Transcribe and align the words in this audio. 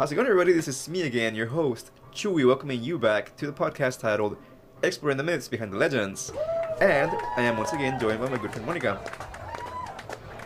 How's 0.00 0.10
it 0.10 0.14
going, 0.14 0.26
everybody? 0.26 0.54
This 0.54 0.66
is 0.66 0.88
me 0.88 1.02
again, 1.02 1.34
your 1.34 1.48
host, 1.48 1.90
Chewy, 2.14 2.46
welcoming 2.46 2.82
you 2.82 2.98
back 2.98 3.36
to 3.36 3.44
the 3.44 3.52
podcast 3.52 4.00
titled 4.00 4.38
Exploring 4.82 5.18
the 5.18 5.22
Myths 5.22 5.46
Behind 5.46 5.70
the 5.70 5.76
Legends. 5.76 6.32
And 6.80 7.10
I 7.36 7.42
am 7.42 7.58
once 7.58 7.74
again 7.74 8.00
joined 8.00 8.18
by 8.18 8.30
my 8.30 8.38
good 8.38 8.50
friend 8.50 8.64
Monica. 8.64 8.98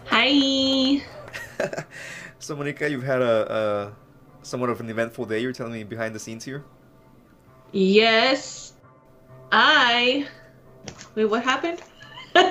Hi. 0.07 1.01
so, 2.41 2.57
Monica, 2.57 2.91
you've 2.91 3.05
had 3.05 3.23
a, 3.23 3.55
a 3.55 3.93
somewhat 4.45 4.71
of 4.71 4.81
an 4.81 4.91
eventful 4.91 5.27
day. 5.27 5.39
You're 5.39 5.53
telling 5.53 5.75
me 5.75 5.85
behind 5.85 6.17
the 6.17 6.19
scenes 6.19 6.45
here. 6.45 6.65
Yes. 7.71 8.73
I. 9.53 10.27
Wait, 11.15 11.27
what 11.27 11.45
happened? 11.45 11.81
you're 12.35 12.51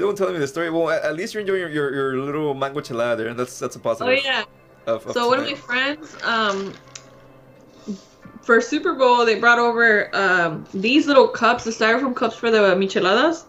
the 0.00 0.06
one 0.06 0.16
telling 0.16 0.32
me 0.32 0.40
the 0.40 0.48
story. 0.48 0.70
Well, 0.70 0.90
at 0.90 1.14
least 1.14 1.34
you're 1.34 1.42
enjoying 1.42 1.60
your, 1.60 1.70
your, 1.70 1.94
your 1.94 2.16
little 2.16 2.54
mango 2.54 2.80
chelada 2.80 3.16
there, 3.16 3.28
and 3.28 3.38
that's 3.38 3.60
that's 3.60 3.76
a 3.76 3.78
positive. 3.78 4.08
Oh 4.08 4.10
yeah. 4.10 4.42
Of, 4.86 5.06
of 5.06 5.12
so 5.12 5.28
one 5.28 5.40
of 5.40 5.46
my 5.46 5.54
friends, 5.54 6.16
um, 6.24 6.74
for 8.42 8.60
Super 8.60 8.94
Bowl, 8.94 9.24
they 9.24 9.38
brought 9.38 9.58
over 9.58 10.14
um 10.14 10.66
these 10.74 11.06
little 11.06 11.28
cups, 11.28 11.64
the 11.64 11.70
styrofoam 11.70 12.14
cups 12.16 12.34
for 12.34 12.50
the 12.50 12.74
micheladas, 12.74 13.44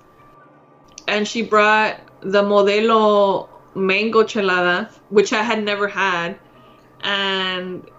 and 1.07 1.27
she 1.27 1.41
brought 1.41 1.99
the 2.21 2.43
Modelo 2.43 3.49
mango 3.75 4.23
chelada, 4.23 4.91
which 5.09 5.33
I 5.33 5.41
had 5.41 5.63
never 5.63 5.87
had, 5.87 6.37
and 7.01 7.89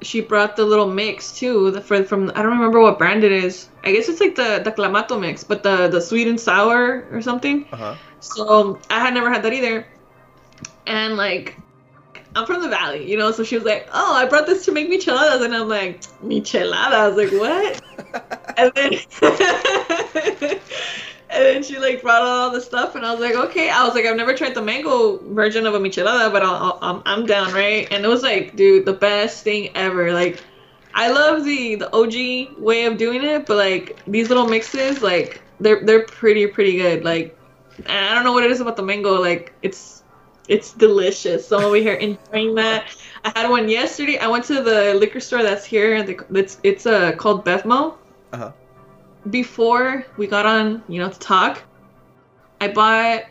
she 0.00 0.20
brought 0.20 0.56
the 0.56 0.64
little 0.64 0.88
mix 0.88 1.36
too, 1.38 1.70
the 1.70 1.80
for 1.80 2.02
from 2.04 2.30
I 2.30 2.42
don't 2.42 2.52
remember 2.52 2.80
what 2.80 2.98
brand 2.98 3.24
it 3.24 3.32
is. 3.32 3.68
I 3.84 3.92
guess 3.92 4.08
it's 4.08 4.20
like 4.20 4.34
the 4.34 4.62
the 4.64 4.72
clamato 4.72 5.20
mix, 5.20 5.44
but 5.44 5.62
the 5.62 5.88
the 5.88 6.00
sweet 6.00 6.28
and 6.28 6.40
sour 6.40 7.06
or 7.12 7.20
something. 7.20 7.66
Uh-huh. 7.72 7.94
So 8.20 8.78
I 8.88 9.00
had 9.00 9.12
never 9.12 9.30
had 9.30 9.42
that 9.42 9.52
either, 9.52 9.86
and 10.86 11.16
like. 11.18 11.58
I'm 12.36 12.46
from 12.46 12.62
the 12.62 12.68
valley, 12.68 13.08
you 13.08 13.16
know, 13.16 13.30
so 13.30 13.44
she 13.44 13.54
was 13.54 13.64
like, 13.64 13.88
"Oh, 13.92 14.14
I 14.14 14.26
brought 14.26 14.46
this 14.46 14.64
to 14.64 14.72
make 14.72 14.90
micheladas," 14.90 15.44
and 15.44 15.54
I'm 15.54 15.68
like, 15.68 16.02
"Micheladas? 16.22 17.16
Like 17.16 17.32
what?" 17.32 17.80
and 18.58 18.72
then, 18.74 18.92
and 21.30 21.44
then 21.44 21.62
she 21.62 21.78
like 21.78 22.02
brought 22.02 22.22
all 22.22 22.50
the 22.50 22.60
stuff, 22.60 22.96
and 22.96 23.06
I 23.06 23.12
was 23.12 23.20
like, 23.20 23.36
"Okay." 23.36 23.70
I 23.70 23.84
was 23.84 23.94
like, 23.94 24.04
"I've 24.04 24.16
never 24.16 24.34
tried 24.34 24.54
the 24.54 24.62
mango 24.62 25.18
version 25.32 25.64
of 25.64 25.74
a 25.74 25.78
michelada, 25.78 26.32
but 26.32 26.42
I'll, 26.42 26.54
I'll, 26.54 26.78
I'm 26.82 27.02
I'm 27.06 27.26
down, 27.26 27.52
right?" 27.52 27.86
And 27.92 28.04
it 28.04 28.08
was 28.08 28.22
like, 28.22 28.56
dude, 28.56 28.84
the 28.84 28.94
best 28.94 29.44
thing 29.44 29.70
ever. 29.76 30.12
Like, 30.12 30.42
I 30.92 31.10
love 31.10 31.44
the 31.44 31.76
the 31.76 31.94
OG 31.94 32.58
way 32.58 32.86
of 32.86 32.96
doing 32.96 33.22
it, 33.22 33.46
but 33.46 33.56
like 33.56 33.96
these 34.08 34.28
little 34.28 34.48
mixes, 34.48 35.02
like 35.02 35.40
they're 35.60 35.84
they're 35.84 36.04
pretty 36.04 36.48
pretty 36.48 36.78
good. 36.78 37.04
Like, 37.04 37.38
I 37.86 38.12
don't 38.12 38.24
know 38.24 38.32
what 38.32 38.42
it 38.42 38.50
is 38.50 38.60
about 38.60 38.76
the 38.76 38.82
mango, 38.82 39.20
like 39.20 39.52
it's 39.62 39.93
it's 40.48 40.72
delicious. 40.72 41.46
So 41.48 41.58
I'm 41.58 41.64
over 41.64 41.76
here 41.76 41.94
enjoying 41.94 42.54
that. 42.56 42.86
I 43.24 43.32
had 43.38 43.48
one 43.48 43.68
yesterday. 43.68 44.18
I 44.18 44.26
went 44.28 44.44
to 44.46 44.62
the 44.62 44.94
liquor 44.94 45.20
store 45.20 45.42
that's 45.42 45.64
here. 45.64 45.94
It's 46.34 46.58
it's 46.62 46.86
uh, 46.86 47.12
called 47.12 47.44
Bevmo. 47.44 47.96
Uh-huh. 48.32 48.52
Before 49.30 50.04
we 50.18 50.26
got 50.26 50.44
on, 50.44 50.82
you 50.88 51.00
know, 51.00 51.08
to 51.08 51.18
talk, 51.18 51.62
I 52.60 52.68
bought 52.68 53.24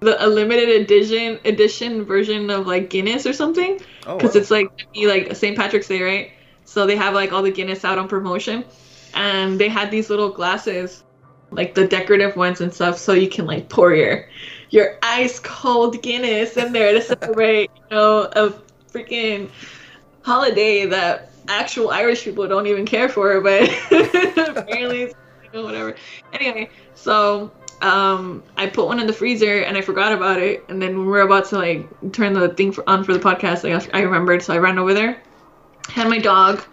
the 0.00 0.24
a 0.24 0.26
limited 0.26 0.68
edition 0.68 1.38
edition 1.44 2.04
version 2.04 2.50
of 2.50 2.66
like 2.66 2.88
Guinness 2.90 3.26
or 3.26 3.32
something 3.32 3.78
because 4.00 4.06
Oh, 4.06 4.16
wow. 4.16 4.30
it's 4.40 4.50
like 4.50 4.68
be 4.94 5.06
like 5.06 5.34
St. 5.36 5.56
Patrick's 5.56 5.88
Day, 5.88 6.02
right? 6.02 6.30
So 6.64 6.86
they 6.86 6.96
have 6.96 7.14
like 7.14 7.32
all 7.32 7.42
the 7.42 7.50
Guinness 7.50 7.84
out 7.84 7.98
on 7.98 8.08
promotion, 8.08 8.64
and 9.14 9.58
they 9.60 9.68
had 9.68 9.90
these 9.90 10.08
little 10.08 10.30
glasses, 10.30 11.04
like 11.50 11.74
the 11.74 11.86
decorative 11.86 12.34
ones 12.36 12.60
and 12.62 12.72
stuff, 12.72 12.96
so 12.98 13.12
you 13.12 13.28
can 13.28 13.44
like 13.46 13.68
pour 13.68 13.94
your 13.94 14.26
your 14.70 14.98
ice 15.02 15.38
cold 15.40 16.02
Guinness 16.02 16.56
in 16.56 16.72
there 16.72 16.92
to 16.92 17.02
celebrate, 17.02 17.70
you 17.76 17.96
know, 17.96 18.22
a 18.32 18.52
freaking 18.92 19.50
holiday 20.22 20.86
that 20.86 21.30
actual 21.48 21.90
Irish 21.90 22.24
people 22.24 22.48
don't 22.48 22.66
even 22.66 22.84
care 22.86 23.08
for, 23.08 23.40
but 23.40 23.62
apparently, 23.90 25.02
it's, 25.02 25.14
you 25.44 25.50
know, 25.52 25.64
whatever. 25.64 25.94
Anyway, 26.32 26.68
so 26.94 27.50
um, 27.82 28.42
I 28.56 28.66
put 28.66 28.86
one 28.86 28.98
in 28.98 29.06
the 29.06 29.12
freezer 29.12 29.60
and 29.60 29.76
I 29.76 29.80
forgot 29.80 30.12
about 30.12 30.40
it, 30.40 30.64
and 30.68 30.80
then 30.80 30.96
when 30.96 31.06
we 31.06 31.12
were 31.12 31.20
about 31.20 31.46
to 31.46 31.56
like 31.56 32.12
turn 32.12 32.32
the 32.32 32.48
thing 32.50 32.72
for, 32.72 32.88
on 32.88 33.04
for 33.04 33.12
the 33.12 33.20
podcast, 33.20 33.64
like 33.64 33.94
I 33.94 34.00
remembered, 34.00 34.42
so 34.42 34.54
I 34.54 34.58
ran 34.58 34.78
over 34.78 34.94
there. 34.94 35.22
Had 35.88 36.08
my 36.08 36.18
dog 36.18 36.64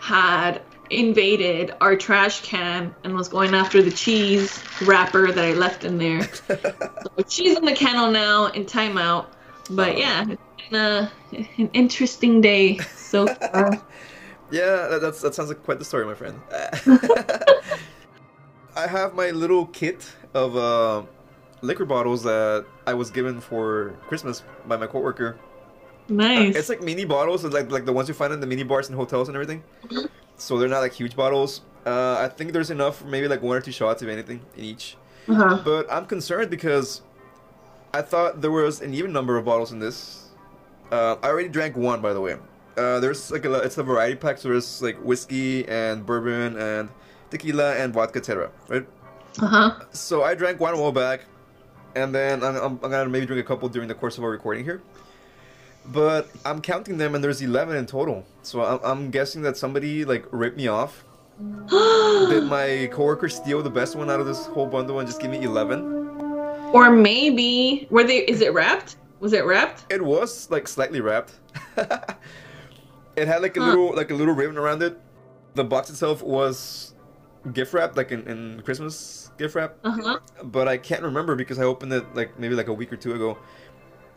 had 0.00 0.62
invaded 0.96 1.74
our 1.80 1.96
trash 1.96 2.42
can 2.42 2.94
and 3.04 3.14
was 3.14 3.28
going 3.28 3.54
after 3.54 3.82
the 3.82 3.90
cheese 3.90 4.62
wrapper 4.82 5.32
that 5.32 5.44
I 5.44 5.52
left 5.52 5.84
in 5.84 5.98
there. 5.98 6.22
so 6.32 6.58
she's 7.28 7.56
in 7.56 7.64
the 7.64 7.74
kennel 7.74 8.10
now 8.10 8.46
in 8.46 8.64
timeout. 8.64 9.26
But 9.70 9.98
yeah, 9.98 10.26
it's 10.28 10.42
been 10.70 10.80
a, 10.80 11.12
an 11.58 11.70
interesting 11.72 12.40
day 12.40 12.78
so 12.78 13.26
far. 13.26 13.82
Yeah, 14.50 14.88
that, 14.88 15.00
that's, 15.00 15.20
that 15.22 15.34
sounds 15.34 15.48
like 15.48 15.64
quite 15.64 15.78
the 15.78 15.84
story, 15.84 16.04
my 16.04 16.14
friend. 16.14 16.38
I 18.76 18.86
have 18.86 19.14
my 19.14 19.30
little 19.30 19.66
kit 19.66 20.06
of 20.32 20.54
uh, 20.56 21.02
liquor 21.62 21.84
bottles 21.84 22.22
that 22.24 22.66
I 22.86 22.94
was 22.94 23.10
given 23.10 23.40
for 23.40 23.96
Christmas 24.06 24.42
by 24.66 24.76
my 24.76 24.86
coworker. 24.86 25.38
nice. 26.08 26.54
It's 26.54 26.68
like 26.68 26.82
mini 26.82 27.04
bottles, 27.04 27.42
like 27.42 27.70
like 27.70 27.84
the 27.84 27.92
ones 27.92 28.06
you 28.06 28.14
find 28.14 28.32
in 28.32 28.40
the 28.40 28.46
mini 28.46 28.62
bars 28.62 28.88
and 28.88 28.96
hotels 28.96 29.28
and 29.28 29.36
everything. 29.36 29.64
So 30.36 30.58
they're 30.58 30.68
not 30.68 30.80
like 30.80 30.92
huge 30.92 31.16
bottles. 31.16 31.62
Uh, 31.86 32.16
I 32.18 32.28
think 32.28 32.52
there's 32.52 32.70
enough 32.70 32.98
for 32.98 33.06
maybe 33.06 33.28
like 33.28 33.42
one 33.42 33.56
or 33.56 33.60
two 33.60 33.72
shots, 33.72 34.02
if 34.02 34.08
anything, 34.08 34.40
in 34.56 34.64
each. 34.64 34.96
uh-huh. 35.28 35.62
But 35.64 35.86
I'm 35.92 36.06
concerned 36.06 36.50
because 36.50 37.02
I 37.92 38.02
thought 38.02 38.40
there 38.40 38.50
was 38.50 38.80
an 38.80 38.94
even 38.94 39.12
number 39.12 39.36
of 39.36 39.44
bottles 39.44 39.72
in 39.72 39.78
this. 39.78 40.30
Uh, 40.90 41.16
I 41.22 41.28
already 41.28 41.48
drank 41.48 41.76
one, 41.76 42.00
by 42.00 42.12
the 42.12 42.20
way. 42.20 42.36
Uh, 42.76 42.98
there's 43.00 43.30
like 43.30 43.44
a 43.44 43.54
it's 43.60 43.78
a 43.78 43.82
variety 43.82 44.16
pack, 44.16 44.38
so 44.38 44.48
there's 44.48 44.82
like 44.82 44.96
whiskey 44.96 45.66
and 45.68 46.04
bourbon 46.04 46.56
and 46.56 46.88
tequila 47.30 47.74
and 47.76 47.92
vodka, 47.92 48.18
etc. 48.18 48.50
Right? 48.68 48.86
Uh-huh. 49.40 49.80
So 49.92 50.22
I 50.24 50.34
drank 50.34 50.58
one 50.60 50.74
a 50.74 50.80
while 50.80 50.92
back, 50.92 51.20
and 51.94 52.14
then 52.14 52.42
I'm, 52.42 52.56
I'm, 52.56 52.80
I'm 52.82 52.90
gonna 52.90 53.08
maybe 53.08 53.26
drink 53.26 53.44
a 53.44 53.46
couple 53.46 53.68
during 53.68 53.88
the 53.88 53.94
course 53.94 54.18
of 54.18 54.24
our 54.24 54.30
recording 54.30 54.64
here. 54.64 54.82
But 55.86 56.28
I'm 56.44 56.60
counting 56.60 56.96
them, 56.98 57.14
and 57.14 57.22
there's 57.22 57.42
11 57.42 57.76
in 57.76 57.86
total. 57.86 58.24
So 58.42 58.62
I'm, 58.62 58.80
I'm 58.84 59.10
guessing 59.10 59.42
that 59.42 59.56
somebody 59.56 60.04
like 60.04 60.24
ripped 60.30 60.56
me 60.56 60.68
off. 60.68 61.04
Did 61.68 62.44
my 62.44 62.88
coworker 62.92 63.28
steal 63.28 63.62
the 63.62 63.70
best 63.70 63.96
one 63.96 64.08
out 64.10 64.20
of 64.20 64.26
this 64.26 64.46
whole 64.46 64.66
bundle 64.66 64.98
and 65.00 65.06
just 65.08 65.20
give 65.20 65.30
me 65.30 65.42
11? 65.42 66.02
or 66.72 66.90
maybe 66.90 67.86
were 67.90 68.02
they 68.02 68.18
is 68.26 68.40
it 68.40 68.52
wrapped? 68.52 68.96
Was 69.20 69.32
it 69.32 69.44
wrapped? 69.44 69.84
It 69.92 70.02
was 70.04 70.50
like 70.50 70.66
slightly 70.66 71.00
wrapped. 71.00 71.34
it 73.16 73.28
had 73.28 73.42
like 73.42 73.56
a 73.56 73.60
Huh. 73.60 73.68
little 73.70 73.94
like 73.94 74.10
a 74.10 74.14
little 74.14 74.34
ribbon 74.34 74.58
around 74.58 74.82
it. 74.82 74.98
The 75.54 75.62
box 75.64 75.88
itself 75.90 76.20
was 76.22 76.94
gift 77.52 77.74
wrapped, 77.74 77.96
like 77.96 78.10
in, 78.10 78.26
in 78.26 78.62
Christmas 78.64 79.30
gift 79.38 79.54
wrap. 79.54 79.76
Uh-huh. 79.84 80.18
But 80.42 80.66
I 80.66 80.76
can't 80.76 81.02
remember 81.02 81.36
because 81.36 81.58
I 81.60 81.62
opened 81.64 81.92
it 81.92 82.04
like 82.14 82.38
maybe 82.40 82.54
like 82.56 82.68
a 82.68 82.72
week 82.72 82.92
or 82.92 82.96
two 82.96 83.14
ago. 83.14 83.38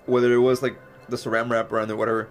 Whether 0.08 0.34
it 0.34 0.40
was 0.40 0.62
like 0.64 0.80
the 1.09 1.18
saran 1.18 1.50
wrap 1.50 1.71
around 1.71 1.89
it, 1.89 1.98
whatever. 1.98 2.30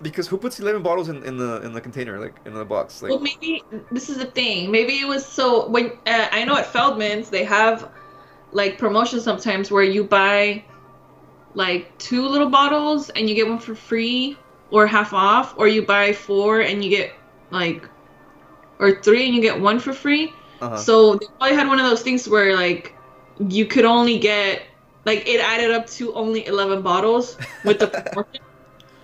Because 0.00 0.28
who 0.28 0.38
puts 0.38 0.60
eleven 0.60 0.82
bottles 0.82 1.08
in, 1.08 1.24
in 1.24 1.36
the 1.36 1.60
in 1.62 1.72
the 1.72 1.80
container, 1.80 2.20
like 2.20 2.34
in 2.44 2.54
the 2.54 2.64
box? 2.64 3.02
Like 3.02 3.10
Well, 3.10 3.20
maybe 3.20 3.62
this 3.90 4.08
is 4.08 4.18
the 4.18 4.26
thing. 4.26 4.70
Maybe 4.70 5.00
it 5.00 5.06
was 5.08 5.26
so 5.26 5.68
when 5.68 5.92
uh, 6.06 6.28
I 6.30 6.44
know 6.44 6.56
at 6.56 6.66
Feldman's 6.66 7.30
they 7.30 7.44
have 7.44 7.90
like 8.52 8.78
promotions 8.78 9.24
sometimes 9.24 9.70
where 9.70 9.82
you 9.82 10.04
buy 10.04 10.64
like 11.54 11.96
two 11.98 12.26
little 12.26 12.48
bottles 12.48 13.10
and 13.10 13.28
you 13.28 13.34
get 13.34 13.48
one 13.48 13.58
for 13.58 13.74
free 13.74 14.38
or 14.70 14.86
half 14.86 15.12
off, 15.12 15.54
or 15.58 15.66
you 15.66 15.82
buy 15.82 16.12
four 16.12 16.60
and 16.60 16.84
you 16.84 16.90
get 16.90 17.12
like 17.50 17.88
or 18.78 19.02
three 19.02 19.26
and 19.26 19.34
you 19.34 19.42
get 19.42 19.60
one 19.60 19.80
for 19.80 19.92
free. 19.92 20.32
uh-huh. 20.60 20.76
So 20.76 21.16
they 21.16 21.26
probably 21.38 21.56
had 21.56 21.66
one 21.66 21.80
of 21.80 21.86
those 21.86 22.02
things 22.02 22.28
where 22.28 22.54
like 22.54 22.94
you 23.48 23.66
could 23.66 23.84
only 23.84 24.18
get 24.18 24.62
like 25.08 25.26
it 25.26 25.40
added 25.40 25.70
up 25.70 25.86
to 25.98 26.12
only 26.14 26.46
eleven 26.46 26.82
bottles 26.82 27.36
with 27.64 27.80
the. 27.80 28.26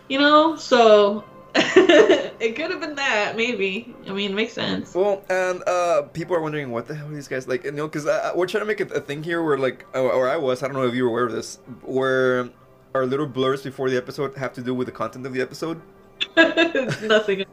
You 0.06 0.18
know, 0.18 0.54
so 0.56 1.24
it 1.54 2.56
could 2.56 2.70
have 2.70 2.80
been 2.80 2.94
that 2.96 3.36
maybe. 3.36 3.94
I 4.06 4.12
mean, 4.12 4.32
it 4.32 4.34
makes 4.34 4.52
sense. 4.52 4.94
Well, 4.94 5.24
and 5.30 5.66
uh, 5.66 6.02
people 6.12 6.36
are 6.36 6.40
wondering 6.42 6.70
what 6.70 6.86
the 6.86 6.94
hell 6.94 7.08
are 7.08 7.14
these 7.14 7.26
guys 7.26 7.48
like? 7.48 7.64
You 7.64 7.72
know, 7.72 7.88
because 7.88 8.06
uh, 8.06 8.32
we're 8.34 8.46
trying 8.46 8.60
to 8.60 8.66
make 8.66 8.80
a, 8.80 8.86
a 8.94 9.00
thing 9.00 9.22
here 9.22 9.42
where, 9.42 9.56
like, 9.56 9.86
or 9.94 10.28
I 10.28 10.36
was, 10.36 10.62
I 10.62 10.66
don't 10.66 10.76
know 10.76 10.86
if 10.86 10.94
you 10.94 11.04
were 11.04 11.10
aware 11.10 11.24
of 11.24 11.32
this, 11.32 11.58
where 11.82 12.50
our 12.94 13.06
little 13.06 13.26
blurs 13.26 13.62
before 13.62 13.88
the 13.88 13.96
episode 13.96 14.36
have 14.36 14.52
to 14.54 14.62
do 14.62 14.74
with 14.74 14.86
the 14.88 14.92
content 14.92 15.24
of 15.26 15.32
the 15.32 15.40
episode. 15.40 15.80
Nothing. 16.36 17.46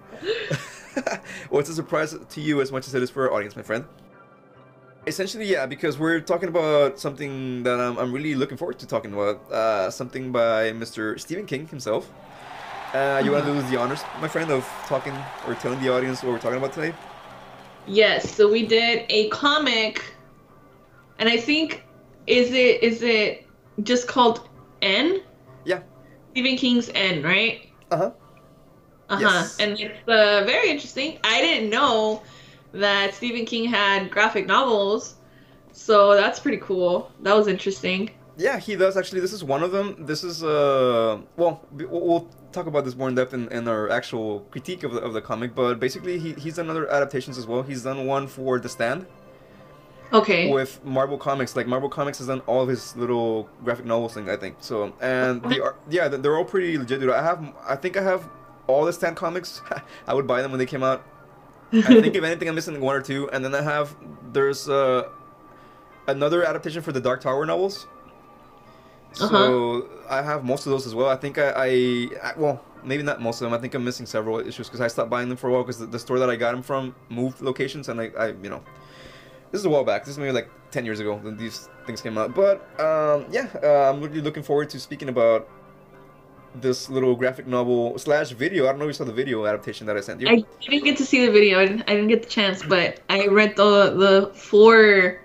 well, 1.49 1.61
it's 1.61 1.69
a 1.69 1.73
surprise 1.73 2.13
to 2.29 2.41
you 2.41 2.59
as 2.59 2.69
much 2.69 2.85
as 2.85 2.93
it 2.95 3.01
is 3.01 3.09
for 3.09 3.29
our 3.29 3.33
audience, 3.33 3.55
my 3.55 3.61
friend. 3.61 3.85
Essentially, 5.07 5.45
yeah, 5.45 5.65
because 5.65 5.97
we're 5.97 6.19
talking 6.19 6.47
about 6.47 6.99
something 6.99 7.63
that 7.63 7.79
I'm, 7.79 7.97
I'm 7.97 8.13
really 8.13 8.35
looking 8.35 8.55
forward 8.55 8.77
to 8.79 8.87
talking 8.87 9.13
about. 9.13 9.51
Uh, 9.51 9.89
something 9.89 10.31
by 10.31 10.71
Mr. 10.73 11.19
Stephen 11.19 11.47
King 11.47 11.67
himself. 11.67 12.07
Uh, 12.93 13.21
you 13.23 13.31
want 13.31 13.45
to 13.45 13.53
do 13.53 13.61
the 13.69 13.77
honors, 13.77 14.03
my 14.21 14.27
friend, 14.27 14.51
of 14.51 14.63
talking 14.85 15.13
or 15.47 15.55
telling 15.55 15.81
the 15.81 15.91
audience 15.91 16.21
what 16.21 16.33
we're 16.33 16.39
talking 16.39 16.57
about 16.59 16.73
today? 16.73 16.93
Yes, 17.87 18.29
so 18.29 18.51
we 18.51 18.67
did 18.67 19.05
a 19.09 19.29
comic, 19.29 20.03
and 21.17 21.27
I 21.27 21.37
think 21.37 21.83
is 22.27 22.51
it 22.51 22.83
is 22.83 23.01
it 23.01 23.47
just 23.81 24.07
called 24.07 24.47
N? 24.83 25.21
Yeah. 25.65 25.81
Stephen 26.31 26.57
King's 26.57 26.91
N, 26.93 27.23
right? 27.23 27.69
Uh 27.89 27.97
huh. 27.97 28.11
Uh 29.09 29.15
huh. 29.15 29.21
Yes. 29.21 29.59
And 29.59 29.79
it's 29.79 30.07
uh, 30.07 30.43
very 30.45 30.69
interesting. 30.69 31.17
I 31.23 31.41
didn't 31.41 31.71
know 31.71 32.21
that 32.73 33.13
Stephen 33.13 33.45
King 33.45 33.65
had 33.65 34.09
graphic 34.11 34.45
novels, 34.47 35.15
so 35.71 36.15
that's 36.15 36.39
pretty 36.39 36.57
cool. 36.57 37.11
That 37.21 37.35
was 37.35 37.47
interesting. 37.47 38.11
Yeah, 38.37 38.57
he 38.59 38.75
does 38.75 38.95
actually. 38.97 39.21
This 39.21 39.33
is 39.33 39.43
one 39.43 39.61
of 39.63 39.71
them. 39.71 40.05
This 40.05 40.23
is 40.23 40.43
uh, 40.43 41.19
well, 41.37 41.65
we- 41.73 41.85
we'll 41.85 42.01
we'll 42.07 42.29
talk 42.51 42.65
about 42.65 42.85
this 42.85 42.95
more 42.95 43.07
in 43.09 43.15
depth 43.15 43.33
in, 43.33 43.47
in 43.51 43.67
our 43.67 43.89
actual 43.89 44.41
critique 44.51 44.83
of 44.83 44.93
the, 44.93 44.99
of 45.01 45.13
the 45.13 45.21
comic. 45.21 45.53
But 45.55 45.79
basically, 45.79 46.17
he, 46.19 46.33
he's 46.33 46.55
done 46.55 46.69
other 46.69 46.89
adaptations 46.91 47.37
as 47.37 47.45
well. 47.45 47.61
He's 47.61 47.83
done 47.83 48.05
one 48.05 48.27
for 48.27 48.59
The 48.59 48.67
Stand 48.69 49.05
Okay. 50.13 50.51
with 50.51 50.83
Marvel 50.83 51.17
Comics. 51.17 51.55
Like 51.55 51.67
Marvel 51.67 51.87
Comics 51.89 52.17
has 52.17 52.27
done 52.27 52.41
all 52.41 52.61
of 52.61 52.67
his 52.69 52.95
little 52.97 53.47
graphic 53.63 53.85
novels 53.85 54.13
thing, 54.13 54.29
I 54.29 54.35
think. 54.35 54.57
So 54.59 54.93
and 55.01 55.41
the 55.43 55.61
art, 55.63 55.79
yeah, 55.89 56.07
they're 56.09 56.35
all 56.35 56.43
pretty 56.45 56.77
legit. 56.77 56.99
Dude. 56.99 57.09
I 57.11 57.23
have, 57.23 57.53
I 57.67 57.75
think 57.75 57.95
I 57.95 58.01
have 58.01 58.27
all 58.67 58.83
the 58.85 58.93
Stand 58.93 59.15
comics. 59.15 59.61
I 60.07 60.13
would 60.13 60.27
buy 60.27 60.41
them 60.41 60.51
when 60.51 60.59
they 60.59 60.65
came 60.65 60.83
out. 60.83 61.05
I 61.73 61.95
think 61.95 62.15
if 62.15 62.23
anything, 62.23 62.47
I'm 62.49 62.55
missing 62.55 62.79
one 62.81 62.95
or 62.95 63.01
two, 63.01 63.29
and 63.31 63.43
then 63.43 63.55
I 63.55 63.61
have 63.61 63.95
there's 64.33 64.69
uh, 64.69 65.09
another 66.07 66.43
adaptation 66.43 66.81
for 66.81 66.91
the 66.91 67.01
Dark 67.01 67.21
Tower 67.21 67.45
novels. 67.45 67.87
So 69.13 69.25
Uh-huh. 69.25 69.81
I 70.09 70.21
have 70.21 70.43
most 70.45 70.65
of 70.65 70.71
those 70.71 70.85
as 70.87 70.95
well. 70.95 71.09
I 71.09 71.15
think 71.17 71.37
I, 71.37 71.49
I, 71.49 71.67
I 72.23 72.33
well 72.37 72.61
maybe 72.83 73.03
not 73.03 73.21
most 73.21 73.41
of 73.41 73.45
them. 73.45 73.53
I 73.53 73.61
think 73.61 73.73
I'm 73.73 73.83
missing 73.83 74.05
several 74.05 74.39
issues 74.39 74.67
because 74.67 74.81
I 74.81 74.87
stopped 74.87 75.09
buying 75.09 75.27
them 75.29 75.37
for 75.37 75.49
a 75.49 75.51
while 75.53 75.63
because 75.63 75.79
the, 75.79 75.85
the 75.85 75.99
store 75.99 76.17
that 76.19 76.29
I 76.29 76.35
got 76.35 76.51
them 76.53 76.63
from 76.63 76.95
moved 77.09 77.41
locations, 77.41 77.89
and 77.89 77.99
I, 77.99 78.11
I 78.17 78.27
you 78.27 78.49
know 78.49 78.63
this 79.51 79.59
is 79.59 79.65
a 79.65 79.69
while 79.69 79.83
back. 79.83 80.03
This 80.05 80.13
is 80.13 80.17
maybe 80.17 80.31
like 80.31 80.49
ten 80.71 80.85
years 80.85 80.99
ago 80.99 81.15
when 81.15 81.35
these 81.37 81.67
things 81.85 82.01
came 82.01 82.17
out. 82.17 82.33
But 82.33 82.61
um, 82.79 83.25
yeah, 83.31 83.47
uh, 83.61 83.91
I'm 83.91 83.99
really 84.01 84.21
looking 84.21 84.43
forward 84.43 84.69
to 84.71 84.79
speaking 84.79 85.09
about 85.09 85.47
this 86.55 86.89
little 86.89 87.15
graphic 87.15 87.47
novel 87.47 87.97
slash 87.97 88.31
video. 88.31 88.65
I 88.65 88.71
don't 88.71 88.79
know 88.79 88.85
if 88.85 88.89
you 88.89 88.93
saw 88.93 89.03
the 89.05 89.13
video 89.13 89.45
adaptation 89.45 89.87
that 89.87 89.97
I 89.97 90.01
sent 90.01 90.21
you. 90.21 90.27
I 90.27 90.43
didn't 90.61 90.83
get 90.83 90.97
to 90.97 91.05
see 91.05 91.25
the 91.25 91.31
video. 91.31 91.59
I 91.59 91.65
didn't, 91.65 91.83
I 91.87 91.95
didn't 91.95 92.09
get 92.09 92.23
the 92.23 92.29
chance, 92.29 92.63
but 92.63 92.99
I 93.09 93.27
read 93.27 93.55
the 93.55 93.91
the 93.91 94.31
four 94.35 95.21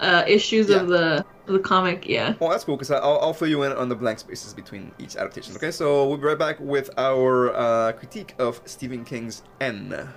uh, 0.00 0.24
issues 0.26 0.70
of 0.70 0.88
the 0.88 1.24
of 1.46 1.52
the 1.52 1.58
comic. 1.58 2.06
Yeah. 2.06 2.34
Well, 2.40 2.50
that's 2.50 2.64
cool 2.64 2.76
because 2.76 2.90
I'll, 2.90 3.18
I'll 3.20 3.34
fill 3.34 3.48
you 3.48 3.62
in 3.62 3.72
on 3.72 3.88
the 3.88 3.94
blank 3.94 4.18
spaces 4.18 4.52
between 4.54 4.92
each 4.98 5.16
adaptation. 5.16 5.54
Okay, 5.56 5.70
so 5.70 6.06
we'll 6.08 6.16
be 6.16 6.24
right 6.24 6.38
back 6.38 6.58
with 6.60 6.90
our 6.98 7.54
uh, 7.54 7.92
critique 7.92 8.34
of 8.38 8.60
Stephen 8.64 9.04
King's 9.04 9.42
N. 9.60 10.08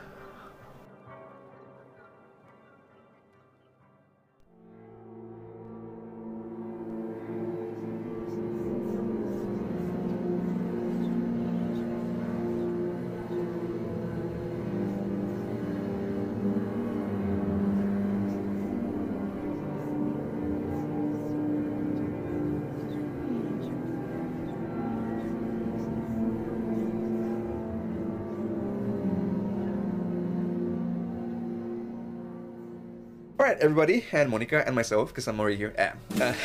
Everybody, 33.62 34.06
and 34.12 34.30
Monica 34.30 34.64
and 34.66 34.76
myself, 34.76 35.10
because 35.10 35.28
I'm 35.28 35.40
already 35.40 35.58
here. 35.58 35.74
Ah. 35.78 36.36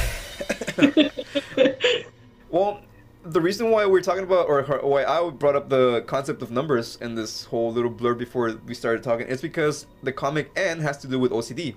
Well, 2.50 2.82
the 3.24 3.40
reason 3.40 3.70
why 3.72 3.84
we're 3.86 4.00
talking 4.00 4.22
about, 4.22 4.46
or 4.48 4.62
why 4.62 5.04
I 5.04 5.28
brought 5.30 5.56
up 5.56 5.68
the 5.68 6.02
concept 6.06 6.40
of 6.40 6.52
numbers 6.52 6.96
in 7.00 7.16
this 7.16 7.44
whole 7.44 7.72
little 7.72 7.90
blur 7.90 8.14
before 8.14 8.52
we 8.66 8.74
started 8.74 9.02
talking, 9.02 9.26
is 9.26 9.40
because 9.42 9.86
the 10.04 10.12
comic 10.12 10.52
N 10.54 10.78
has 10.78 10.98
to 10.98 11.08
do 11.08 11.18
with 11.18 11.32
OCD 11.32 11.74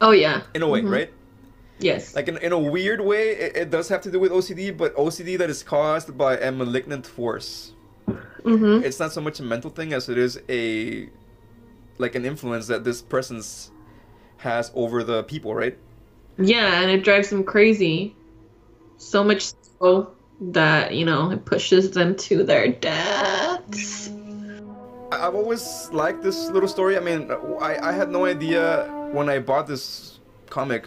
Oh 0.00 0.12
yeah. 0.12 0.42
in 0.54 0.62
a 0.62 0.68
way, 0.68 0.82
Mhm. 0.82 0.92
right? 0.92 1.10
Yes. 1.80 2.14
Like 2.14 2.28
in, 2.28 2.36
in 2.38 2.52
a 2.52 2.58
weird 2.58 3.00
way, 3.00 3.30
it, 3.30 3.56
it 3.56 3.70
does 3.70 3.88
have 3.88 4.00
to 4.02 4.10
do 4.10 4.20
with 4.20 4.30
OCD, 4.30 4.76
but 4.76 4.94
OCD 4.96 5.36
that 5.38 5.50
is 5.50 5.64
caused 5.64 6.16
by 6.16 6.36
a 6.36 6.52
malignant 6.52 7.04
force. 7.06 7.72
mm-hmm. 8.08 8.84
It's 8.84 9.00
not 9.00 9.12
so 9.12 9.20
much 9.20 9.40
a 9.40 9.42
mental 9.42 9.70
thing 9.70 9.92
as 9.92 10.08
it 10.08 10.16
is 10.18 10.40
a 10.48 11.08
like 11.98 12.14
an 12.14 12.24
influence 12.24 12.68
that 12.68 12.84
this 12.84 13.02
person's 13.02 13.72
has 14.38 14.70
over 14.74 15.04
the 15.04 15.22
people, 15.24 15.54
right? 15.54 15.76
Yeah, 16.38 16.80
and 16.82 16.90
it 16.90 17.04
drives 17.04 17.30
them 17.30 17.44
crazy. 17.44 18.14
So 18.96 19.22
much 19.22 19.52
so 19.78 20.12
that, 20.40 20.94
you 20.94 21.04
know, 21.04 21.30
it 21.30 21.44
pushes 21.44 21.90
them 21.90 22.16
to 22.16 22.44
their 22.44 22.68
deaths. 22.68 24.10
I've 25.10 25.34
always 25.34 25.88
liked 25.92 26.22
this 26.22 26.48
little 26.50 26.68
story. 26.68 26.96
I 26.96 27.00
mean, 27.00 27.30
I, 27.60 27.88
I 27.88 27.92
had 27.92 28.10
no 28.10 28.26
idea 28.26 28.86
when 29.12 29.28
I 29.28 29.38
bought 29.38 29.66
this 29.66 30.20
comic, 30.50 30.86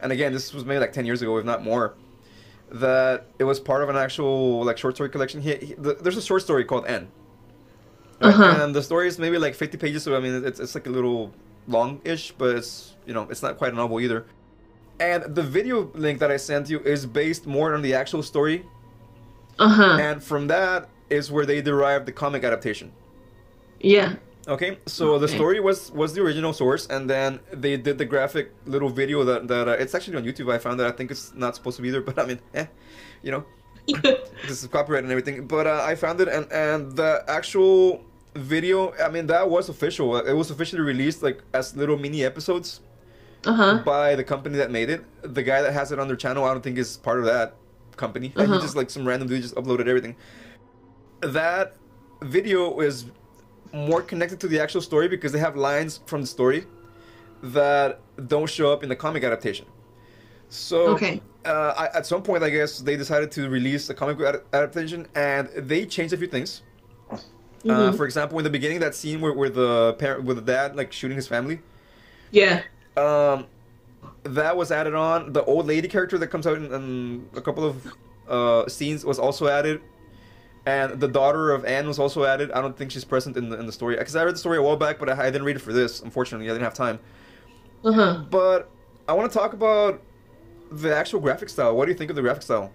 and 0.00 0.12
again, 0.12 0.32
this 0.32 0.52
was 0.52 0.64
maybe 0.64 0.80
like 0.80 0.92
10 0.92 1.06
years 1.06 1.22
ago, 1.22 1.36
if 1.38 1.44
not 1.44 1.62
more, 1.62 1.94
that 2.70 3.26
it 3.38 3.44
was 3.44 3.60
part 3.60 3.82
of 3.82 3.88
an 3.88 3.96
actual 3.96 4.64
like 4.64 4.78
short 4.78 4.96
story 4.96 5.10
collection. 5.10 5.40
He, 5.40 5.54
he, 5.56 5.74
the, 5.74 5.94
there's 5.94 6.16
a 6.16 6.22
short 6.22 6.42
story 6.42 6.64
called 6.64 6.86
N. 6.86 7.08
right? 8.20 8.34
Uh-huh. 8.34 8.64
And 8.64 8.74
the 8.74 8.82
story 8.82 9.08
is 9.08 9.18
maybe 9.18 9.38
like 9.38 9.54
50 9.54 9.78
pages, 9.78 10.02
so 10.02 10.16
I 10.16 10.20
mean, 10.20 10.44
it's, 10.44 10.60
it's 10.60 10.74
like 10.74 10.86
a 10.86 10.90
little 10.90 11.32
long-ish, 11.68 12.32
but 12.38 12.56
it's, 12.56 12.94
you 13.06 13.14
know, 13.14 13.26
it's 13.30 13.42
not 13.42 13.58
quite 13.58 13.72
a 13.72 13.76
novel 13.76 14.00
either. 14.00 14.26
And 14.98 15.34
the 15.34 15.42
video 15.42 15.90
link 15.94 16.18
that 16.20 16.30
I 16.30 16.36
sent 16.36 16.68
you 16.68 16.80
is 16.80 17.06
based 17.06 17.46
more 17.46 17.74
on 17.74 17.82
the 17.82 17.94
actual 17.94 18.22
story, 18.22 18.66
Uh-huh. 19.58 19.98
and 20.00 20.22
from 20.22 20.46
that 20.48 20.88
is 21.08 21.30
where 21.30 21.46
they 21.46 21.60
derived 21.62 22.06
the 22.06 22.12
comic 22.12 22.44
adaptation. 22.44 22.92
Yeah. 23.80 24.16
Okay, 24.48 24.78
so 24.86 25.18
the 25.18 25.28
story 25.28 25.60
was 25.60 25.92
was 25.92 26.14
the 26.14 26.22
original 26.22 26.52
source, 26.52 26.86
and 26.86 27.08
then 27.08 27.40
they 27.52 27.76
did 27.76 27.98
the 27.98 28.04
graphic 28.06 28.52
little 28.66 28.88
video 28.88 29.22
that 29.24 29.48
that 29.48 29.68
uh, 29.68 29.72
it's 29.82 29.94
actually 29.94 30.16
on 30.16 30.24
YouTube. 30.24 30.50
I 30.52 30.58
found 30.58 30.80
that 30.80 30.86
I 30.86 30.92
think 30.92 31.10
it's 31.10 31.32
not 31.34 31.54
supposed 31.54 31.76
to 31.76 31.82
be 31.82 31.90
there, 31.90 32.00
but 32.08 32.18
I 32.18 32.24
mean, 32.26 32.40
eh, 32.54 32.66
you 33.22 33.30
know, 33.32 33.44
this 34.48 34.62
is 34.62 34.66
copyright 34.66 35.02
and 35.04 35.12
everything. 35.12 35.46
But 35.46 35.66
uh, 35.66 35.82
I 35.86 35.94
found 35.94 36.20
it, 36.20 36.28
and 36.28 36.50
and 36.52 36.96
the 36.96 37.22
actual 37.28 38.02
video, 38.34 38.92
I 39.02 39.08
mean, 39.08 39.26
that 39.26 39.48
was 39.50 39.68
official. 39.68 40.16
It 40.16 40.32
was 40.32 40.50
officially 40.50 40.82
released 40.82 41.22
like 41.22 41.42
as 41.52 41.76
little 41.76 41.98
mini 41.98 42.24
episodes 42.24 42.80
Uh-huh. 43.44 43.82
by 43.84 44.14
the 44.14 44.24
company 44.24 44.56
that 44.58 44.70
made 44.70 44.90
it. 44.90 45.02
The 45.22 45.42
guy 45.42 45.62
that 45.62 45.72
has 45.72 45.92
it 45.92 45.98
on 45.98 46.06
their 46.08 46.16
channel, 46.16 46.44
I 46.44 46.52
don't 46.52 46.62
think 46.62 46.78
is 46.78 46.96
part 46.98 47.18
of 47.18 47.24
that 47.26 47.54
company. 47.96 48.32
Like, 48.34 48.48
Uh-huh. 48.48 48.56
He 48.58 48.62
just 48.62 48.76
like 48.76 48.90
some 48.90 49.06
random 49.06 49.28
dude 49.28 49.42
just 49.42 49.54
uploaded 49.54 49.86
everything. 49.88 50.16
That 51.20 51.76
video 52.22 52.80
is 52.80 53.06
more 53.72 54.02
connected 54.02 54.40
to 54.40 54.48
the 54.48 54.60
actual 54.60 54.80
story 54.80 55.08
because 55.08 55.32
they 55.32 55.38
have 55.38 55.56
lines 55.56 56.00
from 56.06 56.20
the 56.22 56.26
story 56.26 56.66
that 57.42 58.00
don't 58.26 58.48
show 58.48 58.72
up 58.72 58.82
in 58.82 58.88
the 58.88 58.96
comic 58.96 59.22
adaptation. 59.24 59.66
So 60.48 60.88
Okay. 60.88 61.22
uh, 61.44 61.72
I, 61.76 61.86
at 61.98 62.04
some 62.06 62.22
point, 62.22 62.42
I 62.42 62.50
guess 62.50 62.80
they 62.80 62.96
decided 62.96 63.30
to 63.32 63.48
release 63.48 63.88
a 63.88 63.94
comic 63.94 64.20
ad- 64.20 64.42
adaptation, 64.52 65.06
and 65.14 65.48
they 65.56 65.86
changed 65.86 66.12
a 66.12 66.16
few 66.16 66.26
things. 66.26 66.62
Uh, 67.68 67.90
Mhm. 67.90 67.96
for 67.96 68.06
example, 68.06 68.38
in 68.38 68.44
the 68.44 68.50
beginning, 68.50 68.80
that 68.80 68.94
scene 68.94 69.20
where, 69.20 69.32
where 69.32 69.50
the 69.50 69.94
parent, 69.98 70.24
with 70.24 70.36
the 70.36 70.42
dad 70.42 70.76
like 70.76 70.92
shooting 70.92 71.16
his 71.16 71.28
family, 71.28 71.60
Yeah. 72.30 72.62
um, 72.96 73.46
that 74.24 74.56
was 74.56 74.72
added 74.72 74.94
on. 74.94 75.32
The 75.34 75.44
old 75.44 75.66
lady 75.66 75.86
character 75.88 76.16
that 76.18 76.28
comes 76.28 76.46
out 76.46 76.56
in, 76.56 76.72
in 76.72 77.28
a 77.36 77.40
couple 77.42 77.64
of 77.64 77.86
uh, 78.28 78.66
scenes 78.68 79.04
was 79.04 79.18
also 79.18 79.46
added, 79.48 79.80
and 80.64 81.00
the 81.00 81.08
daughter 81.08 81.50
of 81.50 81.64
N 81.64 81.86
was 81.86 81.98
also 81.98 82.24
added. 82.24 82.50
I 82.52 82.60
don't 82.62 82.76
think 82.76 82.90
she's 82.92 83.04
present 83.04 83.36
in 83.36 83.50
the 83.50 83.58
in 83.58 83.66
the 83.66 83.72
story 83.72 83.96
because 83.96 84.16
I 84.16 84.24
read 84.24 84.34
the 84.34 84.38
story 84.38 84.56
a 84.56 84.62
while 84.62 84.76
back, 84.76 84.98
but 84.98 85.10
I, 85.10 85.26
I 85.26 85.30
didn't 85.30 85.44
read 85.44 85.56
it 85.56 85.60
for 85.62 85.72
this. 85.72 86.00
Unfortunately, 86.00 86.46
I 86.48 86.52
didn't 86.52 86.64
have 86.64 86.74
time. 86.74 86.98
Uh-huh. 87.84 88.22
But 88.30 88.70
I 89.08 89.12
want 89.12 89.30
to 89.32 89.36
talk 89.38 89.52
about 89.52 90.00
the 90.70 90.94
actual 90.94 91.20
graphic 91.20 91.48
style. 91.48 91.76
What 91.76 91.86
do 91.86 91.90
you 91.92 91.98
think 91.98 92.08
of 92.10 92.16
the 92.16 92.22
graphic 92.22 92.42
style? 92.42 92.70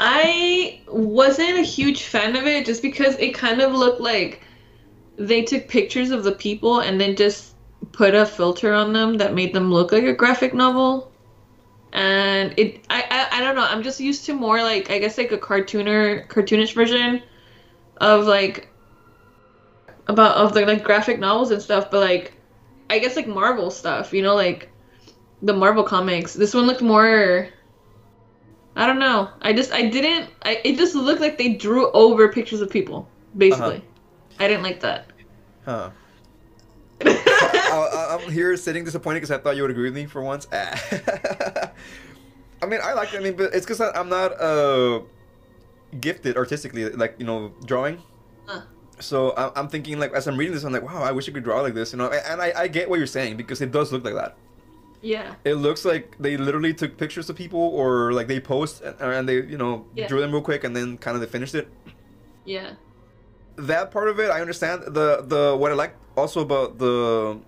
I 0.00 0.80
wasn't 0.88 1.58
a 1.58 1.62
huge 1.62 2.04
fan 2.04 2.36
of 2.36 2.46
it 2.46 2.66
just 2.66 2.82
because 2.82 3.16
it 3.18 3.34
kind 3.34 3.60
of 3.60 3.72
looked 3.72 4.00
like 4.00 4.42
they 5.16 5.42
took 5.42 5.68
pictures 5.68 6.10
of 6.10 6.24
the 6.24 6.32
people 6.32 6.80
and 6.80 7.00
then 7.00 7.16
just 7.16 7.54
put 7.92 8.14
a 8.14 8.24
filter 8.24 8.72
on 8.72 8.92
them 8.92 9.18
that 9.18 9.34
made 9.34 9.52
them 9.52 9.70
look 9.70 9.92
like 9.92 10.04
a 10.04 10.14
graphic 10.14 10.54
novel. 10.54 11.12
And 11.92 12.54
it 12.58 12.84
I, 12.88 13.04
I 13.10 13.38
I 13.38 13.40
don't 13.42 13.54
know, 13.54 13.64
I'm 13.64 13.82
just 13.82 14.00
used 14.00 14.24
to 14.26 14.32
more 14.32 14.62
like 14.62 14.90
I 14.90 14.98
guess 14.98 15.18
like 15.18 15.32
a 15.32 15.38
cartooner 15.38 16.26
cartoonish 16.28 16.74
version 16.74 17.22
of 17.98 18.26
like 18.26 18.70
about 20.06 20.36
of 20.36 20.54
the 20.54 20.64
like 20.64 20.84
graphic 20.84 21.18
novels 21.18 21.50
and 21.50 21.60
stuff, 21.60 21.90
but 21.90 22.00
like 22.00 22.32
I 22.88 22.98
guess 22.98 23.14
like 23.16 23.26
Marvel 23.26 23.70
stuff, 23.70 24.12
you 24.14 24.22
know, 24.22 24.34
like 24.34 24.70
the 25.42 25.52
Marvel 25.52 25.84
comics. 25.84 26.32
This 26.32 26.54
one 26.54 26.66
looked 26.66 26.82
more 26.82 27.48
I 28.76 28.86
don't 28.86 28.98
know. 28.98 29.30
I 29.42 29.52
just 29.52 29.72
I 29.72 29.88
didn't. 29.88 30.30
I, 30.42 30.60
it 30.64 30.76
just 30.76 30.94
looked 30.94 31.20
like 31.20 31.38
they 31.38 31.54
drew 31.54 31.90
over 31.92 32.28
pictures 32.32 32.60
of 32.60 32.70
people. 32.70 33.08
Basically, 33.36 33.82
I 34.38 34.48
didn't 34.48 34.62
like 34.62 34.80
that. 34.80 35.06
Huh. 35.64 35.90
I, 37.04 37.88
I, 37.92 38.16
I'm 38.18 38.30
here 38.30 38.56
sitting 38.56 38.84
disappointed 38.84 39.20
because 39.20 39.30
I 39.30 39.38
thought 39.38 39.56
you 39.56 39.62
would 39.62 39.70
agree 39.70 39.84
with 39.84 39.94
me 39.94 40.06
for 40.06 40.22
once. 40.22 40.46
I 40.52 41.70
mean, 42.66 42.80
I 42.82 42.92
like 42.92 43.12
it. 43.12 43.18
I 43.18 43.22
mean, 43.22 43.36
but 43.36 43.54
it's 43.54 43.66
because 43.66 43.80
I'm 43.80 44.08
not 44.08 44.40
uh 44.40 45.00
gifted 46.00 46.36
artistically, 46.36 46.88
like 46.90 47.16
you 47.18 47.26
know, 47.26 47.52
drawing. 47.66 48.00
So 49.00 49.30
I- 49.32 49.58
I'm 49.58 49.68
thinking 49.68 49.98
like 49.98 50.12
as 50.12 50.28
I'm 50.28 50.36
reading 50.36 50.54
this, 50.54 50.64
I'm 50.64 50.72
like, 50.72 50.82
wow, 50.82 51.02
I 51.02 51.12
wish 51.12 51.28
I 51.28 51.32
could 51.32 51.44
draw 51.44 51.60
like 51.60 51.74
this, 51.74 51.92
you 51.92 51.98
know. 51.98 52.10
And 52.10 52.40
I, 52.40 52.52
I 52.56 52.68
get 52.68 52.88
what 52.88 52.98
you're 52.98 53.06
saying 53.08 53.36
because 53.36 53.60
it 53.60 53.72
does 53.72 53.92
look 53.92 54.04
like 54.04 54.14
that. 54.14 54.36
Yeah. 55.02 55.34
It 55.44 55.54
looks 55.54 55.84
like 55.84 56.16
they 56.18 56.36
literally 56.36 56.72
took 56.72 56.96
pictures 56.96 57.28
of 57.28 57.36
people, 57.36 57.60
or 57.60 58.12
like 58.12 58.28
they 58.28 58.40
post 58.40 58.80
and, 58.82 58.94
uh, 59.00 59.06
and 59.10 59.28
they, 59.28 59.42
you 59.42 59.58
know, 59.58 59.84
Yeah. 59.94 60.06
drew 60.08 60.20
them 60.20 60.32
real 60.32 60.42
quick 60.42 60.64
and 60.64 60.74
then 60.74 60.96
kind 60.96 61.14
of 61.16 61.20
they 61.20 61.26
finished 61.26 61.54
it. 61.54 61.68
Yeah. 62.44 62.74
That 63.56 63.90
part 63.90 64.08
of 64.08 64.18
it, 64.20 64.30
I 64.30 64.40
understand. 64.40 64.82
The 64.86 65.22
the 65.26 65.56
what 65.58 65.70
I 65.72 65.74
like 65.74 65.94
also 66.16 66.40
about 66.40 66.78
the 66.78 67.38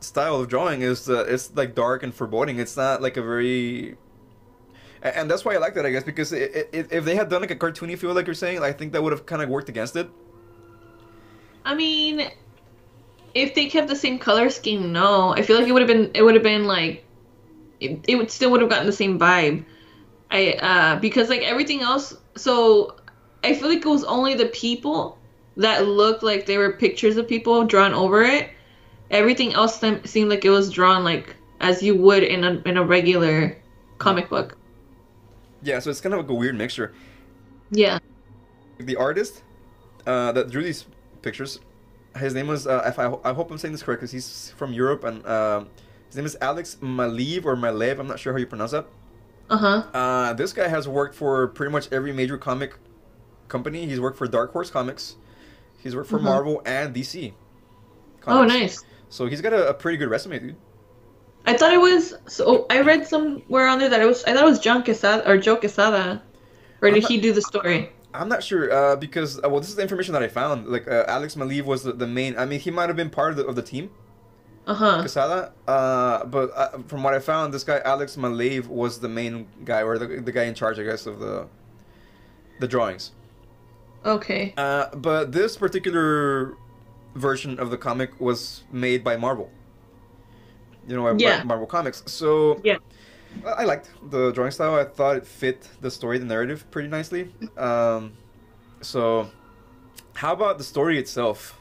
style 0.00 0.36
of 0.40 0.48
drawing 0.48 0.82
is 0.82 1.06
that 1.06 1.28
it's 1.28 1.54
like 1.54 1.74
dark 1.74 2.02
and 2.02 2.12
foreboding. 2.12 2.58
It's 2.58 2.76
not 2.76 3.00
like 3.00 3.16
a 3.16 3.22
very 3.22 3.96
and 5.02 5.30
that's 5.30 5.44
why 5.44 5.54
I 5.54 5.58
like 5.58 5.74
that, 5.74 5.86
I 5.86 5.90
guess, 5.90 6.02
because 6.04 6.32
it, 6.32 6.68
it, 6.72 6.88
if 6.90 7.04
they 7.04 7.14
had 7.14 7.28
done 7.28 7.40
like 7.40 7.50
a 7.52 7.56
cartoony 7.56 7.96
feel, 7.96 8.12
like 8.12 8.26
you're 8.26 8.34
saying, 8.34 8.62
I 8.62 8.72
think 8.72 8.92
that 8.92 9.02
would 9.02 9.12
have 9.12 9.24
kind 9.26 9.40
of 9.42 9.48
worked 9.48 9.68
against 9.68 9.94
it. 9.94 10.08
I 11.64 11.74
mean, 11.74 12.28
if 13.36 13.54
they 13.54 13.66
kept 13.66 13.88
the 13.88 13.96
same 13.96 14.18
color 14.18 14.48
scheme, 14.48 14.92
no. 14.92 15.34
I 15.34 15.42
feel 15.42 15.58
like 15.58 15.68
it 15.68 15.72
would 15.72 15.82
have 15.82 15.88
been. 15.88 16.10
It 16.14 16.22
would 16.22 16.34
have 16.34 16.42
been 16.42 16.66
like, 16.66 17.04
it, 17.80 18.00
it 18.08 18.16
would 18.16 18.30
still 18.30 18.50
would 18.50 18.62
have 18.62 18.70
gotten 18.70 18.86
the 18.86 18.92
same 18.92 19.18
vibe. 19.18 19.64
I 20.30 20.52
uh 20.54 20.98
because 20.98 21.28
like 21.28 21.42
everything 21.42 21.82
else. 21.82 22.16
So 22.36 22.96
I 23.44 23.54
feel 23.54 23.68
like 23.68 23.84
it 23.84 23.88
was 23.88 24.04
only 24.04 24.34
the 24.34 24.46
people 24.46 25.18
that 25.58 25.86
looked 25.86 26.22
like 26.22 26.46
they 26.46 26.58
were 26.58 26.72
pictures 26.72 27.16
of 27.16 27.28
people 27.28 27.64
drawn 27.64 27.92
over 27.92 28.22
it. 28.22 28.50
Everything 29.10 29.52
else 29.52 29.78
them- 29.78 30.04
seemed 30.04 30.30
like 30.30 30.44
it 30.44 30.50
was 30.50 30.70
drawn 30.70 31.04
like 31.04 31.36
as 31.60 31.82
you 31.82 31.94
would 31.94 32.22
in 32.22 32.42
a 32.42 32.62
in 32.64 32.76
a 32.78 32.84
regular 32.84 33.56
comic 33.98 34.30
book. 34.30 34.56
Yeah, 35.62 35.78
so 35.80 35.90
it's 35.90 36.00
kind 36.00 36.14
of 36.14 36.20
like 36.20 36.30
a 36.30 36.34
weird 36.34 36.56
mixture. 36.56 36.94
Yeah. 37.70 37.98
The 38.78 38.96
artist 38.96 39.42
uh, 40.06 40.32
that 40.32 40.50
drew 40.50 40.62
these 40.62 40.86
pictures, 41.22 41.60
his 42.16 42.34
name 42.34 42.46
was, 42.48 42.66
uh, 42.66 42.82
if 42.86 42.98
I, 42.98 43.12
I 43.24 43.32
hope 43.32 43.50
I'm 43.50 43.58
saying 43.58 43.72
this 43.72 43.82
correct, 43.82 44.00
because 44.00 44.12
he's 44.12 44.52
from 44.56 44.72
Europe, 44.72 45.04
and 45.04 45.24
uh, 45.26 45.64
his 46.06 46.16
name 46.16 46.26
is 46.26 46.36
Alex 46.40 46.76
Maleev 46.80 47.44
or 47.44 47.56
Malev, 47.56 47.98
I'm 47.98 48.06
not 48.08 48.18
sure 48.18 48.32
how 48.32 48.38
you 48.38 48.46
pronounce 48.46 48.72
that. 48.72 48.86
Uh 49.48 49.56
huh. 49.56 49.82
Uh, 49.94 50.32
this 50.32 50.52
guy 50.52 50.68
has 50.68 50.88
worked 50.88 51.14
for 51.14 51.48
pretty 51.48 51.70
much 51.72 51.88
every 51.92 52.12
major 52.12 52.36
comic 52.36 52.74
company. 53.48 53.86
He's 53.86 54.00
worked 54.00 54.18
for 54.18 54.26
Dark 54.26 54.52
Horse 54.52 54.70
Comics. 54.70 55.16
He's 55.78 55.94
worked 55.94 56.10
for 56.10 56.18
Mhm. 56.18 56.22
Marvel 56.24 56.62
and 56.66 56.92
DC. 56.94 57.32
Oh, 58.26 58.44
nice. 58.44 58.82
So 59.08 59.26
he's 59.26 59.40
got 59.40 59.52
a, 59.52 59.68
a 59.68 59.74
pretty 59.74 59.98
good 59.98 60.08
resume, 60.10 60.38
dude. 60.40 60.56
I 61.46 61.56
thought 61.56 61.72
it 61.72 61.80
was 61.80 62.12
so. 62.26 62.66
I 62.70 62.80
read 62.80 63.06
somewhere 63.06 63.68
on 63.68 63.78
there 63.78 63.88
that 63.88 64.00
it 64.00 64.04
was. 64.06 64.24
I 64.24 64.32
thought 64.34 64.42
it 64.42 64.50
was 64.50 64.58
John 64.58 64.82
Quesada 64.82 65.28
or 65.30 65.36
Joe 65.38 65.54
Quesada, 65.54 66.20
or 66.82 66.90
did 66.90 67.02
not- 67.04 67.10
he 67.12 67.18
do 67.20 67.32
the 67.32 67.40
story? 67.42 67.92
I'm 68.20 68.28
not 68.28 68.42
sure 68.42 68.72
uh, 68.72 68.96
because 68.96 69.38
uh, 69.38 69.48
well, 69.48 69.60
this 69.60 69.68
is 69.68 69.76
the 69.76 69.82
information 69.82 70.12
that 70.14 70.22
I 70.22 70.28
found. 70.28 70.68
Like 70.68 70.86
uh, 70.88 71.04
Alex 71.08 71.34
Maleev 71.34 71.64
was 71.64 71.82
the, 71.82 71.92
the 71.92 72.06
main. 72.06 72.36
I 72.38 72.44
mean, 72.46 72.60
he 72.60 72.70
might 72.70 72.88
have 72.88 72.96
been 72.96 73.10
part 73.10 73.30
of 73.32 73.36
the, 73.36 73.46
of 73.46 73.56
the 73.56 73.62
team, 73.62 73.90
Uh 74.66 74.74
huh. 74.74 75.00
Quesada. 75.00 75.52
Uh, 75.68 76.24
but 76.24 76.50
uh, 76.56 76.78
from 76.88 77.02
what 77.02 77.14
I 77.14 77.18
found, 77.18 77.52
this 77.54 77.64
guy 77.64 77.80
Alex 77.84 78.16
Maleev 78.16 78.66
was 78.66 79.00
the 79.00 79.08
main 79.08 79.46
guy 79.64 79.82
or 79.82 79.98
the, 79.98 80.06
the 80.20 80.32
guy 80.32 80.44
in 80.44 80.54
charge, 80.54 80.78
I 80.78 80.84
guess, 80.84 81.06
of 81.06 81.18
the 81.20 81.46
the 82.60 82.68
drawings. 82.68 83.12
Okay. 84.04 84.54
Uh, 84.56 84.94
but 84.94 85.32
this 85.32 85.56
particular 85.56 86.54
version 87.14 87.58
of 87.58 87.70
the 87.70 87.78
comic 87.78 88.20
was 88.20 88.62
made 88.70 89.02
by 89.02 89.16
Marvel. 89.16 89.50
You 90.86 90.94
know, 90.96 91.16
Yeah. 91.18 91.42
Marvel 91.42 91.66
Comics. 91.66 92.02
So 92.06 92.60
Yeah. 92.62 92.78
I 93.44 93.64
liked 93.64 93.90
the 94.10 94.32
drawing 94.32 94.50
style. 94.50 94.74
I 94.74 94.84
thought 94.84 95.16
it 95.16 95.26
fit 95.26 95.68
the 95.80 95.90
story, 95.90 96.18
the 96.18 96.24
narrative, 96.24 96.70
pretty 96.70 96.88
nicely. 96.88 97.32
Um, 97.56 98.12
so, 98.80 99.30
how 100.14 100.32
about 100.32 100.58
the 100.58 100.64
story 100.64 100.98
itself? 100.98 101.60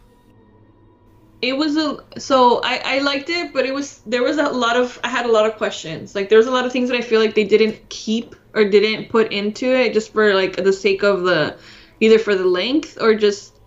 It 1.41 1.58
was 1.58 1.77
a 1.77 2.03
so 2.17 2.62
I 2.63 2.82
I 2.96 3.00
liked 3.00 3.29
it, 3.29 3.53
but 3.53 3.65
it 3.65 3.74
was 3.74 4.00
there 4.05 4.24
was 4.24 4.38
a 4.38 4.50
lot 4.50 4.77
of 4.77 5.00
I 5.03 5.10
had 5.10 5.25
a 5.25 5.32
lot 5.32 5.46
of 5.46 5.58
questions. 5.58 6.15
Like 6.15 6.29
there 6.29 6.38
was 6.38 6.48
a 6.48 6.51
lot 6.51 6.65
of 6.65 6.72
things 6.72 6.89
that 6.89 6.98
I 6.98 7.01
feel 7.01 7.20
like 7.20 7.36
they 7.36 7.44
didn't 7.44 7.89
keep 7.89 8.36
or 8.53 8.65
didn't 8.65 9.10
put 9.10 9.32
into 9.32 9.67
it 9.67 9.94
just 9.94 10.13
for 10.13 10.34
like 10.34 10.55
the 10.55 10.74
sake 10.74 11.03
of 11.03 11.24
the 11.24 11.58
either 12.00 12.20
for 12.20 12.36
the 12.36 12.46
length 12.46 12.98
or 13.01 13.13
just 13.15 13.60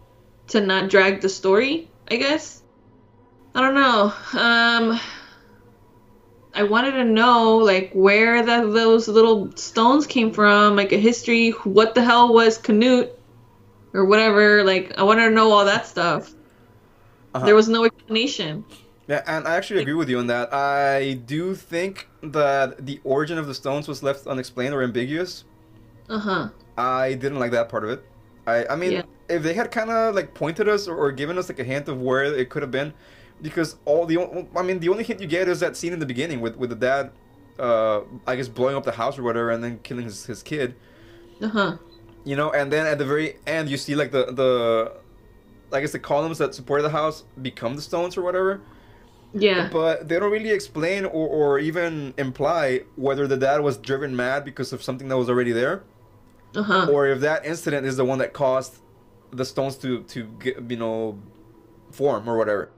to 0.48 0.60
not 0.60 0.88
drag 0.88 1.20
the 1.20 1.28
story. 1.28 1.90
I 2.10 2.16
guess. 2.16 2.62
I 3.54 3.60
don't 3.60 3.74
know. 3.74 4.12
Um. 4.40 5.00
I 6.58 6.64
wanted 6.64 6.92
to 6.92 7.04
know 7.04 7.56
like 7.58 7.92
where 7.92 8.44
that 8.44 8.62
those 8.72 9.06
little 9.06 9.54
stones 9.56 10.08
came 10.08 10.32
from, 10.32 10.74
like 10.74 10.90
a 10.92 10.98
history. 10.98 11.50
What 11.62 11.94
the 11.94 12.02
hell 12.02 12.34
was 12.34 12.58
Canute, 12.58 13.10
or 13.94 14.04
whatever? 14.04 14.64
Like 14.64 14.98
I 14.98 15.04
wanted 15.04 15.28
to 15.28 15.30
know 15.30 15.52
all 15.52 15.64
that 15.64 15.86
stuff. 15.86 16.34
Uh-huh. 17.34 17.46
There 17.46 17.54
was 17.54 17.68
no 17.68 17.84
explanation. 17.84 18.64
Yeah, 19.06 19.22
and 19.26 19.46
I 19.46 19.54
actually 19.54 19.80
agree 19.82 19.94
with 19.94 20.10
you 20.10 20.18
on 20.18 20.26
that. 20.26 20.52
I 20.52 21.14
do 21.24 21.54
think 21.54 22.08
that 22.22 22.84
the 22.84 23.00
origin 23.04 23.38
of 23.38 23.46
the 23.46 23.54
stones 23.54 23.86
was 23.86 24.02
left 24.02 24.26
unexplained 24.26 24.74
or 24.74 24.82
ambiguous. 24.82 25.44
Uh 26.10 26.18
huh. 26.18 26.48
I 26.76 27.14
didn't 27.14 27.38
like 27.38 27.52
that 27.52 27.68
part 27.68 27.84
of 27.84 27.90
it. 27.90 28.04
I, 28.46 28.66
I 28.66 28.76
mean, 28.76 28.92
Yeah. 28.92 29.02
if 29.28 29.42
they 29.42 29.54
had 29.54 29.70
kind 29.70 29.90
of 29.90 30.14
like 30.14 30.34
pointed 30.34 30.68
us 30.68 30.88
or, 30.88 30.96
or 30.96 31.12
given 31.12 31.38
us 31.38 31.48
like 31.48 31.58
a 31.60 31.64
hint 31.64 31.88
of 31.88 32.00
where 32.00 32.24
it 32.24 32.50
could 32.50 32.62
have 32.62 32.70
been, 32.70 32.92
because 33.42 33.76
all 33.84 34.06
the, 34.06 34.18
I 34.56 34.62
mean, 34.62 34.80
the 34.80 34.88
only 34.88 35.04
hint 35.04 35.20
you 35.20 35.26
get 35.26 35.48
is 35.48 35.60
that 35.60 35.76
scene 35.76 35.92
in 35.92 35.98
the 35.98 36.06
beginning 36.06 36.40
with 36.40 36.56
with 36.56 36.70
the 36.70 36.76
dad, 36.76 37.12
uh, 37.58 38.02
I 38.26 38.36
guess 38.36 38.48
blowing 38.48 38.76
up 38.76 38.84
the 38.84 38.92
house 38.92 39.18
or 39.18 39.22
whatever, 39.22 39.50
and 39.50 39.62
then 39.62 39.80
killing 39.80 40.04
his, 40.04 40.26
his 40.26 40.42
kid. 40.42 40.76
Uh 41.40 41.48
huh. 41.48 41.78
You 42.24 42.36
know, 42.36 42.50
and 42.50 42.72
then 42.72 42.86
at 42.86 42.98
the 42.98 43.04
very 43.04 43.36
end, 43.46 43.68
you 43.70 43.76
see 43.76 43.94
like 43.94 44.10
the 44.12 44.26
the, 44.32 44.92
I 45.72 45.80
guess 45.80 45.92
the 45.92 45.98
columns 45.98 46.38
that 46.38 46.54
support 46.54 46.82
the 46.82 46.90
house 46.90 47.24
become 47.40 47.76
the 47.76 47.82
stones 47.82 48.16
or 48.16 48.22
whatever. 48.22 48.62
Yeah. 49.32 49.68
But 49.70 50.08
they 50.08 50.18
don't 50.18 50.30
really 50.32 50.50
explain 50.50 51.04
or, 51.04 51.28
or 51.28 51.58
even 51.58 52.14
imply 52.16 52.82
whether 52.96 53.26
the 53.26 53.36
dad 53.36 53.60
was 53.60 53.76
driven 53.76 54.16
mad 54.16 54.44
because 54.44 54.72
of 54.72 54.82
something 54.82 55.08
that 55.08 55.18
was 55.18 55.28
already 55.28 55.52
there 55.52 55.84
Uh 56.54 56.62
huh. 56.62 56.86
or 56.86 57.06
if 57.06 57.20
that 57.20 57.44
incident 57.44 57.86
is 57.86 57.96
the 57.96 58.04
one 58.04 58.18
that 58.18 58.32
caused 58.32 58.80
the 59.32 59.44
stones 59.44 59.76
to 59.78 60.02
to 60.04 60.24
get, 60.40 60.70
you 60.70 60.76
know 60.76 61.18
form 61.92 62.28
or 62.28 62.36
whatever. 62.36 62.70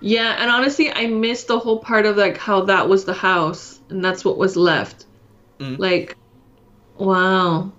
Yeah, 0.00 0.36
and 0.38 0.50
honestly, 0.50 0.92
I 0.92 1.06
missed 1.06 1.48
the 1.48 1.58
whole 1.58 1.78
part 1.80 2.06
of 2.06 2.16
like 2.16 2.38
how 2.38 2.62
that 2.66 2.88
was 2.88 3.04
the 3.04 3.14
house 3.14 3.80
and 3.90 4.04
that's 4.04 4.24
what 4.24 4.38
was 4.38 4.56
left. 4.56 5.06
Mhm. 5.60 5.78
Like, 5.78 6.16
wow. 6.98 7.72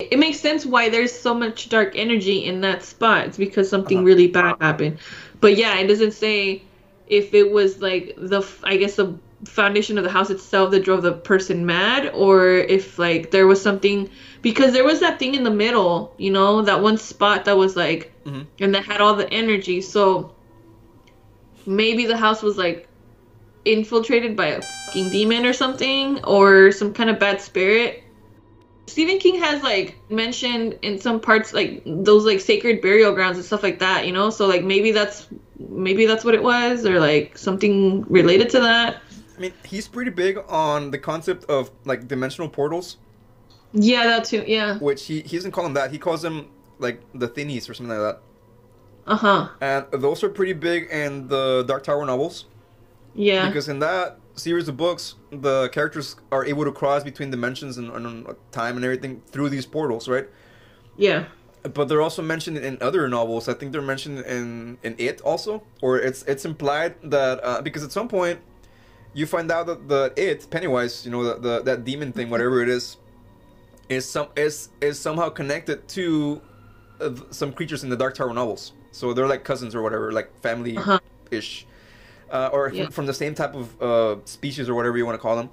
It 0.00 0.18
makes 0.18 0.40
sense 0.40 0.66
why 0.66 0.88
there's 0.88 1.12
so 1.12 1.34
much 1.34 1.68
dark 1.68 1.92
energy 1.96 2.44
in 2.44 2.60
that 2.62 2.82
spot. 2.82 3.26
It's 3.26 3.36
because 3.38 3.68
something 3.68 3.98
Uh-huh. 3.98 4.06
really 4.06 4.26
bad 4.28 4.56
happened. 4.60 4.98
But 5.40 5.56
yeah, 5.56 5.78
it 5.78 5.86
doesn't 5.86 6.12
say 6.12 6.62
if 7.06 7.34
it 7.34 7.50
was 7.52 7.80
like 7.80 8.14
the 8.16 8.42
I 8.64 8.76
guess 8.76 8.96
the 8.96 9.14
foundation 9.44 9.98
of 9.98 10.04
the 10.04 10.10
house 10.10 10.30
itself 10.30 10.70
that 10.72 10.84
drove 10.84 11.02
the 11.02 11.12
person 11.12 11.66
mad 11.66 12.10
or 12.14 12.48
if 12.56 12.98
like 12.98 13.30
there 13.30 13.46
was 13.46 13.60
something 13.60 14.08
because 14.42 14.72
there 14.72 14.84
was 14.84 15.00
that 15.00 15.18
thing 15.18 15.34
in 15.34 15.44
the 15.44 15.50
middle, 15.50 16.14
you 16.18 16.30
know, 16.30 16.62
that 16.62 16.82
one 16.82 16.96
spot 16.98 17.44
that 17.44 17.56
was 17.56 17.76
like 17.76 18.12
Mhm. 18.26 18.46
and 18.60 18.74
that 18.74 18.84
had 18.84 19.00
all 19.00 19.14
the 19.14 19.30
energy. 19.32 19.80
So 19.80 20.32
maybe 21.66 22.06
the 22.06 22.16
house 22.16 22.42
was 22.42 22.56
like 22.56 22.88
infiltrated 23.64 24.36
by 24.36 24.46
a 24.46 24.62
fucking 24.62 25.10
demon 25.10 25.46
or 25.46 25.52
something 25.52 26.22
or 26.24 26.70
some 26.72 26.92
kind 26.92 27.10
of 27.10 27.18
bad 27.18 27.40
spirit. 27.40 28.02
Stephen 28.86 29.18
King 29.18 29.40
has 29.40 29.62
like 29.62 29.96
mentioned 30.10 30.78
in 30.82 30.98
some 31.00 31.18
parts 31.18 31.54
like 31.54 31.82
those 31.86 32.24
like 32.26 32.40
sacred 32.40 32.82
burial 32.82 33.12
grounds 33.12 33.38
and 33.38 33.44
stuff 33.46 33.62
like 33.62 33.78
that, 33.78 34.06
you 34.06 34.12
know? 34.12 34.28
So 34.30 34.46
like 34.46 34.62
maybe 34.62 34.92
that's 34.92 35.28
maybe 35.58 36.04
that's 36.04 36.24
what 36.24 36.34
it 36.34 36.42
was 36.42 36.84
or 36.84 37.00
like 37.00 37.38
something 37.38 38.02
related 38.04 38.50
to 38.50 38.60
that. 38.60 39.00
I 39.36 39.40
mean, 39.40 39.52
he's 39.64 39.88
pretty 39.88 40.10
big 40.10 40.38
on 40.48 40.90
the 40.90 40.98
concept 40.98 41.44
of 41.46 41.70
like 41.84 42.06
dimensional 42.06 42.48
portals, 42.48 42.98
Yeah, 43.72 44.04
that 44.04 44.24
too. 44.26 44.44
Yeah. 44.46 44.78
which 44.78 45.06
he 45.06 45.22
he 45.22 45.36
doesn't 45.36 45.52
call 45.52 45.64
them 45.64 45.74
that. 45.74 45.90
He 45.90 45.98
calls 45.98 46.20
them 46.22 46.48
like 46.78 47.00
the 47.14 47.26
thinnies 47.26 47.68
or 47.68 47.74
something 47.74 47.96
like 47.98 48.14
that. 48.16 48.20
Uh-huh. 49.06 49.48
And 49.60 49.86
those 49.92 50.24
are 50.24 50.28
pretty 50.28 50.54
big 50.54 50.88
in 50.90 51.28
the 51.28 51.64
Dark 51.66 51.82
Tower 51.84 52.04
novels 52.06 52.46
Yeah. 53.14 53.46
because 53.46 53.68
in 53.68 53.78
that 53.80 54.18
series 54.34 54.66
of 54.68 54.76
books, 54.76 55.14
the 55.30 55.68
characters 55.70 56.16
are 56.32 56.44
able 56.44 56.64
to 56.64 56.72
cross 56.72 57.04
between 57.04 57.30
dimensions 57.30 57.76
and, 57.78 57.90
and 57.90 58.26
time 58.50 58.76
and 58.76 58.84
everything 58.84 59.22
through 59.30 59.48
these 59.50 59.66
portals, 59.66 60.08
right? 60.08 60.26
yeah. 60.96 61.24
but 61.74 61.88
they're 61.88 62.02
also 62.02 62.22
mentioned 62.22 62.58
in 62.58 62.76
other 62.80 63.08
novels. 63.08 63.48
I 63.48 63.54
think 63.54 63.72
they're 63.72 63.80
mentioned 63.94 64.18
in 64.26 64.76
in 64.82 64.94
it 64.98 65.20
also, 65.22 65.62
or 65.80 65.98
it's 65.98 66.22
it's 66.24 66.44
implied 66.44 66.94
that 67.10 67.40
uh, 67.42 67.62
because 67.62 67.82
at 67.82 67.90
some 67.92 68.06
point 68.08 68.38
you 69.14 69.24
find 69.26 69.50
out 69.50 69.66
that 69.66 69.88
the 69.88 70.12
it 70.16 70.46
Pennywise, 70.50 71.04
you 71.06 71.10
know, 71.10 71.22
the, 71.24 71.34
the 71.46 71.62
that 71.62 71.84
demon 71.84 72.12
thing, 72.12 72.28
whatever 72.30 72.60
it 72.62 72.68
is, 72.68 72.98
is 73.88 74.04
some 74.08 74.28
is 74.36 74.68
is 74.80 74.98
somehow 74.98 75.28
connected 75.30 75.88
to 75.96 76.40
uh, 77.00 77.10
some 77.30 77.50
creatures 77.52 77.82
in 77.84 77.88
the 77.90 77.96
Dark 77.96 78.14
Tower 78.14 78.34
novels. 78.34 78.72
So 78.94 79.12
they're 79.12 79.26
like 79.26 79.44
cousins 79.44 79.74
or 79.74 79.82
whatever, 79.82 80.12
like 80.12 80.28
family 80.40 80.78
ish, 81.30 81.66
uh, 82.30 82.50
or 82.52 82.70
Yeah. 82.70 82.84
from, 82.84 82.92
from 82.92 83.06
the 83.06 83.14
same 83.14 83.34
type 83.34 83.54
of 83.54 83.82
uh, 83.82 84.16
species 84.24 84.68
or 84.68 84.74
whatever 84.74 84.96
you 84.96 85.04
want 85.04 85.16
to 85.18 85.22
call 85.22 85.36
them. 85.36 85.50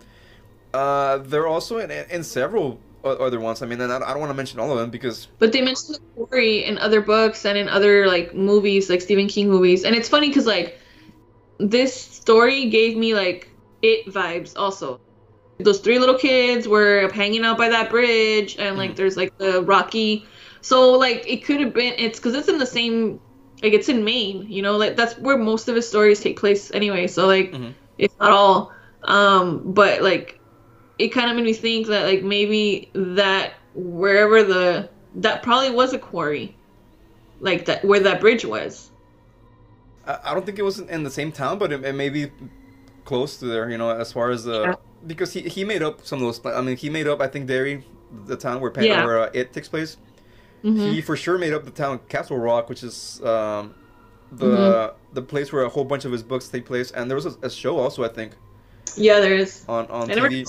Uh, 0.73 1.17
they're 1.17 1.47
also 1.47 1.79
in, 1.79 1.91
in 1.91 2.23
several 2.23 2.79
other 3.03 3.39
ones. 3.39 3.61
I 3.61 3.65
mean, 3.65 3.81
and 3.81 3.91
I, 3.91 3.97
I 3.97 4.11
don't 4.11 4.19
want 4.19 4.29
to 4.29 4.35
mention 4.35 4.59
all 4.59 4.71
of 4.71 4.77
them 4.77 4.89
because 4.91 5.27
But 5.39 5.51
they 5.53 5.61
mentioned 5.61 5.97
the 5.97 6.25
quarry 6.27 6.63
in 6.63 6.77
other 6.77 7.01
books 7.01 7.45
and 7.45 7.57
in 7.57 7.67
other 7.67 8.07
like 8.07 8.33
movies, 8.35 8.89
like 8.89 9.01
Stephen 9.01 9.27
King 9.27 9.49
movies. 9.49 9.83
And 9.83 9.95
it's 9.95 10.07
funny 10.07 10.27
because 10.29 10.45
like 10.45 10.77
this 11.59 11.93
story 11.93 12.69
gave 12.69 12.95
me 12.97 13.13
like 13.15 13.49
it 13.81 14.05
vibes 14.13 14.53
also. 14.55 14.97
Those 15.59 15.79
three 15.79 15.99
little 15.99 16.17
kids 16.17 16.67
were 16.67 17.09
hanging 17.13 17.43
out 17.43 17.57
by 17.57 17.69
that 17.69 17.89
bridge, 17.89 18.55
and 18.57 18.77
like 18.77 18.91
Mhm. 18.91 18.95
there's 18.95 19.17
like 19.17 19.31
the 19.37 19.61
rocky. 19.63 20.25
So 20.61 20.91
like 20.91 21.23
it 21.27 21.43
could 21.43 21.59
have 21.59 21.73
been 21.73 21.93
it's 21.97 22.19
because 22.19 22.33
it's 22.35 22.47
in 22.47 22.59
the 22.59 22.65
same 22.65 23.19
like 23.61 23.73
it's 23.73 23.89
in 23.89 24.03
Maine, 24.03 24.45
you 24.49 24.61
know, 24.61 24.77
like 24.77 24.95
that's 24.95 25.17
where 25.17 25.37
most 25.37 25.67
of 25.67 25.75
his 25.75 25.87
stories 25.87 26.19
take 26.19 26.39
place 26.39 26.71
anyway. 26.73 27.07
So 27.07 27.27
like 27.27 27.51
Mhm. 27.51 27.73
if 27.97 28.11
not 28.19 28.31
all, 28.31 28.71
um, 29.03 29.61
but 29.73 30.01
like 30.01 30.39
it 30.99 31.09
kind 31.09 31.29
of 31.29 31.35
made 31.35 31.45
me 31.45 31.53
think 31.53 31.87
that 31.87 32.05
like 32.05 32.23
maybe 32.23 32.89
that 32.93 33.53
wherever 33.73 34.43
the 34.43 34.89
that 35.15 35.43
probably 35.43 35.71
was 35.71 35.93
a 35.93 35.99
quarry, 35.99 36.55
like 37.39 37.65
that 37.65 37.83
where 37.85 37.99
that 37.99 38.19
bridge 38.21 38.45
was. 38.45 38.89
I, 40.07 40.17
I 40.25 40.33
don't 40.33 40.45
think 40.45 40.57
it 40.59 40.63
was 40.63 40.79
in 40.79 41.03
the 41.03 41.11
same 41.11 41.31
town, 41.31 41.59
but 41.59 41.71
it, 41.71 41.83
it 41.83 41.93
may 41.93 42.09
be 42.09 42.31
close 43.05 43.37
to 43.37 43.45
there. 43.45 43.69
You 43.69 43.77
know, 43.77 43.89
as 43.89 44.11
far 44.11 44.29
as 44.31 44.43
the 44.43 44.61
Yeah. 44.61 44.75
because 45.05 45.33
he 45.33 45.41
he 45.41 45.63
made 45.63 45.83
up 45.83 46.05
some 46.05 46.23
of 46.23 46.25
those. 46.25 46.53
I 46.53 46.61
mean, 46.61 46.77
he 46.77 46.89
made 46.89 47.07
up 47.07 47.21
I 47.21 47.27
think 47.27 47.47
Derry, 47.47 47.83
the 48.25 48.35
town 48.37 48.61
where 48.61 48.71
Pan, 48.71 48.85
Yeah. 48.85 49.05
where 49.05 49.19
uh, 49.19 49.29
it 49.33 49.53
takes 49.53 49.67
place. 49.67 49.97
Mhm. 50.63 50.93
He 50.93 51.01
for 51.01 51.15
sure 51.15 51.37
made 51.37 51.53
up 51.53 51.65
the 51.65 51.71
town 51.71 51.99
Castle 52.09 52.37
Rock, 52.37 52.69
which 52.69 52.83
is 52.83 53.19
um, 53.23 53.73
the 54.31 54.45
Mm-hmm. 54.45 54.95
the 55.15 55.21
place 55.21 55.51
where 55.51 55.63
a 55.63 55.69
whole 55.69 55.83
bunch 55.83 56.05
of 56.05 56.11
his 56.11 56.23
books 56.23 56.47
take 56.47 56.65
place. 56.65 56.91
And 56.91 57.09
there 57.09 57.15
was 57.15 57.25
a, 57.25 57.33
a 57.41 57.49
show 57.49 57.77
also, 57.79 58.03
I 58.03 58.07
think, 58.09 58.33
Yeah, 58.95 59.19
there 59.19 59.33
is. 59.33 59.65
on 59.67 59.87
on 59.87 60.09
I 60.11 60.13
never 60.15 60.29
TV. 60.29 60.45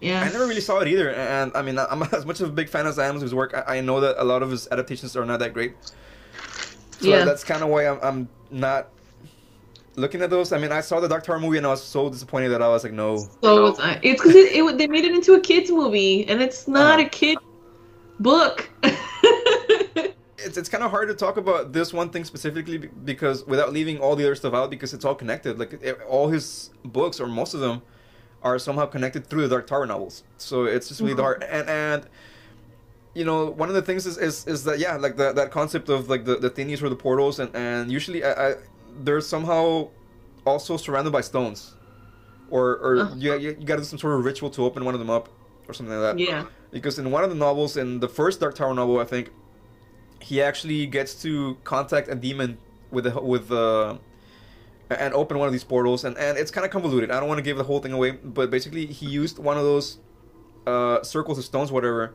Yeah. 0.00 0.22
I 0.22 0.32
never 0.32 0.46
really 0.46 0.60
saw 0.62 0.78
it 0.80 0.88
either, 0.88 1.10
and 1.14 1.52
I 1.54 1.62
mean, 1.62 1.78
I'm 1.78 2.02
as 2.12 2.24
much 2.26 2.40
of 2.40 2.48
a 2.48 2.52
big 2.52 2.68
fan 2.68 2.86
as 2.86 2.98
I 2.98 3.06
am 3.06 3.16
of 3.16 3.22
his 3.22 3.34
work. 3.34 3.52
I, 3.54 3.76
I 3.76 3.80
know 3.80 4.00
that 4.00 4.16
a 4.18 4.24
lot 4.24 4.42
of 4.42 4.50
his 4.50 4.66
adaptations 4.72 5.14
are 5.16 5.24
not 5.26 5.38
that 5.40 5.52
great, 5.52 5.74
so 7.00 7.08
Yeah. 7.08 7.24
that's 7.24 7.44
kind 7.44 7.62
of 7.62 7.68
why 7.68 7.86
I'm, 7.88 7.98
I'm 8.02 8.28
not 8.50 8.88
looking 9.96 10.22
at 10.22 10.30
those. 10.30 10.52
I 10.52 10.58
mean, 10.58 10.72
I 10.72 10.80
saw 10.80 10.98
the 11.00 11.08
Dark 11.08 11.24
Tower 11.24 11.38
movie 11.38 11.58
and 11.58 11.66
I 11.66 11.70
was 11.70 11.82
so 11.82 12.08
disappointed 12.08 12.48
that 12.48 12.62
I 12.62 12.68
was 12.68 12.82
like, 12.84 12.94
no. 12.94 13.18
So 13.42 13.62
was 13.62 13.78
I. 13.78 14.00
It's 14.02 14.20
because 14.22 14.34
it, 14.34 14.52
it, 14.52 14.78
they 14.78 14.86
made 14.86 15.04
it 15.04 15.12
into 15.14 15.34
a 15.34 15.40
kids 15.40 15.70
movie, 15.70 16.26
and 16.26 16.40
it's 16.40 16.66
not 16.66 16.98
Uh-huh. 16.98 17.06
a 17.06 17.10
kid 17.10 17.38
book. 18.18 18.70
It's, 20.44 20.56
it's 20.56 20.68
kind 20.68 20.84
of 20.84 20.90
hard 20.90 21.08
to 21.08 21.14
talk 21.14 21.36
about 21.36 21.72
this 21.72 21.92
one 21.92 22.10
thing 22.10 22.24
specifically 22.24 22.78
because 22.78 23.44
without 23.46 23.72
leaving 23.72 23.98
all 23.98 24.16
the 24.16 24.24
other 24.24 24.34
stuff 24.34 24.54
out 24.54 24.70
because 24.70 24.92
it's 24.94 25.04
all 25.04 25.14
connected. 25.14 25.58
Like 25.58 25.72
it, 25.74 26.00
all 26.08 26.28
his 26.28 26.70
books 26.84 27.20
or 27.20 27.26
most 27.26 27.54
of 27.54 27.60
them 27.60 27.82
are 28.42 28.58
somehow 28.58 28.86
connected 28.86 29.26
through 29.26 29.42
the 29.42 29.48
Dark 29.48 29.66
Tower 29.66 29.86
novels. 29.86 30.24
So 30.38 30.64
it's 30.64 30.88
just 30.88 31.00
really 31.00 31.14
Mhm. 31.14 31.20
hard. 31.20 31.44
And 31.44 31.68
and 31.68 32.06
you 33.14 33.24
know 33.24 33.50
one 33.50 33.68
of 33.68 33.74
the 33.74 33.82
things 33.82 34.06
is 34.06 34.16
is, 34.18 34.46
is 34.46 34.64
that 34.64 34.78
yeah 34.78 34.96
like 34.96 35.16
that 35.16 35.34
that 35.36 35.50
concept 35.50 35.88
of 35.88 36.08
like 36.08 36.24
the 36.24 36.36
the 36.36 36.48
thinnies 36.50 36.82
or 36.82 36.88
the 36.88 36.96
portals 36.96 37.38
and 37.40 37.54
and 37.54 37.92
usually 37.92 38.24
I, 38.24 38.32
I 38.50 38.54
they're 39.04 39.20
somehow 39.20 39.88
also 40.46 40.76
surrounded 40.76 41.12
by 41.12 41.20
stones. 41.20 41.74
Or, 42.50 42.76
or 42.86 42.96
Uh-huh. 43.00 43.14
you, 43.16 43.32
you, 43.38 43.56
you 43.60 43.64
gotta 43.66 43.80
do 43.80 43.86
some 43.86 43.98
sort 43.98 44.12
of 44.18 44.24
ritual 44.26 44.50
to 44.50 44.64
open 44.64 44.84
one 44.84 44.92
of 44.94 44.98
them 45.00 45.08
up 45.08 45.30
or 45.68 45.72
something 45.72 45.94
like 45.98 46.16
that 46.16 46.18
yeah. 46.22 46.44
because 46.70 46.98
in 46.98 47.10
one 47.10 47.24
of 47.24 47.30
the 47.30 47.36
novels 47.36 47.78
in 47.78 47.98
the 48.00 48.08
first 48.08 48.40
dark 48.40 48.54
tower 48.54 48.74
novel 48.74 48.98
i 48.98 49.04
think 49.04 49.30
he 50.22 50.40
actually 50.42 50.86
gets 50.86 51.20
to 51.22 51.56
contact 51.64 52.08
a 52.08 52.14
demon 52.14 52.58
with 52.90 53.04
the 53.04 53.20
with 53.20 53.48
the 53.48 53.98
and 54.90 55.14
open 55.14 55.38
one 55.38 55.46
of 55.48 55.52
these 55.52 55.64
portals 55.64 56.04
and 56.04 56.16
and 56.18 56.36
it's 56.38 56.50
kind 56.50 56.64
of 56.64 56.70
convoluted. 56.70 57.10
I 57.10 57.18
don't 57.18 57.28
want 57.28 57.38
to 57.38 57.42
give 57.42 57.56
the 57.56 57.64
whole 57.64 57.80
thing 57.80 57.92
away 57.92 58.10
but 58.12 58.50
basically 58.50 58.86
he 58.86 59.06
used 59.06 59.38
one 59.38 59.56
of 59.56 59.64
those 59.64 59.98
uh 60.66 61.02
circles 61.02 61.38
of 61.38 61.44
stones 61.44 61.72
whatever 61.72 62.14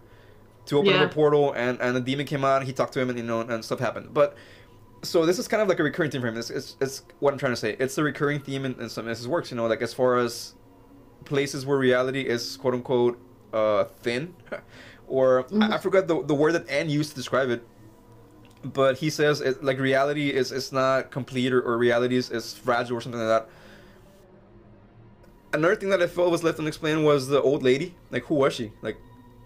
to 0.67 0.77
open 0.77 0.91
Yeah. 0.91 1.03
up 1.03 1.11
a 1.11 1.13
portal 1.13 1.53
and 1.53 1.79
and 1.81 1.95
the 1.95 2.01
demon 2.01 2.25
came 2.25 2.43
out 2.45 2.57
and 2.57 2.67
he 2.67 2.73
talked 2.73 2.93
to 2.93 2.99
him 2.99 3.09
and 3.09 3.17
you 3.17 3.25
know 3.25 3.41
and 3.41 3.63
stuff 3.65 3.79
happened. 3.79 4.13
But 4.13 4.35
so 5.03 5.25
this 5.25 5.37
is 5.39 5.47
kind 5.47 5.61
of 5.61 5.67
like 5.67 5.79
a 5.79 5.83
recurring 5.83 6.11
theme 6.11 6.21
for 6.21 6.27
him. 6.27 6.37
It's, 6.37 6.49
it's, 6.49 6.75
it's 6.81 7.03
what 7.19 7.31
i'm 7.33 7.39
trying 7.39 7.51
to 7.53 7.57
say. 7.57 7.75
It's 7.79 7.95
the 7.95 8.03
recurring 8.03 8.39
theme 8.39 8.65
in, 8.65 8.79
in 8.79 8.89
some 8.89 9.05
of 9.07 9.09
his 9.17 9.27
works 9.27 9.51
you 9.51 9.57
know 9.57 9.67
like 9.67 9.81
as 9.81 9.93
far 9.93 10.17
as 10.17 10.53
places 11.25 11.65
where 11.65 11.77
reality 11.77 12.21
is 12.21 12.57
quote 12.57 12.73
unquote 12.73 13.19
uh, 13.53 13.85
thin, 14.01 14.33
or 15.07 15.45
I, 15.61 15.75
I 15.75 15.77
forgot 15.77 16.07
the, 16.07 16.21
the 16.23 16.35
word 16.35 16.53
that 16.53 16.65
N 16.69 16.89
used 16.89 17.11
to 17.11 17.15
describe 17.15 17.49
it. 17.49 17.65
But 18.63 18.97
he 18.97 19.09
says 19.09 19.41
it, 19.41 19.63
like 19.63 19.79
reality 19.79 20.29
is 20.33 20.51
is 20.51 20.71
not 20.71 21.11
complete 21.11 21.53
or, 21.53 21.61
or 21.61 21.77
reality 21.77 22.15
is, 22.17 22.31
is 22.31 22.53
fragile 22.53 22.97
or 22.97 23.01
something 23.01 23.21
like 23.21 23.29
that. 23.29 23.49
Another 25.53 25.75
thing 25.75 25.89
that 25.89 26.01
I 26.01 26.07
felt 26.07 26.31
was 26.31 26.43
left 26.43 26.59
unexplained 26.59 27.05
was 27.05 27.27
the 27.27 27.41
old 27.41 27.63
lady. 27.63 27.95
Like 28.11 28.23
who 28.25 28.35
was 28.35 28.53
she? 28.53 28.71
Like 28.81 28.97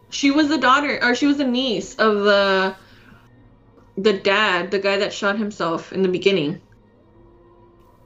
She 0.09 0.31
was 0.31 0.47
the 0.49 0.57
daughter, 0.57 0.99
or 1.03 1.15
she 1.15 1.25
was 1.27 1.37
the 1.37 1.45
niece 1.45 1.95
of 1.95 2.23
the 2.23 2.75
the 3.97 4.13
dad, 4.13 4.71
the 4.71 4.79
guy 4.79 4.97
that 4.97 5.13
shot 5.13 5.37
himself 5.37 5.91
in 5.93 6.01
the 6.01 6.09
beginning. 6.09 6.61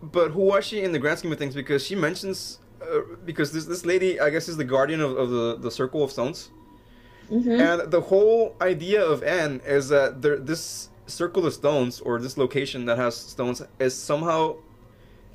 but 0.01 0.31
who 0.31 0.41
was 0.41 0.65
she 0.65 0.81
in 0.83 0.91
the 0.91 0.99
grand 0.99 1.19
scheme 1.19 1.31
of 1.31 1.37
things? 1.39 1.55
Because 1.55 1.85
she 1.85 1.95
mentions 1.95 2.59
uh, 2.81 3.01
because 3.25 3.51
this 3.51 3.65
this 3.65 3.85
lady 3.85 4.19
I 4.19 4.29
guess 4.29 4.47
is 4.47 4.57
the 4.57 4.63
guardian 4.63 5.01
of, 5.01 5.17
of 5.17 5.29
the 5.29 5.57
the 5.57 5.71
circle 5.71 6.03
of 6.03 6.11
stones. 6.11 6.49
Mm-hmm. 7.31 7.59
And 7.59 7.91
the 7.91 8.01
whole 8.01 8.55
idea 8.61 9.03
of 9.03 9.23
N 9.23 9.61
is 9.65 9.89
that 9.89 10.21
there, 10.21 10.37
this 10.37 10.89
circle 11.07 11.45
of 11.45 11.53
stones 11.53 11.99
or 12.01 12.19
this 12.19 12.37
location 12.37 12.85
that 12.85 12.97
has 12.97 13.15
stones 13.15 13.61
is 13.79 13.95
somehow 13.95 14.55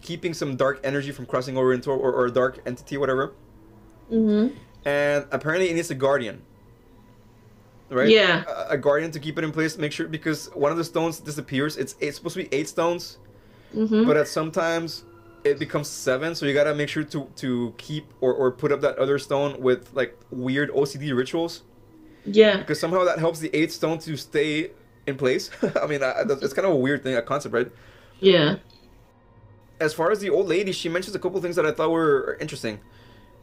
keeping 0.03 0.35
some 0.35 0.57
dark 0.57 0.81
energy 0.85 1.13
from 1.13 1.27
crossing 1.27 1.57
over 1.57 1.73
into 1.73 1.91
or, 1.91 2.13
or 2.13 2.27
a 2.27 2.31
dark 2.31 2.61
entity, 2.67 2.97
whatever. 2.97 3.33
Mm-hmm. 4.11 4.57
And 4.85 5.27
apparently, 5.31 5.71
it 5.71 5.75
needs 5.75 5.91
a 5.91 5.95
guardian, 5.95 6.43
right? 7.91 8.09
Yeah. 8.09 8.45
A, 8.49 8.71
a 8.75 8.79
guardian 8.79 9.11
to 9.13 9.21
keep 9.21 9.39
it 9.39 9.45
in 9.45 9.53
place, 9.53 9.77
make 9.79 9.93
sure 9.93 10.09
because 10.09 10.47
one 10.55 10.73
of 10.73 10.79
the 10.79 10.85
stones 10.85 11.21
disappears. 11.21 11.77
It's 11.77 11.95
it's 12.01 12.17
supposed 12.17 12.37
to 12.37 12.43
be 12.45 12.55
eight 12.55 12.69
stones, 12.69 13.19
Mm-hmm. 13.75 14.05
but 14.05 14.17
at 14.17 14.27
sometimes 14.27 15.05
it 15.45 15.59
becomes 15.59 15.89
seven. 15.89 16.35
So 16.35 16.47
you 16.47 16.55
gotta 16.55 16.75
make 16.75 16.89
sure 16.89 17.05
to 17.05 17.29
to 17.37 17.75
keep 17.79 18.13
or 18.21 18.33
or 18.35 18.51
put 18.51 18.73
up 18.73 18.81
that 18.81 18.99
other 18.99 19.19
stone 19.19 19.61
with 19.61 19.91
like 19.95 20.19
weird 20.31 20.71
OCD 20.71 21.17
rituals 21.17 21.63
yeah. 22.25 22.57
because 22.59 22.81
somehow 22.81 23.05
that 23.05 23.19
helps 23.19 23.39
the 23.39 23.55
eighth 23.55 23.73
stone 23.73 23.99
to 24.01 24.17
stay 24.17 24.71
in 25.11 25.17
place. 25.17 25.51
I 25.83 25.87
mean, 25.87 26.03
I, 26.03 26.23
it's 26.27 26.55
kind 26.55 26.67
of 26.67 26.73
a 26.73 26.77
weird 26.77 27.03
thing, 27.03 27.15
a 27.15 27.23
concept, 27.23 27.55
right? 27.55 27.71
Yeah. 28.21 28.57
As 29.81 29.93
far 29.95 30.11
as 30.11 30.21
the 30.21 30.31
old 30.31 30.49
lady, 30.49 30.73
she 30.73 30.89
mentions 30.89 31.15
a 31.15 31.19
couple 31.19 31.41
things 31.41 31.57
that 31.57 31.67
I 31.67 31.73
thought 31.73 31.91
were 31.91 32.37
interesting. 32.41 32.81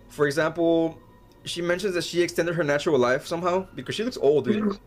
For 0.10 0.26
example, 0.28 0.98
she 1.46 1.62
mentions 1.62 1.94
that 1.94 2.04
she 2.04 2.22
extended 2.22 2.56
her 2.56 2.64
natural 2.64 2.98
life 3.00 3.26
somehow 3.26 3.68
because 3.76 3.96
she 3.96 4.04
looks 4.04 4.18
old, 4.18 4.46
dude. 4.46 4.64
Mm-hmm. 4.64 4.84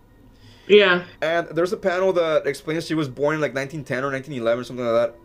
Yeah. 0.68 1.04
And 1.20 1.48
there's 1.48 1.72
a 1.72 1.76
panel 1.76 2.12
that 2.12 2.46
explains 2.46 2.86
she 2.86 2.94
was 2.94 3.08
born 3.08 3.34
in 3.34 3.40
like 3.40 3.54
1910 3.54 4.04
or 4.04 4.12
1911 4.12 4.60
or 4.60 4.64
something 4.64 4.86
like 4.86 5.12
that. 5.12 5.16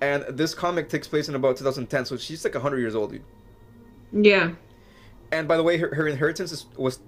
And 0.00 0.36
this 0.36 0.54
comic 0.54 0.88
takes 0.88 1.08
place 1.08 1.28
in 1.28 1.34
about 1.34 1.56
2010, 1.56 2.04
so 2.04 2.16
she's 2.16 2.44
like 2.44 2.54
100 2.54 2.78
years 2.78 2.94
old, 2.94 3.12
dude. 3.12 3.22
Yeah. 4.12 4.52
And 5.32 5.48
by 5.48 5.56
the 5.56 5.62
way, 5.62 5.78
her, 5.78 5.94
her 5.94 6.06
inheritance 6.06 6.52
is, 6.52 6.66
was 6.76 6.98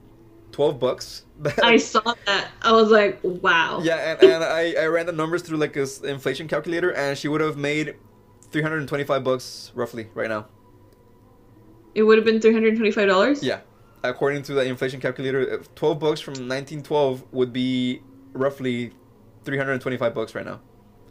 12 0.53 0.79
bucks. 0.79 1.25
I 1.63 1.77
saw 1.77 2.15
that. 2.27 2.49
I 2.63 2.73
was 2.73 2.91
like, 2.91 3.21
wow. 3.23 3.81
Yeah, 3.83 4.13
and, 4.13 4.23
and 4.23 4.45
I, 4.45 4.75
I 4.75 4.87
ran 4.87 5.07
the 5.07 5.13
numbers 5.13 5.43
through 5.43 5.59
like 5.59 5.73
this 5.73 6.01
inflation 6.01 6.49
calculator, 6.49 6.93
and 6.93 7.17
she 7.17 7.29
would 7.29 7.41
have 7.41 7.57
made 7.57 7.97
325 8.51 9.25
bucks 9.25 9.73
roughly 9.75 10.09
right 10.15 10.29
now. 10.29 10.47
It 11.95 12.03
would 12.03 12.19
have 12.19 12.25
been 12.25 12.41
three 12.41 12.53
hundred 12.53 12.77
twenty-five 12.77 13.09
dollars. 13.09 13.43
Yeah, 13.43 13.61
according 14.03 14.43
to 14.45 14.55
the 14.55 14.65
inflation 14.65 15.01
calculator, 15.01 15.61
uh, 15.61 15.65
12 15.75 15.99
bucks 15.99 16.21
from 16.21 16.33
1912 16.33 17.25
would 17.33 17.53
be 17.53 18.03
roughly 18.33 18.93
325 19.45 20.15
bucks 20.15 20.35
right 20.35 20.45
now. 20.45 20.61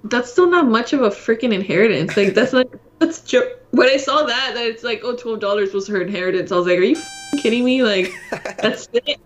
That's 0.10 0.32
still 0.32 0.50
not 0.50 0.68
much 0.68 0.94
of 0.94 1.02
a 1.02 1.10
freaking 1.10 1.54
inheritance. 1.54 2.16
Like 2.16 2.34
that's 2.34 2.54
like 2.54 2.72
that's 3.00 3.22
jo- 3.22 3.54
when 3.72 3.90
I 3.90 3.98
saw 3.98 4.24
that 4.24 4.54
that 4.54 4.66
it's 4.66 4.84
like 4.84 5.02
oh 5.04 5.16
twelve 5.16 5.40
dollars 5.40 5.74
was 5.74 5.88
her 5.88 6.02
inheritance. 6.02 6.52
I 6.52 6.56
was 6.56 6.68
like, 6.68 6.78
are 6.78 6.84
you 6.84 6.98
f***ing 6.98 7.40
kidding 7.40 7.64
me? 7.64 7.84
Like 7.84 8.14
that's 8.60 8.90
it. 8.94 9.20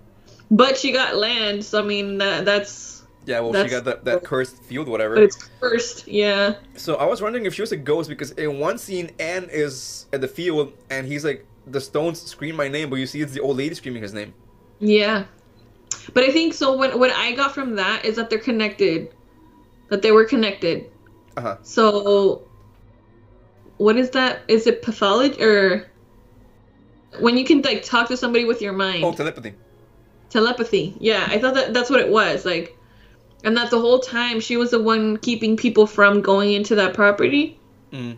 But 0.50 0.78
she 0.78 0.92
got 0.92 1.16
land, 1.16 1.64
so 1.64 1.82
I 1.82 1.86
mean 1.86 2.18
that 2.18 2.46
that's 2.46 2.92
yeah, 3.26 3.40
well, 3.40 3.64
she 3.64 3.70
got 3.70 3.86
that, 3.86 4.04
that 4.06 4.24
cursed 4.24 4.58
field, 4.64 4.88
whatever. 4.88 5.16
but 5.16 5.22
whatever. 5.22 5.44
it's 5.44 5.50
cursed. 5.60 6.08
Yeah. 6.08 6.56
So 6.76 6.96
I 6.96 7.06
was 7.06 7.22
wondering 7.22 7.46
if 7.46 7.54
she 7.54 7.62
was 7.62 7.72
a 7.72 7.78
ghost 7.78 8.10
because 8.10 8.32
in 8.32 8.60
one 8.60 8.78
scene, 8.78 9.12
N 9.20 9.48
is 9.52 10.08
at 10.12 10.22
the 10.22 10.28
field, 10.28 10.74
and 10.90 11.06
he's 11.06 11.24
like, 11.24 11.46
the 11.68 11.80
stones 11.80 12.22
scream 12.22 12.56
my 12.56 12.68
name, 12.68 12.90
but 12.90 12.96
you 12.96 13.06
see 13.06 13.22
it's 13.22 13.34
the 13.34 13.40
old 13.40 13.58
lady 13.58 13.76
screaming 13.76 14.02
his 14.02 14.14
name. 14.14 14.34
Yeah. 14.80 15.26
But 16.14 16.24
I 16.24 16.32
think 16.32 16.54
so 16.54 16.74
what 16.74 16.98
what 16.98 17.12
I 17.12 17.34
got 17.34 17.54
from 17.54 17.76
that 17.76 18.06
is 18.06 18.16
that 18.16 18.30
they're 18.30 18.40
connected. 18.40 19.14
That 19.92 20.02
they 20.02 20.12
were 20.12 20.24
connected. 20.24 20.90
Uh 21.36 21.42
huh. 21.42 21.58
So 21.64 22.48
what 23.78 23.98
is 23.98 24.12
that? 24.12 24.42
Is 24.48 24.66
it 24.68 24.82
pathology 24.82 25.44
or 25.44 25.92
when 27.20 27.38
you 27.38 27.44
can 27.44 27.62
like 27.62 27.84
talk 27.84 28.08
to 28.08 28.16
somebody 28.16 28.46
with 28.46 28.62
your 28.62 28.72
mind? 28.72 29.04
Oh, 29.04 29.12
telepathy. 29.12 29.54
Telepathy. 30.30 30.96
Yeah, 31.00 31.28
I 31.30 31.40
thought 31.40 31.56
that 31.56 31.74
that's 31.74 31.90
what 31.90 32.00
it 32.00 32.10
was. 32.10 32.46
Like 32.46 32.78
and 33.44 33.58
that 33.58 33.70
the 33.70 33.82
whole 33.82 34.00
time 34.00 34.40
she 34.40 34.56
was 34.56 34.72
the 34.72 34.82
one 34.82 35.18
keeping 35.18 35.58
people 35.58 35.86
from 35.86 36.22
going 36.22 36.54
into 36.54 36.76
that 36.76 36.94
property 36.94 37.58
Mm. 37.92 38.18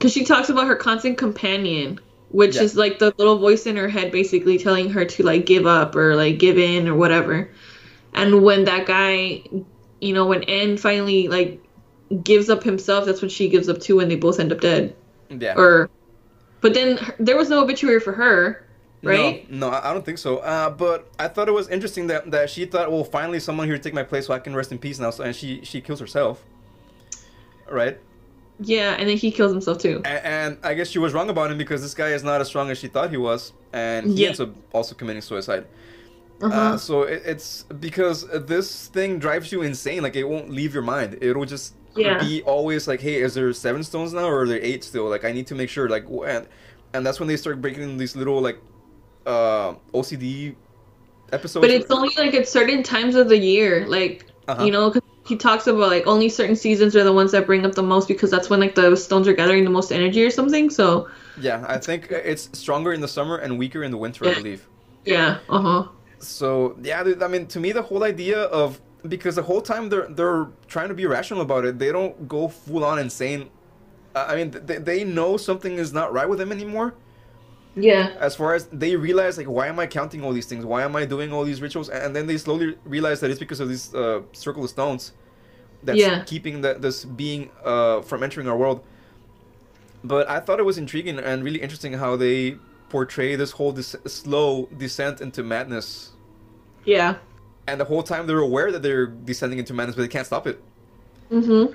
cuz 0.00 0.12
she 0.12 0.24
talks 0.24 0.48
about 0.48 0.66
her 0.68 0.76
constant 0.76 1.18
companion 1.18 2.00
which 2.30 2.56
Yeah. 2.56 2.62
is 2.62 2.74
like 2.76 2.98
the 2.98 3.12
little 3.18 3.36
voice 3.36 3.66
in 3.66 3.76
her 3.76 3.88
head 3.88 4.10
basically 4.10 4.56
telling 4.56 4.88
her 4.88 5.04
to 5.04 5.22
like 5.22 5.44
give 5.44 5.66
up 5.66 5.94
or 5.94 6.16
like 6.16 6.38
give 6.38 6.56
in 6.56 6.88
or 6.88 6.94
whatever. 6.94 7.50
And 8.14 8.42
when 8.42 8.64
that 8.64 8.86
guy, 8.86 9.42
you 10.02 10.12
know, 10.12 10.26
when 10.26 10.42
N 10.44 10.76
finally 10.76 11.28
like 11.28 11.62
gives 12.24 12.50
up 12.50 12.62
himself, 12.62 13.06
that's 13.06 13.22
when 13.22 13.30
she 13.30 13.48
gives 13.48 13.68
up 13.68 13.78
too 13.80 14.00
and 14.00 14.10
they 14.10 14.16
both 14.16 14.38
end 14.40 14.52
up 14.52 14.60
dead. 14.60 14.94
Yeah. 15.30 15.54
Or 15.56 15.88
but 16.60 16.74
then 16.74 16.96
her- 16.98 17.14
there 17.18 17.36
was 17.36 17.48
no 17.48 17.62
obituary 17.62 18.00
for 18.00 18.12
her, 18.12 18.66
right? 19.02 19.48
No, 19.50 19.68
no, 19.70 19.74
I 19.74 19.90
I 19.90 19.94
don't 19.94 20.04
think 20.04 20.18
so. 20.18 20.38
Uh, 20.38 20.68
but 20.70 21.08
I 21.18 21.28
thought 21.28 21.48
it 21.48 21.52
was 21.52 21.68
interesting 21.68 22.08
that, 22.08 22.30
that 22.32 22.50
she 22.50 22.66
thought, 22.66 22.90
well, 22.92 23.04
finally 23.04 23.40
someone 23.40 23.66
here 23.66 23.76
to 23.76 23.82
take 23.82 23.94
my 23.94 24.02
place, 24.02 24.26
so 24.26 24.34
I 24.34 24.40
can 24.40 24.54
rest 24.54 24.72
in 24.72 24.78
peace 24.78 24.98
now. 24.98 25.10
So, 25.10 25.24
and 25.24 25.34
she 25.34 25.60
she 25.64 25.80
kills 25.80 26.00
herself, 26.00 26.42
right? 27.70 27.98
Yeah, 28.60 28.94
and 28.98 29.08
then 29.08 29.16
he 29.16 29.30
kills 29.32 29.50
himself 29.52 29.78
too. 29.78 30.02
And, 30.04 30.24
and 30.24 30.58
I 30.62 30.74
guess 30.74 30.88
she 30.88 30.98
was 30.98 31.12
wrong 31.14 31.30
about 31.30 31.50
him 31.50 31.58
because 31.58 31.82
this 31.82 31.94
guy 31.94 32.08
is 32.10 32.22
not 32.22 32.40
as 32.40 32.46
strong 32.48 32.70
as 32.70 32.78
she 32.78 32.86
thought 32.88 33.10
he 33.10 33.16
was, 33.16 33.52
and 33.72 34.06
he 34.06 34.22
Yeah. 34.22 34.28
ends 34.28 34.40
up 34.40 34.50
also 34.72 34.94
committing 34.94 35.22
suicide. 35.22 35.64
Uh-huh. 36.42 36.74
Uh, 36.74 36.76
so 36.76 37.02
it, 37.02 37.22
it's 37.24 37.64
because 37.80 38.26
this 38.46 38.88
thing 38.88 39.18
drives 39.18 39.52
you 39.52 39.62
insane. 39.62 40.02
Like 40.02 40.16
it 40.16 40.24
won't 40.24 40.50
leave 40.50 40.74
your 40.74 40.82
mind. 40.82 41.18
It'll 41.22 41.44
just 41.44 41.74
Yeah. 41.94 42.18
be 42.18 42.42
always 42.42 42.88
like, 42.88 43.00
hey, 43.00 43.16
is 43.22 43.34
there 43.34 43.52
seven 43.52 43.82
stones 43.84 44.12
now, 44.12 44.24
or 44.26 44.42
are 44.42 44.48
there 44.48 44.60
eight 44.62 44.84
still? 44.84 45.08
Like 45.08 45.24
I 45.24 45.32
need 45.32 45.46
to 45.48 45.54
make 45.54 45.70
sure. 45.70 45.88
Like 45.88 46.04
and 46.26 46.48
and 46.94 47.06
that's 47.06 47.20
when 47.20 47.28
they 47.28 47.36
start 47.36 47.60
breaking 47.60 47.82
in 47.84 47.96
these 47.96 48.16
little 48.16 48.40
like 48.40 48.58
uh 49.26 49.74
OCD 49.94 50.56
episodes. 51.32 51.62
But 51.62 51.70
it's 51.70 51.90
only 51.90 52.14
like 52.16 52.34
at 52.34 52.48
certain 52.48 52.82
times 52.82 53.14
of 53.14 53.28
the 53.28 53.38
year, 53.38 53.86
like 53.86 54.26
Uh-huh. 54.48 54.64
you 54.64 54.72
know, 54.72 54.90
'cause 54.90 55.02
he 55.24 55.36
talks 55.36 55.66
about 55.68 55.90
like 55.90 56.06
only 56.06 56.28
certain 56.28 56.56
seasons 56.56 56.96
are 56.96 57.04
the 57.04 57.12
ones 57.12 57.30
that 57.32 57.46
bring 57.46 57.64
up 57.64 57.74
the 57.74 57.82
most 57.82 58.08
because 58.08 58.30
that's 58.30 58.50
when 58.50 58.58
like 58.60 58.74
the 58.74 58.96
stones 58.96 59.28
are 59.28 59.32
gathering 59.32 59.64
the 59.64 59.70
most 59.70 59.92
energy 59.92 60.24
or 60.24 60.30
something. 60.30 60.70
So 60.70 61.08
yeah, 61.36 61.64
I 61.68 61.78
think 61.78 62.10
it's 62.10 62.50
stronger 62.58 62.92
in 62.92 63.00
the 63.00 63.08
summer 63.08 63.36
and 63.36 63.58
weaker 63.58 63.82
in 63.84 63.90
the 63.90 63.96
winter, 63.98 64.26
I 64.28 64.32
believe. 64.32 64.68
yeah, 65.04 65.38
uh 65.48 65.60
huh, 65.60 65.88
So 66.22 66.76
yeah, 66.82 67.02
I 67.22 67.28
mean, 67.28 67.46
to 67.48 67.60
me, 67.60 67.72
the 67.72 67.82
whole 67.82 68.04
idea 68.04 68.42
of 68.44 68.80
because 69.08 69.34
the 69.36 69.42
whole 69.42 69.60
time 69.62 69.88
they're 69.88 70.08
they're 70.08 70.48
trying 70.68 70.88
to 70.88 70.94
be 70.94 71.06
rational 71.06 71.40
about 71.42 71.64
it, 71.64 71.78
they 71.78 71.92
don't 71.92 72.28
go 72.28 72.48
full 72.48 72.84
on 72.84 72.98
insane. 72.98 73.50
I 74.14 74.36
mean, 74.36 74.50
they, 74.52 74.78
they 74.78 75.04
know 75.04 75.36
something 75.36 75.78
is 75.78 75.92
not 75.92 76.12
right 76.12 76.28
with 76.28 76.38
them 76.38 76.52
anymore. 76.52 76.94
yeah, 77.74 78.12
As 78.20 78.36
far 78.36 78.54
as 78.54 78.66
they 78.66 78.96
realize, 78.96 79.38
like, 79.38 79.48
why 79.48 79.68
am 79.68 79.78
I 79.78 79.86
counting 79.86 80.22
all 80.22 80.32
these 80.32 80.46
things? 80.46 80.64
Why 80.66 80.82
am 80.84 80.94
I 80.96 81.06
doing 81.06 81.32
all 81.32 81.44
these 81.44 81.62
rituals? 81.62 81.88
And 81.88 82.14
then 82.14 82.26
they 82.26 82.36
slowly 82.38 82.76
realize 82.84 83.20
that 83.20 83.30
it's 83.30 83.40
because 83.40 83.60
of 83.60 83.68
these 83.68 83.94
uh, 83.94 84.22
circle 84.32 84.64
of 84.64 84.70
stones 84.70 85.12
that's 85.82 86.00
Yeah. 86.00 86.24
keeping 86.26 86.62
the, 86.62 86.74
this 86.74 87.04
being 87.04 87.50
uh, 87.64 88.02
from 88.02 88.22
entering 88.22 88.48
our 88.48 88.56
world. 88.56 88.82
But 90.04 90.28
I 90.28 90.40
thought 90.40 90.58
it 90.58 90.64
was 90.64 90.78
intriguing 90.78 91.18
and 91.18 91.44
really 91.44 91.60
interesting 91.60 91.94
how 91.94 92.16
they 92.16 92.56
portray 92.92 93.36
this 93.36 93.52
whole 93.52 93.72
des- 93.72 94.06
slow 94.06 94.66
descent 94.76 95.22
into 95.22 95.42
madness 95.42 96.12
yeah. 96.84 97.16
and 97.66 97.80
the 97.80 97.86
whole 97.86 98.02
time 98.02 98.26
they're 98.26 98.38
aware 98.38 98.70
that 98.70 98.82
they're 98.82 99.06
descending 99.06 99.58
into 99.58 99.72
madness, 99.72 99.96
but 99.96 100.02
they 100.02 100.08
can't 100.08 100.26
stop 100.26 100.46
it. 100.46 100.62
Mm-hmm. 101.30 101.72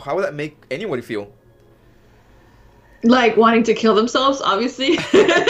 How 0.00 0.14
would 0.14 0.24
that 0.24 0.34
make 0.34 0.56
anybody 0.70 1.02
feel? 1.02 1.30
Like 3.02 3.36
wanting 3.36 3.62
to 3.64 3.74
kill 3.74 3.94
themselves, 3.94 4.40
obviously. 4.40 4.96
they 5.12 5.44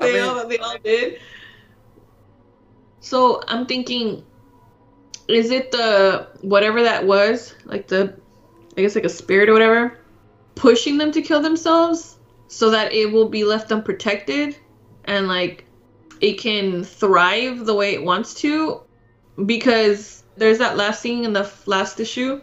mean- 0.00 0.22
all 0.24 0.48
they 0.48 0.58
all 0.58 0.76
did. 0.82 1.20
So 2.98 3.40
I'm 3.46 3.66
thinking, 3.66 4.24
is 5.28 5.52
it 5.52 5.70
the 5.70 6.26
whatever 6.40 6.82
that 6.82 7.06
was, 7.06 7.54
like 7.66 7.86
the, 7.86 8.18
I 8.76 8.80
guess 8.80 8.96
like 8.96 9.04
a 9.04 9.08
spirit 9.08 9.48
or 9.48 9.52
whatever, 9.52 9.98
pushing 10.56 10.98
them 10.98 11.12
to 11.12 11.22
kill 11.22 11.40
themselves 11.40 12.18
so 12.52 12.68
that 12.68 12.92
it 12.92 13.10
will 13.10 13.30
be 13.30 13.44
left 13.44 13.72
unprotected, 13.72 14.54
and 15.04 15.26
like 15.26 15.64
it 16.20 16.34
can 16.34 16.84
thrive 16.84 17.64
the 17.64 17.74
way 17.74 17.94
it 17.94 18.04
wants 18.04 18.34
to, 18.34 18.82
because 19.46 20.22
there's 20.36 20.58
that 20.58 20.76
last 20.76 21.00
scene 21.00 21.24
in 21.24 21.32
the 21.32 21.50
last 21.64 21.98
issue 21.98 22.42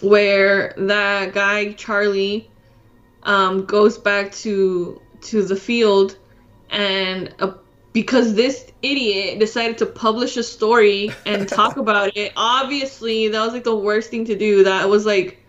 where 0.00 0.72
that 0.78 1.34
guy 1.34 1.72
Charlie 1.72 2.50
um, 3.24 3.66
goes 3.66 3.98
back 3.98 4.32
to 4.36 4.98
to 5.20 5.42
the 5.42 5.56
field 5.56 6.16
and 6.70 7.34
uh, 7.40 7.52
because 7.92 8.34
this 8.34 8.72
idiot 8.80 9.38
decided 9.38 9.76
to 9.76 9.86
publish 9.86 10.38
a 10.38 10.42
story 10.42 11.10
and 11.26 11.46
talk 11.60 11.76
about 11.76 12.16
it 12.16 12.32
obviously 12.34 13.28
that 13.28 13.44
was 13.44 13.52
like 13.52 13.64
the 13.64 13.76
worst 13.76 14.10
thing 14.10 14.24
to 14.24 14.36
do. 14.38 14.64
That 14.64 14.88
was 14.88 15.04
like 15.04 15.44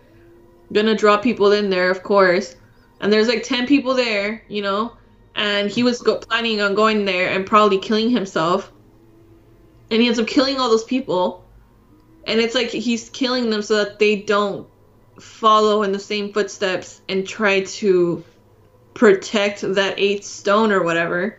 gonna 0.70 0.94
draw 0.94 1.16
people 1.16 1.52
in 1.52 1.70
there 1.70 1.90
of 1.90 2.02
course 2.02 2.56
and 3.00 3.12
there's 3.12 3.28
like 3.28 3.42
10 3.42 3.66
people 3.66 3.94
there 3.94 4.42
you 4.48 4.62
know? 4.62 4.96
And 5.34 5.70
he 5.70 5.82
was 5.82 6.02
go- 6.02 6.18
planning 6.18 6.60
on 6.60 6.74
going 6.74 7.04
there 7.04 7.30
and 7.30 7.46
probably 7.46 7.78
killing 7.78 8.10
himself. 8.10 8.70
And 9.90 10.00
he 10.00 10.06
ends 10.08 10.18
up 10.18 10.26
killing 10.26 10.58
all 10.58 10.68
those 10.68 10.84
people. 10.84 11.44
And 12.26 12.40
it's 12.40 12.54
like 12.54 12.68
he's 12.68 13.08
killing 13.10 13.48
them 13.50 13.62
so 13.62 13.76
that 13.84 13.98
they 13.98 14.16
don't 14.16 14.68
follow 15.20 15.82
in 15.82 15.92
the 15.92 15.98
same 15.98 16.32
footsteps 16.32 17.00
and 17.08 17.26
try 17.26 17.60
to 17.62 18.24
protect 18.94 19.60
that 19.74 19.94
eighth 19.98 20.24
stone 20.24 20.72
or 20.72 20.82
whatever. 20.82 21.38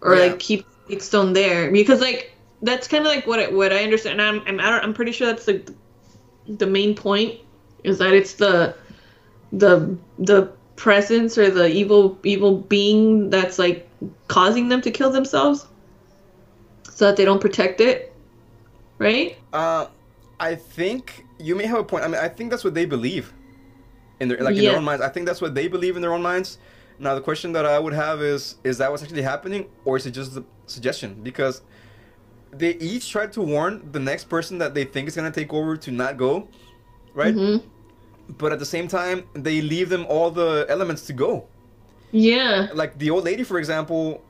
Or 0.00 0.14
Yeah. 0.14 0.26
like 0.26 0.38
keep 0.38 0.66
the 0.88 0.94
eighth 0.96 1.02
stone 1.02 1.32
there. 1.32 1.70
Because 1.70 2.00
like 2.00 2.32
that's 2.62 2.88
kind 2.88 3.06
of 3.06 3.12
like 3.12 3.26
what 3.26 3.38
it, 3.38 3.52
what 3.52 3.72
I 3.72 3.84
understand. 3.84 4.20
And 4.20 4.28
I'm 4.28 4.42
I'm, 4.46 4.60
I 4.60 4.70
don't, 4.70 4.84
I'm 4.84 4.94
pretty 4.94 5.12
sure 5.12 5.26
that's 5.28 5.46
like 5.46 5.68
the 6.46 6.66
main 6.66 6.94
point 6.94 7.40
is 7.84 7.98
that 7.98 8.12
it's 8.12 8.34
the 8.34 8.74
the 9.52 9.96
the 10.18 10.50
presence 10.76 11.38
or 11.38 11.50
the 11.50 11.68
evil 11.68 12.18
evil 12.24 12.58
being 12.58 13.30
that's 13.30 13.58
like 13.58 13.88
causing 14.28 14.68
them 14.68 14.80
to 14.80 14.90
kill 14.90 15.10
themselves 15.10 15.66
so 16.90 17.06
that 17.06 17.16
they 17.16 17.24
don't 17.24 17.40
protect 17.40 17.80
it 17.80 18.12
right 18.98 19.36
Uh, 19.52 19.86
I 20.40 20.54
think 20.54 21.24
you 21.38 21.54
may 21.54 21.66
have 21.66 21.78
a 21.78 21.84
point. 21.84 22.04
I 22.04 22.08
mean, 22.08 22.20
I 22.20 22.28
think 22.28 22.50
that's 22.50 22.64
what 22.64 22.74
they 22.74 22.84
believe 22.84 23.32
in 24.20 24.28
their 24.28 24.38
like 24.38 24.56
in 24.56 24.64
their 24.64 24.74
own 24.74 24.84
minds. 24.84 25.02
I 25.02 25.08
think 25.08 25.26
that's 25.26 25.40
what 25.40 25.54
they 25.54 25.68
believe 25.68 25.96
in 25.96 26.02
their 26.02 26.12
own 26.12 26.22
minds. 26.22 26.58
Now, 26.98 27.14
the 27.14 27.20
question 27.20 27.52
that 27.52 27.66
I 27.66 27.78
would 27.78 27.92
have 27.92 28.22
is: 28.22 28.56
Is 28.64 28.78
that 28.78 28.90
what's 28.90 29.02
actually 29.02 29.22
happening, 29.22 29.68
or 29.84 29.96
is 29.96 30.06
it 30.06 30.12
just 30.12 30.36
a 30.36 30.44
suggestion? 30.66 31.20
Because 31.22 31.62
they 32.52 32.74
each 32.76 33.10
tried 33.10 33.32
to 33.34 33.42
warn 33.42 33.90
the 33.92 34.00
next 34.00 34.24
person 34.28 34.58
that 34.58 34.74
they 34.74 34.84
think 34.84 35.08
is 35.08 35.16
gonna 35.16 35.30
take 35.30 35.52
over 35.52 35.76
to 35.76 35.90
not 35.90 36.16
go, 36.16 36.48
right? 37.14 37.34
hmm 37.34 37.56
But 38.38 38.52
at 38.52 38.58
the 38.58 38.66
same 38.66 38.88
time, 38.88 39.24
they 39.34 39.60
leave 39.60 39.88
them 39.88 40.06
all 40.08 40.30
the 40.30 40.66
elements 40.68 41.02
to 41.06 41.12
go. 41.12 41.46
yeah. 42.12 42.68
Like 42.74 42.98
the 42.98 43.10
old 43.10 43.24
lady 43.24 43.42
for 43.44 43.58
example 43.58 44.22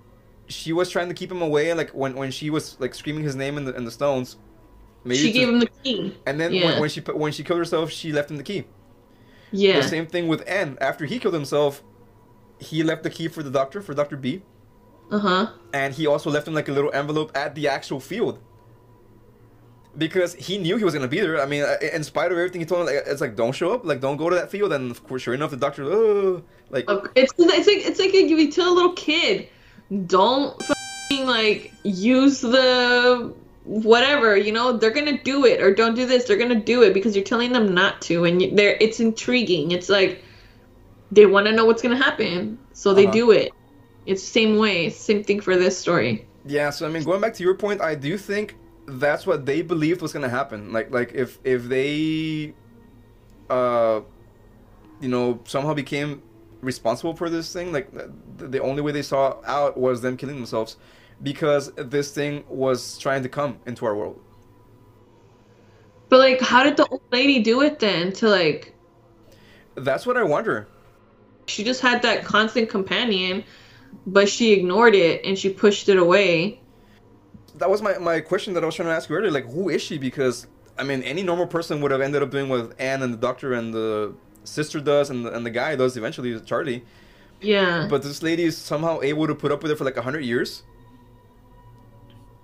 she 0.49 0.73
was 0.73 0.91
trying 0.91 1.09
to 1.09 1.15
keep 1.15 1.31
him 1.31 1.41
away 1.43 1.73
like 1.75 1.91
when 1.91 2.15
when 2.17 2.31
she 2.31 2.51
was 2.51 2.77
like 2.81 2.95
screaming 2.95 3.25
his 3.25 3.37
name 3.37 3.57
in 3.59 3.65
the 3.65 3.75
in 3.77 3.85
the 3.85 3.91
stones 3.91 4.37
she 5.11 5.33
to- 5.33 5.39
gave 5.39 5.49
him 5.49 5.61
the 5.61 5.71
key. 5.83 6.17
And 6.27 6.39
then 6.41 6.53
yeah. 6.53 6.65
when, 6.67 6.81
when 6.83 6.91
she 6.91 7.01
put- 7.01 7.17
when 7.17 7.33
she 7.33 7.43
killed 7.45 7.59
herself 7.59 7.91
she 7.91 8.13
left 8.13 8.31
him 8.31 8.37
the 8.37 8.43
key. 8.53 8.65
Yeah. 9.51 9.81
The 9.81 9.89
same 9.89 10.07
thing 10.07 10.25
with 10.29 10.43
N 10.47 10.77
after 10.81 11.05
he 11.07 11.19
killed 11.19 11.35
himself 11.35 11.83
he 12.59 12.83
left 12.83 13.03
the 13.03 13.11
key 13.11 13.29
for 13.29 13.43
the 13.43 13.51
doctor 13.51 13.81
for 13.83 13.93
Dr. 13.95 14.17
B. 14.17 14.43
Uh-huh. 15.11 15.47
And 15.73 15.93
he 15.95 16.07
also 16.07 16.31
left 16.31 16.47
him 16.49 16.55
like 16.55 16.69
a 16.69 16.73
little 16.73 16.93
envelope 16.95 17.31
at 17.37 17.55
the 17.55 17.69
actual 17.69 18.01
field 18.01 18.39
because 19.97 20.35
he 20.35 20.59
knew 20.59 20.77
he 20.77 20.85
was 20.85 20.95
gonna 20.95 21.09
be 21.09 21.21
there. 21.21 21.41
I 21.41 21.47
mean, 21.47 21.63
uh, 21.63 21.77
in 21.93 22.03
spite 22.05 22.33
of 22.33 22.39
everything 22.39 22.61
he 22.61 22.67
told 22.67 22.81
him, 22.89 22.95
like, 22.95 23.05
it's 23.07 23.21
like 23.21 23.37
don't 23.37 23.53
show 23.53 23.73
up, 23.73 23.85
like 23.85 24.01
don't 24.01 24.17
go 24.17 24.31
to 24.31 24.37
that 24.37 24.51
field. 24.51 24.73
And 24.73 24.91
of 24.91 25.05
course, 25.05 25.23
sure 25.23 25.35
enough, 25.35 25.51
the 25.51 25.57
doctor, 25.57 25.85
oh, 25.85 26.43
like 26.71 26.85
it's 27.15 27.33
it's 27.39 27.67
like 27.67 27.79
it's 27.79 27.99
like 28.01 28.15
if 28.15 28.31
you 28.31 28.51
tell 28.51 28.73
a 28.73 28.75
little 28.75 28.93
kid 28.95 29.49
don't 30.07 30.61
fucking 30.63 31.27
like 31.27 31.73
use 31.85 32.41
the 32.41 33.35
whatever 33.65 34.37
you 34.37 34.51
know 34.51 34.73
they're 34.77 34.91
gonna 34.91 35.23
do 35.23 35.45
it 35.45 35.61
or 35.61 35.73
don't 35.75 35.95
do 35.95 36.07
this 36.07 36.25
they're 36.25 36.39
gonna 36.39 36.55
do 36.55 36.83
it 36.83 36.95
because 36.95 37.15
you're 37.15 37.25
telling 37.25 37.53
them 37.53 37.75
not 37.75 38.01
to 38.03 38.25
and 38.25 38.43
you, 38.43 38.55
they're 38.57 38.77
it's 38.81 38.99
intriguing 39.01 39.71
it's 39.71 39.89
like 39.89 40.25
they 41.13 41.27
want 41.27 41.47
to 41.47 41.53
know 41.53 41.65
what's 41.65 41.83
gonna 41.83 41.97
happen 41.97 42.59
so 42.73 42.95
they 42.95 43.05
Uh-huh. 43.05 43.13
do 43.13 43.31
it 43.31 43.53
it's 44.07 44.23
the 44.23 44.29
same 44.29 44.57
way 44.57 44.89
same 44.91 45.23
thing 45.23 45.41
for 45.41 45.57
this 45.57 45.79
story 45.79 46.27
Yeah, 46.45 46.71
so 46.71 46.87
I 46.87 46.91
mean, 46.91 47.05
going 47.05 47.21
back 47.21 47.35
to 47.35 47.45
your 47.45 47.55
point, 47.55 47.81
I 47.81 47.95
do 47.95 48.19
think 48.19 48.57
that's 48.87 49.27
what 49.27 49.47
they 49.47 49.63
believed 49.63 50.03
was 50.03 50.13
gonna 50.13 50.29
happen. 50.29 50.73
Like, 50.73 50.91
like 50.93 51.13
if 51.15 51.39
if 51.45 51.65
they, 51.65 52.55
uh, 53.51 54.01
you 55.01 55.09
know, 55.09 55.41
somehow 55.47 55.75
became 55.75 56.23
responsible 56.63 57.15
for 57.17 57.31
this 57.31 57.53
thing, 57.53 57.73
like 57.73 57.93
the, 57.93 58.49
the 58.49 58.61
only 58.61 58.83
way 58.83 58.93
they 58.93 59.03
saw 59.03 59.37
out 59.47 59.77
was 59.79 60.03
them 60.03 60.17
killing 60.17 60.37
themselves, 60.37 60.77
because 61.23 61.73
this 61.77 62.13
thing 62.13 62.45
was 62.49 62.99
trying 62.99 63.23
to 63.23 63.29
come 63.29 63.61
into 63.67 63.87
our 63.87 63.97
world. 63.97 64.21
but 66.09 66.19
like 66.19 66.41
how 66.41 66.63
did 66.63 66.77
the 66.77 66.87
old 66.89 67.03
lady 67.11 67.41
do 67.41 67.61
it 67.63 67.79
then 67.79 68.13
to 68.13 68.29
like 68.29 68.75
That's 69.75 70.07
what 70.07 70.17
I 70.17 70.23
wonder. 70.25 70.69
she 71.47 71.65
just 71.65 71.81
had 71.81 72.03
that 72.03 72.25
constant 72.25 72.69
companion 72.69 73.45
but 74.07 74.29
she 74.29 74.53
ignored 74.53 74.95
it 74.95 75.25
and 75.25 75.39
she 75.39 75.51
pushed 75.51 75.89
it 75.89 75.99
away 75.99 76.62
That 77.57 77.69
was 77.71 77.83
my, 77.83 77.99
my 77.99 78.21
question 78.21 78.55
that 78.55 78.63
I 78.63 78.67
was 78.67 78.75
trying 78.75 78.89
to 78.89 78.95
ask 78.95 79.09
you 79.09 79.17
earlier. 79.17 79.31
Like, 79.31 79.47
who 79.51 79.69
is 79.69 79.83
she? 79.83 79.99
Because 79.99 80.47
I 80.79 80.85
mean, 80.85 81.03
any 81.03 81.23
normal 81.23 81.47
person 81.47 81.81
would 81.83 81.91
have 81.91 82.01
ended 82.01 82.23
up 82.23 82.31
doing 82.31 82.49
what 82.49 82.75
N 82.79 83.03
and 83.03 83.13
the 83.13 83.19
doctor 83.19 83.53
and 83.53 83.73
the 83.75 84.15
sister 84.45 84.81
does, 84.81 85.11
and 85.11 85.27
the, 85.27 85.35
and 85.35 85.45
the 85.45 85.51
guy 85.51 85.77
does 85.77 85.97
eventually, 85.97 86.39
Charlie. 86.41 86.85
Yeah. 87.41 87.87
But 87.91 88.03
this 88.03 88.23
lady 88.23 88.45
is 88.45 88.57
somehow 88.57 89.01
able 89.03 89.27
to 89.27 89.35
put 89.35 89.53
up 89.53 89.63
with 89.63 89.73
it 89.73 89.77
for 89.77 89.85
like 89.85 89.97
hundred 89.97 90.25
years. 90.25 90.63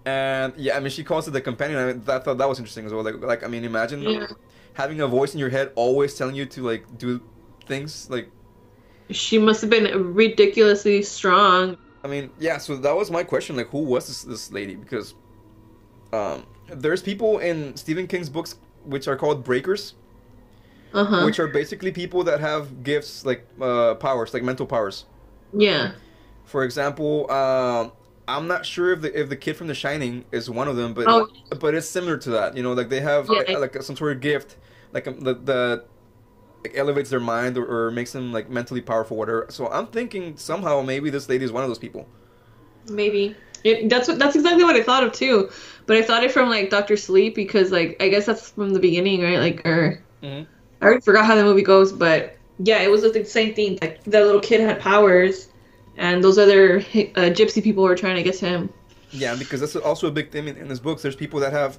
And 0.04 0.54
yeah, 0.56 0.76
I 0.76 0.80
mean, 0.80 0.90
she 0.90 1.04
calls 1.04 1.28
it 1.28 1.32
the 1.32 1.40
companion. 1.40 1.78
I, 1.78 1.86
mean, 1.92 2.02
I 2.06 2.18
thought 2.18 2.38
that 2.38 2.48
was 2.48 2.58
interesting 2.58 2.86
as 2.86 2.92
well. 2.92 3.04
Like, 3.04 3.20
like 3.20 3.44
I 3.44 3.46
mean, 3.46 3.64
imagine 3.64 4.02
Yeah. 4.02 4.26
having 4.74 5.00
a 5.00 5.06
voice 5.06 5.34
in 5.34 5.40
your 5.40 5.50
head 5.50 5.72
always 5.74 6.14
telling 6.14 6.34
you 6.34 6.46
to 6.46 6.62
like 6.62 6.98
do 6.98 7.20
things. 7.66 8.08
Like, 8.10 8.30
She 9.10 9.38
must 9.38 9.60
have 9.60 9.70
been 9.70 10.14
ridiculously 10.14 11.02
strong. 11.02 11.76
I 12.08 12.10
mean, 12.10 12.30
yeah. 12.38 12.58
So 12.58 12.76
that 12.76 12.96
was 12.96 13.10
my 13.10 13.22
question. 13.22 13.56
Like, 13.56 13.68
who 13.68 13.80
was 13.80 14.06
this 14.08 14.22
this 14.22 14.50
lady? 14.50 14.76
Because 14.76 15.14
um, 16.12 16.46
there's 16.68 17.02
people 17.02 17.38
in 17.38 17.76
Stephen 17.76 18.06
King's 18.06 18.28
books 18.30 18.56
which 18.84 19.06
are 19.08 19.16
called 19.16 19.44
breakers, 19.44 19.94
Uh 20.94 21.04
huh. 21.04 21.24
which 21.24 21.38
are 21.38 21.48
basically 21.48 21.92
people 21.92 22.24
that 22.24 22.40
have 22.40 22.82
gifts 22.82 23.24
like 23.26 23.46
uh, 23.60 23.94
powers, 23.96 24.32
like 24.32 24.42
mental 24.42 24.66
powers. 24.66 25.04
Yeah. 25.52 25.92
For 26.44 26.64
example, 26.64 27.30
um, 27.30 27.92
I'm 28.26 28.46
not 28.46 28.64
sure 28.64 28.92
if 28.92 29.02
the 29.02 29.20
if 29.20 29.28
the 29.28 29.36
kid 29.36 29.56
from 29.56 29.66
The 29.66 29.74
Shining 29.74 30.24
is 30.32 30.48
one 30.48 30.68
of 30.68 30.76
them, 30.76 30.94
but 30.94 31.06
Oh. 31.08 31.28
but 31.60 31.74
it's 31.74 31.88
similar 31.88 32.16
to 32.18 32.30
that. 32.30 32.56
You 32.56 32.62
know, 32.62 32.72
like 32.72 32.88
they 32.88 33.00
have 33.00 33.28
Yeah. 33.30 33.58
like, 33.58 33.74
like 33.74 33.82
some 33.82 33.96
sort 33.96 34.12
of 34.16 34.20
gift, 34.22 34.56
like 34.92 35.06
um, 35.06 35.20
the 35.20 35.34
the 35.34 35.84
like, 36.64 36.76
elevates 36.76 37.10
their 37.10 37.20
mind 37.20 37.56
or, 37.58 37.66
or 37.66 37.90
makes 37.90 38.12
them 38.12 38.32
like 38.32 38.50
mentally 38.50 38.80
powerful, 38.80 39.16
whatever. 39.16 39.46
So 39.50 39.68
I'm 39.68 39.86
thinking 39.88 40.36
somehow 40.36 40.82
maybe 40.82 41.10
this 41.10 41.28
lady 41.28 41.44
is 41.44 41.52
one 41.52 41.62
of 41.62 41.68
those 41.70 41.78
people. 41.78 42.06
Maybe. 42.88 43.36
It, 43.64 43.88
that's 43.88 44.08
what 44.08 44.18
that's 44.18 44.36
exactly 44.36 44.64
what 44.64 44.76
I 44.76 44.82
thought 44.82 45.02
of 45.04 45.12
too. 45.12 45.50
But 45.86 45.96
I 45.96 46.02
thought 46.02 46.22
it 46.22 46.30
from 46.32 46.48
like 46.48 46.70
Doctor 46.70 46.96
Sleep 46.96 47.34
because 47.34 47.72
like 47.72 47.96
I 48.00 48.08
guess 48.08 48.26
that's 48.26 48.50
from 48.50 48.70
the 48.72 48.80
beginning, 48.80 49.22
right? 49.22 49.38
Like 49.38 49.66
or 49.66 50.02
Mhm. 50.22 50.46
I 50.80 50.84
already 50.84 51.00
forgot 51.00 51.26
how 51.26 51.34
the 51.34 51.44
movie 51.44 51.62
goes, 51.62 51.92
but 51.92 52.36
yeah, 52.58 52.80
it 52.82 52.90
was 52.90 53.02
the 53.02 53.24
same 53.24 53.54
thing. 53.54 53.78
Like 53.80 54.02
that 54.04 54.24
little 54.24 54.40
kid 54.40 54.60
had 54.60 54.80
powers, 54.80 55.48
and 55.96 56.22
those 56.22 56.38
other 56.38 56.78
uh, 56.78 57.30
gypsy 57.34 57.62
people 57.62 57.82
were 57.84 57.96
trying 57.96 58.16
to 58.16 58.22
get 58.22 58.34
to 58.38 58.46
him. 58.46 58.70
Yeah, 59.10 59.34
because 59.34 59.60
that's 59.60 59.74
also 59.76 60.06
a 60.08 60.10
big 60.10 60.30
thing 60.30 60.48
in, 60.48 60.56
in 60.56 60.68
his 60.68 60.80
books. 60.80 61.02
There's 61.02 61.16
people 61.16 61.40
that 61.40 61.52
have, 61.52 61.78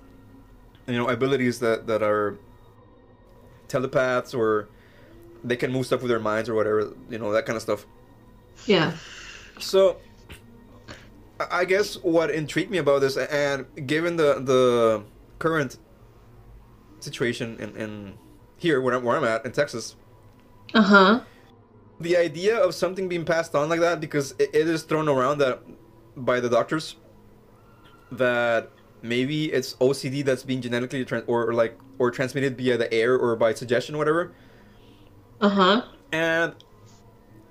you 0.88 0.98
know, 0.98 1.08
abilities 1.10 1.60
that 1.60 1.88
that 1.88 2.04
are 2.04 2.38
telepaths 3.70 4.34
or 4.34 4.70
they 5.44 5.56
can 5.56 5.72
move 5.72 5.86
stuff 5.86 6.02
with 6.02 6.10
their 6.10 6.20
minds 6.20 6.50
or 6.50 6.56
whatever. 6.56 6.94
You 7.10 7.20
know, 7.20 7.32
that 7.32 7.46
kind 7.46 7.56
of 7.56 7.62
stuff. 7.64 7.86
Yeah. 8.66 8.94
So, 9.60 9.98
I 11.52 11.66
guess 11.66 11.96
what 12.04 12.30
intrigued 12.32 12.72
me 12.72 12.78
about 12.80 13.00
this, 13.02 13.16
and 13.18 13.66
given 13.88 14.18
the 14.18 14.40
the 14.42 15.04
current 15.40 15.78
situation 17.00 17.58
in, 17.60 17.76
in 17.78 18.14
here 18.58 18.82
where 18.82 18.94
I'm, 18.96 19.04
where 19.04 19.18
I'm 19.18 19.24
at 19.24 19.46
in 19.46 19.52
Texas, 19.54 19.96
Uh 20.74 20.82
huh. 20.82 21.20
the 22.00 22.18
idea 22.18 22.58
of 22.58 22.76
something 22.76 23.08
being 23.08 23.26
passed 23.26 23.56
on 23.56 23.70
like 23.70 23.80
that, 23.80 24.02
because 24.02 24.34
it, 24.40 24.50
it 24.54 24.68
is 24.68 24.84
thrown 24.84 25.08
around 25.08 25.38
that 25.40 25.62
by 26.18 26.40
the 26.42 26.50
doctors 26.50 26.96
that 28.12 28.72
maybe 29.02 29.52
it's 29.52 29.76
OCD 29.76 30.24
that's 30.26 30.44
being 30.44 30.62
genetically 30.62 31.06
tran 31.06 31.24
or, 31.28 31.48
or 31.50 31.54
like 31.54 31.78
or 32.00 32.10
transmitted 32.10 32.58
via 32.58 32.78
the 32.78 32.92
air 32.94 33.16
or 33.16 33.36
by 33.36 33.54
suggestion, 33.54 33.98
whatever. 33.98 34.32
Uh 35.40 35.50
huh. 35.50 35.82
And 36.12 36.56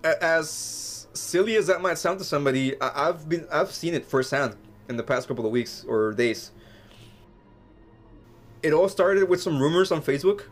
as 0.05 1.07
silly 1.13 1.55
as 1.57 1.67
that 1.69 1.81
might 1.81 1.99
sound 1.99 2.19
to 2.19 2.25
somebody, 2.25 2.81
I- 2.81 3.09
I've 3.09 3.29
been 3.29 3.47
I've 3.53 3.71
seen 3.71 3.95
it 3.95 4.05
firsthand 4.05 4.57
in 4.89 4.97
the 4.97 5.03
past 5.03 5.29
couple 5.29 5.47
of 5.47 5.53
weeks 5.53 5.85
or 5.89 6.13
days. 6.13 6.51
It 8.63 8.73
all 8.73 8.89
started 8.89 9.29
with 9.29 9.41
some 9.41 9.61
rumors 9.61 9.93
on 9.93 10.03
Facebook 10.03 10.43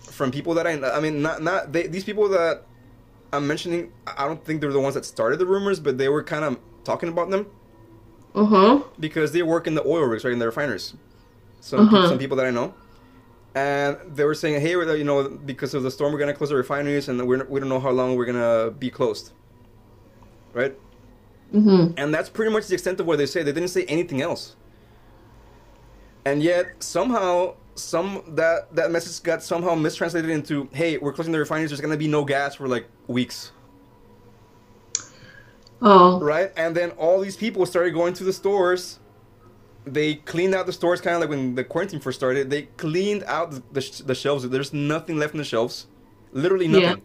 from 0.00 0.30
people 0.30 0.54
that 0.54 0.66
I 0.66 0.72
I 0.96 1.00
mean 1.00 1.22
not 1.22 1.42
not 1.42 1.72
they, 1.72 1.86
these 1.86 2.04
people 2.04 2.28
that 2.30 2.64
I'm 3.32 3.46
mentioning. 3.46 3.92
I 4.06 4.26
don't 4.26 4.42
think 4.44 4.60
they're 4.60 4.72
the 4.72 4.80
ones 4.80 4.94
that 4.94 5.04
started 5.04 5.38
the 5.38 5.46
rumors, 5.46 5.78
but 5.80 5.98
they 5.98 6.08
were 6.08 6.22
kind 6.24 6.44
of 6.44 6.58
talking 6.84 7.08
about 7.10 7.30
them 7.30 7.46
Uh 8.34 8.44
huh. 8.44 8.82
because 8.98 9.32
they 9.32 9.42
work 9.42 9.66
in 9.66 9.74
the 9.74 9.86
oil 9.86 10.02
rigs, 10.04 10.24
right, 10.24 10.32
in 10.32 10.38
the 10.38 10.46
refineries. 10.46 10.94
Some 11.60 11.80
Uh-huh. 11.80 12.08
some 12.08 12.18
people 12.18 12.36
that 12.36 12.46
I 12.46 12.50
know, 12.50 12.72
and 13.54 13.96
they 14.14 14.24
were 14.24 14.34
saying, 14.34 14.60
"Hey, 14.60 14.70
you 14.70 15.04
know, 15.04 15.28
because 15.28 15.74
of 15.74 15.82
the 15.82 15.90
storm, 15.90 16.12
we're 16.12 16.18
gonna 16.18 16.34
close 16.34 16.50
the 16.50 16.56
refineries, 16.56 17.08
and 17.08 17.26
we're, 17.26 17.44
we 17.44 17.60
don't 17.60 17.68
know 17.68 17.80
how 17.80 17.90
long 17.90 18.16
we're 18.16 18.26
gonna 18.26 18.70
be 18.70 18.90
closed." 18.90 19.32
Right, 20.54 20.74
Mhm. 21.54 21.94
and 21.96 22.14
that's 22.14 22.28
pretty 22.28 22.52
much 22.52 22.66
the 22.68 22.74
extent 22.74 23.00
of 23.00 23.06
what 23.06 23.18
they 23.18 23.26
say. 23.26 23.42
They 23.42 23.52
didn't 23.52 23.68
say 23.70 23.84
anything 23.84 24.22
else, 24.22 24.56
and 26.24 26.42
yet 26.42 26.66
somehow 26.80 27.54
some 27.74 28.22
that 28.34 28.74
that 28.74 28.90
message 28.90 29.22
got 29.22 29.42
somehow 29.42 29.74
mistranslated 29.74 30.30
into, 30.30 30.68
"Hey, 30.72 30.98
we're 30.98 31.12
closing 31.12 31.32
the 31.32 31.38
refineries. 31.38 31.70
There's 31.70 31.80
gonna 31.80 31.96
be 31.96 32.08
no 32.08 32.24
gas 32.24 32.54
for 32.56 32.66
like 32.68 32.86
weeks." 33.08 33.52
Oh. 35.80 36.18
right? 36.20 36.50
And 36.56 36.74
then 36.74 36.90
all 36.92 37.20
these 37.20 37.36
people 37.36 37.64
started 37.64 37.92
going 37.92 38.12
to 38.14 38.24
the 38.24 38.32
stores. 38.32 38.98
They 39.92 40.16
cleaned 40.16 40.54
out 40.54 40.66
the 40.66 40.72
stores, 40.72 41.00
kind 41.00 41.14
of 41.16 41.20
like 41.20 41.30
when 41.30 41.54
the 41.54 41.64
quarantine 41.64 42.00
first 42.00 42.18
started. 42.18 42.50
They 42.50 42.62
cleaned 42.76 43.24
out 43.24 43.50
the, 43.50 43.62
the, 43.72 43.80
sh- 43.80 43.98
the 44.04 44.14
shelves. 44.14 44.48
There's 44.48 44.72
nothing 44.72 45.16
left 45.18 45.34
in 45.34 45.38
the 45.38 45.44
shelves, 45.44 45.86
literally 46.32 46.68
nothing. 46.68 46.82
Yeah. 46.88 46.96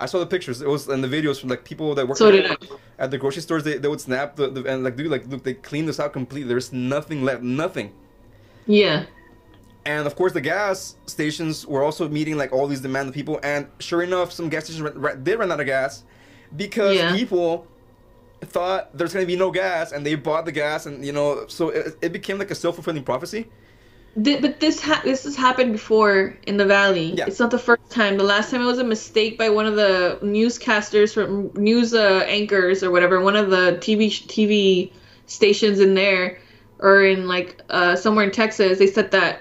I 0.00 0.06
saw 0.06 0.18
the 0.20 0.26
pictures. 0.26 0.60
It 0.60 0.68
was 0.68 0.88
and 0.88 1.02
the 1.02 1.08
videos 1.08 1.40
from 1.40 1.48
like 1.48 1.64
people 1.64 1.94
that 1.96 2.06
work 2.06 2.18
So 2.18 2.28
at, 2.30 2.62
at 2.98 3.10
the 3.10 3.18
grocery 3.18 3.42
stores. 3.42 3.64
They, 3.64 3.78
they 3.78 3.88
would 3.88 4.00
snap 4.00 4.36
the, 4.36 4.48
the 4.48 4.64
and 4.64 4.84
like 4.84 4.96
dude 4.96 5.10
like 5.10 5.26
look 5.26 5.42
they 5.42 5.54
cleaned 5.54 5.88
this 5.88 5.98
out 5.98 6.12
completely. 6.12 6.48
There's 6.48 6.72
nothing 6.72 7.24
left, 7.24 7.42
nothing. 7.42 7.92
Yeah. 8.66 9.06
And 9.84 10.06
of 10.06 10.14
course, 10.14 10.32
the 10.32 10.40
gas 10.40 10.96
stations 11.06 11.66
were 11.66 11.82
also 11.82 12.08
meeting 12.08 12.36
like 12.36 12.52
all 12.52 12.66
these 12.68 12.80
demanding 12.80 13.12
people. 13.12 13.40
And 13.42 13.66
sure 13.80 14.02
enough, 14.02 14.32
some 14.32 14.48
gas 14.48 14.64
stations 14.64 14.82
ran, 14.82 14.98
ran, 15.00 15.24
did 15.24 15.38
run 15.38 15.50
out 15.50 15.60
of 15.60 15.66
gas 15.66 16.04
because 16.56 16.96
Yeah. 16.96 17.12
people 17.16 17.66
thought 18.46 18.96
there's 18.96 19.12
going 19.12 19.24
to 19.24 19.26
be 19.26 19.36
no 19.36 19.50
gas, 19.50 19.92
and 19.92 20.04
they 20.04 20.14
bought 20.14 20.44
the 20.44 20.52
gas, 20.52 20.86
and 20.86 21.04
you 21.04 21.12
know, 21.12 21.46
so 21.48 21.70
it, 21.70 21.96
it 22.02 22.12
became 22.12 22.38
like 22.38 22.50
a 22.50 22.54
self 22.54 22.76
fulfilling 22.76 23.04
prophecy. 23.04 23.46
Th- 24.22 24.40
but 24.40 24.60
this 24.60 24.80
ha- 24.80 25.02
this 25.04 25.24
has 25.24 25.36
happened 25.36 25.72
before 25.72 26.36
in 26.46 26.56
the 26.56 26.66
valley. 26.66 27.14
Yeah. 27.14 27.26
It's 27.26 27.38
not 27.38 27.50
the 27.50 27.58
first 27.58 27.90
time. 27.90 28.16
The 28.16 28.24
last 28.24 28.50
time 28.50 28.62
it 28.62 28.66
was 28.66 28.78
a 28.78 28.84
mistake 28.84 29.38
by 29.38 29.50
one 29.50 29.66
of 29.66 29.76
the 29.76 30.18
newscasters 30.22 31.12
from 31.12 31.52
news 31.54 31.94
uh, 31.94 32.24
anchors 32.26 32.82
or 32.82 32.90
whatever, 32.90 33.20
one 33.20 33.36
of 33.36 33.50
the 33.50 33.78
TV 33.80 34.10
sh- 34.10 34.26
TV 34.26 34.92
stations 35.26 35.80
in 35.80 35.94
there 35.94 36.38
or 36.80 37.04
in 37.04 37.28
like 37.28 37.60
uh, 37.70 37.96
somewhere 37.96 38.24
in 38.24 38.30
Texas. 38.30 38.78
They 38.78 38.86
said 38.86 39.10
that 39.12 39.40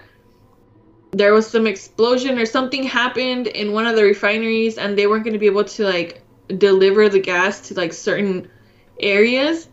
there 1.12 1.34
was 1.34 1.48
some 1.48 1.66
explosion 1.66 2.38
or 2.38 2.46
something 2.46 2.84
happened 2.84 3.48
in 3.48 3.72
one 3.72 3.88
of 3.88 3.96
the 3.96 4.04
refineries 4.04 4.78
and 4.78 4.98
they 4.98 5.08
weren't 5.08 5.24
going 5.24 5.34
to 5.34 5.40
be 5.40 5.46
able 5.46 5.64
to 5.64 5.84
like 5.84 6.22
deliver 6.58 7.10
the 7.10 7.20
gas 7.20 7.62
to 7.70 7.74
like 7.74 7.94
certain 7.94 8.50
areas 9.00 9.68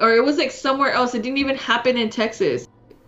or 0.00 0.14
it 0.14 0.24
was 0.24 0.38
like 0.38 0.50
somewhere 0.50 0.90
else. 0.92 1.14
It 1.14 1.22
didn't 1.22 1.38
even 1.38 1.56
happen 1.56 1.96
in 1.96 2.10
texas. 2.10 2.66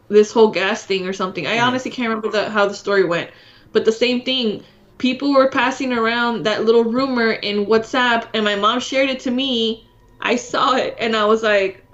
This 0.09 0.31
whole 0.33 0.49
gas 0.49 0.85
thing 0.85 1.07
or 1.07 1.13
something. 1.13 1.47
I 1.47 1.57
Mhm. 1.57 1.63
honestly 1.63 1.91
can't 1.91 2.09
remember 2.09 2.31
the, 2.31 2.49
how 2.49 2.67
the 2.67 2.75
story 2.75 3.05
went. 3.05 3.31
But 3.73 3.85
the 3.85 3.93
same 3.93 4.23
thing. 4.23 4.63
People 4.99 5.35
were 5.35 5.49
passing 5.49 5.93
around 5.93 6.45
that 6.45 6.65
little 6.65 6.85
rumor 6.85 7.33
in 7.33 7.67
whatsapp 7.67 8.25
and 8.33 8.45
my 8.45 8.57
mom 8.57 8.81
shared 8.81 9.11
it 9.11 9.21
to 9.21 9.31
me. 9.31 9.85
I 10.21 10.37
saw 10.37 10.75
it 10.77 10.97
and 10.99 11.15
i 11.15 11.25
was 11.25 11.43
like 11.43 11.85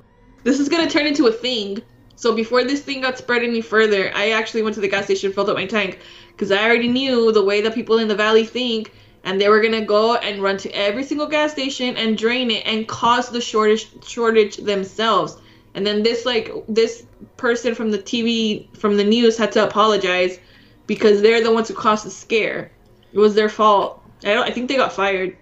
this 0.45 0.61
is 0.61 0.69
going 0.69 0.87
to 0.87 0.93
turn 0.93 1.07
into 1.07 1.27
a 1.27 1.33
thing. 1.33 1.83
So 2.15 2.35
before 2.35 2.63
this 2.63 2.81
thing 2.81 3.01
got 3.01 3.19
spread 3.19 3.43
any 3.43 3.61
further 3.61 4.13
i 4.15 4.31
actually 4.31 4.63
went 4.63 4.75
to 4.77 4.81
the 4.81 4.89
gas 4.89 5.07
station 5.07 5.33
filled 5.33 5.49
up 5.51 5.57
my 5.57 5.67
tank 5.67 5.99
because 6.29 6.53
i 6.53 6.63
already 6.65 6.87
knew 6.89 7.33
the 7.33 7.43
way 7.43 7.63
that 7.63 7.75
people 7.75 7.99
in 7.99 8.07
the 8.07 8.15
valley 8.15 8.45
think 8.45 8.93
and 9.25 9.41
they 9.41 9.49
were 9.49 9.61
gonna 9.61 9.85
go 9.85 10.17
and 10.17 10.43
run 10.43 10.57
to 10.59 10.71
every 10.71 11.05
single 11.05 11.27
gas 11.27 11.53
station 11.53 11.97
and 11.97 12.19
drain 12.19 12.51
it 12.51 12.67
and 12.67 12.89
cause 12.89 13.31
the 13.31 13.41
shortage 13.41 13.89
shortage 14.05 14.57
themselves. 14.57 15.37
And 15.75 15.87
then 15.87 16.03
this 16.03 16.27
like 16.27 16.53
this 16.69 17.05
person 17.37 17.75
from 17.75 17.91
the 17.91 17.99
TV 17.99 18.75
from 18.77 18.97
the 18.97 19.05
news 19.05 19.37
had 19.39 19.53
to 19.53 19.65
apologize 19.65 20.39
because 20.87 21.23
they're 21.23 21.43
the 21.43 21.53
ones 21.53 21.69
who 21.69 21.75
caused 21.75 22.05
the 22.05 22.11
scare. 22.11 22.71
It 23.13 23.19
was 23.19 23.35
their 23.35 23.49
fault. 23.49 24.03
I 24.25 24.35
don't. 24.35 24.49
I 24.49 24.51
think 24.51 24.69
they 24.69 24.77
got 24.77 24.93
fired. 24.93 25.37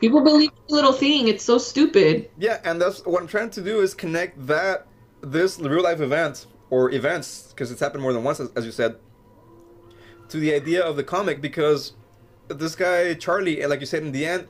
People 0.00 0.22
believe 0.22 0.50
little 0.68 0.92
thing. 0.92 1.28
It's 1.28 1.44
so 1.44 1.58
stupid. 1.58 2.30
Yeah, 2.38 2.60
and 2.64 2.80
that's 2.80 3.04
what 3.06 3.22
I'm 3.22 3.28
trying 3.28 3.50
to 3.50 3.62
do 3.62 3.80
is 3.80 3.94
connect 3.94 4.46
that 4.46 4.86
this 5.22 5.58
real 5.58 5.82
life 5.82 6.00
event 6.00 6.46
or 6.68 6.92
events 6.92 7.48
because 7.50 7.70
it's 7.70 7.80
happened 7.80 8.02
more 8.02 8.12
than 8.12 8.22
once, 8.22 8.40
as, 8.40 8.50
as 8.56 8.66
you 8.66 8.72
said, 8.72 8.96
to 10.28 10.38
the 10.38 10.52
idea 10.52 10.82
of 10.82 10.96
the 10.96 11.04
comic 11.04 11.40
because 11.40 11.92
this 12.48 12.74
guy 12.76 13.14
Charlie, 13.14 13.62
eh, 13.62 13.66
like 13.66 13.80
you 13.80 13.86
said 13.86 14.02
in 14.02 14.12
the 14.12 14.24
end, 14.26 14.46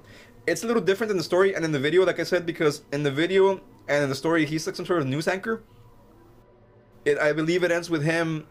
it's 0.47 0.63
a 0.63 0.67
little 0.67 0.83
different 0.83 1.11
in 1.11 1.17
the 1.17 1.25
story 1.25 1.55
and 1.55 1.65
in 1.65 1.73
the 1.73 1.79
video, 1.79 2.05
like 2.05 2.21
I 2.21 2.25
said, 2.25 2.47
because 2.47 2.83
in 2.93 3.03
the 3.03 3.11
video 3.11 3.61
and 3.89 4.05
in 4.05 4.09
the 4.09 4.15
story, 4.15 4.45
he's 4.47 4.67
like 4.67 4.77
some 4.77 4.87
sort 4.87 5.01
of 5.01 5.07
news 5.07 5.27
anchor. 5.29 5.63
It, 7.05 7.19
I 7.19 7.33
believe 7.33 7.63
it 7.63 7.71
ends 7.71 7.89
with 7.89 8.03
him 8.03 8.47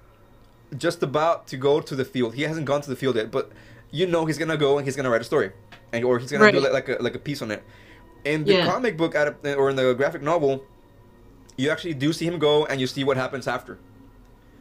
just 0.78 1.04
about 1.04 1.48
to 1.48 1.58
go 1.58 1.82
to 1.82 1.96
the 1.96 2.06
field. 2.06 2.36
He 2.36 2.44
hasn't 2.44 2.66
gone 2.66 2.82
to 2.82 2.90
the 2.90 2.96
field 2.96 3.16
yet, 3.16 3.32
but 3.32 3.52
you 3.92 4.08
know 4.08 4.26
he's 4.26 4.38
gonna 4.38 4.58
go 4.58 4.78
and 4.78 4.86
he's 4.88 4.96
gonna 4.96 5.10
write 5.10 5.22
a 5.22 5.26
story, 5.26 5.52
and 5.94 6.04
or 6.04 6.20
he's 6.20 6.32
gonna 6.32 6.52
do 6.52 6.60
like, 6.60 6.74
like 6.74 6.90
a 6.90 7.02
like 7.02 7.16
a 7.16 7.20
piece 7.20 7.42
on 7.42 7.52
it. 7.52 7.64
In 8.24 8.44
the 8.44 8.54
Yeah. 8.54 8.66
comic 8.66 8.98
book 8.98 9.16
or 9.16 9.70
in 9.70 9.76
the 9.76 9.94
graphic 9.94 10.22
novel, 10.22 10.64
you 11.58 11.70
actually 11.70 11.94
do 11.94 12.12
see 12.12 12.26
him 12.26 12.40
go 12.40 12.66
and 12.66 12.82
you 12.82 12.88
see 12.88 13.04
what 13.04 13.18
happens 13.18 13.48
after, 13.48 13.78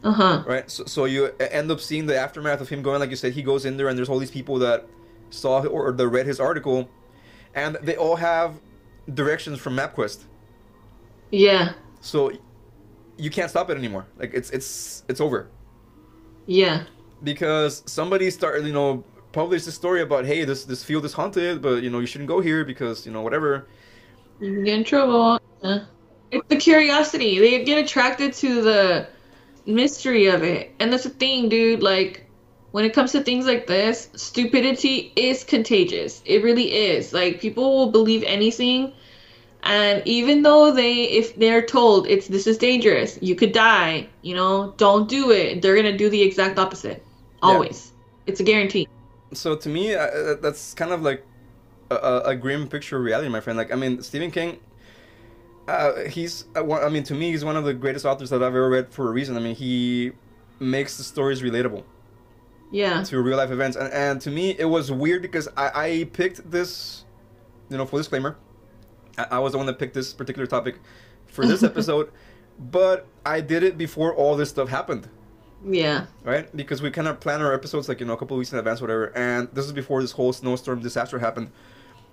Uh 0.05 0.11
huh. 0.13 0.43
right? 0.47 0.69
So, 0.71 0.85
so 0.85 1.05
you 1.05 1.33
end 1.39 1.71
up 1.71 1.81
seeing 1.81 2.05
the 2.05 2.17
aftermath 2.17 2.61
of 2.61 2.69
him 2.69 2.81
going, 2.83 2.99
like 3.01 3.09
you 3.09 3.15
said, 3.17 3.33
he 3.33 3.43
goes 3.43 3.65
in 3.65 3.77
there 3.77 3.89
and 3.89 3.97
there's 3.97 4.09
all 4.09 4.19
these 4.19 4.31
people 4.31 4.59
that 4.59 4.87
saw 5.31 5.63
or, 5.63 5.89
or 5.89 5.91
they 5.91 6.05
read 6.05 6.27
his 6.27 6.39
article, 6.39 6.89
and 7.55 7.77
they 7.81 7.97
all 7.97 8.15
have 8.15 8.61
directions 9.13 9.59
from 9.59 9.75
MapQuest. 9.75 10.25
Yeah. 11.31 11.73
So 12.01 12.31
you 13.17 13.29
can't 13.31 13.49
stop 13.49 13.69
it 13.71 13.77
anymore. 13.77 14.05
Like 14.17 14.33
it's 14.33 14.51
it's 14.51 15.03
it's 15.09 15.19
over 15.21 15.49
Yeah. 16.45 16.83
because 17.23 17.83
somebody 17.87 18.29
started 18.29 18.65
you 18.67 18.73
know 18.73 19.03
published 19.31 19.67
a 19.67 19.71
story 19.71 20.01
about 20.01 20.25
hey 20.25 20.45
this 20.45 20.65
this 20.65 20.83
field 20.83 21.05
is 21.05 21.13
haunted, 21.13 21.61
but 21.61 21.81
you 21.83 21.89
know 21.89 21.99
you 21.99 22.05
shouldn't 22.07 22.27
go 22.29 22.41
here 22.41 22.63
because 22.63 23.05
you 23.05 23.11
know 23.11 23.21
whatever. 23.21 23.67
You 24.39 24.53
can 24.53 24.63
get 24.65 24.77
in 24.77 24.83
trouble. 24.83 25.39
Yeah. 25.63 25.85
It's 26.31 26.47
the 26.49 26.57
curiosity. 26.57 27.39
They 27.39 27.63
get 27.63 27.83
attracted 27.83 28.33
to 28.35 28.61
the 28.61 29.07
mystery 29.65 30.27
of 30.27 30.43
it. 30.43 30.73
And 30.79 30.91
that's 30.91 31.03
the 31.03 31.09
thing, 31.09 31.49
dude. 31.49 31.81
Like, 31.81 32.25
when 32.71 32.85
it 32.85 32.93
comes 32.93 33.11
to 33.13 33.23
things 33.23 33.45
like 33.45 33.67
this, 33.67 34.09
stupidity 34.15 35.13
is 35.15 35.43
contagious. 35.43 36.21
It 36.25 36.43
really 36.43 36.73
is. 36.73 37.13
Like, 37.13 37.39
people 37.39 37.77
will 37.77 37.91
believe 37.91 38.23
anything. 38.23 38.93
And 39.63 40.03
even 40.05 40.43
though 40.43 40.71
they, 40.71 41.03
if 41.05 41.35
they're 41.37 41.65
told 41.65 42.05
it's 42.07 42.27
this 42.27 42.45
is 42.45 42.57
dangerous, 42.57 43.17
you 43.21 43.35
could 43.35 43.51
die, 43.51 44.07
you 44.21 44.35
know, 44.35 44.75
don't 44.77 45.09
do 45.09 45.31
it. 45.31 45.63
They're 45.63 45.75
gonna 45.75 45.97
do 45.97 46.07
the 46.07 46.21
exact 46.21 46.59
opposite. 46.59 47.03
Always. 47.41 47.91
It's 48.27 48.39
a 48.39 48.43
guarantee. 48.43 48.87
So 49.33 49.55
to 49.55 49.69
me, 49.69 49.93
that's 49.93 50.75
kind 50.75 50.91
of 50.91 51.01
like 51.01 51.25
a, 51.89 51.95
a, 51.95 52.19
a 52.29 52.35
grim 52.35 52.67
picture 52.67 52.97
of 52.97 53.03
reality, 53.03 53.27
my 53.27 53.39
friend. 53.39 53.57
Like 53.57 53.71
I 53.71 53.75
mean, 53.75 54.03
Stephen 54.03 54.29
King. 54.29 54.59
Uh, 55.67 56.03
he's, 56.09 56.45
uh, 56.55 56.71
I 56.79 56.89
mean, 56.89 57.03
to 57.03 57.13
me, 57.15 57.31
he's 57.31 57.43
one 57.43 57.55
of 57.55 57.63
the 57.65 57.73
greatest 57.73 58.05
authors 58.05 58.29
that 58.29 58.37
I've 58.37 58.41
ever 58.43 58.69
read 58.69 58.91
for 58.93 59.09
a 59.09 59.11
reason. 59.11 59.35
I 59.35 59.39
mean, 59.39 59.55
he 59.55 60.11
makes 60.59 60.97
the 60.97 61.03
stories 61.03 61.41
relatable 61.41 61.83
Yeah. 62.71 63.03
to 63.03 63.21
real 63.21 63.37
life 63.37 63.51
events, 63.51 63.75
and, 63.75 63.91
and 63.91 64.21
to 64.21 64.29
me, 64.31 64.55
it 64.59 64.65
was 64.65 64.91
weird 64.91 65.21
because 65.21 65.47
I, 65.57 65.71
I 65.73 66.03
picked 66.13 66.49
this, 66.51 67.05
you 67.69 67.77
know, 67.77 67.85
full 67.85 67.97
disclaimer, 67.99 68.37
I, 69.17 69.25
I 69.31 69.39
was 69.39 69.53
the 69.53 69.57
one 69.57 69.67
that 69.67 69.79
picked 69.79 69.93
this 69.95 70.13
particular 70.13 70.45
topic 70.45 70.75
for 71.27 71.45
this 71.47 71.63
episode, 71.71 72.11
but 72.59 73.07
I 73.25 73.41
did 73.41 73.63
it 73.63 73.77
before 73.77 74.13
all 74.13 74.35
this 74.37 74.49
stuff 74.49 74.69
happened 74.69 75.09
Yeah. 75.65 76.05
right? 76.23 76.55
Because 76.55 76.81
we 76.81 76.91
kind 76.91 77.07
of 77.07 77.19
plan 77.19 77.41
our 77.41 77.53
episodes 77.53 77.89
like 77.89 77.99
you 77.99 78.05
know 78.05 78.13
a 78.13 78.17
couple 78.17 78.35
of 78.35 78.39
weeks 78.39 78.53
in 78.53 78.59
advance, 78.59 78.81
whatever. 78.81 79.11
And 79.17 79.49
this 79.51 79.65
is 79.65 79.71
before 79.73 80.01
this 80.01 80.11
whole 80.11 80.31
snowstorm 80.31 80.79
disaster 80.79 81.17
happened. 81.19 81.49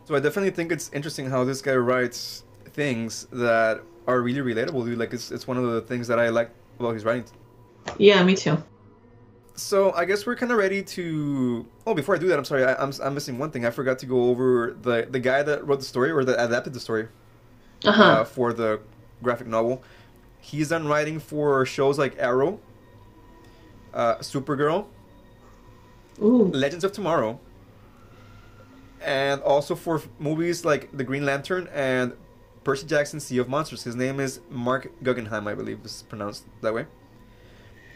So 0.07 0.15
I 0.17 0.21
definitely 0.21 0.51
think 0.51 0.73
it's 0.73 0.91
interesting 0.93 1.29
how 1.31 1.45
this 1.45 1.61
guy 1.63 1.77
writes 1.77 2.43
things 2.73 3.27
that 3.33 3.83
are 4.07 4.21
really 4.21 4.41
relatable. 4.55 4.85
Dude. 4.85 4.99
Like 4.99 5.13
it's 5.13 5.31
it's 5.31 5.47
one 5.47 5.57
of 5.57 5.65
the 5.65 5.81
things 5.83 6.09
that 6.09 6.19
I 6.19 6.29
like 6.31 6.51
about 6.79 6.95
his 6.95 7.05
writing. 7.05 7.25
Yeah, 7.99 8.23
me 8.25 8.35
too. 8.37 8.63
So 9.55 9.93
I 9.93 10.05
guess 10.07 10.25
we're 10.25 10.37
kind 10.37 10.51
of 10.51 10.59
ready 10.59 10.83
to. 10.83 11.67
Oh, 11.87 11.95
before 11.95 12.15
I 12.15 12.19
do 12.19 12.29
that, 12.29 12.39
I'm 12.39 12.45
sorry, 12.45 12.65
I, 12.65 12.75
I'm 12.83 12.93
I'm 13.03 13.15
missing 13.15 13.39
one 13.39 13.51
thing. 13.51 13.67
I 13.67 13.71
forgot 13.71 13.99
to 14.01 14.07
go 14.07 14.25
over 14.31 14.77
the 14.81 15.07
the 15.11 15.21
guy 15.21 15.43
that 15.43 15.67
wrote 15.67 15.81
the 15.81 15.85
story 15.85 16.11
or 16.11 16.25
that 16.25 16.43
adapted 16.43 16.73
the 16.73 16.81
story 16.81 17.09
Uh 17.85 17.93
huh. 17.93 18.03
uh, 18.05 18.25
for 18.25 18.53
the 18.53 18.81
graphic 19.23 19.47
novel. 19.47 19.83
He's 20.41 20.71
done 20.71 20.89
writing 20.89 21.21
for 21.21 21.65
shows 21.67 21.99
like 21.99 22.17
Arrow, 22.19 22.61
uh, 23.95 24.17
Supergirl, 24.17 24.87
Ooh. 26.23 26.45
Legends 26.53 26.85
of 26.85 26.93
Tomorrow, 26.93 27.39
and 29.01 29.41
also 29.43 29.75
for 29.75 30.01
movies 30.19 30.65
like 30.65 30.89
The 30.97 31.05
Green 31.05 31.25
Lantern 31.27 31.69
and 31.75 32.15
Percy 32.65 32.87
Jackson 32.87 33.21
Sea 33.21 33.39
of 33.39 33.49
Monsters. 33.49 33.85
His 33.85 33.97
name 33.97 34.21
is 34.21 34.41
Marc 34.51 34.91
Guggenheim, 35.03 35.49
I 35.49 35.55
believe 35.55 35.81
is 35.85 36.05
pronounced 36.09 36.45
that 36.63 36.75
way. 36.75 36.87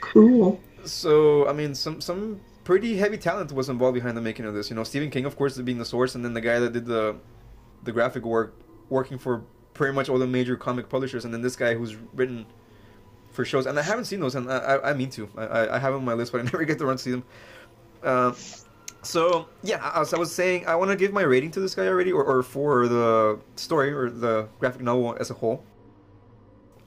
Cool. 0.01 0.61
So 0.85 1.49
I 1.49 1.53
mean, 1.53 1.75
some 1.75 2.01
some 2.01 2.41
pretty 2.65 2.97
heavy 2.97 3.19
talent 3.19 3.53
was 3.53 3.69
involved 3.69 3.95
behind 3.95 4.17
the 4.17 4.21
making 4.21 4.45
of 4.45 4.55
this. 4.55 4.71
You 4.71 4.77
know, 4.77 4.85
Stephen 4.85 5.11
King, 5.11 5.25
of 5.25 5.37
course, 5.37 5.59
being 5.59 5.79
the 5.79 5.85
source, 5.85 6.15
and 6.15 6.25
then 6.25 6.35
the 6.35 6.41
guy 6.41 6.59
that 6.59 6.73
did 6.73 6.87
the 6.87 7.17
the 7.85 7.93
graphic 7.93 8.25
work, 8.25 8.55
working 8.89 9.19
for 9.19 9.43
pretty 9.75 9.95
much 9.95 10.09
all 10.09 10.19
the 10.19 10.27
major 10.27 10.57
comic 10.57 10.89
publishers, 10.89 11.25
and 11.25 11.33
then 11.35 11.43
this 11.43 11.57
guy 11.57 11.75
who's 11.75 11.97
written 12.15 12.47
for 13.31 13.45
shows. 13.45 13.67
And 13.67 13.79
I 13.79 13.83
haven't 13.83 14.07
seen 14.07 14.21
those, 14.21 14.35
and 14.35 14.51
I, 14.51 14.59
I, 14.59 14.91
I 14.91 14.95
mean 14.95 15.11
to. 15.11 15.29
I, 15.37 15.69
I- 15.77 15.79
have 15.79 15.93
them 15.93 16.01
on 16.01 16.05
my 16.05 16.15
list, 16.15 16.33
but 16.33 16.41
I 16.41 16.45
never 16.53 16.65
get 16.65 16.79
to 16.79 16.87
run 16.87 16.97
to 16.97 17.03
see 17.03 17.11
them. 17.13 17.25
Um, 18.03 18.37
so 19.07 19.47
yeah, 19.63 19.93
as 19.95 20.13
I 20.13 20.19
was 20.19 20.35
saying, 20.35 20.67
I 20.67 20.75
want 20.75 20.91
to 20.91 20.97
give 20.97 21.13
my 21.13 21.23
rating 21.23 21.51
to 21.53 21.61
this 21.61 21.75
guy 21.75 21.87
already, 21.87 22.13
or, 22.13 22.25
or 22.25 22.43
for 22.43 22.89
the 22.89 23.39
story 23.55 23.93
or 23.93 24.11
the 24.11 24.49
graphic 24.59 24.83
novel 24.83 25.17
as 25.19 25.31
a 25.31 25.35
whole. 25.35 25.65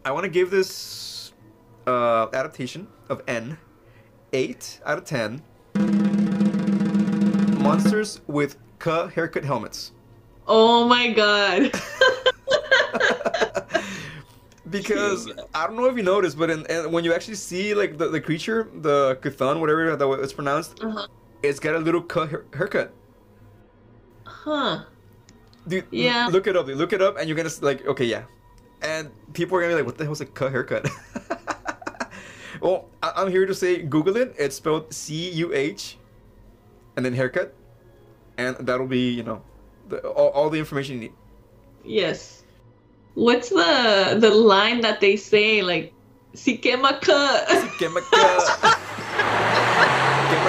I 0.06 0.12
want 0.12 0.26
to 0.26 0.30
give 0.30 0.52
this 0.52 1.34
uh, 1.88 2.28
adaptation 2.34 2.88
of 3.10 3.22
N 3.28 3.58
eight 4.34 4.80
out 4.86 4.98
of 4.98 5.06
ten. 5.06 5.42
Monsters 7.62 8.22
with 8.28 8.58
cuh 8.80 9.08
haircut 9.08 9.44
helmets. 9.44 9.92
Oh 10.48 10.88
my 10.88 11.12
god. 11.12 11.72
because 14.70 15.32
I 15.54 15.68
don't 15.68 15.76
know 15.76 15.86
if 15.86 15.96
you 15.98 16.04
noticed, 16.04 16.38
but 16.38 16.50
in, 16.50 16.66
in, 16.68 16.92
when 16.92 17.04
you 17.04 17.14
actually 17.14 17.36
see 17.36 17.74
like 17.74 17.98
the, 17.98 18.10
the 18.10 18.22
creature, 18.22 18.70
the 18.74 19.18
Cthulhu, 19.22 19.60
whatever 19.60 19.96
that 19.96 20.10
it's 20.22 20.34
pronounced, 20.34 20.84
uh-huh. 20.84 21.08
It's 21.44 21.60
got 21.60 21.76
a 21.76 21.80
little 21.80 22.02
cuh, 22.02 22.28
haircut. 22.54 22.94
Huh. 24.26 24.84
Dude, 25.68 25.84
l- 25.84 25.90
Yeah. 25.92 26.28
look 26.32 26.48
it 26.48 26.56
up. 26.56 26.66
dude. 26.68 26.78
Look 26.78 26.94
it 26.94 27.02
up, 27.02 27.18
and 27.18 27.28
you're 27.30 27.38
gonna 27.38 27.50
like, 27.62 27.86
okay, 27.88 28.06
yeah. 28.06 28.24
And 28.82 29.10
people 29.34 29.58
are 29.58 29.62
gonna 29.62 29.74
be 29.74 29.78
like, 29.78 29.86
"What 29.86 29.98
the 29.98 30.06
hell's 30.06 30.22
a 30.22 30.26
cuh 30.26 30.50
haircut?" 30.50 30.88
well, 32.62 32.88
I- 33.04 33.14
I'm 33.18 33.30
here 33.32 33.46
to 33.46 33.54
say, 33.54 33.82
Google 33.82 34.18
it. 34.18 34.36
It's 34.38 34.56
spelled 34.56 34.94
C 34.94 35.30
U 35.32 35.54
H, 35.54 35.98
and 36.96 37.06
then 37.06 37.14
haircut, 37.14 37.54
and 38.38 38.56
that'll 38.60 38.88
be, 38.88 39.10
you 39.12 39.24
know, 39.24 39.42
the, 39.90 40.00
all, 40.08 40.30
all 40.30 40.50
the 40.50 40.60
information 40.60 40.96
you 40.96 41.02
need. 41.02 41.14
Yes. 41.84 42.44
What's 43.16 43.50
the 43.50 44.18
the 44.20 44.32
line 44.32 44.82
that 44.82 45.02
they 45.02 45.16
say 45.16 45.62
like 45.62 45.94
si 46.34 46.58
quema 46.58 47.02
cut? 47.02 47.48
Que 47.80 47.90
me 47.90 48.02
ca- 48.12 48.79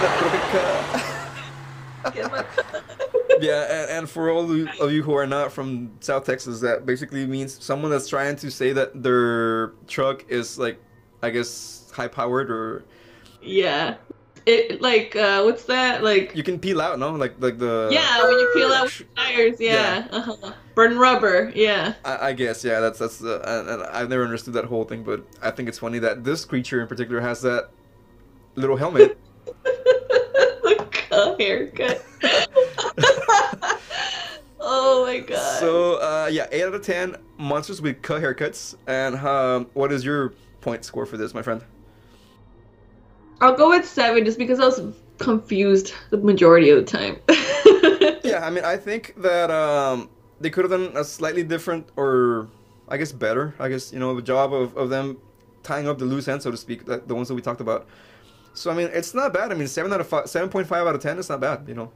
yeah, 3.41 3.67
and, 3.71 3.91
and 3.91 4.11
for 4.11 4.31
all 4.31 4.51
of 4.51 4.69
of 4.81 4.93
you 4.93 5.03
who 5.03 5.15
are 5.15 5.27
not 5.27 5.53
from 5.53 5.93
South 6.01 6.25
Texas, 6.25 6.61
that 6.61 6.87
basically 6.87 7.27
means 7.27 7.63
someone 7.63 7.91
that's 7.91 8.09
trying 8.09 8.37
to 8.37 8.51
say 8.51 8.73
that 8.73 9.03
their 9.03 9.69
truck 9.87 10.25
is 10.31 10.59
like, 10.59 10.81
I 11.23 11.31
guess, 11.31 11.91
high 11.95 12.09
powered 12.09 12.51
or 12.51 12.85
yeah. 13.43 13.97
It 14.47 14.81
like 14.81 15.15
uh 15.17 15.43
what's 15.43 15.65
that? 15.65 16.03
Like 16.03 16.35
you 16.35 16.43
can 16.43 16.59
peel 16.59 16.81
out, 16.81 16.99
no? 16.99 17.13
Like 17.13 17.35
like 17.39 17.59
the 17.59 17.91
yeah, 17.93 18.23
when 18.23 18.39
you 18.39 18.51
peel 18.55 18.73
out 18.73 18.91
tires, 19.15 19.61
yeah. 19.61 20.09
Uh-huh. 20.11 20.53
Burn 20.75 20.97
rubber, 20.97 21.53
yeah. 21.55 21.93
I, 22.07 22.29
I 22.29 22.33
guess 22.33 22.65
yeah, 22.65 22.81
that's 22.81 22.99
that's 22.99 23.23
uh, 23.23 23.43
and, 23.47 23.69
and 23.69 23.83
I've 23.83 24.09
never 24.09 24.25
understood 24.25 24.55
that 24.55 24.65
whole 24.65 24.85
thing, 24.85 25.05
but 25.05 25.23
I 25.43 25.51
think 25.51 25.69
it's 25.69 25.79
funny 25.79 25.99
that 25.99 26.25
this 26.25 26.47
creature 26.47 26.81
in 26.81 26.89
particular 26.89 27.21
has 27.21 27.43
that 27.43 27.69
little 28.55 28.77
helmet. 28.77 29.19
haircut. 31.39 32.05
oh 34.61 35.05
my 35.07 35.21
god. 35.21 35.61
So 35.61 35.95
uh, 35.95 36.29
yeah, 36.31 36.47
eight 36.51 36.65
out 36.65 36.75
of 36.75 36.83
ten 36.83 37.17
monsters 37.39 37.81
with 37.83 38.03
cuh 38.03 38.21
haircuts. 38.21 38.75
And 38.87 39.17
um, 39.17 39.67
what 39.75 39.93
is 39.93 40.05
your 40.05 40.35
point 40.61 40.85
score 40.85 41.07
for 41.07 41.17
this, 41.17 41.35
my 41.35 41.43
friend? 41.43 41.63
I'll 43.41 43.57
go 43.57 43.71
with 43.71 43.87
seven 43.87 44.25
just 44.25 44.39
because 44.39 44.61
I 44.61 44.67
was 44.67 44.81
confused 45.19 45.95
the 46.11 46.19
majority 46.19 46.71
of 46.71 46.79
the 46.79 46.85
time. 46.85 47.19
Yeah, 48.31 48.47
I 48.47 48.51
mean, 48.51 48.65
I 48.65 48.77
think 48.77 49.15
that 49.19 49.51
um, 49.51 50.09
they 50.41 50.51
could 50.51 50.65
have 50.65 50.71
done 50.71 50.97
a 50.97 51.03
slightly 51.03 51.43
different, 51.43 51.89
or 51.97 52.49
I 52.89 52.97
guess 52.97 53.13
better, 53.13 53.55
I 53.59 53.69
guess 53.69 53.93
you 53.93 53.99
know, 53.99 54.15
the 54.15 54.23
job 54.23 54.53
of, 54.53 54.77
of 54.77 54.89
them 54.89 55.19
tying 55.63 55.89
up 55.89 55.99
the 55.99 56.05
loose 56.05 56.29
ends, 56.29 56.45
so 56.45 56.51
to 56.51 56.57
speak, 56.57 56.85
the 56.87 57.15
ones 57.15 57.29
that 57.29 57.35
we 57.35 57.43
talked 57.43 57.61
about. 57.61 57.87
So 58.55 58.71
I 58.71 58.75
mean, 58.75 58.91
it's 58.93 59.15
not 59.15 59.33
bad. 59.33 59.53
I 59.53 59.55
mean, 59.55 59.69
seven 59.69 59.93
out 59.93 60.01
of 60.01 60.09
five, 60.09 60.29
seven 60.29 60.49
point 60.49 60.67
five 60.67 60.87
out 60.87 60.95
of 60.95 61.01
ten 61.01 61.19
is 61.19 61.29
not 61.29 61.41
bad. 61.41 61.65
You 61.69 61.75
know, 61.75 61.93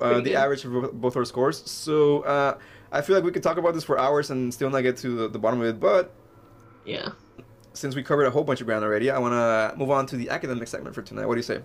uh, 0.00 0.14
the 0.14 0.22
good. 0.22 0.34
average 0.34 0.64
of 0.64 1.00
both 1.00 1.16
our 1.16 1.24
scores. 1.24 1.62
So 1.70 2.22
uh, 2.22 2.58
I 2.90 3.00
feel 3.02 3.14
like 3.16 3.24
we 3.24 3.30
could 3.32 3.42
talk 3.42 3.58
about 3.58 3.74
this 3.74 3.84
for 3.84 3.98
hours 3.98 4.30
and 4.30 4.52
still 4.52 4.70
not 4.70 4.80
get 4.80 4.96
to 4.98 5.08
the, 5.16 5.28
the 5.28 5.38
bottom 5.38 5.60
of 5.60 5.66
it. 5.66 5.78
But 5.80 6.14
Yeah. 6.84 7.10
since 7.74 7.94
we 7.94 8.02
covered 8.02 8.24
a 8.26 8.30
whole 8.30 8.44
bunch 8.44 8.60
of 8.60 8.66
ground 8.66 8.84
already, 8.84 9.10
I 9.10 9.18
want 9.18 9.32
to 9.32 9.76
move 9.78 9.90
on 9.90 10.06
to 10.06 10.16
the 10.16 10.30
academic 10.30 10.68
segment 10.68 10.94
for 10.94 11.02
tonight. 11.02 11.26
What 11.26 11.34
do 11.34 11.38
you 11.38 11.42
say? 11.44 11.60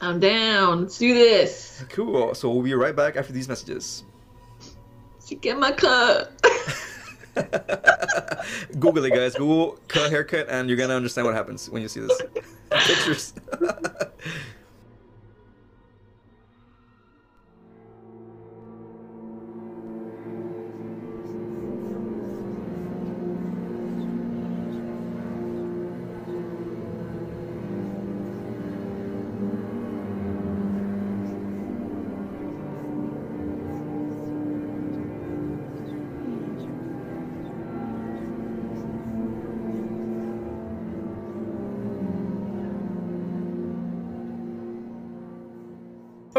I'm 0.00 0.20
down. 0.20 0.82
Let's 0.82 0.98
do 0.98 1.14
this. 1.14 1.84
Cool. 1.90 2.34
So 2.34 2.50
we'll 2.50 2.62
be 2.62 2.74
right 2.74 2.94
back 2.96 3.16
after 3.16 3.32
these 3.32 3.48
messages. 3.48 4.04
To 5.28 5.34
get 5.34 5.58
my 5.58 5.72
cut. 5.72 6.32
Google 8.78 9.04
it, 9.04 9.10
guys. 9.10 9.34
Google 9.34 9.78
cuh 9.88 10.08
haircut, 10.08 10.48
and 10.48 10.68
you're 10.68 10.78
gonna 10.78 10.94
understand 10.94 11.26
what 11.26 11.34
happens 11.34 11.68
when 11.70 11.82
you 11.82 11.88
see 11.88 12.00
this 12.00 12.20
pictures. 12.70 13.34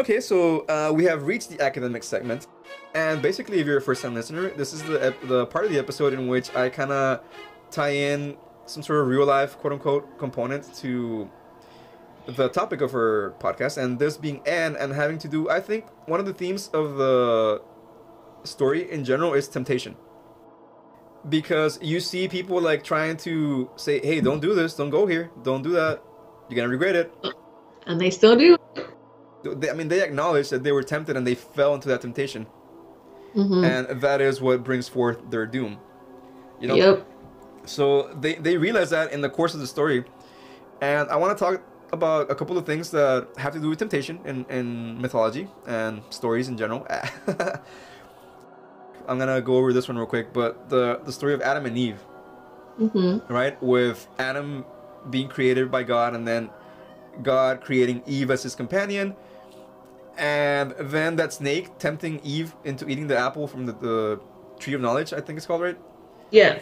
Okay, 0.08 0.20
so 0.20 0.60
uh, 0.70 0.90
we 0.90 1.04
have 1.04 1.24
reached 1.24 1.50
the 1.50 1.60
academic 1.62 2.02
segment, 2.02 2.46
and 2.94 3.20
basically, 3.20 3.60
if 3.60 3.66
you're 3.66 3.76
a 3.76 3.82
first-time 3.82 4.14
listener, 4.14 4.48
this 4.48 4.72
is 4.72 4.82
the 4.84 5.14
the 5.24 5.44
part 5.44 5.66
of 5.66 5.70
the 5.70 5.78
episode 5.78 6.14
in 6.14 6.28
which 6.28 6.48
I 6.56 6.70
kind 6.70 6.92
of 6.92 7.20
tie 7.70 7.90
in 7.90 8.38
some 8.64 8.82
sort 8.82 9.00
of 9.00 9.08
real-life 9.08 9.58
quote-unquote 9.58 10.18
component 10.18 10.72
to 10.76 11.28
the 12.24 12.48
topic 12.48 12.80
of 12.80 12.92
her 12.92 13.34
podcast, 13.38 13.76
and 13.76 13.98
this 13.98 14.16
being 14.16 14.40
N, 14.46 14.76
and 14.76 14.94
having 14.94 15.18
to 15.18 15.28
do, 15.28 15.50
I 15.50 15.60
think, 15.60 15.84
one 16.06 16.20
of 16.20 16.24
the 16.24 16.32
themes 16.32 16.70
of 16.72 16.96
the 16.96 17.60
story 18.44 18.90
in 18.90 19.04
general 19.04 19.34
is 19.34 19.46
temptation. 19.46 19.94
Because 21.28 21.78
you 21.82 22.00
see 22.00 22.28
people 22.28 22.62
like 22.62 22.82
trying 22.82 23.18
to 23.28 23.68
say, 23.76 24.00
"Hey, 24.00 24.22
don't 24.22 24.40
do 24.40 24.54
this, 24.54 24.72
don't 24.72 24.88
go 24.88 25.04
here, 25.04 25.30
don't 25.42 25.60
do 25.60 25.72
that, 25.72 26.02
you're 26.48 26.56
gonna 26.56 26.70
regret 26.70 26.96
it." 26.96 27.12
And 27.86 28.00
they 28.00 28.08
still 28.08 28.36
do. 28.36 28.57
They, 29.54 29.70
I 29.70 29.74
mean, 29.74 29.88
they 29.88 30.02
acknowledge 30.02 30.50
that 30.50 30.62
they 30.62 30.72
were 30.72 30.82
tempted 30.82 31.16
and 31.16 31.26
they 31.26 31.34
fell 31.34 31.74
into 31.74 31.88
that 31.88 32.00
temptation, 32.00 32.46
hmm 33.34 33.64
and 33.64 34.00
that 34.00 34.20
is 34.20 34.40
what 34.40 34.64
brings 34.64 34.88
forth 34.88 35.18
their 35.30 35.46
doom. 35.46 35.78
You 36.60 36.68
know. 36.68 36.74
Yep. 36.76 37.06
So 37.66 38.14
they 38.20 38.34
they 38.34 38.56
realize 38.56 38.90
that 38.90 39.12
in 39.12 39.20
the 39.20 39.28
course 39.28 39.54
of 39.54 39.60
the 39.60 39.66
story, 39.66 40.04
and 40.80 41.08
I 41.10 41.16
want 41.16 41.36
to 41.36 41.44
talk 41.44 41.62
about 41.92 42.30
a 42.30 42.34
couple 42.34 42.56
of 42.58 42.66
things 42.66 42.90
that 42.90 43.28
have 43.36 43.52
to 43.54 43.60
do 43.60 43.68
with 43.68 43.78
temptation 43.78 44.20
in 44.24 44.44
in 44.48 45.00
mythology 45.00 45.48
and 45.66 46.02
stories 46.10 46.48
in 46.48 46.56
general. 46.56 46.86
I'm 49.08 49.18
gonna 49.18 49.40
go 49.40 49.56
over 49.56 49.72
this 49.72 49.88
one 49.88 49.96
real 49.96 50.06
quick, 50.06 50.32
but 50.32 50.68
the 50.68 51.00
the 51.04 51.12
story 51.12 51.34
of 51.34 51.40
Adam 51.40 51.66
and 51.66 51.76
Eve, 51.78 52.00
hmm 52.78 53.18
right? 53.28 53.60
With 53.62 54.06
Adam 54.18 54.64
being 55.10 55.28
created 55.28 55.70
by 55.70 55.82
God, 55.82 56.14
and 56.14 56.26
then 56.26 56.50
God 57.22 57.60
creating 57.60 58.02
Eve 58.06 58.30
as 58.30 58.42
his 58.42 58.54
companion, 58.54 59.16
and 60.18 60.74
then 60.78 61.16
that 61.16 61.32
snake 61.32 61.78
tempting 61.78 62.20
Eve 62.24 62.54
into 62.64 62.88
eating 62.88 63.06
the 63.06 63.16
apple 63.16 63.46
from 63.46 63.66
the, 63.66 63.72
the 63.72 64.20
tree 64.58 64.74
of 64.74 64.80
knowledge. 64.80 65.12
I 65.12 65.20
think 65.20 65.36
it's 65.36 65.46
called 65.46 65.62
right. 65.62 65.78
Yeah. 66.30 66.58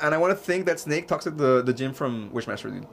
And 0.00 0.14
I 0.14 0.18
want 0.18 0.30
to 0.30 0.36
think 0.36 0.66
that 0.66 0.80
Snake 0.80 1.06
talks 1.06 1.24
to 1.24 1.30
the 1.30 1.62
the 1.62 1.74
Djinn 1.74 1.92
from 1.92 2.30
Wishmaster, 2.30 2.72
dude. 2.72 2.86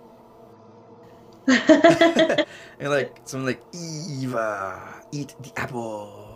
and 2.80 2.90
like 2.90 3.22
something 3.24 3.46
like 3.46 3.62
Eva, 3.74 5.02
eat 5.14 5.34
the 5.42 5.58
apple. 5.58 6.36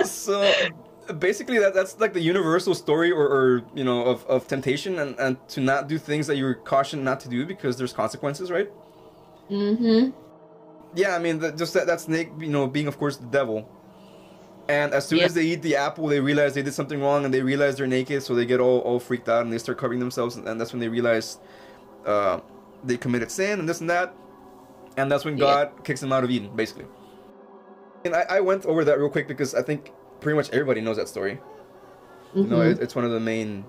so 0.06 0.50
basically, 1.18 1.58
that 1.58 1.74
that's 1.74 2.00
like 2.00 2.14
the 2.14 2.20
universal 2.20 2.74
story, 2.74 3.10
or, 3.12 3.26
or 3.26 3.62
you 3.74 3.84
know, 3.84 4.04
of, 4.04 4.24
of 4.24 4.48
temptation, 4.48 4.98
and, 5.00 5.18
and 5.18 5.36
to 5.50 5.60
not 5.60 5.86
do 5.86 5.98
things 5.98 6.26
that 6.26 6.36
you're 6.38 6.54
cautioned 6.54 7.04
not 7.04 7.20
to 7.20 7.28
do 7.28 7.44
because 7.44 7.76
there's 7.76 7.92
consequences, 7.92 8.50
right? 8.50 8.70
hmm 9.48 10.08
Yeah, 10.94 11.16
I 11.16 11.18
mean, 11.18 11.38
that, 11.40 11.56
just 11.56 11.74
that 11.74 11.86
that 11.86 12.00
snake, 12.00 12.30
you 12.38 12.48
know, 12.48 12.66
being 12.66 12.86
of 12.86 12.98
course 12.98 13.16
the 13.16 13.26
devil. 13.26 13.68
And 14.68 14.94
as 14.94 15.06
soon 15.06 15.18
Yeah. 15.18 15.26
as 15.26 15.34
they 15.34 15.42
eat 15.42 15.60
the 15.62 15.76
apple, 15.76 16.06
they 16.06 16.20
realize 16.20 16.54
they 16.54 16.62
did 16.62 16.72
something 16.72 17.00
wrong, 17.00 17.24
and 17.24 17.34
they 17.34 17.42
realize 17.42 17.76
they're 17.76 17.86
naked, 17.86 18.22
so 18.22 18.34
they 18.34 18.46
get 18.46 18.60
all, 18.60 18.78
all 18.80 18.98
freaked 18.98 19.28
out, 19.28 19.42
and 19.42 19.52
they 19.52 19.58
start 19.58 19.76
covering 19.76 20.00
themselves, 20.00 20.36
and 20.36 20.58
that's 20.60 20.72
when 20.72 20.80
they 20.80 20.88
realize 20.88 21.38
uh, 22.06 22.40
they 22.82 22.96
committed 22.96 23.30
sin 23.30 23.58
and 23.60 23.68
this 23.68 23.80
and 23.80 23.90
that, 23.90 24.14
and 24.96 25.10
that's 25.12 25.24
when 25.24 25.36
Yeah. 25.36 25.44
God 25.44 25.84
kicks 25.84 26.00
them 26.00 26.12
out 26.12 26.24
of 26.24 26.30
Eden, 26.30 26.50
basically. 26.56 26.86
And 28.04 28.14
I, 28.14 28.22
I 28.30 28.40
went 28.40 28.64
over 28.66 28.84
that 28.84 28.98
real 28.98 29.08
quick 29.10 29.26
because 29.28 29.54
I 29.54 29.62
think 29.62 29.90
pretty 30.20 30.36
much 30.36 30.48
everybody 30.50 30.80
knows 30.80 30.96
that 30.96 31.08
story. 31.08 31.40
You 32.34 32.44
know, 32.44 32.58
Mhm. 32.58 32.72
it, 32.72 32.80
it's 32.82 32.94
one 32.94 33.04
of 33.04 33.10
the 33.10 33.20
main 33.20 33.64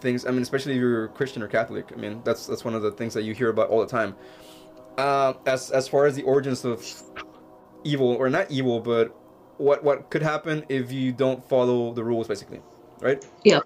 things. 0.00 0.26
I 0.26 0.30
mean, 0.30 0.42
especially 0.42 0.72
if 0.72 0.78
you're 0.78 1.08
Christian 1.08 1.42
or 1.42 1.48
Catholic. 1.48 1.86
I 1.92 1.96
mean, 1.96 2.20
that's 2.24 2.46
that's 2.46 2.64
one 2.64 2.74
of 2.74 2.82
the 2.82 2.90
things 2.92 3.14
that 3.14 3.22
you 3.22 3.32
hear 3.34 3.48
about 3.48 3.70
all 3.70 3.80
the 3.80 3.86
time. 3.86 4.14
Uh, 4.96 5.34
as 5.46 5.70
as 5.70 5.86
far 5.88 6.06
as 6.06 6.16
the 6.16 6.22
origins 6.22 6.64
of 6.64 6.84
evil, 7.84 8.08
or 8.08 8.30
not 8.30 8.50
evil, 8.50 8.80
but 8.80 9.14
what 9.58 9.84
what 9.84 10.10
could 10.10 10.22
happen 10.22 10.64
if 10.68 10.90
you 10.92 11.12
don't 11.12 11.46
follow 11.48 11.92
the 11.92 12.02
rules, 12.02 12.28
basically, 12.28 12.60
right? 13.00 13.24
Yeah. 13.44 13.60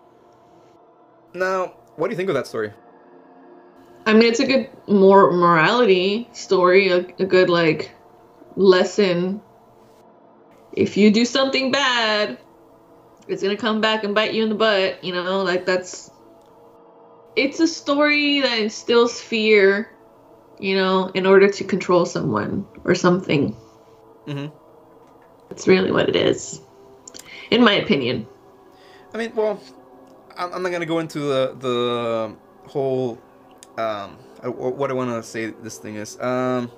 Now, 1.33 1.75
what 1.97 2.09
do 2.09 2.13
you 2.13 2.17
think 2.17 2.29
of 2.29 2.35
that 2.35 2.47
story? 2.47 2.73
I 4.07 4.15
mean, 4.15 4.25
it's 4.25 4.41
a 4.41 4.47
good 4.47 4.71
more 4.89 5.31
morality 5.31 6.29
story, 6.33 6.89
a, 6.89 6.99
a 7.19 7.27
good 7.27 7.51
like 7.51 7.93
lesson. 8.57 9.41
If 10.73 10.97
you 10.97 11.11
do 11.11 11.25
something 11.25 11.71
bad, 11.71 12.39
it's 13.29 13.43
gonna 13.43 13.57
come 13.57 13.81
back 13.81 14.05
and 14.05 14.15
bite 14.15 14.35
you 14.35 14.43
in 14.43 14.49
the 14.49 14.55
butt. 14.55 15.05
You 15.05 15.13
know, 15.13 15.43
like 15.43 15.67
that's. 15.67 16.11
It's 17.37 17.61
a 17.61 17.69
story 17.69 18.41
that 18.41 18.59
instills 18.59 19.21
fear, 19.21 19.91
you 20.61 20.77
know, 20.77 21.11
in 21.15 21.27
order 21.27 21.51
to 21.51 21.65
control 21.65 22.05
someone 22.07 22.67
or 22.85 22.95
something. 22.95 23.57
hmm 24.27 24.47
That's 25.49 25.67
really 25.67 25.91
what 25.91 26.09
it 26.09 26.17
is, 26.17 26.61
in 27.51 27.65
my 27.65 27.73
opinion. 27.73 28.27
I 29.15 29.19
mean, 29.19 29.33
well, 29.35 29.59
I'm, 30.37 30.53
I'm 30.53 30.63
not 30.63 30.71
gonna 30.71 30.87
go 30.87 30.99
into 31.01 31.19
the 31.21 31.57
the 31.59 32.37
whole 32.69 33.19
um 33.79 34.11
what 34.45 34.91
I 34.91 34.95
want 34.95 35.11
to 35.11 35.23
say. 35.23 35.47
This 35.63 35.79
thing 35.79 35.97
is 35.97 36.21
um 36.21 36.71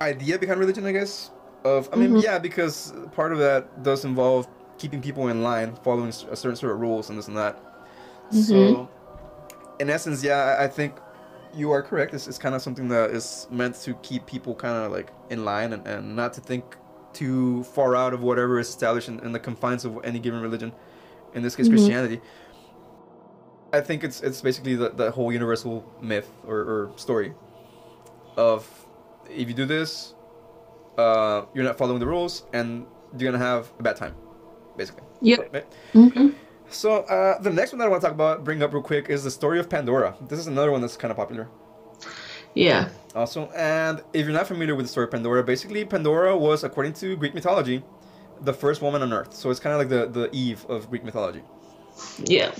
idea 0.00 0.38
behind 0.38 0.58
religion, 0.60 0.86
I 0.86 0.92
guess. 0.92 1.30
Of 1.64 1.88
I 1.92 1.96
mean, 1.96 2.14
Mhm. 2.14 2.22
yeah, 2.22 2.38
because 2.38 2.92
part 3.14 3.32
of 3.32 3.38
that 3.38 3.82
does 3.82 4.04
involve 4.04 4.48
keeping 4.78 5.00
people 5.00 5.28
in 5.28 5.42
line, 5.42 5.76
following 5.84 6.08
a 6.08 6.36
certain 6.36 6.56
sort 6.56 6.72
of 6.72 6.80
rules 6.80 7.08
and 7.08 7.18
this 7.18 7.28
and 7.28 7.36
that. 7.36 7.54
So, 8.30 8.56
Mhm. 8.56 8.88
in 9.80 9.90
essence, 9.90 10.24
yeah, 10.24 10.56
I 10.58 10.66
think 10.66 10.94
you 11.54 11.70
are 11.72 11.82
correct. 11.82 12.14
It's, 12.14 12.26
it's 12.26 12.38
kind 12.38 12.54
of 12.54 12.62
something 12.62 12.88
that 12.88 13.10
is 13.10 13.46
meant 13.50 13.76
to 13.82 13.94
keep 13.96 14.26
people 14.26 14.54
kind 14.54 14.84
of 14.84 14.92
like 14.92 15.10
in 15.30 15.44
line 15.44 15.72
and, 15.72 15.86
and 15.86 16.16
not 16.16 16.32
to 16.34 16.40
think 16.40 16.76
too 17.12 17.62
far 17.64 17.94
out 17.94 18.14
of 18.14 18.22
whatever 18.22 18.58
is 18.58 18.68
established 18.68 19.08
in, 19.08 19.20
in 19.20 19.32
the 19.32 19.38
confines 19.38 19.84
of 19.84 19.98
any 20.04 20.18
given 20.18 20.40
religion. 20.40 20.72
In 21.34 21.42
this 21.42 21.56
case, 21.56 21.66
Mhm. 21.68 21.72
Christianity. 21.72 22.20
I 23.72 23.80
think 23.80 24.04
it's 24.04 24.20
it's 24.20 24.40
basically 24.42 24.74
the, 24.74 24.90
the 24.90 25.10
whole 25.10 25.32
universal 25.32 25.84
myth 26.02 26.28
or, 26.46 26.58
or 26.58 26.90
story 26.96 27.32
of 28.36 28.68
if 29.30 29.48
you 29.48 29.54
do 29.54 29.64
this, 29.64 30.14
uh, 30.98 31.42
you're 31.54 31.64
not 31.64 31.78
following 31.78 31.98
the 32.00 32.06
rules 32.06 32.44
and 32.52 32.86
you're 33.16 33.30
gonna 33.32 33.42
have 33.42 33.72
a 33.78 33.82
bad 33.82 33.96
time, 33.96 34.14
basically. 34.76 35.04
Yep. 35.22 35.52
Right? 35.54 35.66
hmm 35.92 36.28
So 36.72 37.00
uh, 37.02 37.38
the 37.40 37.50
next 37.50 37.72
one 37.72 37.78
that 37.78 37.86
I 37.86 37.88
want 37.88 38.00
to 38.02 38.06
talk 38.08 38.14
about, 38.14 38.44
bring 38.44 38.62
up 38.62 38.72
real 38.72 38.82
quick, 38.82 39.08
is 39.08 39.24
the 39.24 39.30
story 39.30 39.58
of 39.60 39.68
Pandora. 39.68 40.14
This 40.28 40.38
is 40.38 40.46
another 40.46 40.70
one 40.72 40.80
that's 40.80 40.96
kind 40.96 41.10
of 41.10 41.16
popular, 41.16 41.48
Yeah. 42.54 42.88
also. 43.14 43.50
And 43.54 44.02
if 44.12 44.24
you're 44.26 44.34
not 44.34 44.46
familiar 44.46 44.74
with 44.74 44.86
the 44.86 44.90
story 44.90 45.04
of 45.04 45.10
Pandora, 45.10 45.42
basically 45.44 45.84
Pandora 45.84 46.36
was, 46.36 46.64
according 46.64 46.94
to 46.94 47.16
Greek 47.16 47.34
mythology, 47.34 47.82
the 48.40 48.52
first 48.52 48.82
woman 48.82 49.02
on 49.02 49.12
Earth. 49.12 49.34
So 49.34 49.50
it's 49.50 49.60
kind 49.60 49.74
of 49.74 49.78
like 49.78 49.88
the 49.88 50.20
the 50.20 50.28
Eve 50.34 50.64
of 50.68 50.88
Greek 50.90 51.04
mythology. 51.04 51.42
Yeah. 52.24 52.52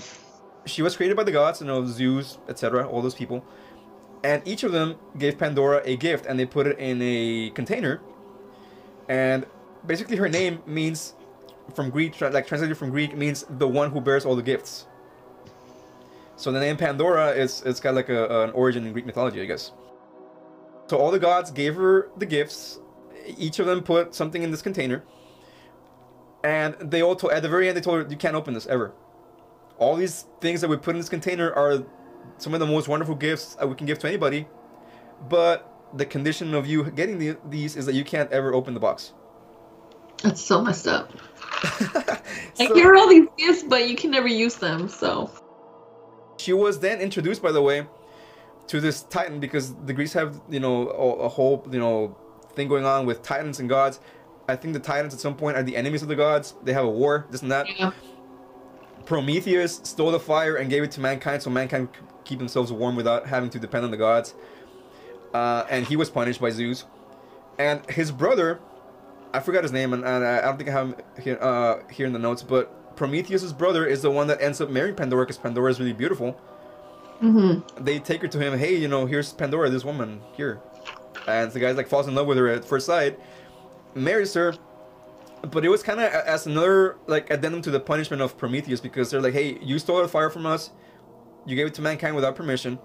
She 0.65 0.81
was 0.81 0.95
created 0.95 1.17
by 1.17 1.23
the 1.23 1.31
gods, 1.31 1.59
you 1.59 1.67
know, 1.67 1.85
Zeus, 1.85 2.37
etc., 2.47 2.87
all 2.87 3.01
those 3.01 3.15
people, 3.15 3.43
and 4.23 4.41
each 4.47 4.63
of 4.63 4.71
them 4.71 4.95
gave 5.17 5.37
Pandora 5.37 5.81
a 5.83 5.97
gift, 5.97 6.25
and 6.25 6.39
they 6.39 6.45
put 6.45 6.67
it 6.67 6.79
in 6.79 7.01
a 7.01 7.49
container. 7.53 7.99
And 9.09 9.45
basically, 9.85 10.15
her 10.17 10.29
name 10.29 10.61
means, 10.65 11.15
from 11.73 11.89
Greek, 11.89 12.19
like 12.21 12.47
translated 12.47 12.77
from 12.77 12.89
Greek, 12.89 13.15
means 13.15 13.45
the 13.49 13.67
one 13.67 13.91
who 13.91 14.01
bears 14.01 14.25
all 14.25 14.35
the 14.35 14.43
gifts. 14.43 14.87
So 16.35 16.51
the 16.51 16.59
name 16.59 16.77
Pandora 16.77 17.31
is 17.31 17.61
it's 17.65 17.79
got 17.79 17.95
like 17.95 18.09
a, 18.09 18.43
an 18.43 18.51
origin 18.51 18.85
in 18.85 18.93
Greek 18.93 19.05
mythology, 19.05 19.41
I 19.41 19.45
guess. 19.45 19.71
So 20.87 20.97
all 20.97 21.11
the 21.11 21.19
gods 21.19 21.51
gave 21.51 21.75
her 21.75 22.09
the 22.17 22.25
gifts. 22.25 22.79
Each 23.37 23.59
of 23.59 23.65
them 23.65 23.81
put 23.81 24.13
something 24.13 24.43
in 24.43 24.51
this 24.51 24.61
container, 24.61 25.03
and 26.43 26.75
they 26.79 27.01
all 27.01 27.15
told 27.15 27.33
at 27.33 27.41
the 27.41 27.49
very 27.49 27.67
end 27.67 27.77
they 27.77 27.81
told 27.81 28.03
her 28.03 28.09
you 28.09 28.17
can't 28.17 28.35
open 28.35 28.53
this 28.53 28.67
ever. 28.67 28.93
All 29.77 29.95
these 29.95 30.25
things 30.41 30.61
that 30.61 30.67
we 30.67 30.77
put 30.77 30.91
in 30.91 30.97
this 30.99 31.09
container 31.09 31.51
are 31.53 31.83
some 32.37 32.53
of 32.53 32.59
the 32.59 32.65
most 32.65 32.87
wonderful 32.87 33.15
gifts 33.15 33.55
we 33.65 33.75
can 33.75 33.87
give 33.87 33.99
to 33.99 34.07
anybody, 34.07 34.47
but 35.29 35.69
the 35.93 36.05
condition 36.05 36.53
of 36.53 36.65
you 36.65 36.89
getting 36.91 37.17
the, 37.17 37.37
these 37.49 37.75
is 37.75 37.85
that 37.85 37.93
you 37.93 38.03
can't 38.03 38.31
ever 38.31 38.53
open 38.53 38.73
the 38.73 38.79
box. 38.79 39.13
That's 40.23 40.41
so 40.41 40.61
messed 40.61 40.87
up. 40.87 41.11
Like 42.59 42.69
So- 42.69 42.75
here 42.75 42.91
are 42.91 42.95
all 42.95 43.07
these 43.09 43.27
gifts, 43.37 43.63
but 43.63 43.87
you 43.89 43.95
can 43.95 44.11
never 44.11 44.27
use 44.27 44.55
them. 44.55 44.87
So 44.89 45.29
She 46.37 46.53
was 46.53 46.79
then 46.79 46.99
introduced, 46.99 47.41
by 47.41 47.51
the 47.51 47.61
way, 47.61 47.85
to 48.67 48.79
this 48.81 49.03
Titan 49.03 49.39
because 49.39 49.73
the 49.85 49.93
Greeks 49.93 50.13
have, 50.13 50.39
you 50.49 50.59
know, 50.59 50.89
a, 50.89 51.25
a 51.25 51.29
whole, 51.29 51.65
you 51.71 51.79
know, 51.79 52.15
thing 52.55 52.67
going 52.67 52.85
on 52.85 53.05
with 53.05 53.21
Titans 53.23 53.59
and 53.59 53.67
gods. 53.69 53.99
I 54.47 54.55
think 54.55 54.73
the 54.73 54.79
Titans 54.79 55.13
at 55.13 55.19
some 55.19 55.35
point 55.35 55.55
are 55.57 55.63
the 55.63 55.75
enemies 55.77 56.01
of 56.01 56.09
the 56.09 56.15
gods. 56.15 56.53
They 56.63 56.73
have 56.73 56.85
a 56.85 56.89
war, 56.89 57.25
this 57.31 57.41
and 57.41 57.51
that. 57.51 57.65
yeah, 57.79 57.91
Prometheus 59.05 59.81
stole 59.83 60.11
the 60.11 60.19
fire 60.19 60.55
and 60.55 60.69
gave 60.69 60.83
it 60.83 60.91
to 60.91 60.99
mankind 61.01 61.41
so 61.43 61.49
mankind 61.49 61.93
could 61.93 62.03
keep 62.23 62.39
themselves 62.39 62.71
warm 62.71 62.95
without 62.95 63.25
having 63.27 63.49
to 63.51 63.59
depend 63.59 63.83
on 63.85 63.91
the 63.91 63.97
gods. 63.97 64.33
Uh, 65.33 65.65
and 65.69 65.85
he 65.87 65.95
was 65.95 66.09
punished 66.09 66.39
by 66.39 66.49
Zeus. 66.49 66.85
And 67.57 67.89
his 67.89 68.11
brother, 68.11 68.59
I 69.33 69.39
forgot 69.39 69.63
his 69.63 69.71
name, 69.71 69.93
and, 69.93 70.03
and 70.05 70.23
I 70.23 70.41
don't 70.41 70.57
think 70.57 70.69
I 70.69 70.73
have 70.73 70.87
him 70.89 70.95
here, 71.21 71.37
uh, 71.41 71.79
here 71.91 72.05
in 72.05 72.13
the 72.13 72.19
notes, 72.19 72.43
but 72.43 72.95
Prometheus's 72.95 73.51
brother 73.53 73.85
is 73.85 74.01
the 74.03 74.11
one 74.11 74.27
that 74.27 74.41
ends 74.41 74.61
up 74.61 74.69
marrying 74.69 74.95
Pandora 74.95 75.25
because 75.25 75.37
Pandora 75.39 75.71
is 75.71 75.79
really 75.79 75.93
beautiful. 75.93 76.33
hmm 77.19 77.59
They 77.79 77.99
take 77.99 78.21
her 78.21 78.27
to 78.27 78.39
him, 78.39 78.57
hey, 78.57 78.75
you 78.75 78.87
know, 78.87 79.05
here's 79.05 79.33
Pandora, 79.33 79.69
this 79.69 79.83
woman, 79.83 80.21
here. 80.37 80.59
and 81.27 81.51
the 81.51 81.59
guy 81.59 81.71
like 81.71 81.87
falls 81.87 82.07
in 82.07 82.15
love 82.15 82.27
with 82.27 82.37
her 82.37 82.47
at 82.49 82.65
first 82.65 82.85
sight, 82.85 83.19
marries 83.95 84.33
her. 84.35 84.53
But 85.41 85.65
it 85.65 85.69
was 85.69 85.83
kind 85.83 85.99
of 85.99 86.11
as 86.13 86.45
another 86.47 86.97
like 87.07 87.29
addendum 87.29 87.61
to 87.63 87.71
the 87.71 87.79
punishment 87.79 88.21
of 88.21 88.37
Prometheus 88.37 88.79
because 88.79 89.09
they're 89.11 89.21
like, 89.21 89.33
hey, 89.33 89.57
you 89.61 89.77
stole 89.79 90.01
the 90.01 90.07
fire 90.07 90.29
from 90.29 90.45
us, 90.45 90.71
you 91.45 91.55
gave 91.55 91.67
it 91.67 91.73
to 91.75 91.81
mankind 91.81 92.15
without 92.15 92.35
permission, 92.35 92.79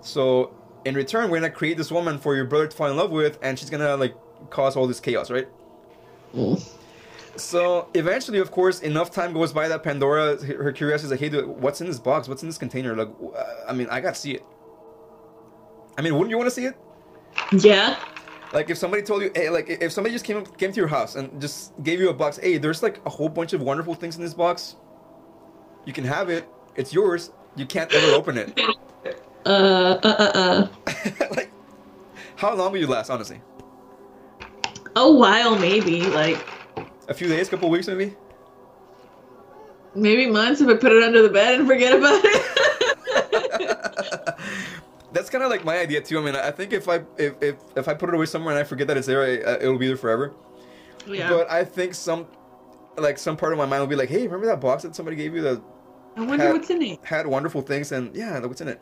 so 0.00 0.54
in 0.84 0.94
return 0.94 1.30
we're 1.30 1.38
gonna 1.40 1.50
create 1.50 1.76
this 1.76 1.90
woman 1.92 2.18
for 2.18 2.34
your 2.34 2.44
brother 2.46 2.66
to 2.66 2.76
fall 2.76 2.90
in 2.90 2.96
love 2.96 3.10
with, 3.10 3.38
and 3.42 3.58
she's 3.58 3.70
gonna 3.70 3.96
like 3.96 4.14
cause 4.50 4.76
all 4.76 4.86
this 4.86 5.00
chaos, 5.00 5.30
right? 5.30 5.48
Mm. 6.34 6.74
So 7.36 7.88
eventually, 7.94 8.38
of 8.38 8.50
course, 8.50 8.80
enough 8.80 9.10
time 9.10 9.32
goes 9.32 9.52
by 9.52 9.68
that 9.68 9.82
Pandora, 9.82 10.36
her 10.44 10.72
curiosity 10.72 11.06
is 11.06 11.10
like, 11.10 11.20
hey, 11.20 11.28
dude, 11.28 11.46
what's 11.48 11.80
in 11.80 11.86
this 11.86 11.98
box? 11.98 12.28
What's 12.28 12.42
in 12.42 12.48
this 12.48 12.58
container? 12.58 12.94
Like, 12.94 13.08
uh, 13.36 13.44
I 13.68 13.72
mean, 13.72 13.88
I 13.90 14.00
gotta 14.00 14.14
see 14.14 14.32
it. 14.32 14.44
I 15.98 16.02
mean, 16.02 16.14
wouldn't 16.14 16.30
you 16.30 16.36
want 16.36 16.48
to 16.48 16.54
see 16.54 16.66
it? 16.66 16.76
Yeah. 17.52 17.98
Like, 18.52 18.70
if 18.70 18.78
somebody 18.78 19.02
told 19.02 19.22
you, 19.22 19.32
hey, 19.34 19.50
like, 19.50 19.68
if 19.68 19.92
somebody 19.92 20.14
just 20.14 20.24
came 20.24 20.36
up, 20.36 20.56
came 20.58 20.70
to 20.70 20.76
your 20.76 20.88
house 20.88 21.16
and 21.16 21.40
just 21.40 21.72
gave 21.82 22.00
you 22.00 22.08
a 22.08 22.14
box, 22.14 22.36
hey, 22.36 22.56
there's 22.58 22.82
like 22.82 23.00
a 23.04 23.10
whole 23.10 23.28
bunch 23.28 23.52
of 23.52 23.60
wonderful 23.60 23.94
things 23.94 24.16
in 24.16 24.22
this 24.22 24.34
box. 24.34 24.76
You 25.84 25.92
can 25.92 26.04
have 26.04 26.30
it. 26.30 26.48
It's 26.76 26.92
yours. 26.92 27.32
You 27.56 27.66
can't 27.66 27.92
ever 27.92 28.12
open 28.14 28.38
it. 28.38 28.58
Uh, 29.46 29.50
uh, 29.50 29.98
uh, 30.02 30.68
uh. 30.86 31.26
like, 31.36 31.50
how 32.36 32.54
long 32.54 32.72
will 32.72 32.80
you 32.80 32.86
last? 32.86 33.10
Honestly, 33.10 33.40
A 34.96 35.12
while, 35.12 35.58
maybe. 35.58 36.02
Like, 36.02 36.44
a 37.08 37.14
few 37.14 37.28
days, 37.28 37.48
couple 37.48 37.68
weeks, 37.70 37.86
maybe. 37.88 38.14
maybe 39.94 40.26
months 40.26 40.60
if 40.60 40.68
I 40.68 40.74
put 40.74 40.92
it 40.92 41.02
under 41.02 41.22
the 41.22 41.28
bed 41.28 41.58
and 41.60 41.68
forget 41.68 41.96
about 41.96 42.20
it. 42.24 42.40
That's 45.12 45.30
kind 45.30 45.44
of 45.44 45.50
like 45.50 45.64
my 45.64 45.78
idea 45.78 46.00
too. 46.00 46.18
I 46.18 46.22
mean, 46.22 46.34
I 46.34 46.50
think 46.50 46.72
if 46.72 46.88
I 46.88 47.02
if, 47.16 47.34
if 47.40 47.54
if 47.76 47.86
I 47.88 47.94
put 47.94 48.08
it 48.08 48.14
away 48.16 48.26
somewhere 48.26 48.52
and 48.54 48.60
I 48.60 48.64
forget 48.64 48.88
that 48.88 48.96
it's 48.96 49.06
there, 49.06 49.22
I, 49.22 49.36
uh, 49.42 49.58
it'll 49.60 49.78
be 49.78 49.86
there 49.86 49.96
forever. 49.96 50.32
yeah. 51.06 51.28
But 51.30 51.48
I 51.50 51.64
think 51.64 51.94
some, 51.94 52.26
like 52.96 53.18
some 53.18 53.36
part 53.36 53.52
of 53.52 53.58
my 53.58 53.64
mind 53.66 53.80
will 53.80 53.86
be 53.86 53.94
like, 53.96 54.08
hey, 54.08 54.24
remember 54.24 54.46
that 54.46 54.60
box 54.60 54.82
that 54.82 54.96
somebody 54.96 55.16
gave 55.16 55.34
you 55.34 55.42
that 55.42 55.62
I 56.16 56.22
wonder 56.24 56.46
had- 56.46 56.52
what's 56.52 56.70
in 56.70 56.82
it. 56.82 57.04
had 57.04 57.26
wonderful 57.28 57.62
things 57.62 57.92
and 57.92 58.14
yeah, 58.14 58.40
what's 58.40 58.60
in 58.60 58.68
it. 58.68 58.80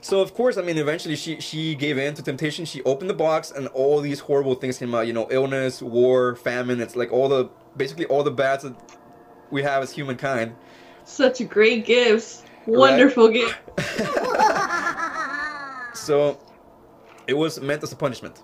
So 0.00 0.20
of 0.20 0.34
course, 0.34 0.56
I 0.56 0.62
mean, 0.62 0.78
eventually 0.78 1.16
she 1.16 1.40
she 1.40 1.74
gave 1.74 1.98
in 1.98 2.14
to 2.14 2.22
temptation. 2.22 2.64
She 2.64 2.82
opened 2.84 3.10
the 3.10 3.14
box 3.14 3.50
and 3.50 3.66
all 3.68 4.00
these 4.00 4.20
horrible 4.20 4.54
things 4.54 4.78
came 4.78 4.94
out. 4.94 5.06
You 5.06 5.12
know, 5.12 5.26
illness, 5.30 5.82
war, 5.82 6.36
famine. 6.36 6.80
It's 6.80 6.96
like 6.96 7.12
all 7.12 7.28
the 7.28 7.48
basically 7.76 8.06
all 8.06 8.22
the 8.22 8.30
bads 8.30 8.62
that 8.62 8.74
we 9.50 9.62
have 9.62 9.82
as 9.82 9.90
humankind. 9.92 10.54
Such 11.04 11.46
great 11.48 11.84
gifts. 11.86 12.44
Wonderful 12.66 13.28
gift. 13.28 13.58
So 15.94 16.38
it 17.26 17.34
was 17.34 17.60
meant 17.60 17.82
as 17.82 17.92
a 17.92 17.96
punishment. 17.96 18.42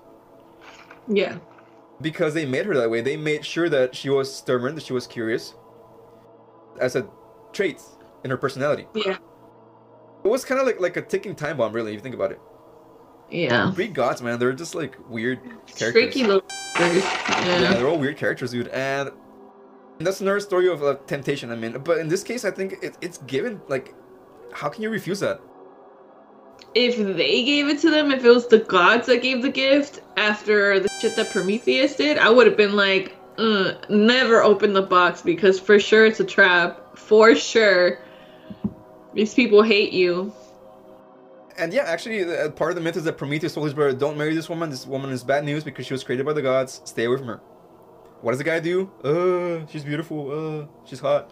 Yeah. 1.08 1.38
because 2.00 2.34
they 2.34 2.44
made 2.46 2.66
her 2.66 2.74
that 2.74 2.90
way. 2.90 3.00
They 3.00 3.16
made 3.16 3.44
sure 3.44 3.68
that 3.68 3.94
she 3.94 4.10
was 4.10 4.34
stubborn, 4.34 4.74
that 4.74 4.84
she 4.84 4.92
was 4.92 5.06
curious, 5.06 5.54
as 6.80 6.96
a 6.96 7.06
trait 7.52 7.80
in 8.24 8.30
her 8.30 8.36
personality. 8.36 8.86
Yeah. 8.94 9.18
It 10.24 10.28
was 10.28 10.44
kind 10.44 10.60
of 10.60 10.66
like 10.66 10.80
like 10.80 10.96
a 10.96 11.02
ticking 11.02 11.34
time 11.34 11.58
bomb, 11.58 11.72
really, 11.72 11.92
if 11.92 11.96
you 11.96 12.00
think 12.02 12.14
about 12.14 12.32
it. 12.32 12.40
Yeah. 13.30 13.72
Greek 13.74 13.92
gods, 13.94 14.22
man, 14.22 14.38
they're 14.38 14.52
just 14.52 14.74
like 14.74 14.96
weird 15.08 15.40
characters. 15.66 15.92
Tricky 15.92 16.24
little. 16.24 16.42
Yeah, 16.78 16.92
Yeah. 17.60 17.74
they're 17.74 17.88
all 17.88 17.98
weird 17.98 18.16
characters, 18.16 18.50
dude. 18.52 18.68
And 18.68 19.10
that's 19.98 20.20
another 20.20 20.40
story 20.40 20.68
of 20.68 20.82
uh, 20.82 20.96
temptation. 21.06 21.50
I 21.50 21.56
mean, 21.56 21.78
but 21.78 21.98
in 21.98 22.08
this 22.08 22.22
case, 22.22 22.44
I 22.44 22.50
think 22.50 22.76
it, 22.82 22.96
it's 23.00 23.18
given. 23.18 23.60
Like, 23.68 23.94
how 24.52 24.68
can 24.68 24.82
you 24.82 24.90
refuse 24.90 25.20
that? 25.20 25.40
If 26.74 26.96
they 26.96 27.44
gave 27.44 27.68
it 27.68 27.78
to 27.80 27.90
them, 27.90 28.10
if 28.10 28.24
it 28.24 28.28
was 28.30 28.48
the 28.48 28.58
gods 28.58 29.06
that 29.06 29.22
gave 29.22 29.42
the 29.42 29.50
gift 29.50 30.00
after 30.16 30.80
the 30.80 30.88
shit 31.00 31.14
that 31.16 31.30
Prometheus 31.30 31.96
did, 31.96 32.18
I 32.18 32.30
would 32.30 32.46
have 32.46 32.56
been 32.56 32.74
like, 32.74 33.16
uh, 33.38 33.74
never 33.88 34.42
open 34.42 34.72
the 34.72 34.82
box 34.82 35.22
because 35.22 35.60
for 35.60 35.78
sure 35.78 36.04
it's 36.06 36.20
a 36.20 36.24
trap. 36.24 36.98
For 36.98 37.34
sure. 37.34 37.98
These 39.14 39.34
people 39.34 39.62
hate 39.62 39.92
you. 39.92 40.32
And 41.56 41.72
yeah, 41.72 41.84
actually, 41.84 42.24
uh, 42.24 42.50
part 42.50 42.72
of 42.72 42.74
the 42.74 42.80
myth 42.80 42.96
is 42.96 43.04
that 43.04 43.16
Prometheus 43.16 43.54
told 43.54 43.66
his 43.66 43.74
brother, 43.74 43.96
"Don't 43.96 44.18
marry 44.18 44.34
this 44.34 44.48
woman. 44.48 44.70
This 44.70 44.86
woman 44.86 45.10
is 45.10 45.22
bad 45.22 45.44
news 45.44 45.62
because 45.62 45.86
she 45.86 45.94
was 45.94 46.02
created 46.02 46.26
by 46.26 46.32
the 46.32 46.42
gods. 46.42 46.80
Stay 46.84 47.04
away 47.04 47.16
from 47.16 47.28
her." 47.28 47.40
What 48.22 48.32
does 48.32 48.38
the 48.38 48.44
guy 48.44 48.58
do? 48.58 48.90
Uh, 49.04 49.66
she's 49.70 49.84
beautiful. 49.84 50.30
Uh, 50.30 50.66
she's 50.84 51.00
hot. 51.00 51.30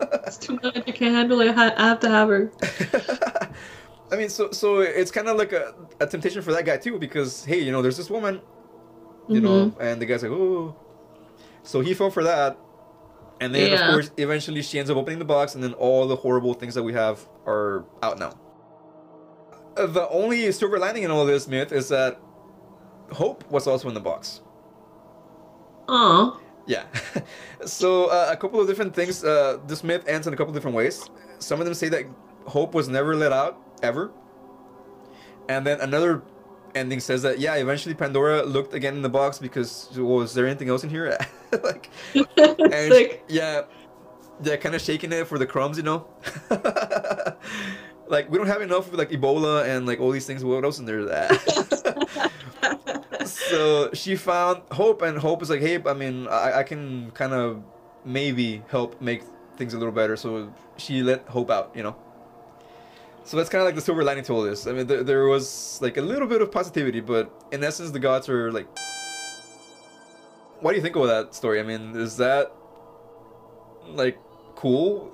It's 0.26 0.36
too 0.36 0.58
much. 0.62 0.76
I 0.76 0.90
can't 0.90 1.14
handle 1.14 1.40
it. 1.40 1.56
I 1.56 1.72
I 1.76 1.86
have 1.88 2.00
to 2.00 2.10
have 2.10 2.28
her. 2.28 2.50
I 4.12 4.16
mean, 4.16 4.28
so 4.28 4.50
so 4.50 4.80
it's 4.80 5.10
kind 5.10 5.28
of 5.28 5.36
like 5.36 5.52
a, 5.52 5.74
a 6.00 6.06
temptation 6.06 6.42
for 6.42 6.52
that 6.52 6.64
guy 6.64 6.76
too, 6.76 6.98
because 6.98 7.44
hey, 7.44 7.60
you 7.60 7.72
know, 7.72 7.82
there's 7.82 7.96
this 7.96 8.10
woman, 8.10 8.40
you 9.28 9.40
know, 9.40 9.74
and 9.80 10.02
the 10.02 10.06
guy's 10.06 10.22
like, 10.22 10.32
oh, 10.32 10.74
so 11.62 11.80
he 11.80 11.94
fell 11.94 12.10
for 12.10 12.24
that, 12.24 12.58
and 13.40 13.54
then 13.54 13.70
Yeah. 13.72 13.86
of 13.88 13.92
course, 13.94 14.10
eventually 14.16 14.62
she 14.62 14.78
ends 14.78 14.90
up 14.90 14.96
opening 14.96 15.18
the 15.18 15.24
box, 15.24 15.54
and 15.54 15.62
then 15.62 15.74
all 15.74 16.06
the 16.06 16.16
horrible 16.16 16.54
things 16.54 16.74
that 16.74 16.82
we 16.82 16.92
have 16.92 17.26
are 17.46 17.84
out 18.02 18.18
now. 18.18 18.32
Uh, 19.76 19.86
The 19.86 20.08
only 20.08 20.50
silver 20.52 20.78
lining 20.78 21.02
in 21.02 21.10
all 21.10 21.24
this 21.26 21.46
myth 21.48 21.72
is 21.72 21.88
that 21.88 22.18
hope 23.12 23.44
was 23.50 23.66
also 23.66 23.88
in 23.88 23.94
the 23.94 24.00
box. 24.00 24.40
Aw. 25.88 26.38
Yeah. 26.66 26.84
so 27.64 28.06
uh, 28.06 28.28
a 28.30 28.36
couple 28.36 28.60
of 28.60 28.66
different 28.66 28.94
things. 28.94 29.22
Uh, 29.22 29.58
this 29.66 29.84
myth 29.84 30.04
ends 30.08 30.26
in 30.26 30.32
a 30.32 30.36
couple 30.36 30.52
different 30.52 30.76
ways. 30.76 31.08
Some 31.38 31.60
of 31.60 31.66
them 31.66 31.74
say 31.74 31.88
that 31.90 32.04
hope 32.46 32.74
was 32.74 32.88
never 32.88 33.14
let 33.14 33.32
out 33.32 33.58
ever, 33.82 34.10
and 35.48 35.64
then 35.66 35.80
another 35.80 36.22
ending 36.76 37.00
says 37.00 37.22
that 37.22 37.38
yeah, 37.38 37.54
eventually 37.54 37.94
Pandora 37.94 38.42
looked 38.42 38.74
again 38.74 38.94
in 38.94 39.02
the 39.02 39.08
box 39.08 39.38
because 39.38 39.90
was 39.96 40.34
there 40.34 40.46
anything 40.46 40.68
else 40.68 40.84
in 40.84 40.90
here? 40.90 41.16
like, 41.64 41.90
and 42.14 42.92
Sick. 42.92 43.24
yeah, 43.28 43.62
yeah, 44.42 44.56
kind 44.56 44.74
of 44.74 44.80
shaking 44.80 45.12
it 45.12 45.26
for 45.26 45.38
the 45.38 45.46
crumbs, 45.46 45.76
you 45.76 45.82
know. 45.82 46.06
like 48.08 48.30
we 48.30 48.38
don't 48.38 48.46
have 48.46 48.62
enough 48.62 48.88
of 48.88 48.94
like 48.94 49.10
Ebola 49.10 49.64
and 49.66 49.86
like 49.86 50.00
all 50.00 50.10
these 50.10 50.26
things. 50.26 50.44
What 50.44 50.64
else 50.64 50.78
in 50.78 50.84
there? 50.84 51.04
That 51.04 52.30
so 53.26 53.90
she 53.92 54.16
found 54.16 54.62
hope 54.72 55.02
and 55.02 55.18
hope 55.18 55.42
is 55.42 55.50
like 55.50 55.60
hey 55.60 55.80
i 55.86 55.92
mean 55.92 56.26
i, 56.28 56.60
I 56.60 56.62
can 56.62 57.10
kind 57.12 57.32
of 57.32 57.62
maybe 58.04 58.62
help 58.68 59.00
make 59.00 59.22
things 59.56 59.74
a 59.74 59.78
little 59.78 59.92
better 59.92 60.16
so 60.16 60.52
she 60.76 61.02
let 61.02 61.26
hope 61.28 61.50
out 61.50 61.72
you 61.74 61.82
know 61.82 61.96
so 63.26 63.36
that's 63.36 63.48
kind 63.48 63.60
of 63.60 63.66
like 63.66 63.74
the 63.74 63.80
silver 63.80 64.04
lining 64.04 64.24
to 64.24 64.32
all 64.32 64.42
this 64.42 64.66
i 64.66 64.72
mean 64.72 64.86
there, 64.86 65.02
there 65.02 65.26
was 65.26 65.78
like 65.82 65.96
a 65.96 66.00
little 66.02 66.28
bit 66.28 66.40
of 66.40 66.50
positivity 66.50 67.00
but 67.00 67.30
in 67.52 67.62
essence 67.64 67.90
the 67.90 67.98
gods 67.98 68.28
are 68.28 68.52
like 68.52 68.66
what 70.60 70.70
do 70.70 70.76
you 70.76 70.82
think 70.82 70.96
of 70.96 71.06
that 71.06 71.34
story 71.34 71.60
i 71.60 71.62
mean 71.62 71.94
is 71.96 72.16
that 72.16 72.52
like 73.88 74.18
cool 74.54 75.12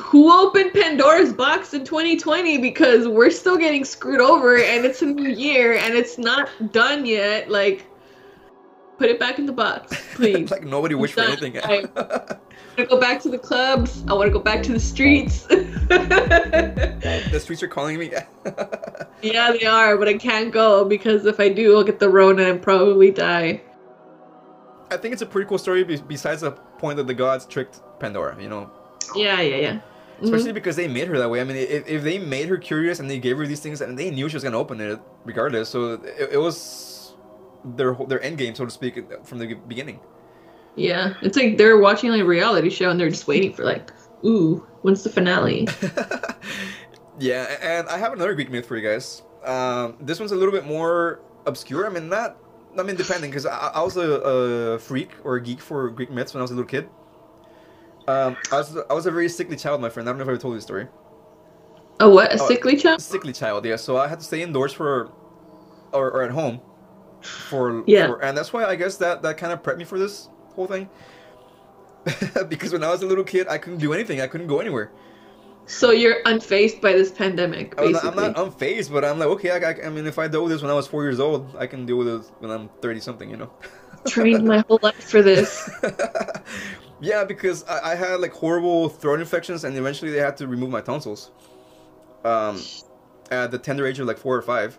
Who 0.00 0.32
opened 0.32 0.72
Pandora's 0.72 1.32
box 1.32 1.74
in 1.74 1.84
2020? 1.84 2.58
Because 2.58 3.08
we're 3.08 3.30
still 3.30 3.56
getting 3.58 3.84
screwed 3.84 4.20
over 4.20 4.56
and 4.56 4.86
it's 4.86 5.02
a 5.02 5.06
new 5.06 5.28
year 5.46 5.74
and 5.74 5.94
it's 5.94 6.16
not 6.18 6.48
done 6.70 7.04
yet. 7.04 7.50
Like, 7.50 7.84
put 8.98 9.10
it 9.10 9.18
back 9.18 9.40
in 9.40 9.46
the 9.46 9.52
box, 9.52 10.00
please. 10.14 10.50
like 10.54 10.62
nobody 10.62 10.94
wished 10.94 11.14
for 11.14 11.22
anything 11.22 11.58
I 11.58 11.84
want 11.96 12.38
to 12.76 12.86
go 12.86 13.00
back 13.00 13.20
to 13.22 13.28
the 13.28 13.38
clubs. 13.38 14.04
I 14.06 14.14
want 14.14 14.28
to 14.28 14.32
go 14.32 14.38
back 14.38 14.62
to 14.64 14.72
the 14.72 14.80
streets. 14.80 15.46
the 17.30 17.38
streets 17.40 17.62
are 17.62 17.68
calling 17.68 17.98
me 17.98 18.10
yeah, 19.22 19.52
they 19.52 19.64
are, 19.66 19.96
but 19.96 20.08
I 20.08 20.16
can't 20.18 20.52
go 20.52 20.84
because 20.84 21.26
if 21.26 21.40
I 21.40 21.48
do, 21.48 21.76
I'll 21.76 21.84
get 21.84 21.98
the 21.98 22.08
Rona 22.08 22.44
and 22.50 22.62
probably 22.62 23.10
die. 23.10 23.60
i 24.90 24.96
think 24.96 25.12
it's 25.12 25.22
a 25.22 25.26
pretty 25.26 25.48
cool 25.48 25.58
story 25.58 25.84
be- 25.84 26.00
besides 26.08 26.40
the 26.42 26.52
point 26.52 26.96
that 26.96 27.06
the 27.06 27.14
gods 27.14 27.44
tricked 27.46 27.80
pandora 28.00 28.40
you 28.40 28.48
know 28.48 28.70
Yeah, 29.14 29.40
yeah, 29.40 29.56
yeah. 29.56 29.80
Especially 30.20 30.46
mm-hmm. 30.48 30.54
because 30.54 30.74
they 30.76 30.88
made 30.88 31.06
her 31.08 31.16
that 31.16 31.30
way. 31.30 31.40
I 31.40 31.44
mean, 31.44 31.56
if, 31.56 31.86
if 31.86 32.02
they 32.02 32.18
made 32.18 32.48
her 32.48 32.58
curious 32.58 32.98
and 32.98 33.08
they 33.08 33.20
gave 33.20 33.38
her 33.38 33.46
these 33.46 33.60
things 33.60 33.80
and 33.80 33.96
they 33.96 34.10
knew 34.10 34.28
she 34.28 34.34
was 34.34 34.42
gonna 34.42 34.58
open 34.58 34.80
it 34.80 34.98
regardless, 35.24 35.68
so 35.68 35.92
it, 35.94 36.30
it 36.32 36.38
was 36.38 37.14
their 37.64 37.92
whole- 37.92 38.06
their 38.06 38.20
end 38.22 38.36
game, 38.36 38.54
so 38.54 38.64
to 38.64 38.70
speak, 38.70 38.98
from 39.24 39.38
the 39.38 39.54
beginning. 39.68 40.00
Yeah, 40.74 41.14
it's 41.22 41.36
like 41.36 41.56
they're 41.56 41.78
watching 41.78 42.10
like 42.10 42.20
a 42.22 42.24
reality 42.24 42.68
show 42.70 42.90
and 42.90 42.98
they're 42.98 43.10
just 43.10 43.28
waiting 43.28 43.52
for 43.52 43.64
like, 43.64 43.92
ooh, 44.24 44.66
when's 44.82 45.02
the 45.02 45.10
finale? 45.10 45.68
yeah, 47.18 47.56
and 47.62 47.88
I 47.88 47.98
have 47.98 48.12
another 48.12 48.34
Greek 48.34 48.50
myth 48.50 48.66
for 48.66 48.76
you 48.76 48.88
guys. 48.88 49.22
Um, 49.44 49.96
this 50.00 50.18
one's 50.20 50.32
a 50.32 50.36
little 50.36 50.52
bit 50.52 50.64
more 50.66 51.20
obscure. 51.46 51.86
I 51.86 51.90
mean, 51.90 52.08
not. 52.08 52.36
I 52.78 52.82
mean, 52.82 52.96
depending, 52.96 53.30
because 53.30 53.46
I, 53.46 53.68
I 53.74 53.82
was 53.82 53.96
a, 53.96 54.02
a 54.02 54.78
freak 54.78 55.10
or 55.24 55.36
a 55.36 55.42
geek 55.42 55.60
for 55.60 55.88
Greek 55.90 56.10
myths 56.10 56.34
when 56.34 56.40
I 56.40 56.42
was 56.42 56.50
a 56.50 56.54
little 56.54 56.68
kid. 56.68 56.88
Um, 58.06 58.36
I 58.52 58.56
was 58.58 58.76
I 58.90 58.94
was 58.94 59.06
a 59.06 59.10
very 59.10 59.28
sickly 59.28 59.56
child, 59.56 59.80
my 59.80 59.88
friend. 59.90 60.08
I 60.08 60.12
don't 60.12 60.18
know 60.18 60.22
if 60.22 60.28
I 60.28 60.32
ever 60.32 60.40
told 60.40 60.52
you 60.54 60.58
the 60.58 60.62
story. 60.62 60.86
A 62.00 62.08
what? 62.08 62.32
A 62.32 62.40
Oh, 62.40 62.46
sickly 62.46 62.76
child? 62.76 63.00
sickly 63.02 63.32
child 63.32 63.64
yeah 63.66 63.74
so 63.74 63.96
i 63.96 64.06
had 64.06 64.20
to 64.20 64.24
stay 64.24 64.40
indoors 64.40 64.72
for 64.72 65.10
or, 65.92 66.12
or 66.12 66.22
at 66.22 66.30
home 66.30 66.60
for 67.22 67.82
Yeah. 67.88 68.06
for- 68.06 68.22
and 68.22 68.38
that's 68.38 68.52
why 68.52 68.64
i 68.64 68.76
guess 68.76 68.98
that 68.98 69.20
that 69.22 69.36
kind 69.36 69.52
of 69.52 69.64
prepped 69.64 69.78
me 69.78 69.84
for 69.84 69.98
this 69.98 70.28
whole 70.54 70.68
thing 70.68 70.88
because 72.48 72.72
when 72.72 72.82
i 72.84 72.90
was 72.90 73.02
a 73.02 73.06
little 73.06 73.24
kid 73.24 73.46
i 73.48 73.58
couldn't 73.58 73.78
do 73.78 73.92
anything 73.92 74.20
i 74.20 74.26
couldn't 74.26 74.46
go 74.46 74.60
anywhere 74.60 74.90
So 75.66 75.90
you're 75.90 76.22
unfazed 76.24 76.80
by 76.80 76.92
this 76.94 77.10
pandemic, 77.12 77.74
I'm 77.78 77.92
basically. 77.92 78.10
not, 78.16 78.18
I'm 78.18 78.32
not 78.32 78.36
unfazed, 78.36 78.90
but 78.90 79.04
I'm 79.04 79.18
like, 79.18 79.28
okay, 79.28 79.50
I, 79.50 79.58
I, 79.70 79.86
I 79.86 79.88
mean, 79.90 80.06
if 80.06 80.18
I 80.18 80.26
dealt 80.26 80.44
with 80.44 80.52
this 80.52 80.62
when 80.62 80.70
I 80.70 80.74
was 80.74 80.86
four 80.86 81.02
years 81.04 81.20
old, 81.20 81.54
I 81.58 81.66
can 81.66 81.84
deal 81.84 81.98
with 81.98 82.08
it 82.08 82.22
when 82.40 82.50
I'm 82.50 82.70
30 82.80 83.00
something, 83.00 83.28
you 83.30 83.36
know? 83.36 83.50
Trained 84.08 84.44
my 84.46 84.64
whole 84.66 84.80
life 84.82 85.04
for 85.10 85.22
this. 85.22 85.68
yeah, 87.00 87.24
because 87.24 87.64
I, 87.64 87.92
I 87.92 87.94
had 87.96 88.20
like 88.20 88.32
horrible 88.32 88.88
throat 88.88 89.20
infections, 89.20 89.64
and 89.64 89.76
eventually 89.76 90.10
they 90.10 90.20
had 90.20 90.36
to 90.38 90.46
remove 90.48 90.70
my 90.70 90.80
tonsils. 90.80 91.30
Um, 92.24 92.58
at 93.30 93.50
the 93.50 93.58
tender 93.58 93.86
age 93.86 93.98
of 94.00 94.06
like 94.06 94.18
four 94.18 94.36
or 94.36 94.42
five. 94.42 94.78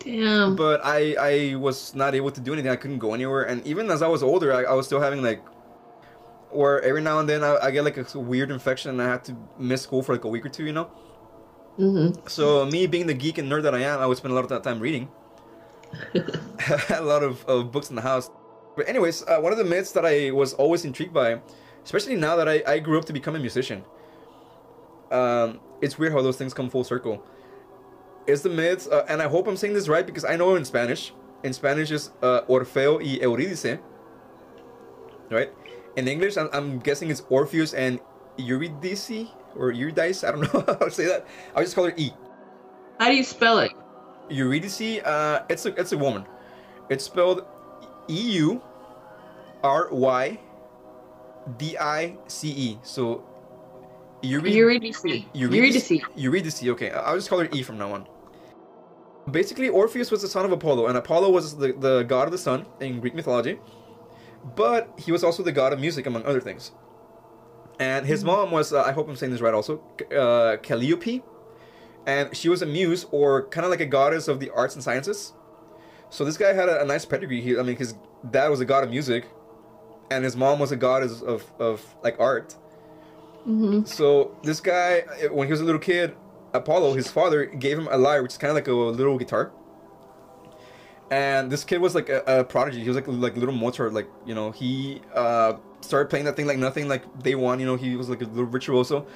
Damn. 0.00 0.56
But 0.56 0.80
I 0.84 1.16
I 1.18 1.54
was 1.56 1.94
not 1.94 2.14
able 2.14 2.30
to 2.30 2.40
do 2.40 2.52
anything. 2.52 2.70
I 2.70 2.76
couldn't 2.76 2.98
go 2.98 3.14
anywhere, 3.14 3.42
and 3.44 3.66
even 3.66 3.90
as 3.90 4.02
I 4.02 4.08
was 4.08 4.22
older, 4.22 4.52
I, 4.52 4.64
I 4.64 4.74
was 4.74 4.86
still 4.86 5.00
having 5.00 5.22
like, 5.22 5.42
or 6.50 6.80
every 6.80 7.02
now 7.02 7.18
and 7.18 7.28
then 7.28 7.42
I, 7.42 7.56
I 7.56 7.70
get 7.70 7.84
like 7.84 7.96
a 7.96 8.18
weird 8.18 8.50
infection, 8.50 8.90
and 8.90 9.02
I 9.02 9.08
had 9.08 9.24
to 9.24 9.36
miss 9.58 9.82
school 9.82 10.02
for 10.02 10.12
like 10.12 10.24
a 10.24 10.28
week 10.28 10.44
or 10.44 10.48
two, 10.48 10.64
you 10.64 10.72
know. 10.72 10.90
Mm-hmm. 11.78 12.26
So 12.26 12.64
me 12.66 12.86
being 12.86 13.06
the 13.06 13.14
geek 13.14 13.38
and 13.38 13.50
nerd 13.50 13.62
that 13.64 13.74
I 13.74 13.80
am, 13.80 14.00
I 14.00 14.06
would 14.06 14.16
spend 14.16 14.32
a 14.32 14.34
lot 14.34 14.44
of 14.44 14.50
that 14.50 14.62
time 14.62 14.80
reading. 14.80 15.08
a 16.90 17.02
lot 17.02 17.22
of, 17.22 17.44
of 17.46 17.70
books 17.70 17.90
in 17.90 17.96
the 17.96 18.02
house. 18.02 18.30
But 18.76 18.88
anyways, 18.88 19.22
uh, 19.26 19.38
one 19.38 19.52
of 19.52 19.58
the 19.58 19.64
myths 19.64 19.92
that 19.92 20.04
I 20.04 20.30
was 20.30 20.54
always 20.54 20.84
intrigued 20.84 21.12
by, 21.12 21.40
especially 21.84 22.16
now 22.16 22.36
that 22.36 22.48
I, 22.48 22.62
I 22.66 22.78
grew 22.78 22.98
up 22.98 23.04
to 23.06 23.12
become 23.12 23.34
a 23.34 23.38
musician. 23.38 23.84
Um, 25.10 25.60
it's 25.80 25.98
weird 25.98 26.12
how 26.12 26.22
those 26.22 26.36
things 26.36 26.52
come 26.52 26.68
full 26.70 26.84
circle. 26.84 27.24
Is 28.26 28.42
the 28.42 28.50
myth, 28.50 28.88
uh, 28.90 29.04
and 29.08 29.22
I 29.22 29.28
hope 29.28 29.46
I'm 29.46 29.56
saying 29.56 29.74
this 29.74 29.88
right 29.88 30.04
because 30.04 30.24
I 30.24 30.36
know 30.36 30.56
in 30.56 30.64
Spanish. 30.64 31.12
In 31.44 31.52
Spanish 31.52 31.90
is 31.90 32.10
uh, 32.22 32.40
Orfeo 32.42 32.98
y 32.98 33.18
Eurídice. 33.22 33.78
Right? 35.30 35.52
In 35.96 36.08
English, 36.08 36.36
I'm, 36.36 36.48
I'm 36.52 36.78
guessing 36.78 37.10
it's 37.10 37.22
Orpheus 37.30 37.72
and 37.74 38.00
Eurydice 38.36 39.26
or 39.56 39.72
Eurydice. 39.72 40.24
I 40.24 40.30
don't 40.32 40.42
know 40.42 40.60
how 40.66 40.74
to 40.74 40.90
say 40.90 41.06
that. 41.06 41.26
I'll 41.54 41.62
just 41.62 41.74
call 41.74 41.84
her 41.84 41.94
E. 41.96 42.12
How 43.00 43.08
do 43.08 43.16
you 43.16 43.24
spell 43.24 43.58
it? 43.60 43.72
Eurydice, 44.28 45.02
uh, 45.04 45.44
it's 45.48 45.64
a 45.66 45.74
it's 45.80 45.92
a 45.92 45.98
woman. 45.98 46.24
It's 46.90 47.04
spelled 47.04 47.46
E 48.08 48.20
U 48.42 48.60
R 49.62 49.88
Y 49.90 50.38
D 51.56 51.78
I 51.78 52.16
C 52.26 52.48
E. 52.50 52.78
So 52.82 53.24
Eury- 54.22 54.52
Eurydice. 54.52 55.04
Eurydice. 55.32 55.90
Eurydice. 55.92 56.02
Eurydice. 56.16 56.68
Okay, 56.70 56.90
I'll 56.90 57.14
just 57.16 57.28
call 57.30 57.38
her 57.38 57.48
E 57.52 57.62
from 57.62 57.78
now 57.78 57.92
on. 57.92 58.06
Basically, 59.30 59.68
Orpheus 59.68 60.10
was 60.10 60.22
the 60.22 60.28
son 60.28 60.44
of 60.44 60.52
Apollo, 60.52 60.86
and 60.86 60.96
Apollo 60.96 61.30
was 61.30 61.56
the, 61.56 61.72
the 61.72 62.02
god 62.04 62.26
of 62.28 62.32
the 62.32 62.38
sun 62.38 62.66
in 62.80 63.00
Greek 63.00 63.14
mythology. 63.14 63.58
But 64.54 64.92
he 64.98 65.10
was 65.10 65.24
also 65.24 65.42
the 65.42 65.52
god 65.52 65.72
of 65.72 65.80
music, 65.80 66.06
among 66.06 66.24
other 66.24 66.40
things. 66.40 66.72
And 67.78 68.06
his 68.06 68.24
mom 68.24 68.50
was, 68.50 68.72
uh, 68.72 68.82
I 68.82 68.92
hope 68.92 69.08
I'm 69.08 69.16
saying 69.16 69.32
this 69.32 69.40
right 69.40 69.52
also, 69.52 69.82
uh, 70.16 70.56
Calliope. 70.62 71.22
And 72.06 72.34
she 72.36 72.48
was 72.48 72.62
a 72.62 72.66
muse, 72.66 73.06
or 73.10 73.48
kind 73.48 73.64
of 73.64 73.70
like 73.70 73.80
a 73.80 73.86
goddess 73.86 74.28
of 74.28 74.38
the 74.38 74.50
arts 74.50 74.74
and 74.74 74.84
sciences. 74.84 75.32
So 76.08 76.24
this 76.24 76.36
guy 76.36 76.52
had 76.52 76.68
a, 76.68 76.82
a 76.82 76.84
nice 76.84 77.04
pedigree. 77.04 77.40
He, 77.40 77.58
I 77.58 77.62
mean, 77.62 77.76
his 77.76 77.94
dad 78.30 78.48
was 78.48 78.60
a 78.60 78.64
god 78.64 78.84
of 78.84 78.90
music, 78.90 79.26
and 80.10 80.22
his 80.22 80.36
mom 80.36 80.60
was 80.60 80.70
a 80.70 80.76
goddess 80.76 81.20
of, 81.20 81.44
of 81.58 81.84
like 82.04 82.18
art. 82.20 82.54
Mm-hmm. 83.40 83.84
So 83.84 84.36
this 84.42 84.60
guy, 84.60 85.00
uh, 85.00 85.34
when 85.34 85.48
he 85.48 85.50
was 85.50 85.60
a 85.60 85.64
little 85.64 85.80
kid, 85.80 86.14
Apollo, 86.54 86.94
his 86.94 87.10
father, 87.10 87.44
gave 87.44 87.78
him 87.78 87.88
a 87.90 87.98
lyre, 87.98 88.22
which 88.22 88.32
is 88.32 88.38
kind 88.38 88.50
of 88.50 88.54
like 88.54 88.68
a 88.68 88.72
little 88.72 89.18
guitar. 89.18 89.52
And 91.10 91.50
this 91.50 91.62
kid 91.62 91.80
was 91.80 91.94
like 91.94 92.08
a, 92.08 92.22
a 92.26 92.44
prodigy. 92.44 92.82
He 92.82 92.88
was 92.88 92.96
like 92.96 93.06
like 93.06 93.36
little 93.36 93.54
Mozart. 93.54 93.92
Like 93.92 94.08
you 94.24 94.34
know, 94.34 94.50
he 94.50 95.00
uh, 95.14 95.54
started 95.80 96.10
playing 96.10 96.24
that 96.24 96.36
thing 96.36 96.46
like 96.46 96.58
nothing. 96.58 96.88
Like 96.88 97.22
day 97.22 97.34
one, 97.34 97.60
you 97.60 97.66
know, 97.66 97.76
he 97.76 97.96
was 97.96 98.08
like 98.08 98.22
a 98.22 98.24
little 98.24 98.46
virtuoso. 98.46 99.06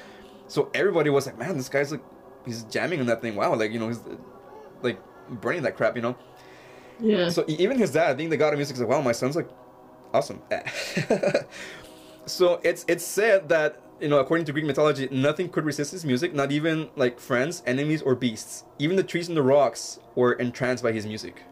So 0.47 0.71
everybody 0.75 1.11
was 1.11 1.27
like, 1.27 1.39
man, 1.39 1.57
this 1.57 1.69
guy's 1.69 1.93
like, 1.93 2.03
he's 2.45 2.65
jamming 2.65 3.01
on 3.01 3.07
that 3.07 3.21
thing. 3.21 3.35
Wow, 3.35 3.55
like 3.57 3.73
you 3.73 3.79
know, 3.79 3.89
he's 3.89 4.01
like 4.83 5.01
burning 5.29 5.63
that 5.63 5.77
crap, 5.77 5.97
you 5.97 6.03
know. 6.03 6.17
Yeah. 7.01 7.29
So 7.31 7.45
even 7.49 7.79
his 7.79 7.93
dad, 7.93 8.17
being 8.17 8.31
the 8.31 8.37
god 8.37 8.53
of 8.53 8.59
music, 8.59 8.75
is 8.75 8.81
like, 8.81 8.89
wow, 8.89 9.01
my 9.01 9.13
son's 9.13 9.35
like 9.35 9.49
awesome. 10.13 10.43
so 12.27 12.61
it's 12.63 12.85
it's 12.89 13.05
said 13.05 13.49
that 13.49 13.81
you 14.01 14.09
know, 14.09 14.19
according 14.19 14.47
to 14.47 14.53
Greek 14.53 14.65
mythology, 14.65 15.09
nothing 15.11 15.49
could 15.49 15.65
resist 15.65 15.93
his 15.93 16.05
music, 16.05 16.35
not 16.35 16.53
even 16.53 16.89
like 16.97 17.21
friends, 17.21 17.63
enemies, 17.67 18.01
or 18.01 18.15
beasts. 18.15 18.65
Even 18.79 18.97
the 18.97 19.03
trees 19.03 19.29
and 19.29 19.37
the 19.37 19.43
rocks 19.43 19.99
were 20.15 20.33
entranced 20.33 20.83
by 20.83 20.93
his 20.93 21.07
music. 21.07 21.43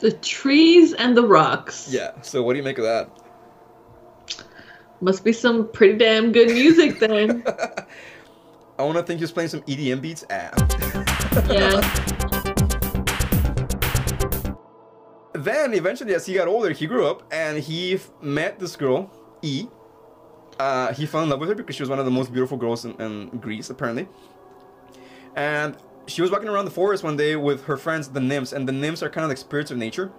The 0.00 0.12
trees 0.12 0.92
and 0.94 1.16
the 1.16 1.24
rocks. 1.26 1.88
Yeah. 1.90 2.20
So 2.22 2.42
what 2.42 2.52
do 2.52 2.58
you 2.58 2.62
make 2.64 2.78
of 2.78 2.84
that? 2.84 3.10
Must 5.00 5.24
be 5.24 5.32
some 5.32 5.68
pretty 5.72 5.98
damn 5.98 6.32
good 6.32 6.48
music 6.48 6.98
then. 7.00 7.42
I 8.78 8.82
want 8.82 8.96
to 8.98 9.02
think 9.02 9.20
he's 9.20 9.32
playing 9.32 9.48
some 9.48 9.62
EDM 9.62 10.00
beats. 10.00 10.24
Ah. 10.30 10.50
yeah. 11.50 11.80
Then 15.32 15.74
eventually, 15.74 16.14
as 16.14 16.26
he 16.26 16.34
got 16.34 16.48
older, 16.48 16.72
he 16.72 16.86
grew 16.86 17.06
up 17.06 17.22
and 17.32 17.58
he 17.58 17.94
f- 17.94 18.10
met 18.20 18.58
this 18.58 18.74
girl, 18.74 19.10
E. 19.42 19.66
Uh, 20.58 20.92
he 20.94 21.04
fell 21.06 21.22
in 21.22 21.28
love 21.28 21.40
with 21.40 21.50
her 21.50 21.54
because 21.54 21.76
she 21.76 21.82
was 21.82 21.90
one 21.90 21.98
of 21.98 22.04
the 22.04 22.10
most 22.10 22.32
beautiful 22.32 22.56
girls 22.56 22.84
in, 22.84 22.92
in 23.00 23.28
Greece, 23.38 23.68
apparently. 23.70 24.08
And 25.36 25.76
she 26.06 26.22
was 26.22 26.30
walking 26.30 26.48
around 26.48 26.64
the 26.64 26.70
forest 26.70 27.02
one 27.02 27.16
day 27.16 27.36
with 27.36 27.64
her 27.64 27.76
friends, 27.76 28.08
the 28.08 28.20
nymphs, 28.20 28.52
and 28.52 28.68
the 28.68 28.72
nymphs 28.72 29.02
are 29.02 29.10
kind 29.10 29.24
of 29.24 29.28
like 29.28 29.38
spirits 29.38 29.70
of 29.70 29.76
nature 29.76 30.10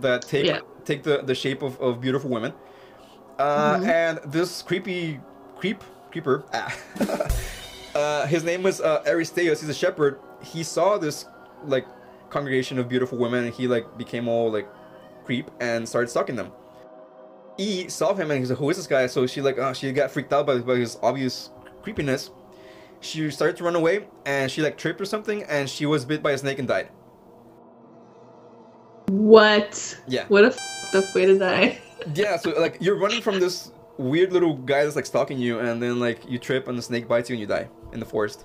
that 0.00 0.22
take 0.22 0.46
Yeah. 0.46 0.60
take 0.84 1.02
the, 1.02 1.22
the 1.22 1.34
shape 1.34 1.62
of, 1.62 1.80
of 1.80 2.00
beautiful 2.00 2.30
women. 2.30 2.52
Uh, 3.38 3.76
Mhm. 3.76 3.86
And 3.86 4.32
this 4.32 4.62
creepy 4.62 5.20
creep 5.56 5.82
creeper, 6.10 6.44
ah, 6.52 6.74
uh, 7.94 8.26
his 8.26 8.44
name 8.44 8.62
was 8.62 8.80
uh, 8.80 9.02
Aristaeus. 9.06 9.60
He's 9.60 9.68
a 9.68 9.74
shepherd. 9.74 10.18
He 10.42 10.62
saw 10.62 10.98
this 10.98 11.26
like 11.64 11.86
congregation 12.30 12.78
of 12.78 12.88
beautiful 12.88 13.18
women, 13.18 13.44
and 13.44 13.54
he 13.54 13.66
like 13.68 13.96
became 13.96 14.28
all 14.28 14.50
like 14.50 14.68
creep 15.24 15.50
and 15.60 15.88
started 15.88 16.08
stalking 16.08 16.36
them. 16.36 16.50
E 17.58 17.88
saw 17.88 18.14
him 18.14 18.30
and 18.30 18.40
he's 18.40 18.50
like, 18.50 18.58
"Who 18.58 18.70
is 18.70 18.76
this 18.76 18.86
guy?" 18.86 19.06
So 19.06 19.26
she 19.26 19.40
like, 19.42 19.58
uh, 19.58 19.72
she 19.72 19.92
got 19.92 20.10
freaked 20.10 20.32
out 20.32 20.46
by, 20.46 20.58
by 20.58 20.76
his 20.76 20.98
obvious 21.02 21.50
creepiness. 21.82 22.30
She 23.02 23.30
started 23.30 23.56
to 23.56 23.64
run 23.64 23.76
away, 23.76 24.06
and 24.24 24.50
she 24.50 24.62
like 24.62 24.78
tripped 24.78 25.00
or 25.00 25.04
something, 25.04 25.42
and 25.44 25.68
she 25.68 25.86
was 25.86 26.04
bit 26.04 26.22
by 26.22 26.32
a 26.32 26.38
snake 26.38 26.58
and 26.58 26.68
died. 26.68 26.88
What? 29.08 30.00
Yeah. 30.06 30.24
What 30.28 30.44
a 30.44 30.48
f***ed 30.48 30.98
up 30.98 31.14
way 31.14 31.26
to 31.26 31.38
die. 31.38 31.78
Yeah, 32.14 32.36
so 32.36 32.50
like 32.58 32.78
you're 32.80 32.96
running 32.96 33.22
from 33.22 33.38
this 33.38 33.70
weird 33.96 34.32
little 34.32 34.56
guy 34.56 34.82
that's 34.82 34.96
like 34.96 35.06
stalking 35.06 35.38
you, 35.38 35.60
and 35.60 35.80
then 35.80 36.00
like 36.00 36.28
you 36.28 36.36
trip 36.36 36.66
and 36.66 36.76
the 36.76 36.82
snake 36.82 37.06
bites 37.06 37.30
you 37.30 37.34
and 37.34 37.40
you 37.40 37.46
die 37.46 37.68
in 37.92 38.00
the 38.00 38.06
forest. 38.06 38.44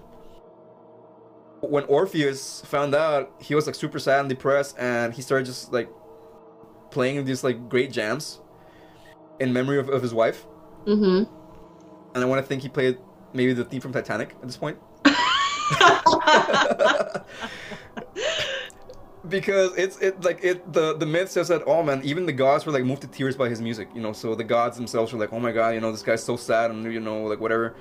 When 1.61 1.83
Orpheus 1.85 2.61
found 2.61 2.93
out, 2.93 3.33
he 3.39 3.55
was 3.55 3.65
like 3.65 3.73
super 3.73 3.97
sad 3.97 4.19
and 4.19 4.29
depressed, 4.29 4.75
and 4.77 5.11
he 5.11 5.23
started 5.23 5.47
just 5.47 5.73
like 5.73 5.89
playing 6.91 7.25
these 7.25 7.43
like 7.43 7.67
great 7.67 7.91
jams 7.91 8.41
in 9.39 9.51
memory 9.53 9.79
of, 9.79 9.89
of 9.89 10.03
his 10.03 10.13
wife. 10.13 10.45
Mm-hmm. 10.85 11.23
And 12.13 12.23
I 12.23 12.25
want 12.25 12.41
to 12.43 12.47
think 12.47 12.61
he 12.61 12.69
played 12.69 12.99
maybe 13.33 13.53
the 13.53 13.65
theme 13.65 13.81
from 13.81 13.93
Titanic 13.93 14.31
at 14.41 14.47
this 14.47 14.57
point. 14.57 14.77
because 19.29 19.75
it's 19.75 19.97
it 19.99 20.23
like 20.23 20.39
it 20.43 20.71
the 20.73 20.95
the 20.97 21.05
myth 21.05 21.29
says 21.29 21.47
that 21.49 21.61
oh 21.65 21.83
man 21.83 22.01
even 22.03 22.25
the 22.25 22.31
gods 22.31 22.65
were 22.65 22.71
like 22.71 22.85
moved 22.85 23.01
to 23.01 23.07
tears 23.07 23.35
by 23.35 23.49
his 23.49 23.61
music 23.61 23.89
you 23.93 24.01
know 24.01 24.13
so 24.13 24.35
the 24.35 24.43
gods 24.43 24.77
themselves 24.77 25.11
were 25.11 25.19
like 25.19 25.33
oh 25.33 25.39
my 25.39 25.51
god 25.51 25.69
you 25.73 25.81
know 25.81 25.91
this 25.91 26.01
guy's 26.03 26.23
so 26.23 26.37
sad 26.37 26.71
and 26.71 26.91
you 26.93 26.99
know 26.99 27.23
like 27.23 27.39
whatever 27.39 27.75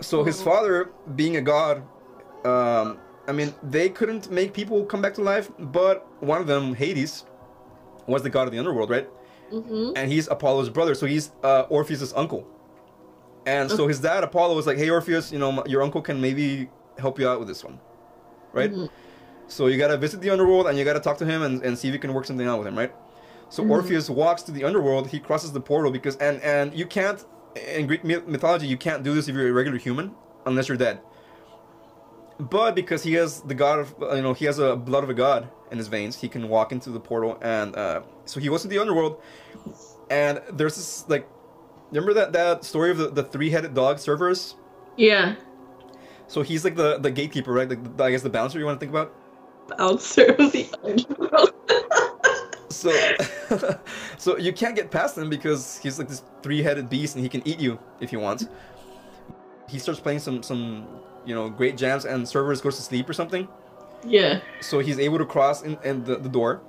so 0.00 0.24
his 0.24 0.40
Mhm. 0.40 0.44
father 0.44 0.90
being 1.14 1.36
a 1.36 1.40
god 1.40 1.82
um 2.44 2.98
i 3.28 3.32
mean 3.32 3.54
they 3.62 3.88
couldn't 3.88 4.30
make 4.30 4.52
people 4.52 4.84
come 4.84 5.00
back 5.00 5.14
to 5.14 5.22
life 5.22 5.50
but 5.58 6.06
one 6.20 6.40
of 6.40 6.46
them 6.48 6.74
hades 6.74 7.24
was 8.08 8.22
the 8.22 8.30
god 8.30 8.48
of 8.48 8.52
the 8.52 8.58
underworld 8.58 8.90
right 8.90 9.08
mm-hmm. 9.52 9.92
and 9.94 10.10
he's 10.10 10.26
apollo's 10.28 10.68
brother 10.68 10.94
so 10.96 11.06
he's 11.06 11.30
uh 11.44 11.62
orpheus's 11.68 12.12
uncle 12.14 12.44
and 13.46 13.70
so 13.70 13.88
his 13.88 13.98
dad 14.00 14.22
apollo 14.24 14.54
was 14.54 14.66
like 14.66 14.78
hey 14.78 14.88
orpheus 14.90 15.32
you 15.32 15.38
know 15.38 15.62
your 15.66 15.82
uncle 15.82 16.00
can 16.02 16.20
maybe 16.20 16.68
help 16.98 17.18
you 17.18 17.28
out 17.28 17.38
with 17.38 17.48
this 17.48 17.64
one 17.64 17.78
right 18.52 18.72
Mhm. 18.72 18.88
so 19.48 19.66
you 19.66 19.76
gotta 19.78 19.96
visit 19.96 20.20
the 20.20 20.30
underworld 20.30 20.66
and 20.66 20.78
you 20.78 20.84
gotta 20.84 21.00
talk 21.00 21.18
to 21.18 21.24
him 21.26 21.42
and, 21.42 21.62
and 21.64 21.76
see 21.78 21.88
if 21.88 21.94
you 21.94 22.00
can 22.00 22.12
work 22.14 22.24
something 22.24 22.46
out 22.46 22.58
with 22.58 22.68
him, 22.68 22.76
right? 22.78 22.92
So 23.48 23.62
Mhm. 23.62 23.70
Orpheus 23.70 24.08
walks 24.08 24.42
to 24.44 24.52
the 24.52 24.64
underworld. 24.64 25.08
He 25.08 25.18
crosses 25.18 25.52
the 25.52 25.60
portal 25.60 25.90
because 25.90 26.16
and 26.16 26.40
and 26.42 26.72
you 26.74 26.86
can't 26.86 27.24
in 27.76 27.86
Greek 27.86 28.02
mythology 28.04 28.66
you 28.66 28.78
can't 28.78 29.02
do 29.02 29.12
this 29.14 29.28
if 29.28 29.34
you're 29.34 29.48
a 29.48 29.52
regular 29.52 29.78
human 29.78 30.14
unless 30.46 30.68
you're 30.68 30.78
dead. 30.78 31.00
But 32.38 32.74
because 32.74 33.02
he 33.02 33.12
has 33.14 33.40
the 33.42 33.54
god 33.54 33.78
of 33.80 33.94
you 34.16 34.22
know 34.22 34.32
he 34.32 34.46
has 34.46 34.58
a 34.58 34.74
blood 34.76 35.04
of 35.04 35.10
a 35.10 35.14
god 35.14 35.48
in 35.70 35.78
his 35.78 35.88
veins, 35.88 36.16
he 36.20 36.28
can 36.28 36.48
walk 36.48 36.72
into 36.72 36.90
the 36.90 37.00
portal 37.00 37.38
and 37.42 37.76
uh, 37.76 38.00
so 38.24 38.40
he 38.40 38.48
goes 38.48 38.62
to 38.62 38.68
the 38.68 38.78
underworld. 38.78 39.20
And 40.10 40.40
there's 40.52 40.76
this 40.76 41.04
like, 41.08 41.26
remember 42.00 42.14
that 42.14 42.32
that 42.32 42.64
story 42.64 42.90
of 42.90 42.98
the, 42.98 43.08
the 43.10 43.22
three 43.22 43.50
headed 43.50 43.74
dog 43.74 43.98
Cerberus? 43.98 44.54
Yeah. 44.96 45.36
So 46.26 46.42
he's 46.42 46.64
like 46.64 46.76
the 46.76 46.98
the 46.98 47.10
gatekeeper, 47.10 47.52
right? 47.52 47.68
Like 47.68 47.96
the, 47.96 48.04
I 48.04 48.10
guess 48.10 48.22
the 48.22 48.30
bouncer 48.30 48.58
you 48.58 48.64
want 48.64 48.80
to 48.80 48.86
think 48.86 48.90
about. 48.90 49.14
Bouncer 49.78 50.34
of 50.38 50.52
the. 50.52 51.52
So, 52.72 52.90
so 54.18 54.38
you 54.38 54.52
can't 54.52 54.74
get 54.74 54.90
past 54.90 55.16
him 55.16 55.28
because 55.28 55.78
he's 55.78 55.98
like 55.98 56.08
this 56.08 56.22
three-headed 56.42 56.88
beast 56.88 57.14
and 57.14 57.22
he 57.22 57.28
can 57.28 57.46
eat 57.46 57.60
you 57.60 57.78
if 58.00 58.10
he 58.10 58.16
wants. 58.16 58.46
he 59.68 59.78
starts 59.78 60.00
playing 60.00 60.18
some 60.18 60.42
some 60.42 60.86
you 61.24 61.34
know 61.34 61.48
great 61.48 61.76
jams, 61.76 62.04
and 62.04 62.26
Cerberus 62.26 62.60
goes 62.60 62.76
to 62.76 62.82
sleep 62.82 63.08
or 63.08 63.12
something. 63.12 63.46
Yeah. 64.04 64.40
So 64.60 64.80
he's 64.80 64.98
able 64.98 65.18
to 65.18 65.26
cross 65.26 65.62
in, 65.62 65.78
in 65.84 66.02
the, 66.04 66.16
the 66.16 66.28
door, 66.28 66.60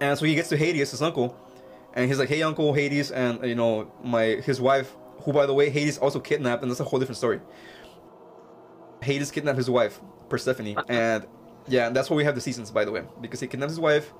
and 0.00 0.18
so 0.18 0.24
he 0.24 0.34
gets 0.34 0.48
to 0.48 0.56
Hades, 0.56 0.90
his 0.90 1.02
uncle, 1.02 1.36
and 1.94 2.08
he's 2.08 2.18
like, 2.18 2.28
"Hey, 2.28 2.42
Uncle 2.42 2.72
Hades," 2.72 3.10
and 3.10 3.44
you 3.44 3.54
know 3.54 3.90
my 4.02 4.24
his 4.24 4.60
wife, 4.60 4.94
who 5.24 5.32
by 5.32 5.46
the 5.46 5.54
way 5.54 5.70
Hades 5.70 5.98
also 5.98 6.20
kidnapped, 6.20 6.62
and 6.62 6.70
that's 6.70 6.80
a 6.80 6.84
whole 6.84 6.98
different 6.98 7.18
story. 7.18 7.40
Hades 9.02 9.30
kidnapped 9.30 9.58
his 9.58 9.70
wife 9.70 10.00
Persephone, 10.28 10.76
uh-huh. 10.76 10.84
and 10.88 11.26
yeah, 11.68 11.86
and 11.86 11.94
that's 11.96 12.10
why 12.10 12.16
we 12.16 12.24
have 12.24 12.34
the 12.34 12.40
seasons, 12.40 12.70
by 12.70 12.84
the 12.84 12.92
way, 12.92 13.02
because 13.20 13.40
he 13.40 13.46
kidnapped 13.46 13.70
his 13.70 13.80
wife, 13.80 14.12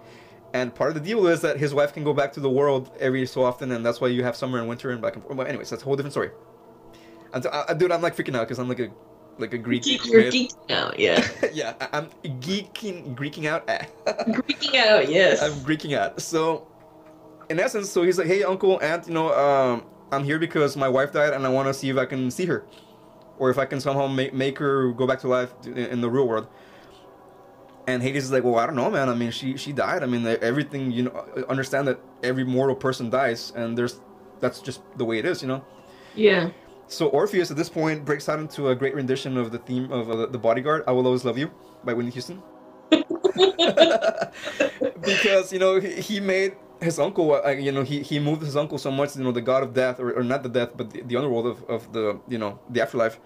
and 0.52 0.74
part 0.74 0.90
of 0.90 0.94
the 0.94 1.00
deal 1.00 1.26
is 1.26 1.40
that 1.40 1.56
his 1.56 1.72
wife 1.72 1.92
can 1.92 2.04
go 2.04 2.12
back 2.12 2.32
to 2.34 2.40
the 2.40 2.50
world 2.50 2.90
every 3.00 3.26
so 3.26 3.42
often, 3.44 3.72
and 3.72 3.84
that's 3.84 4.00
why 4.00 4.08
you 4.08 4.22
have 4.22 4.36
summer 4.36 4.58
and 4.58 4.68
winter 4.68 4.90
and 4.90 5.00
back 5.00 5.14
and 5.14 5.22
forth. 5.22 5.36
But 5.36 5.46
anyways, 5.46 5.70
that's 5.70 5.82
a 5.82 5.84
whole 5.84 5.96
different 5.96 6.12
story. 6.12 6.30
And 7.32 7.42
so, 7.42 7.64
I, 7.68 7.72
dude, 7.74 7.90
I'm 7.90 8.02
like 8.02 8.14
freaking 8.14 8.36
out 8.36 8.46
because 8.46 8.58
I'm 8.58 8.68
like 8.68 8.80
a 8.80 8.90
like 9.38 9.54
a 9.54 9.58
Greek. 9.58 9.82
Geek, 9.82 10.04
you're 10.06 10.24
geeking 10.24 10.70
out, 10.70 10.98
yeah. 10.98 11.26
yeah, 11.52 11.74
I- 11.80 11.98
I'm 11.98 12.10
geeking, 12.22 13.14
Greeking 13.16 13.46
out. 13.46 13.66
Greeking 13.66 14.74
out, 14.76 15.08
yes. 15.08 15.42
I'm 15.42 15.52
Greeking 15.64 15.96
out. 15.96 16.20
So, 16.20 16.68
in 17.52 17.60
essence, 17.60 17.90
so 17.90 18.02
he's 18.02 18.18
like, 18.18 18.26
"Hey, 18.26 18.42
Uncle 18.42 18.80
Aunt, 18.82 19.06
you 19.06 19.14
know, 19.14 19.32
um, 19.32 19.84
I'm 20.10 20.24
here 20.24 20.38
because 20.38 20.76
my 20.76 20.88
wife 20.88 21.12
died, 21.12 21.34
and 21.34 21.46
I 21.46 21.50
want 21.50 21.68
to 21.68 21.74
see 21.74 21.90
if 21.90 21.98
I 21.98 22.06
can 22.06 22.30
see 22.30 22.46
her, 22.46 22.64
or 23.38 23.50
if 23.50 23.58
I 23.58 23.66
can 23.66 23.78
somehow 23.78 24.06
make 24.06 24.32
make 24.32 24.58
her 24.58 24.90
go 24.92 25.06
back 25.06 25.20
to 25.20 25.28
life 25.28 25.52
in, 25.66 26.00
the 26.00 26.10
real 26.10 26.26
world." 26.26 26.48
And 27.86 28.02
Hades 28.02 28.24
is 28.24 28.32
like, 28.32 28.42
"Well, 28.42 28.58
I 28.58 28.66
don't 28.66 28.76
know, 28.76 28.90
man. 28.90 29.08
I 29.08 29.14
mean, 29.14 29.30
she 29.30 29.56
she 29.56 29.72
died. 29.72 30.02
I 30.02 30.06
mean, 30.06 30.26
everything. 30.26 30.90
You 30.90 31.04
know, 31.04 31.44
understand 31.48 31.86
that 31.88 32.00
every 32.22 32.44
mortal 32.44 32.74
person 32.74 33.10
dies, 33.10 33.52
and 33.54 33.76
there's 33.76 34.00
that's 34.40 34.60
just 34.60 34.80
the 34.96 35.04
way 35.04 35.18
it 35.18 35.24
is, 35.24 35.42
you 35.42 35.48
know." 35.48 35.64
yeah. 36.14 36.50
So 36.88 37.08
Orpheus 37.08 37.50
at 37.50 37.56
this 37.56 37.70
point 37.70 38.04
breaks 38.04 38.28
out 38.28 38.38
into 38.38 38.68
a 38.68 38.74
great 38.74 38.94
rendition 38.94 39.38
of 39.38 39.50
the 39.50 39.58
theme 39.58 39.90
of 39.90 40.10
uh, 40.10 40.26
the 40.26 40.38
Bodyguard. 40.38 40.84
I 40.86 40.92
will 40.92 41.06
always 41.06 41.24
love 41.24 41.38
you 41.38 41.50
by 41.84 41.94
Whitney 41.94 42.12
Houston. 42.12 42.42
because 45.00 45.52
you 45.52 45.58
know 45.58 45.80
he, 45.80 46.00
he 46.00 46.20
made 46.20 46.54
his 46.82 46.98
uncle. 46.98 47.32
Uh, 47.32 47.50
you 47.50 47.72
know 47.72 47.82
he, 47.82 48.02
he 48.02 48.18
moved 48.18 48.42
his 48.42 48.56
uncle 48.56 48.78
so 48.78 48.90
much. 48.90 49.16
You 49.16 49.24
know 49.24 49.32
the 49.32 49.40
god 49.40 49.62
of 49.62 49.74
death, 49.74 50.00
or, 50.00 50.12
or 50.12 50.24
not 50.24 50.42
the 50.42 50.48
death, 50.48 50.70
but 50.76 50.90
the, 50.90 51.02
the 51.02 51.16
underworld 51.16 51.46
of, 51.46 51.64
of 51.64 51.92
the 51.92 52.20
you 52.28 52.38
know 52.38 52.58
the 52.68 52.80
afterlife. 52.80 53.18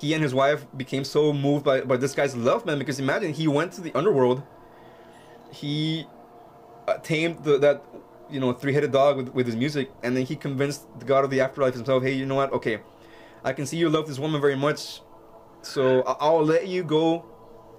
He 0.00 0.12
and 0.12 0.22
his 0.22 0.34
wife 0.34 0.66
became 0.76 1.04
so 1.04 1.32
moved 1.32 1.64
by, 1.64 1.80
by 1.82 1.96
this 1.96 2.14
guy's 2.14 2.36
love, 2.36 2.66
man. 2.66 2.78
Because 2.78 2.98
imagine 2.98 3.32
he 3.32 3.48
went 3.48 3.72
to 3.72 3.80
the 3.80 3.96
underworld. 3.96 4.42
He 5.52 6.06
tamed 7.02 7.44
the, 7.44 7.58
that 7.58 7.84
you 8.30 8.40
know 8.40 8.52
three-headed 8.52 8.92
dog 8.92 9.16
with, 9.16 9.28
with 9.34 9.46
his 9.46 9.56
music 9.56 9.90
and 10.02 10.16
then 10.16 10.24
he 10.24 10.36
convinced 10.36 10.86
the 10.98 11.04
god 11.04 11.24
of 11.24 11.30
the 11.30 11.40
afterlife 11.40 11.74
himself 11.74 12.02
hey 12.02 12.12
you 12.12 12.26
know 12.26 12.34
what 12.34 12.52
okay 12.52 12.80
i 13.44 13.52
can 13.52 13.66
see 13.66 13.76
you 13.76 13.88
love 13.88 14.06
this 14.06 14.18
woman 14.18 14.40
very 14.40 14.56
much 14.56 15.00
so 15.62 16.02
i'll 16.02 16.44
let 16.44 16.66
you 16.66 16.82
go 16.82 17.24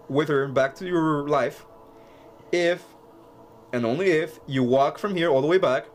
with 0.07 0.28
her 0.28 0.47
back 0.47 0.76
to 0.76 0.86
your 0.86 1.28
life 1.28 1.66
if 2.51 2.84
and 3.76 3.86
only 3.86 4.09
if 4.09 4.39
you 4.47 4.63
walk 4.63 4.97
from 4.97 5.15
here 5.15 5.30
all 5.30 5.41
the 5.41 5.47
way 5.47 5.57
back 5.57 5.86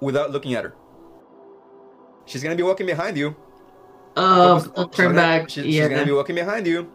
without 0.00 0.32
looking 0.32 0.54
at 0.54 0.64
her. 0.64 0.74
She's 2.26 2.42
gonna 2.42 2.56
be 2.56 2.64
walking 2.64 2.86
behind 2.86 3.16
you. 3.16 3.36
Oh, 4.16 4.66
I'll 4.76 4.88
turn 4.88 5.14
back. 5.14 5.48
she- 5.50 5.62
she's 5.62 5.88
gonna 5.88 6.04
be 6.04 6.12
walking 6.12 6.34
behind 6.34 6.66
you. 6.66 6.90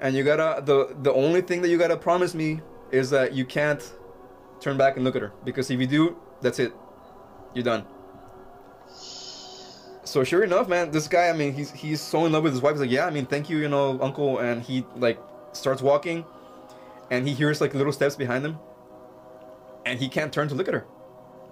And 0.00 0.16
you 0.16 0.24
gotta 0.24 0.62
the 0.64 0.96
the 1.02 1.12
only 1.12 1.42
thing 1.42 1.60
that 1.62 1.68
you 1.68 1.76
gotta 1.76 1.96
promise 1.96 2.34
me 2.34 2.62
is 2.90 3.10
that 3.10 3.34
you 3.34 3.44
can't 3.44 3.82
turn 4.60 4.76
back 4.78 4.96
and 4.96 5.04
look 5.04 5.14
at 5.14 5.22
her. 5.22 5.32
Because 5.44 5.70
if 5.70 5.78
you 5.78 5.86
do 5.86 6.16
that's 6.40 6.58
it. 6.58 6.72
You're 7.54 7.64
done. 7.64 7.84
So 10.04 10.24
sure 10.24 10.42
enough 10.42 10.68
man 10.68 10.90
this 10.90 11.06
guy 11.06 11.28
i 11.28 11.32
mean 11.32 11.52
he's 11.52 11.70
he's 11.70 12.00
so 12.00 12.24
in 12.24 12.32
love 12.32 12.44
with 12.44 12.52
his 12.54 12.62
wife. 12.62 12.72
He's 12.72 12.80
like 12.80 12.90
yeah 12.90 13.06
i 13.06 13.10
mean 13.10 13.26
thank 13.26 13.50
you 13.50 13.58
you 13.58 13.68
know 13.68 14.00
uncle. 14.00 14.38
And 14.38 14.62
he 14.62 14.86
like 14.96 15.18
starts 15.52 15.82
walking. 15.82 16.24
And 17.10 17.28
he 17.28 17.34
hears 17.34 17.60
like 17.60 17.74
little 17.74 17.92
steps 17.92 18.16
behind 18.16 18.44
him 18.46 18.56
and 19.84 19.98
he 19.98 20.08
can't 20.08 20.32
turn 20.32 20.48
to 20.48 20.54
look 20.54 20.68
at 20.68 20.74
her. 20.74 20.86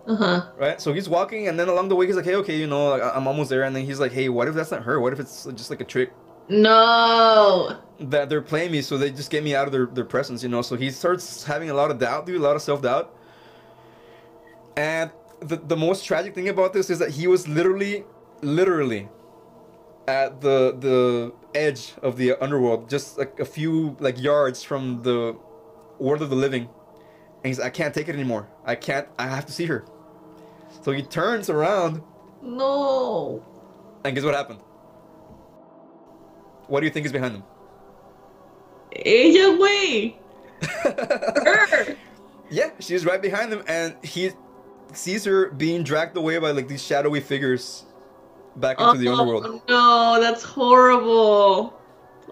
Uh-huh. 0.06 0.46
right? 0.56 0.80
So 0.80 0.92
he's 0.92 1.08
walking 1.08 1.46
and 1.46 1.60
then 1.60 1.68
along 1.68 1.88
the 1.88 1.94
way 1.94 2.06
he's 2.06 2.16
like 2.16 2.24
hey 2.24 2.34
okay 2.36 2.58
you 2.58 2.66
know 2.66 2.88
like, 2.88 3.02
i'm 3.14 3.28
almost 3.28 3.50
there. 3.50 3.62
And 3.62 3.76
then 3.76 3.84
he's 3.84 4.00
like 4.00 4.12
hey 4.12 4.28
what 4.28 4.48
if 4.48 4.54
that's 4.54 4.70
not 4.70 4.82
her? 4.82 5.00
What 5.00 5.12
if 5.12 5.20
it's 5.20 5.44
just 5.54 5.70
like 5.70 5.80
a 5.80 5.84
trick? 5.84 6.12
No. 6.48 7.78
that 8.00 8.28
they're 8.28 8.42
playing 8.42 8.72
me 8.72 8.82
so 8.82 8.98
they 8.98 9.10
just 9.12 9.30
get 9.30 9.44
me 9.44 9.54
out 9.54 9.66
of 9.66 9.72
their, 9.72 9.86
their 9.86 10.04
presence 10.04 10.42
you 10.42 10.48
know? 10.48 10.62
So 10.62 10.74
he 10.76 10.90
starts 10.90 11.44
having 11.44 11.70
a 11.70 11.74
lot 11.74 11.90
of 11.90 11.98
doubt 11.98 12.26
dude 12.26 12.40
a 12.40 12.42
lot 12.42 12.56
of 12.56 12.62
self-doubt. 12.62 13.14
And 14.76 15.10
the, 15.40 15.56
the 15.56 15.76
most 15.76 16.04
tragic 16.04 16.34
thing 16.34 16.48
about 16.48 16.72
this 16.72 16.90
is 16.90 16.98
that 16.98 17.10
he 17.10 17.26
was 17.26 17.46
literally 17.46 18.04
literally 18.42 19.08
at 20.08 20.40
the 20.40 20.74
the 20.80 21.32
edge 21.54 21.92
of 22.02 22.16
the 22.16 22.34
underworld 22.42 22.88
just 22.88 23.18
like 23.18 23.38
a 23.38 23.44
few 23.44 23.96
like 24.00 24.20
yards 24.20 24.62
from 24.62 25.02
the 25.02 25.36
world 25.98 26.22
of 26.22 26.30
the 26.30 26.36
living 26.36 26.68
and 27.42 27.46
he's 27.46 27.60
i 27.60 27.70
can't 27.70 27.94
take 27.94 28.08
it 28.08 28.14
anymore 28.14 28.48
i 28.64 28.74
can't 28.74 29.08
i 29.18 29.26
have 29.26 29.46
to 29.46 29.52
see 29.52 29.66
her 29.66 29.84
so 30.82 30.92
he 30.92 31.02
turns 31.02 31.50
around 31.50 32.02
No. 32.42 33.44
and 34.04 34.14
guess 34.14 34.24
what 34.24 34.34
happened 34.34 34.60
what 36.68 36.80
do 36.80 36.86
you 36.86 36.92
think 36.92 37.06
is 37.06 37.12
behind 37.12 37.34
him 37.36 37.42
Ella 39.04 39.58
way. 39.58 40.16
Her. 40.62 41.96
Yeah, 42.52 42.72
she's 42.80 43.06
right 43.06 43.22
behind 43.22 43.52
him, 43.52 43.62
and 43.68 43.94
he 44.02 44.32
sees 44.92 45.24
her 45.24 45.50
being 45.52 45.84
dragged 45.84 46.16
away 46.16 46.36
by 46.38 46.50
like 46.50 46.66
these 46.66 46.82
shadowy 46.82 47.20
figures 47.20 47.84
back 48.56 48.80
into 48.80 48.98
the 48.98 49.06
oh, 49.06 49.12
underworld. 49.12 49.46
Oh, 49.46 49.62
no, 49.68 50.20
that's 50.20 50.42
horrible. 50.42 51.78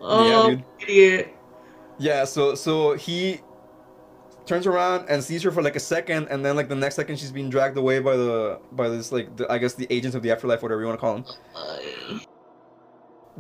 Oh, 0.01 0.51
dude. 0.51 0.65
idiot. 0.81 1.37
Yeah, 1.99 2.25
so 2.25 2.57
so 2.57 2.95
he 2.95 3.43
turns 4.49 4.67
around 4.67 5.09
and 5.09 5.23
sees 5.23 5.43
her 5.43 5.51
for 5.51 5.63
like 5.63 5.77
a 5.77 5.81
second, 5.81 6.29
and 6.29 6.45
then 6.45 6.57
like 6.57 6.69
the 6.69 6.75
next 6.75 6.97
second 6.97 7.19
she's 7.19 7.31
being 7.31 7.51
dragged 7.51 7.77
away 7.77 8.01
by 8.01 8.17
the 8.17 8.59
by 8.73 8.89
this 8.89 9.13
like 9.13 9.37
the, 9.37 9.51
I 9.53 9.59
guess 9.59 9.75
the 9.75 9.87
agents 9.91 10.17
of 10.17 10.23
the 10.23 10.31
afterlife, 10.31 10.63
whatever 10.63 10.81
you 10.81 10.87
want 10.87 10.99
to 10.99 11.01
call 11.01 11.15
them. 11.15 12.21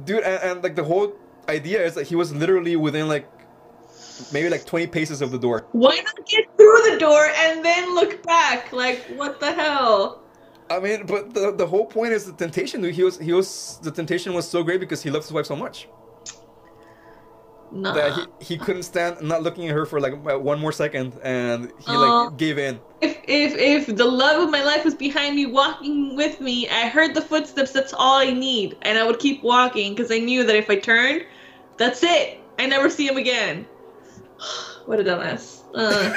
Dude, 0.04 0.22
and, 0.22 0.42
and 0.42 0.62
like 0.62 0.76
the 0.76 0.84
whole 0.84 1.14
idea 1.48 1.84
is 1.84 1.94
that 1.94 2.06
he 2.06 2.14
was 2.14 2.32
literally 2.32 2.76
within 2.76 3.08
like 3.08 3.26
maybe 4.32 4.48
like 4.48 4.64
20 4.64 4.86
paces 4.88 5.22
of 5.22 5.30
the 5.30 5.38
door. 5.38 5.66
Why 5.72 5.96
not 5.96 6.26
get 6.26 6.44
through 6.56 6.82
the 6.90 6.98
door 6.98 7.26
and 7.36 7.64
then 7.64 7.94
look 7.94 8.22
back? 8.22 8.72
Like, 8.72 9.00
what 9.16 9.40
the 9.40 9.52
hell? 9.52 10.22
I 10.70 10.78
mean, 10.80 11.06
but 11.06 11.32
the 11.32 11.52
the 11.52 11.66
whole 11.66 11.86
point 11.86 12.12
is 12.12 12.26
the 12.26 12.32
temptation, 12.32 12.82
dude. 12.82 12.94
He 12.94 13.02
was 13.02 13.18
he 13.18 13.32
was 13.32 13.78
the 13.82 13.90
temptation 13.90 14.34
was 14.34 14.48
so 14.48 14.62
great 14.62 14.80
because 14.80 15.02
he 15.02 15.10
loves 15.10 15.26
his 15.26 15.32
wife 15.32 15.46
so 15.46 15.56
much. 15.56 15.88
Nah. 17.70 17.92
that 17.92 18.12
he, 18.40 18.54
he 18.54 18.58
couldn't 18.58 18.84
stand 18.84 19.20
not 19.20 19.42
looking 19.42 19.68
at 19.68 19.74
her 19.74 19.84
for 19.84 20.00
like 20.00 20.14
uh, 20.14 20.38
one 20.38 20.58
more 20.58 20.72
second 20.72 21.18
and 21.22 21.70
he 21.78 21.92
Aw. 21.92 22.22
like 22.24 22.36
gave 22.38 22.58
in 22.58 22.80
If 23.02 23.18
if 23.28 23.54
if 23.88 23.96
the 23.96 24.06
love 24.06 24.42
of 24.42 24.50
my 24.50 24.64
life 24.64 24.84
was 24.84 24.94
behind 24.94 25.36
me, 25.36 25.44
walking 25.46 26.16
with 26.16 26.40
me, 26.40 26.68
I 26.68 26.88
heard 26.88 27.14
the 27.14 27.20
footsteps. 27.20 27.72
That's 27.72 27.92
all 27.92 28.16
I 28.16 28.32
need, 28.32 28.76
and 28.82 28.98
I 28.98 29.06
would 29.06 29.18
keep 29.18 29.42
walking 29.42 29.94
because 29.94 30.10
I 30.10 30.18
knew 30.18 30.44
that 30.44 30.56
if 30.56 30.70
I 30.70 30.76
turned, 30.76 31.26
that's 31.76 32.02
it. 32.02 32.40
I 32.58 32.66
never 32.66 32.88
see 32.88 33.06
him 33.06 33.18
again. 33.18 33.66
what 34.86 34.98
a 34.98 35.04
dumbass. 35.04 35.62
Uh, 35.74 36.14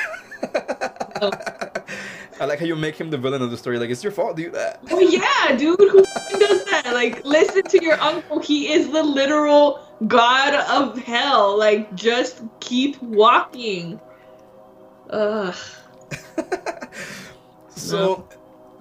I 2.41 2.45
like 2.45 2.59
how 2.59 2.65
you 2.65 2.75
make 2.75 2.95
him 2.95 3.11
the 3.11 3.19
villain 3.19 3.43
of 3.43 3.51
the 3.51 3.57
story 3.57 3.77
like 3.77 3.91
it's 3.91 4.03
your 4.03 4.11
fault 4.11 4.35
dude 4.35 4.55
oh 4.55 4.99
yeah, 4.99 5.55
dude, 5.55 5.79
who 5.79 6.03
does 6.39 6.65
that? 6.65 6.91
Like, 6.93 7.23
listen 7.23 7.63
to 7.63 7.83
your 7.83 7.99
uncle. 8.01 8.39
He 8.39 8.73
is 8.73 8.91
the 8.91 9.03
literal 9.03 9.87
god 10.07 10.55
of 10.55 10.97
hell. 10.97 11.57
Like, 11.57 11.93
just 11.95 12.41
keep 12.59 13.01
walking. 13.01 13.99
Ugh. 15.11 15.55
so 17.69 18.27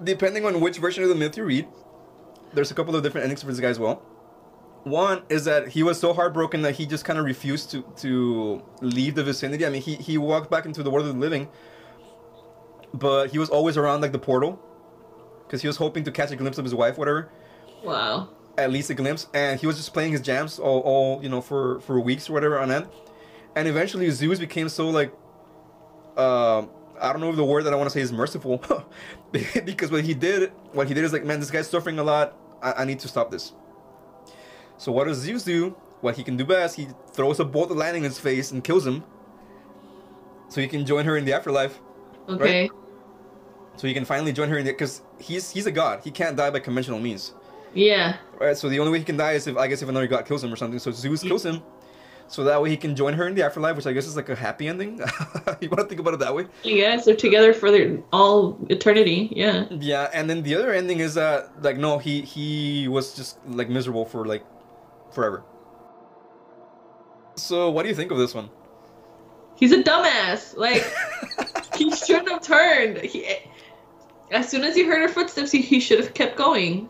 depending 0.03 0.45
on 0.45 0.59
which 0.59 0.77
version 0.77 1.03
of 1.03 1.09
the 1.09 1.15
myth 1.15 1.37
you 1.37 1.43
read 1.43 1.67
there's 2.53 2.71
a 2.71 2.73
couple 2.73 2.95
of 2.95 3.03
different 3.03 3.23
endings 3.23 3.41
for 3.41 3.47
this 3.47 3.59
guy 3.59 3.69
as 3.69 3.79
well 3.79 3.95
one 4.83 5.21
is 5.29 5.45
that 5.45 5.67
he 5.67 5.83
was 5.83 5.99
so 5.99 6.13
heartbroken 6.13 6.61
that 6.61 6.75
he 6.75 6.85
just 6.85 7.05
kind 7.05 7.19
of 7.19 7.25
refused 7.25 7.71
to 7.71 7.83
to 7.95 8.61
leave 8.81 9.15
the 9.15 9.23
vicinity 9.23 9.65
i 9.65 9.69
mean 9.69 9.81
he 9.81 9.95
he 9.95 10.17
walked 10.17 10.49
back 10.49 10.65
into 10.65 10.83
the 10.83 10.89
world 10.89 11.07
of 11.07 11.13
the 11.13 11.19
living 11.19 11.47
but 12.93 13.31
he 13.31 13.37
was 13.39 13.49
always 13.49 13.77
around 13.77 14.01
like 14.01 14.11
the 14.11 14.19
portal. 14.19 14.59
Because 15.45 15.61
he 15.61 15.67
was 15.67 15.77
hoping 15.77 16.03
to 16.05 16.11
catch 16.11 16.31
a 16.31 16.35
glimpse 16.37 16.57
of 16.57 16.63
his 16.63 16.73
wife 16.73 16.97
whatever. 16.97 17.29
Wow. 17.83 18.29
at 18.57 18.71
least 18.71 18.89
a 18.89 18.93
glimpse. 18.93 19.27
And 19.33 19.59
he 19.59 19.67
was 19.67 19.75
just 19.77 19.91
playing 19.93 20.11
his 20.13 20.21
jams 20.21 20.59
all, 20.59 20.79
all 20.81 21.23
you 21.23 21.29
know 21.29 21.41
for 21.41 21.79
for 21.81 21.99
weeks 21.99 22.29
or 22.29 22.33
whatever 22.33 22.57
on 22.59 22.71
end. 22.71 22.87
And 23.55 23.67
eventually 23.67 24.09
zeus 24.11 24.39
became 24.39 24.69
so 24.69 24.89
like 24.89 25.11
um 26.17 26.69
i 27.01 27.11
don't 27.11 27.21
know 27.21 27.29
if 27.29 27.35
the 27.35 27.43
word 27.43 27.63
that 27.63 27.73
i 27.73 27.75
want 27.75 27.89
to 27.89 27.93
say 27.93 28.01
is 28.01 28.11
merciful. 28.11 28.63
Because 29.31 29.91
what 29.91 30.03
he 30.03 30.13
did 30.13 30.51
what 30.73 30.87
he 30.87 30.93
did 30.93 31.03
is 31.03 31.13
like 31.13 31.25
man 31.25 31.39
this 31.39 31.51
guy's 31.51 31.69
suffering 31.69 31.99
a 31.99 32.03
lot. 32.03 32.35
I, 32.61 32.73
I 32.73 32.85
need 32.85 32.99
to 32.99 33.07
stop 33.07 33.31
this. 33.31 33.53
So 34.77 34.91
what 34.91 35.05
does 35.07 35.17
zeus 35.17 35.43
do? 35.43 35.75
What 36.01 36.15
he 36.17 36.23
can 36.23 36.37
do 36.37 36.45
best 36.45 36.75
he 36.77 36.87
throws 37.13 37.39
a 37.39 37.45
bolt 37.45 37.71
of 37.71 37.77
lightning 37.77 38.03
in 38.03 38.09
his 38.09 38.19
face 38.19 38.51
and 38.51 38.63
kills 38.63 38.85
him. 38.85 39.03
So 40.49 40.61
he 40.61 40.67
can 40.67 40.85
join 40.85 41.05
her 41.05 41.17
in 41.17 41.25
the 41.25 41.33
afterlife. 41.33 41.79
Okay. 42.29 42.69
So 43.75 43.87
he 43.87 43.93
can 43.93 44.05
finally 44.05 44.31
join 44.33 44.49
her 44.49 44.57
in 44.57 44.65
the 44.65 44.71
because 44.71 45.01
he's 45.19 45.49
he's 45.51 45.65
a 45.65 45.71
god 45.71 46.01
he 46.03 46.11
can't 46.11 46.35
die 46.37 46.49
by 46.49 46.59
conventional 46.59 46.99
means 46.99 47.33
Yeah. 47.73 48.17
Right, 48.39 48.57
so 48.57 48.67
the 48.67 48.79
only 48.79 48.91
way 48.91 48.99
he 48.99 49.05
can 49.05 49.17
die 49.17 49.33
is 49.33 49.47
if 49.47 49.55
I 49.55 49.67
guess 49.67 49.81
if 49.81 49.87
another 49.89 50.07
god 50.07 50.25
kills 50.25 50.43
him 50.43 50.51
or 50.51 50.57
something. 50.57 50.77
So 50.79 50.91
Zeus 50.91 51.23
kills 51.23 51.45
him, 51.45 51.61
so 52.27 52.43
that 52.43 52.61
way 52.61 52.69
he 52.69 52.75
can 52.75 52.95
join 52.97 53.13
her 53.13 53.25
in 53.27 53.33
the 53.35 53.43
afterlife, 53.43 53.75
which 53.77 53.87
I 53.87 53.93
guess 53.93 54.05
is 54.07 54.15
like 54.17 54.27
a 54.27 54.35
happy 54.35 54.67
ending. 54.67 54.97
you 55.61 55.69
want 55.69 55.79
to 55.79 55.87
think 55.87 56.01
about 56.01 56.13
it 56.15 56.19
that 56.19 56.35
way? 56.35 56.47
Yeah, 56.63 56.97
they're 56.99 57.15
together 57.15 57.53
for 57.53 57.71
their 57.71 57.99
all 58.11 58.57
eternity. 58.69 59.29
Yeah. 59.31 59.67
Yeah, 59.71 60.09
and 60.13 60.29
then 60.29 60.43
the 60.43 60.53
other 60.55 60.73
ending 60.73 60.99
is 60.99 61.13
that 61.13 61.63
like 61.63 61.77
no, 61.77 61.97
he 61.97 62.21
he 62.21 62.89
was 62.89 63.15
just 63.15 63.37
like 63.47 63.69
miserable 63.69 64.03
for 64.05 64.25
like 64.25 64.43
forever. 65.13 65.43
So 67.35 67.69
what 67.69 67.83
do 67.83 67.89
you 67.89 67.95
think 67.95 68.11
of 68.11 68.17
this 68.17 68.33
one? 68.35 68.49
He's 69.55 69.71
a 69.71 69.81
dumbass. 69.83 70.57
Like 70.57 70.83
he 71.77 71.91
shouldn't 71.95 72.29
have 72.29 72.41
turned. 72.41 72.97
He, 72.97 73.19
as 74.31 74.49
soon 74.49 74.63
as 74.63 74.75
he 74.75 74.83
heard 74.83 75.01
her 75.01 75.09
footsteps, 75.09 75.51
he, 75.51 75.61
he 75.73 75.79
should 75.79 75.99
have 75.99 76.13
kept 76.13 76.35
going. 76.35 76.89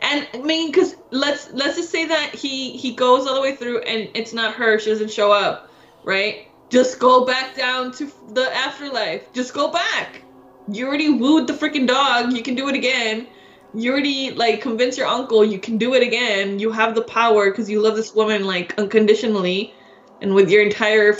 And 0.00 0.26
I 0.32 0.38
mean, 0.38 0.70
because 0.70 0.94
let's 1.10 1.50
let's 1.52 1.76
just 1.76 1.90
say 1.90 2.06
that 2.06 2.34
he 2.34 2.76
he 2.76 2.94
goes 2.94 3.26
all 3.26 3.34
the 3.34 3.40
way 3.40 3.56
through, 3.56 3.80
and 3.80 4.08
it's 4.14 4.32
not 4.32 4.54
her. 4.54 4.78
She 4.78 4.90
doesn't 4.90 5.10
show 5.10 5.32
up, 5.32 5.68
right? 6.04 6.46
Just 6.70 7.00
go 7.00 7.24
back 7.24 7.56
down 7.56 7.92
to 7.92 8.10
the 8.32 8.54
afterlife. 8.54 9.32
Just 9.32 9.54
go 9.54 9.72
back. 9.72 10.22
You 10.70 10.86
already 10.86 11.10
wooed 11.10 11.46
the 11.46 11.52
freaking 11.52 11.86
dog. 11.86 12.32
You 12.32 12.42
can 12.42 12.54
do 12.54 12.68
it 12.68 12.76
again. 12.76 13.26
You 13.74 13.90
already 13.90 14.30
like 14.30 14.60
convinced 14.60 14.98
your 14.98 15.08
uncle. 15.08 15.44
You 15.44 15.58
can 15.58 15.78
do 15.78 15.94
it 15.94 16.02
again. 16.02 16.60
You 16.60 16.70
have 16.70 16.94
the 16.94 17.02
power 17.02 17.50
because 17.50 17.68
you 17.68 17.80
love 17.82 17.96
this 17.96 18.14
woman 18.14 18.44
like 18.44 18.78
unconditionally, 18.78 19.74
and 20.22 20.32
with 20.32 20.48
your 20.48 20.62
entire 20.62 21.18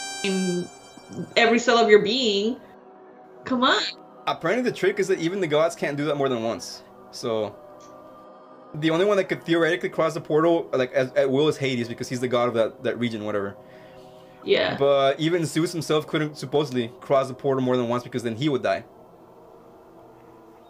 every 1.37 1.59
cell 1.59 1.79
of 1.79 1.91
your 1.91 2.03
being. 2.03 2.61
Come 3.45 3.64
on. 3.64 3.83
Apparently, 4.33 4.68
the 4.68 4.76
trick 4.76 4.99
is 4.99 5.09
that 5.09 5.18
even 5.18 5.41
the 5.41 5.47
gods 5.47 5.74
can't 5.74 5.97
do 5.97 6.05
that 6.07 6.16
more 6.16 6.29
than 6.29 6.43
once. 6.43 6.83
So 7.11 7.57
the 8.74 8.91
only 8.91 9.05
one 9.05 9.16
that 9.16 9.24
could 9.24 9.43
theoretically 9.45 9.89
cross 9.89 10.14
the 10.14 10.20
portal 10.20 10.68
like 10.72 10.93
as, 10.93 11.12
at 11.12 11.31
will 11.31 11.49
is 11.49 11.57
Hades 11.57 11.89
because 11.89 12.09
he's 12.09 12.20
the 12.20 12.29
god 12.29 12.49
of 12.49 12.55
that 12.55 12.85
that 12.85 12.99
region, 12.99 13.24
whatever. 13.24 13.57
Yeah. 14.45 14.76
But 14.76 15.18
even 15.20 15.45
Zeus 15.45 15.72
himself 15.72 16.07
couldn't 16.07 16.37
supposedly 16.37 16.93
cross 17.01 17.29
the 17.29 17.35
portal 17.35 17.62
more 17.62 17.76
than 17.76 17.89
once 17.89 18.05
because 18.05 18.22
then 18.22 18.37
he 18.37 18.49
would 18.49 18.62
die. 18.62 18.85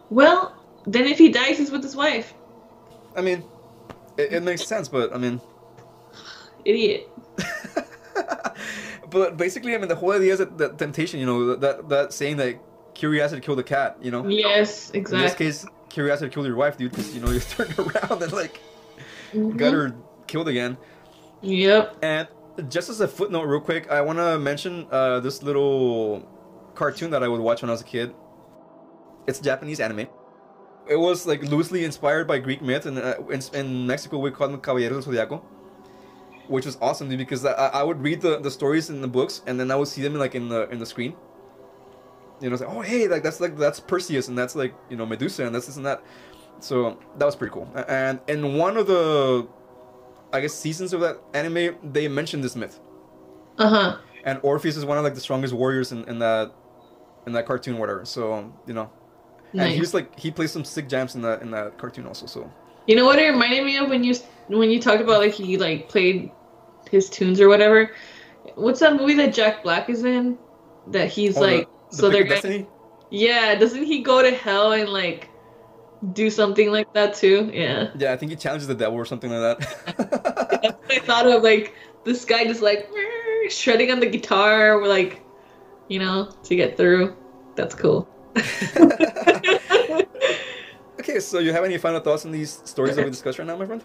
Well, 0.09 0.55
then 0.87 1.05
if 1.05 1.17
he 1.17 1.29
dies, 1.29 1.57
he's 1.57 1.71
with 1.71 1.83
his 1.83 1.95
wife. 1.95 2.33
I 3.15 3.21
mean, 3.21 3.43
it, 4.17 4.33
it 4.33 4.43
makes 4.43 4.65
sense, 4.65 4.87
but 4.87 5.13
I 5.13 5.17
mean, 5.17 5.39
Idiot. 6.65 7.09
but 9.09 9.37
basically, 9.37 9.75
I 9.75 9.77
mean, 9.77 9.87
the 9.87 9.95
whole 9.95 10.11
idea 10.11 10.33
is 10.33 10.39
that, 10.39 10.57
that 10.57 10.77
temptation, 10.77 11.19
you 11.19 11.25
know, 11.25 11.55
that 11.55 11.89
that 11.89 12.13
saying 12.13 12.37
that 12.37 12.59
curiosity 12.99 13.41
killed 13.41 13.57
the 13.59 13.63
cat, 13.63 13.97
you 14.01 14.11
know. 14.11 14.27
Yes, 14.27 14.91
exactly. 14.93 15.19
In 15.19 15.23
this 15.23 15.35
case, 15.35 15.65
curiosity 15.89 16.29
killed 16.33 16.45
your 16.45 16.55
wife, 16.57 16.75
dude, 16.77 16.91
because 16.91 17.13
you 17.15 17.21
know 17.21 17.31
you 17.35 17.39
turned 17.39 17.77
around 17.79 18.21
and 18.21 18.31
like 18.33 18.59
Mhm. 19.33 19.57
got 19.57 19.73
her 19.73 19.95
killed 20.27 20.47
again. 20.47 20.77
Yep. 21.41 21.97
And 22.01 22.27
just 22.67 22.89
as 22.89 22.99
a 22.99 23.07
footnote, 23.07 23.43
real 23.43 23.61
quick, 23.61 23.89
I 23.89 24.01
want 24.01 24.19
to 24.19 24.37
mention 24.39 24.87
uh, 24.91 25.19
this 25.21 25.41
little 25.43 26.27
cartoon 26.75 27.11
that 27.11 27.23
I 27.23 27.27
would 27.27 27.39
watch 27.39 27.61
when 27.61 27.69
I 27.69 27.73
was 27.73 27.81
a 27.81 27.91
kid. 27.95 28.13
It's 29.27 29.39
Japanese 29.39 29.79
anime. 29.79 30.07
It 30.89 30.95
was 30.97 31.27
like 31.27 31.41
loosely 31.43 31.85
inspired 31.85 32.27
by 32.27 32.39
Greek 32.39 32.61
myth, 32.61 32.85
and 32.87 32.97
uh, 32.97 33.15
in, 33.29 33.41
in 33.53 33.87
Mexico 33.87 34.17
we 34.17 34.31
call 34.31 34.47
them 34.49 34.59
Caballeros 34.59 35.05
del 35.05 35.13
Zodiaco, 35.13 35.41
which 36.47 36.65
was 36.65 36.77
awesome 36.81 37.07
dude, 37.09 37.19
because 37.19 37.45
I, 37.45 37.51
I 37.79 37.83
would 37.83 38.01
read 38.01 38.19
the, 38.21 38.39
the 38.39 38.49
stories 38.51 38.89
in 38.89 38.99
the 39.01 39.07
books, 39.07 39.41
and 39.45 39.59
then 39.59 39.69
I 39.71 39.75
would 39.75 39.87
see 39.87 40.01
them 40.01 40.15
like 40.15 40.33
in 40.35 40.49
the 40.49 40.67
in 40.73 40.79
the 40.79 40.85
screen. 40.87 41.13
You 42.41 42.49
know, 42.49 42.53
it's 42.53 42.63
like, 42.63 42.73
oh 42.73 42.81
hey, 42.81 43.07
like 43.07 43.23
that's 43.23 43.39
like 43.39 43.57
that's 43.57 43.79
Perseus, 43.79 44.27
and 44.27 44.37
that's 44.37 44.55
like 44.55 44.73
you 44.89 44.97
know 44.97 45.05
Medusa, 45.05 45.45
and 45.45 45.53
that's 45.53 45.67
this 45.67 45.77
and 45.77 45.85
that. 45.85 46.03
So 46.59 46.97
that 47.17 47.25
was 47.25 47.35
pretty 47.35 47.53
cool. 47.53 47.69
And 47.87 48.19
in 48.27 48.55
one 48.57 48.77
of 48.77 48.87
the 48.87 49.47
I 50.33 50.41
guess 50.41 50.53
seasons 50.53 50.93
of 50.93 51.01
that 51.01 51.19
anime, 51.33 51.77
they 51.83 52.07
mentioned 52.07 52.43
this 52.43 52.55
myth. 52.55 52.79
Uh 53.57 53.69
huh. 53.69 53.97
And 54.23 54.39
Orpheus 54.43 54.77
is 54.77 54.85
one 54.85 54.97
of 54.97 55.03
like 55.03 55.15
the 55.15 55.21
strongest 55.21 55.53
warriors 55.53 55.91
in, 55.91 56.03
in 56.09 56.19
that 56.19 56.51
in 57.25 57.33
that 57.33 57.45
cartoon, 57.45 57.77
whatever. 57.77 58.05
So 58.05 58.51
you 58.65 58.73
know, 58.73 58.89
and 59.57 59.69
Nice. 59.69 59.73
he 59.73 59.79
was 59.79 59.93
like 59.93 60.17
he 60.19 60.31
plays 60.31 60.51
some 60.51 60.65
sick 60.65 60.87
jams 60.89 61.15
in 61.15 61.21
that 61.23 61.41
in 61.41 61.51
that 61.51 61.77
cartoon 61.77 62.05
also. 62.07 62.25
So 62.25 62.51
You 62.87 62.95
know 62.95 63.05
what 63.05 63.19
it 63.19 63.29
reminded 63.29 63.63
me 63.65 63.77
of 63.77 63.89
when 63.89 64.03
you 64.03 64.15
when 64.47 64.69
you 64.71 64.81
talked 64.81 65.01
about 65.01 65.19
like 65.19 65.33
he 65.33 65.57
like 65.57 65.89
played 65.89 66.31
his 66.89 67.09
tunes 67.09 67.39
or 67.41 67.47
whatever. 67.49 67.91
What's 68.55 68.79
that 68.81 68.95
movie 68.95 69.13
that 69.15 69.33
Jack 69.33 69.63
Black 69.63 69.89
is 69.89 70.03
in? 70.03 70.37
That 70.87 71.09
he's 71.09 71.37
Oh, 71.37 71.41
like 71.41 71.69
the 71.91 71.95
so 71.97 72.09
they're 72.09 72.23
gonna, 72.23 72.35
Destiny. 72.35 72.67
yeah. 73.09 73.55
Doesn't 73.55 73.83
he 73.83 74.01
go 74.01 74.21
to 74.21 74.31
hell 74.31 74.73
and 74.73 74.89
like 74.89 75.29
do 76.13 76.29
something 76.29 76.71
like 76.71 76.93
that 76.93 77.13
too? 77.15 77.49
Yeah. 77.53 77.91
Yeah, 77.97 78.13
I 78.13 78.17
think 78.17 78.31
he 78.31 78.35
challenges 78.37 78.67
the 78.67 78.75
devil 78.75 78.97
or 78.97 79.05
something 79.05 79.31
like 79.31 79.59
that. 79.59 79.97
That's 80.61 80.77
what 80.77 80.91
I 80.91 80.99
thought 80.99 81.27
of 81.27 81.43
like 81.43 81.73
this 82.03 82.25
guy 82.25 82.45
just 82.45 82.61
like 82.61 82.89
shredding 83.49 83.91
on 83.91 83.99
the 83.99 84.09
guitar, 84.09 84.85
like 84.85 85.21
you 85.87 85.99
know, 85.99 86.31
to 86.43 86.55
get 86.55 86.77
through. 86.77 87.15
That's 87.55 87.75
cool. 87.75 88.07
okay, 90.99 91.19
so 91.19 91.39
you 91.39 91.51
have 91.51 91.65
any 91.65 91.77
final 91.77 91.99
thoughts 91.99 92.25
on 92.25 92.31
these 92.31 92.61
stories 92.63 92.95
that 92.95 93.03
we 93.03 93.11
discussed 93.11 93.39
right 93.39 93.47
now, 93.47 93.57
my 93.57 93.65
friend? 93.65 93.83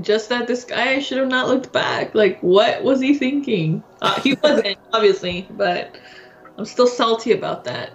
Just 0.00 0.28
that 0.28 0.46
this 0.46 0.64
guy 0.64 0.98
should 0.98 1.18
have 1.18 1.28
not 1.28 1.48
looked 1.48 1.72
back. 1.72 2.14
Like, 2.14 2.40
what 2.40 2.82
was 2.82 3.00
he 3.00 3.14
thinking? 3.14 3.82
Uh, 4.00 4.20
he 4.20 4.34
wasn't, 4.42 4.76
obviously, 4.92 5.46
but 5.50 5.96
I'm 6.58 6.64
still 6.64 6.86
salty 6.86 7.32
about 7.32 7.64
that. 7.64 7.92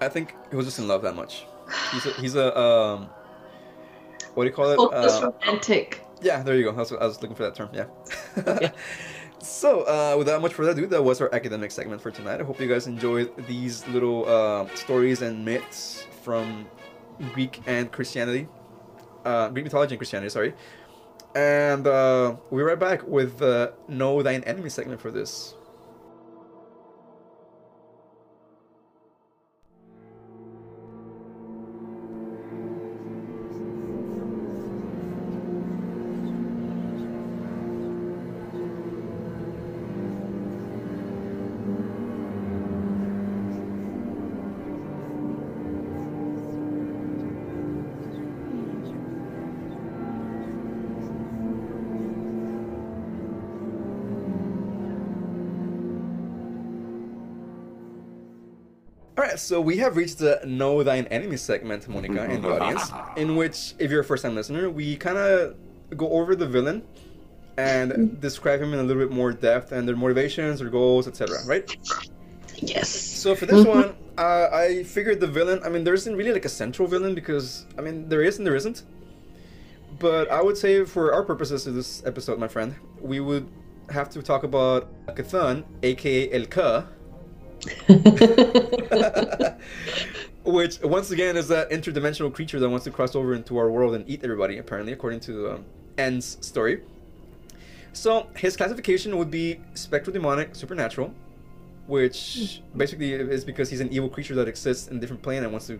I 0.00 0.08
think 0.08 0.34
he 0.50 0.56
was 0.56 0.66
just 0.66 0.78
in 0.78 0.88
love 0.88 1.02
that 1.02 1.14
much. 1.14 1.44
He's 1.92 2.06
a, 2.06 2.10
he's 2.14 2.34
a 2.34 2.58
um, 2.58 3.08
what 4.34 4.44
do 4.44 4.48
you 4.50 4.54
call 4.54 4.70
it? 4.70 4.76
Hopeless 4.76 5.22
Uh, 5.22 5.30
romantic. 5.30 6.04
Yeah, 6.20 6.42
there 6.42 6.56
you 6.56 6.64
go. 6.64 6.70
I 6.70 6.74
was, 6.74 6.92
I 6.92 7.04
was 7.04 7.20
looking 7.20 7.36
for 7.36 7.42
that 7.44 7.54
term. 7.54 7.70
Yeah. 7.72 7.86
Yeah. 8.60 8.70
so, 9.40 9.82
uh, 9.82 10.16
without 10.16 10.40
much 10.40 10.54
further 10.54 10.70
ado, 10.70 10.86
that 10.86 11.02
was 11.02 11.20
our 11.20 11.32
academic 11.34 11.70
segment 11.70 12.00
for 12.00 12.10
tonight. 12.10 12.40
I 12.40 12.44
hope 12.44 12.60
you 12.60 12.68
guys 12.68 12.86
enjoyed 12.86 13.30
these 13.46 13.86
little 13.88 14.28
uh, 14.28 14.66
stories 14.74 15.22
and 15.22 15.44
myths 15.44 16.06
from 16.22 16.66
Greek 17.34 17.60
and 17.66 17.90
Christianity, 17.92 18.48
uh, 19.24 19.48
Greek 19.50 19.64
mythology 19.64 19.94
and 19.94 19.98
Christianity. 19.98 20.30
Sorry. 20.30 20.54
And 21.34 21.86
uh, 21.86 22.36
we'll 22.50 22.60
be 22.60 22.62
right 22.64 22.78
back 22.78 23.06
with 23.06 23.38
the 23.38 23.74
Know 23.88 24.22
Thine 24.22 24.42
Enemy 24.44 24.68
segment 24.70 25.00
for 25.00 25.10
this. 25.10 25.54
So 59.42 59.60
we 59.60 59.76
have 59.78 59.96
reached 59.96 60.18
the 60.18 60.40
Know 60.46 60.84
Thine 60.84 61.06
Enemy 61.06 61.36
segment, 61.36 61.88
Monica, 61.88 62.30
in 62.30 62.42
the 62.42 62.48
audience, 62.48 62.92
in 63.16 63.34
which, 63.34 63.74
if 63.80 63.90
you're 63.90 64.02
a 64.02 64.04
first 64.04 64.22
time 64.22 64.36
listener, 64.36 64.70
we 64.70 64.96
kind 64.96 65.18
of 65.18 65.56
go 65.96 66.08
over 66.10 66.36
the 66.36 66.46
villain 66.46 66.82
and 67.58 68.20
describe 68.20 68.62
him 68.62 68.72
in 68.72 68.78
a 68.78 68.82
little 68.84 69.02
bit 69.02 69.14
more 69.14 69.32
depth 69.32 69.72
and 69.72 69.86
their 69.86 69.96
motivations, 69.96 70.60
their 70.60 70.70
goals, 70.70 71.08
etc. 71.08 71.38
Right? 71.44 71.76
Yes. 72.56 72.88
So 72.88 73.34
for 73.34 73.46
this 73.46 73.66
one, 73.66 73.96
uh, 74.16 74.48
I 74.52 74.84
figured 74.84 75.18
the 75.18 75.26
villain. 75.26 75.60
I 75.64 75.68
mean, 75.68 75.82
there 75.82 75.94
isn't 75.94 76.14
really 76.14 76.32
like 76.32 76.44
a 76.44 76.54
central 76.62 76.86
villain 76.86 77.14
because 77.14 77.66
I 77.76 77.80
mean 77.80 78.08
there 78.08 78.22
is 78.22 78.38
and 78.38 78.46
there 78.46 78.56
isn't. 78.56 78.84
But 79.98 80.30
I 80.30 80.40
would 80.40 80.56
say 80.56 80.84
for 80.84 81.12
our 81.12 81.24
purposes 81.24 81.66
of 81.66 81.74
this 81.74 82.04
episode, 82.06 82.38
my 82.38 82.48
friend, 82.48 82.76
we 83.00 83.18
would 83.18 83.48
have 83.90 84.08
to 84.10 84.22
talk 84.22 84.44
about 84.44 84.88
Cthulhu, 85.16 85.64
aka 85.82 86.30
El 86.32 86.46
Cuh, 86.46 86.84
which 90.44 90.80
once 90.80 91.10
again 91.10 91.36
is 91.36 91.46
that 91.48 91.70
interdimensional 91.70 92.32
creature 92.32 92.58
that 92.58 92.68
wants 92.68 92.84
to 92.84 92.90
cross 92.90 93.14
over 93.14 93.34
into 93.34 93.56
our 93.56 93.70
world 93.70 93.94
and 93.94 94.08
eat 94.08 94.20
everybody. 94.24 94.58
Apparently, 94.58 94.92
according 94.92 95.20
to 95.20 95.52
um, 95.52 95.64
N's 95.98 96.38
story. 96.40 96.82
So 97.92 98.26
his 98.36 98.56
classification 98.56 99.16
would 99.18 99.30
be 99.30 99.60
spectral 99.74 100.12
demonic 100.12 100.56
supernatural, 100.56 101.14
which 101.86 102.62
basically 102.76 103.12
is 103.12 103.44
because 103.44 103.68
he's 103.70 103.80
an 103.80 103.92
evil 103.92 104.08
creature 104.08 104.34
that 104.36 104.48
exists 104.48 104.88
in 104.88 104.96
a 104.96 105.00
different 105.00 105.22
plane 105.22 105.42
and 105.42 105.52
wants 105.52 105.66
to 105.68 105.78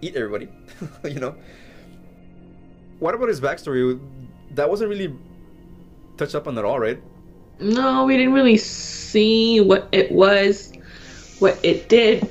eat 0.00 0.16
everybody. 0.16 0.48
you 1.04 1.20
know. 1.20 1.36
What 2.98 3.14
about 3.14 3.28
his 3.28 3.40
backstory? 3.40 4.00
That 4.52 4.68
wasn't 4.68 4.90
really 4.90 5.14
touched 6.16 6.34
up 6.34 6.46
on 6.46 6.56
at 6.58 6.64
all, 6.64 6.78
right? 6.78 7.02
no, 7.62 8.04
we 8.04 8.16
didn't 8.16 8.32
really 8.32 8.56
see 8.56 9.60
what 9.60 9.88
it 9.92 10.10
was, 10.12 10.72
what 11.42 11.58
it 11.64 11.88
did, 11.88 12.30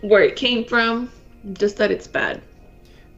where 0.00 0.22
it 0.22 0.36
came 0.36 0.64
from. 0.64 1.10
Just 1.52 1.76
that 1.76 1.90
it's 1.90 2.06
bad. 2.06 2.40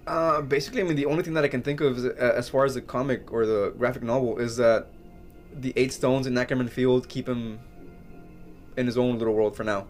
Uh, 0.06 0.40
basically, 0.40 0.80
I 0.80 0.84
mean, 0.84 0.96
the 0.96 1.04
only 1.06 1.22
thing 1.22 1.34
that 1.34 1.44
I 1.44 1.48
can 1.48 1.62
think 1.62 1.80
of 1.80 1.98
is, 1.98 2.06
uh, 2.06 2.34
as 2.34 2.48
far 2.48 2.64
as 2.64 2.74
the 2.74 2.80
comic 2.80 3.32
or 3.32 3.44
the 3.44 3.74
graphic 3.78 4.02
novel 4.02 4.38
is 4.38 4.56
that 4.56 4.86
the 5.60 5.72
eight 5.76 5.92
stones 5.92 6.26
in 6.26 6.36
Ackerman 6.38 6.68
Field 6.68 7.08
keep 7.08 7.28
him 7.28 7.60
in 8.76 8.86
his 8.86 8.96
own 8.96 9.18
little 9.18 9.34
world 9.34 9.54
for 9.56 9.64
now. 9.64 9.86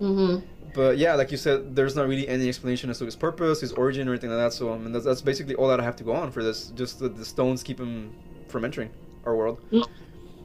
Mm-hmm. 0.00 0.46
But 0.74 0.98
yeah, 0.98 1.14
like 1.14 1.30
you 1.30 1.36
said, 1.36 1.76
there's 1.76 1.94
not 1.94 2.08
really 2.08 2.26
any 2.26 2.48
explanation 2.48 2.90
as 2.90 2.98
to 2.98 3.04
his 3.04 3.16
purpose, 3.16 3.60
his 3.60 3.72
origin, 3.72 4.08
or 4.08 4.12
anything 4.12 4.30
like 4.30 4.38
that. 4.38 4.52
So 4.52 4.72
I 4.72 4.78
mean, 4.78 4.92
that's, 4.92 5.04
that's 5.04 5.20
basically 5.20 5.54
all 5.54 5.68
that 5.68 5.78
I 5.78 5.84
have 5.84 5.96
to 5.96 6.04
go 6.04 6.12
on 6.12 6.32
for 6.32 6.42
this. 6.42 6.68
Just 6.74 6.98
that 7.00 7.16
the 7.16 7.24
stones 7.24 7.62
keep 7.62 7.78
him 7.78 8.14
from 8.48 8.64
entering 8.64 8.90
our 9.24 9.36
world. 9.36 9.60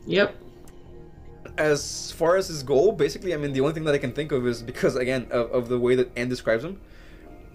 Yep. 0.06 0.36
As 1.60 2.12
far 2.14 2.38
as 2.38 2.48
his 2.48 2.64
goal, 2.64 2.94
basically, 2.94 3.34
I 3.34 3.38
mean, 3.38 3.54
the 3.54 3.60
only 3.60 3.74
thing 3.74 3.84
that 3.84 3.94
I 3.94 3.98
can 3.98 4.14
think 4.14 4.32
of 4.32 4.48
is 4.48 4.64
because 4.64 4.96
again 4.96 5.28
of, 5.30 5.52
of 5.52 5.68
the 5.68 5.78
way 5.78 5.94
that 5.96 6.10
N 6.18 6.30
describes 6.30 6.64
him, 6.64 6.80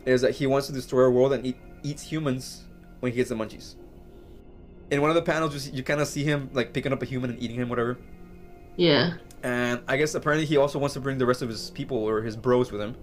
is 0.04 0.20
that 0.20 0.32
he 0.32 0.46
wants 0.46 0.66
to 0.66 0.72
destroy 0.72 1.04
our 1.04 1.10
world 1.10 1.32
and 1.32 1.44
eat 1.46 1.56
eats 1.82 2.02
humans 2.02 2.64
when 3.00 3.12
he 3.12 3.16
gets 3.16 3.30
the 3.30 3.34
munchies. 3.34 3.76
In 4.90 5.00
one 5.00 5.10
of 5.10 5.16
the 5.16 5.22
panels, 5.22 5.54
you, 5.54 5.60
see, 5.60 5.70
you 5.70 5.82
kind 5.82 6.00
of 6.00 6.06
see 6.06 6.22
him 6.22 6.50
like 6.52 6.72
picking 6.72 6.92
up 6.92 7.02
a 7.02 7.06
human 7.06 7.30
and 7.30 7.42
eating 7.42 7.56
him, 7.56 7.68
whatever. 7.68 7.98
Yeah. 8.76 9.14
And 9.42 9.82
I 9.88 9.96
guess 9.96 10.14
apparently 10.14 10.46
he 10.46 10.56
also 10.56 10.78
wants 10.78 10.94
to 10.94 11.00
bring 11.00 11.18
the 11.18 11.26
rest 11.26 11.42
of 11.42 11.48
his 11.48 11.70
people 11.70 11.98
or 11.98 12.22
his 12.22 12.36
bros 12.36 12.70
with 12.72 12.80
him. 12.80 12.96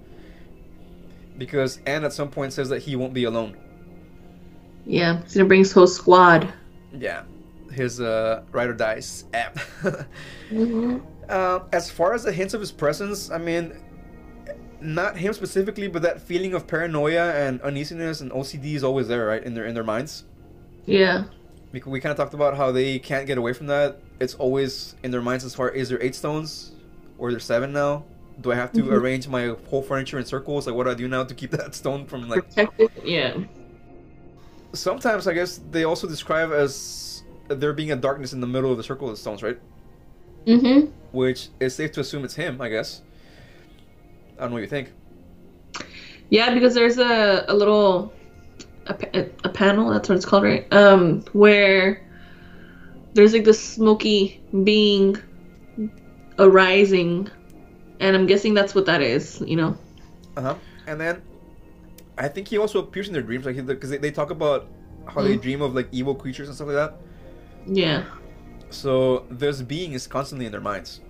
Because 1.37 1.79
N 1.85 2.03
at 2.03 2.13
some 2.13 2.29
point 2.29 2.53
says 2.53 2.69
that 2.69 2.79
he 2.79 2.95
won't 2.95 3.13
be 3.13 3.23
alone. 3.23 3.57
Yeah. 4.85 5.21
He's 5.23 5.33
gonna 5.33 5.47
bring 5.47 5.61
his 5.61 5.71
whole 5.71 5.87
squad. 5.87 6.51
Yeah. 6.93 7.23
His 7.71 7.99
uh, 8.01 8.43
ride 8.51 8.69
or 8.69 8.73
dies 8.73 9.25
app. 9.33 9.57
Mm-hmm. 10.51 10.99
uh, 11.29 11.59
as 11.71 11.89
far 11.89 12.13
as 12.13 12.23
the 12.23 12.31
hints 12.33 12.53
of 12.53 12.59
his 12.59 12.73
presence, 12.73 13.31
I 13.31 13.37
mean, 13.37 13.73
not 14.81 15.15
him 15.15 15.31
specifically, 15.31 15.87
but 15.87 16.01
that 16.01 16.19
feeling 16.19 16.53
of 16.53 16.67
paranoia 16.67 17.31
and 17.33 17.61
uneasiness 17.61 18.19
and 18.19 18.31
OCD 18.31 18.73
is 18.75 18.83
always 18.83 19.07
there, 19.07 19.25
right? 19.27 19.41
In 19.41 19.53
their 19.53 19.65
in 19.65 19.73
their 19.73 19.83
minds. 19.85 20.25
Yeah. 20.85 21.23
We, 21.71 21.81
we 21.85 22.01
kind 22.01 22.11
of 22.11 22.17
talked 22.17 22.33
about 22.33 22.57
how 22.57 22.73
they 22.73 22.99
can't 22.99 23.25
get 23.27 23.37
away 23.37 23.53
from 23.53 23.67
that. 23.67 24.01
It's 24.19 24.33
always 24.35 24.95
in 25.03 25.11
their 25.11 25.21
minds 25.21 25.45
as 25.45 25.55
far 25.55 25.71
as 25.71 25.83
is 25.83 25.89
there 25.89 26.03
eight 26.03 26.15
stones 26.15 26.73
or 27.17 27.31
there's 27.31 27.45
seven 27.45 27.71
now? 27.71 28.03
Do 28.41 28.51
I 28.51 28.55
have 28.55 28.71
to 28.73 28.81
Mhm. 28.83 28.91
arrange 28.91 29.27
my 29.29 29.55
whole 29.69 29.81
furniture 29.83 30.19
in 30.19 30.25
circles? 30.25 30.67
Like 30.67 30.75
what 30.75 30.83
do 30.83 30.89
I 30.91 30.95
do 30.95 31.07
now 31.07 31.23
to 31.23 31.33
keep 31.33 31.51
that 31.59 31.73
stone 31.75 32.05
from 32.07 32.27
like? 32.27 32.43
Protected. 32.49 32.91
Yeah. 33.05 33.37
Sometimes 34.73 35.27
I 35.27 35.33
guess 35.33 35.61
they 35.71 35.83
also 35.85 36.07
describe 36.07 36.51
as 36.51 37.10
there 37.55 37.73
being 37.73 37.91
a 37.91 37.95
darkness 37.95 38.33
in 38.33 38.41
the 38.41 38.47
middle 38.47 38.71
of 38.71 38.77
the 38.77 38.83
circle 38.83 39.09
of 39.09 39.15
the 39.15 39.21
stones, 39.21 39.43
right? 39.43 39.59
Mm-hmm. 40.45 40.91
Which 41.11 41.49
is 41.59 41.75
safe 41.75 41.91
to 41.93 42.01
assume 42.01 42.23
it's 42.23 42.35
him, 42.35 42.61
I 42.61 42.69
guess. 42.69 43.01
I 44.37 44.41
don't 44.41 44.51
know 44.51 44.55
what 44.55 44.61
you 44.61 44.67
think. 44.67 44.91
Yeah, 46.29 46.53
because 46.53 46.73
there's 46.73 46.97
a, 46.97 47.45
a 47.47 47.53
little 47.53 48.13
a, 48.87 49.29
a, 49.43 49.49
panel, 49.49 49.89
that's 49.89 50.09
what 50.09 50.15
it's 50.15 50.25
called, 50.25 50.43
right? 50.43 50.71
Um, 50.73 51.21
where 51.33 52.01
there's 53.13 53.33
like 53.33 53.43
this 53.43 53.61
smoky 53.61 54.41
being 54.63 55.17
arising, 56.39 57.29
and 57.99 58.15
I'm 58.15 58.25
guessing 58.25 58.53
that's 58.53 58.73
what 58.73 58.85
that 58.85 59.01
is, 59.01 59.41
you 59.45 59.55
know? 59.55 59.77
Uh 60.37 60.41
huh. 60.41 60.55
And 60.87 60.99
then 60.99 61.21
I 62.17 62.27
think 62.27 62.47
he 62.47 62.57
also 62.57 62.79
appears 62.79 63.07
in 63.07 63.13
their 63.13 63.21
dreams, 63.21 63.45
like 63.45 63.55
because 63.65 63.89
they, 63.89 63.97
they 63.97 64.11
talk 64.11 64.31
about 64.31 64.67
how 65.07 65.21
they 65.21 65.35
Mhm. 65.37 65.41
dream 65.41 65.61
of 65.61 65.75
like 65.75 65.87
evil 65.91 66.15
creatures 66.15 66.47
and 66.47 66.55
stuff 66.55 66.67
like 66.67 66.75
that. 66.75 66.95
Yeah. 67.65 68.05
So 68.69 69.25
this 69.29 69.61
being 69.61 69.93
is 69.93 70.07
constantly 70.07 70.45
in 70.45 70.51
their 70.51 70.61
minds. 70.61 71.01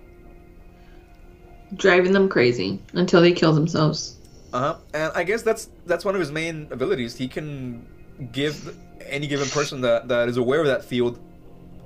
Driving 1.74 2.12
them 2.12 2.28
crazy 2.28 2.82
until 2.92 3.20
they 3.20 3.32
kill 3.32 3.52
themselves. 3.52 4.18
Uh 4.52 4.58
huh. 4.58 4.76
And 4.92 5.12
I 5.14 5.24
guess 5.24 5.42
that's 5.42 5.70
that's 5.86 6.04
one 6.04 6.14
of 6.14 6.20
his 6.20 6.30
main 6.30 6.68
abilities. 6.70 7.16
He 7.16 7.28
can 7.28 7.86
give 8.32 8.76
any 9.06 9.26
given 9.26 9.48
person 9.48 9.80
that 9.80 10.08
that 10.08 10.28
is 10.28 10.36
aware 10.36 10.60
of 10.60 10.66
that 10.66 10.84
field, 10.84 11.18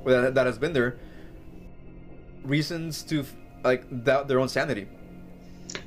or 0.04 0.12
that 0.12 0.34
that 0.34 0.46
has 0.46 0.58
been 0.58 0.72
there, 0.72 0.98
reasons 2.42 3.02
to 3.04 3.24
like 3.62 4.04
doubt 4.04 4.26
their 4.26 4.40
own 4.40 4.48
sanity. 4.48 4.88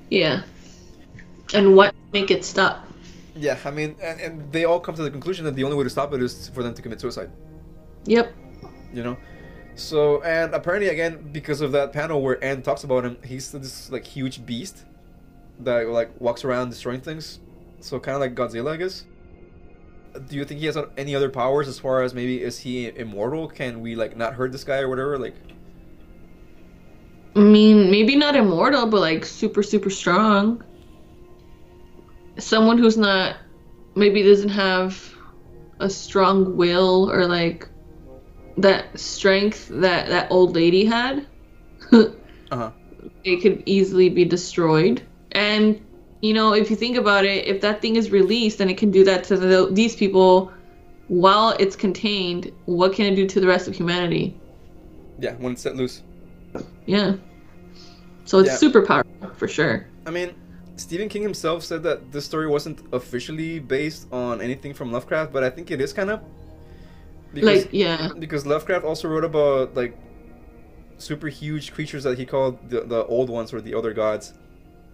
Yeah. 0.10 0.44
And 1.54 1.76
what 1.76 1.94
make 2.14 2.32
it 2.32 2.46
stop? 2.46 2.86
Yeah, 3.36 3.58
I 3.64 3.72
mean, 3.72 3.96
and, 4.02 4.20
and 4.20 4.52
they 4.52 4.66
all 4.66 4.80
come 4.80 4.96
to 4.96 5.04
the 5.04 5.12
conclusion 5.12 5.46
that 5.46 5.56
the 5.56 5.64
only 5.64 5.76
way 5.76 5.84
to 5.84 5.90
stop 5.90 6.14
it 6.14 6.22
is 6.22 6.50
for 6.50 6.62
them 6.62 6.74
to 6.74 6.82
commit 6.82 7.00
suicide. 7.00 7.32
Yep. 8.06 8.34
You 8.94 9.04
know. 9.04 9.18
So 9.76 10.22
and 10.24 10.54
apparently 10.54 10.90
again 10.90 11.30
because 11.32 11.62
of 11.62 11.72
that 11.72 11.94
panel 11.94 12.22
where 12.22 12.44
N 12.44 12.62
talks 12.62 12.84
about 12.84 13.06
him, 13.06 13.18
he's 13.24 13.52
this 13.52 13.92
like 13.92 14.06
huge 14.06 14.46
beast 14.46 14.86
that 15.60 15.88
like 15.88 16.20
walks 16.20 16.44
around 16.44 16.70
destroying 16.70 17.02
things. 17.02 17.40
So 17.80 18.00
kind 18.00 18.16
of 18.16 18.22
like 18.22 18.36
Godzilla, 18.36 18.74
I 18.74 18.78
guess. 18.78 19.06
Do 20.28 20.36
you 20.36 20.44
think 20.44 20.60
he 20.60 20.66
has 20.66 20.78
any 20.98 21.16
other 21.16 21.30
powers 21.30 21.68
as 21.68 21.80
far 21.80 22.02
as 22.02 22.14
maybe 22.14 22.42
is 22.42 22.60
he 22.60 22.88
immortal? 22.88 23.48
Can 23.48 23.80
we 23.80 23.96
like 23.96 24.18
not 24.18 24.34
hurt 24.34 24.52
this 24.52 24.64
guy 24.64 24.80
or 24.80 24.90
whatever? 24.90 25.18
Like, 25.18 25.36
I 27.36 27.40
mean, 27.40 27.92
maybe 27.92 28.16
not 28.16 28.36
immortal, 28.36 28.88
but 28.88 29.02
like 29.02 29.24
super, 29.24 29.62
super 29.62 29.90
strong. 29.90 30.64
Someone 32.38 32.78
who's 32.78 32.98
not, 32.98 33.38
maybe 33.96 34.24
doesn't 34.24 34.50
have 34.50 35.14
a 35.80 35.90
strong 35.90 36.58
will 36.58 37.10
or 37.12 37.26
like 37.28 37.70
that 38.62 38.98
strength 39.00 39.68
that 39.70 40.08
that 40.08 40.32
old 40.32 40.56
lady 40.56 40.86
had. 40.86 41.26
uh 41.92 42.06
huh. 42.52 42.72
it 43.24 43.42
could 43.42 43.64
easily 43.66 44.10
be 44.10 44.26
destroyed. 44.26 45.02
And 45.32 45.80
you 46.22 46.34
know, 46.34 46.54
if 46.54 46.70
you 46.70 46.76
think 46.76 46.98
about 46.98 47.26
it, 47.26 47.48
if 47.48 47.62
that 47.62 47.82
thing 47.82 47.96
is 47.96 48.12
released 48.12 48.60
and 48.60 48.70
it 48.70 48.78
can 48.78 48.92
do 48.92 49.04
that 49.06 49.24
to 49.26 49.38
the, 49.38 49.70
these 49.72 49.96
people 49.96 50.52
while 51.08 51.56
it's 51.60 51.76
contained, 51.76 52.52
what 52.66 52.94
can 52.94 53.14
it 53.14 53.16
do 53.16 53.26
to 53.28 53.40
the 53.40 53.48
rest 53.48 53.68
of 53.68 53.76
humanity? 53.76 54.38
Yeah, 55.20 55.34
when 55.36 55.54
it's 55.54 55.62
set 55.62 55.76
loose. 55.76 56.04
Yeah. 56.86 57.16
So 58.26 58.40
it's 58.40 58.50
Yeah. 58.50 58.56
super 58.58 58.86
powerful 58.86 59.32
for 59.36 59.48
sure. 59.48 59.88
I 60.06 60.12
mean, 60.12 60.34
Stephen 60.76 61.10
King 61.10 61.24
himself 61.24 61.64
said 61.64 61.84
that 61.84 62.12
this 62.12 62.26
story 62.26 62.48
wasn't 62.48 62.82
officially 62.94 63.60
based 63.60 64.08
on 64.12 64.42
anything 64.42 64.74
from 64.74 64.92
Lovecraft, 64.92 65.34
but 65.34 65.44
I 65.44 65.50
think 65.50 65.72
it 65.72 65.82
is 65.82 65.94
kind 65.94 66.10
of. 66.10 66.22
Because 67.34 67.64
like 67.66 67.70
yeah. 67.74 68.10
because 68.18 68.46
Lovecraft 68.46 68.86
also 68.86 69.08
wrote 69.08 69.24
about 69.24 69.76
like 69.76 69.98
super 70.98 71.28
huge 71.28 71.72
creatures 71.74 72.04
that 72.04 72.18
he 72.18 72.26
called 72.26 72.58
the, 72.70 72.82
the 72.82 73.06
old 73.06 73.30
ones 73.30 73.54
or 73.54 73.62
the 73.62 73.74
other 73.76 73.94
gods, 73.94 74.34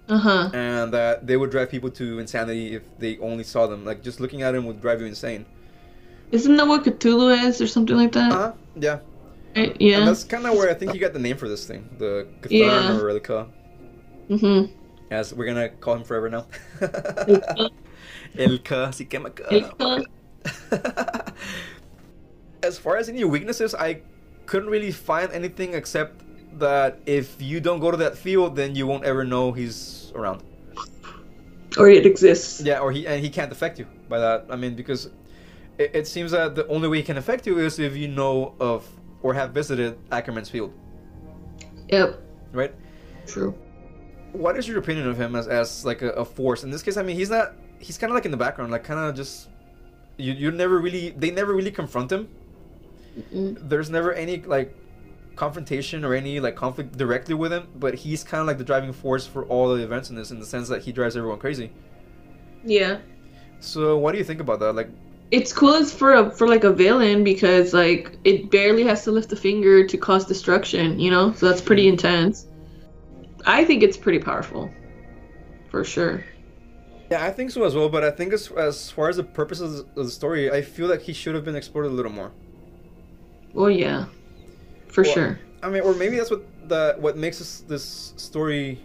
Uh 0.09 0.17
huh. 0.17 0.49
and 0.53 0.93
that 0.93 1.25
they 1.25 1.37
would 1.37 1.49
drive 1.49 1.69
people 1.71 1.89
to 1.91 2.19
insanity 2.19 2.75
if 2.75 2.83
they 2.99 3.17
only 3.19 3.43
saw 3.43 3.67
them. 3.67 3.85
Like 3.85 4.03
just 4.03 4.19
looking 4.19 4.41
at 4.43 4.51
them 4.51 4.65
would 4.65 4.81
drive 4.81 4.99
you 5.01 5.07
insane. 5.07 5.45
Isn't 6.31 6.57
that 6.57 6.67
what 6.67 6.83
Cthulhu 6.83 7.31
is 7.47 7.61
or 7.61 7.67
something 7.67 7.95
like 7.95 8.11
that? 8.13 8.31
Uh 8.31 8.35
huh. 8.35 8.51
Yeah. 8.75 8.99
Right? 9.55 9.77
And 9.79 10.07
that's 10.07 10.23
kind 10.25 10.45
of 10.45 10.53
where 10.55 10.69
I 10.69 10.73
think 10.73 10.91
he 10.91 10.99
got 10.99 11.13
the 11.13 11.19
name 11.19 11.37
for 11.37 11.47
this 11.47 11.65
thing, 11.65 11.87
the 11.97 12.27
Cthulhu 12.41 12.51
Yeah. 12.67 12.99
or 12.99 13.19
Cuh, 13.19 13.45
Mhm. 14.29 14.69
as 15.11 15.33
we're 15.33 15.45
gonna 15.45 15.69
call 15.69 15.95
him 15.95 16.03
forever 16.03 16.29
now. 16.29 16.45
Cuh. 16.79 17.69
El 18.37 18.57
Cuh, 18.59 18.91
si 18.97 19.05
quema. 19.05 19.31
as 22.65 22.77
far 22.77 22.97
as 22.97 23.09
any 23.09 23.23
weaknesses, 23.23 23.75
I 23.75 24.01
couldn't 24.45 24.69
really 24.69 24.91
find 24.91 25.31
anything 25.31 25.73
except 25.73 26.21
that 26.59 26.99
if 27.05 27.41
you 27.41 27.59
don't 27.59 27.79
go 27.79 27.91
to 27.91 27.97
that 27.97 28.17
field, 28.17 28.55
then 28.55 28.75
you 28.75 28.87
won't 28.87 29.03
ever 29.05 29.23
know 29.25 29.51
he's 29.51 30.11
around. 30.15 30.43
Or 31.77 31.89
it 31.89 32.05
exists. 32.05 32.61
Yeah, 32.61 32.79
or 32.79 32.91
he 32.91 33.05
and 33.07 33.21
he 33.23 33.29
can't 33.29 33.51
affect 33.51 33.79
you 33.79 33.87
by 34.07 34.19
that. 34.19 34.45
I 34.49 34.55
mean, 34.55 34.75
because 34.75 35.07
it, 35.77 35.91
it 35.93 36.07
seems 36.07 36.31
that 36.31 36.55
the 36.55 36.65
only 36.67 36.87
way 36.87 36.97
he 36.97 37.03
can 37.03 37.17
affect 37.17 37.45
you 37.47 37.59
is 37.59 37.79
if 37.79 37.97
you 37.97 38.07
know 38.07 38.55
of 38.59 38.87
or 39.21 39.33
have 39.33 39.51
visited 39.51 39.97
Ackerman's 40.11 40.49
field, 40.49 40.73
Yep. 41.89 42.21
right? 42.53 42.73
True. 43.27 43.53
What 44.31 44.57
is 44.57 44.67
your 44.67 44.79
opinion 44.79 45.07
of 45.07 45.17
him 45.17 45.35
as, 45.35 45.47
as 45.47 45.85
like 45.85 46.01
a, 46.01 46.11
a 46.11 46.25
force? 46.25 46.63
In 46.63 46.71
this 46.71 46.83
case, 46.83 46.97
I 46.97 47.03
mean, 47.03 47.15
he's 47.15 47.29
not. 47.29 47.53
He's 47.79 47.97
kind 47.97 48.11
of 48.11 48.15
like 48.15 48.25
in 48.25 48.31
the 48.31 48.37
background, 48.37 48.71
like 48.71 48.83
kind 48.83 48.99
of 48.99 49.15
just. 49.15 49.49
You 50.17 50.33
you 50.33 50.51
never 50.51 50.79
really 50.79 51.09
they 51.11 51.31
never 51.31 51.53
really 51.53 51.71
confront 51.71 52.11
him. 52.11 52.29
Mm. 53.15 53.57
there's 53.69 53.89
never 53.89 54.13
any 54.13 54.41
like 54.41 54.75
confrontation 55.35 56.03
or 56.05 56.13
any 56.13 56.39
like 56.39 56.55
conflict 56.55 56.97
directly 56.97 57.35
with 57.35 57.51
him, 57.53 57.67
but 57.75 57.95
he's 57.95 58.23
kind 58.23 58.41
of 58.41 58.47
like 58.47 58.57
the 58.57 58.63
driving 58.63 58.93
force 58.93 59.27
for 59.27 59.45
all 59.45 59.75
the 59.75 59.83
events 59.83 60.09
in 60.09 60.15
this, 60.15 60.31
in 60.31 60.39
the 60.39 60.45
sense 60.45 60.67
that 60.69 60.83
he 60.83 60.91
drives 60.91 61.15
everyone 61.17 61.39
crazy. 61.39 61.71
Yeah. 62.63 62.99
So, 63.59 63.97
what 63.97 64.11
do 64.13 64.17
you 64.17 64.23
think 64.23 64.39
about 64.41 64.59
that? 64.59 64.73
Like, 64.73 64.89
It's 65.31 65.51
cool 65.53 65.73
as 65.75 65.93
for 65.93 66.13
a 66.13 66.31
for 66.31 66.47
like 66.47 66.63
a 66.63 66.71
villain 66.73 67.23
because 67.23 67.73
like 67.73 68.17
it 68.23 68.49
barely 68.51 68.83
has 68.83 69.03
to 69.05 69.11
lift 69.11 69.31
a 69.33 69.35
finger 69.35 69.85
to 69.87 69.97
cause 69.97 70.25
destruction, 70.25 70.99
you 70.99 71.11
know? 71.11 71.33
So 71.33 71.47
that's 71.47 71.61
pretty 71.61 71.87
intense. 71.87 72.47
I 73.45 73.65
think 73.65 73.83
it's 73.83 73.97
pretty 73.97 74.19
powerful. 74.19 74.75
For 75.69 75.83
sure. 75.83 76.25
yeah, 77.11 77.23
I 77.25 77.31
think 77.31 77.51
so 77.51 77.63
as 77.65 77.75
well. 77.75 77.89
But 77.89 78.03
I 78.03 78.11
think 78.11 78.33
as 78.33 78.51
as 78.51 78.89
far 78.91 79.09
as 79.09 79.17
the 79.17 79.23
purposes 79.23 79.81
of 79.81 80.05
the 80.05 80.09
story, 80.11 80.51
I 80.51 80.61
feel 80.61 80.87
like 80.87 81.01
he 81.01 81.13
should 81.13 81.35
have 81.35 81.45
been 81.45 81.55
explored 81.55 81.85
a 81.85 81.89
little 81.89 82.11
more. 82.11 82.33
Well, 83.55 83.71
yeah. 83.71 84.05
For 84.89 85.03
sure. 85.03 85.39
I 85.63 85.69
mean, 85.69 85.81
or 85.81 85.93
maybe 85.95 86.17
that's 86.17 86.29
what 86.29 86.45
the 86.67 86.95
what 86.99 87.17
makes 87.17 87.39
this 87.39 87.61
this 87.61 88.13
story 88.17 88.79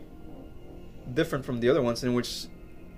different 1.13 1.45
from 1.45 1.61
the 1.61 1.69
other 1.69 1.83
ones, 1.83 2.03
in 2.05 2.15
which 2.15 2.47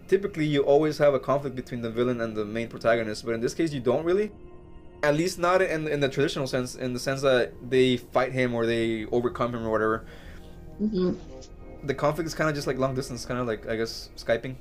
typically 0.06 0.44
you 0.46 0.62
always 0.62 0.98
have 0.98 1.14
a 1.14 1.18
conflict 1.18 1.56
between 1.56 1.80
the 1.80 1.90
villain 1.90 2.20
and 2.20 2.36
the 2.36 2.44
main 2.44 2.68
protagonist, 2.68 3.24
but 3.24 3.34
in 3.34 3.40
this 3.40 3.54
case 3.54 3.72
you 3.72 3.80
don't 3.80 4.04
really. 4.04 4.30
At 5.02 5.16
least 5.16 5.38
not 5.40 5.60
in 5.62 5.88
in 5.88 5.98
the 5.98 6.08
traditional 6.08 6.46
sense, 6.46 6.76
in 6.76 6.92
the 6.92 7.00
sense 7.00 7.22
that 7.22 7.52
they 7.68 7.96
fight 7.96 8.32
him 8.32 8.54
or 8.54 8.66
they 8.66 9.06
overcome 9.06 9.52
him 9.54 9.66
or 9.66 9.70
whatever. 9.70 10.04
hmm 10.78 11.14
The 11.82 11.94
conflict 11.94 12.28
is 12.28 12.34
kind 12.34 12.48
of 12.48 12.54
just 12.54 12.68
like 12.68 12.78
long 12.78 12.94
distance, 12.94 13.24
kind 13.26 13.40
of 13.40 13.46
like 13.48 13.66
I 13.66 13.74
guess 13.76 14.10
skyping. 14.16 14.54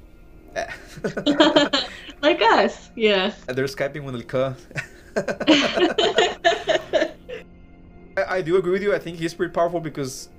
like 2.24 2.41
us, 2.41 2.89
yeah. 2.95 3.34
They're 3.47 3.66
skyping 3.66 4.03
with 4.03 4.16
El 4.16 4.24
Cuh. 4.24 4.53
I, 8.18 8.38
I 8.38 8.41
do 8.41 8.57
agree 8.57 8.72
with 8.72 8.84
you. 8.84 8.93
I 8.93 8.99
think 8.99 9.18
he's 9.18 9.34
pretty 9.34 9.53
powerful 9.53 9.80
because, 9.80 10.30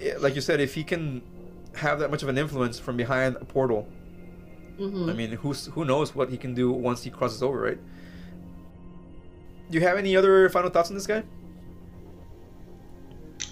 eh, 0.00 0.14
like 0.18 0.34
you 0.34 0.40
said, 0.40 0.60
if 0.60 0.74
he 0.74 0.84
can 0.84 1.22
have 1.76 1.98
that 2.00 2.10
much 2.10 2.22
of 2.22 2.28
an 2.28 2.38
influence 2.38 2.78
from 2.78 2.96
behind 2.96 3.36
a 3.36 3.44
portal, 3.44 3.88
hmm 4.78 5.08
I 5.08 5.12
mean, 5.12 5.30
who's 5.32 5.66
who 5.66 5.84
knows 5.84 6.14
what 6.14 6.30
he 6.30 6.36
can 6.36 6.54
do 6.54 6.72
once 6.72 7.02
he 7.04 7.10
crosses 7.10 7.42
over, 7.42 7.60
right? 7.60 7.78
Do 9.70 9.78
you 9.78 9.84
have 9.84 9.96
any 9.98 10.16
other 10.16 10.48
final 10.50 10.70
thoughts 10.70 10.90
on 10.90 10.94
this 10.96 11.06
guy? 11.06 11.22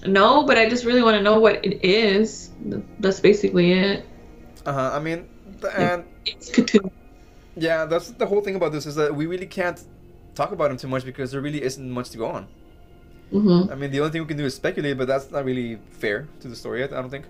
No, 0.07 0.45
but 0.45 0.59
I 0.59 0.69
just 0.69 0.85
really 0.85 1.03
want 1.03 1.17
to 1.17 1.23
know 1.23 1.39
what 1.39 1.65
it 1.65 1.85
is. 1.85 2.51
That's 2.99 3.21
basically 3.21 3.73
it. 3.73 4.05
Uh 4.67 4.73
huh. 4.73 4.91
I 4.95 4.99
mean, 5.01 5.29
and 5.75 6.05
It's 6.27 6.51
Cthulhu. 6.51 6.91
yeah, 7.57 7.85
that's 7.87 8.11
the 8.13 8.27
whole 8.27 8.41
thing 8.41 8.57
about 8.57 8.73
this 8.73 8.87
is 8.87 8.95
that 8.97 9.15
we 9.15 9.27
really 9.27 9.47
can't 9.47 9.83
talk 10.35 10.53
about 10.53 10.71
him 10.71 10.77
too 10.77 10.89
much 10.89 11.05
because 11.05 11.31
there 11.33 11.41
really 11.41 11.63
isn't 11.63 11.91
much 11.91 12.11
to 12.11 12.19
go 12.19 12.27
on. 12.27 12.49
Hmm 13.33 13.63
I 13.71 13.75
mean, 13.75 13.91
the 13.91 14.01
only 14.01 14.13
thing 14.13 14.23
we 14.23 14.29
can 14.29 14.37
do 14.37 14.45
is 14.45 14.55
speculate, 14.55 14.99
but 14.99 15.09
that's 15.09 15.31
not 15.31 15.45
really 15.45 15.79
fair 15.91 16.29
to 16.41 16.49
the 16.49 16.57
story. 16.57 16.83
I 16.83 16.87
I 16.87 17.01
don't 17.01 17.11
think. 17.11 17.27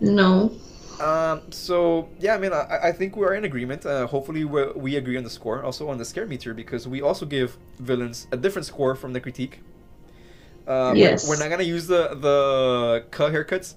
No. 0.00 0.52
Um, 1.00 1.42
so 1.50 2.08
yeah, 2.18 2.34
I 2.34 2.38
mean, 2.38 2.52
I, 2.52 2.78
I 2.88 2.92
think 2.92 3.16
we're 3.16 3.34
in 3.34 3.44
agreement. 3.44 3.86
Uh, 3.86 4.06
hopefully, 4.06 4.44
we 4.44 4.66
we 4.74 4.96
agree 4.96 5.16
on 5.16 5.24
the 5.24 5.30
score, 5.30 5.62
also 5.62 5.88
on 5.88 5.98
the 5.98 6.04
scare 6.04 6.26
meter, 6.26 6.54
because 6.54 6.88
we 6.88 7.00
also 7.02 7.24
give 7.26 7.56
villains 7.78 8.26
a 8.32 8.36
different 8.36 8.66
score 8.66 8.94
from 8.94 9.12
the 9.12 9.20
critique. 9.20 9.60
Uh, 10.66 10.92
we're- 10.94 11.00
Yes. 11.00 11.28
we're, 11.28 11.38
not 11.38 11.48
gonna 11.50 11.62
use 11.62 11.86
the 11.86 12.14
the 12.20 13.04
cuh 13.10 13.30
haircuts 13.30 13.74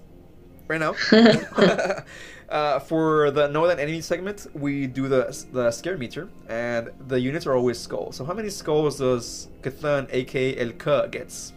right 0.68 0.80
now. 0.80 0.94
uh, 2.52 2.78
for 2.78 3.30
the 3.30 3.48
know 3.48 3.66
that 3.66 3.80
enemy 3.80 4.02
segment, 4.02 4.46
we 4.54 4.86
do 4.86 5.08
the 5.08 5.34
the 5.52 5.70
scare 5.70 5.96
meter, 5.96 6.28
and 6.48 6.90
the 7.08 7.18
units 7.18 7.46
are 7.46 7.56
always 7.56 7.78
skulls. 7.78 8.16
So 8.16 8.24
how 8.24 8.34
many 8.34 8.50
skulls 8.50 8.98
does 8.98 9.48
Cthulhu, 9.62 10.06
aka 10.12 10.56
El 10.58 10.72
Cuh, 10.72 11.06
gets? 11.06 11.54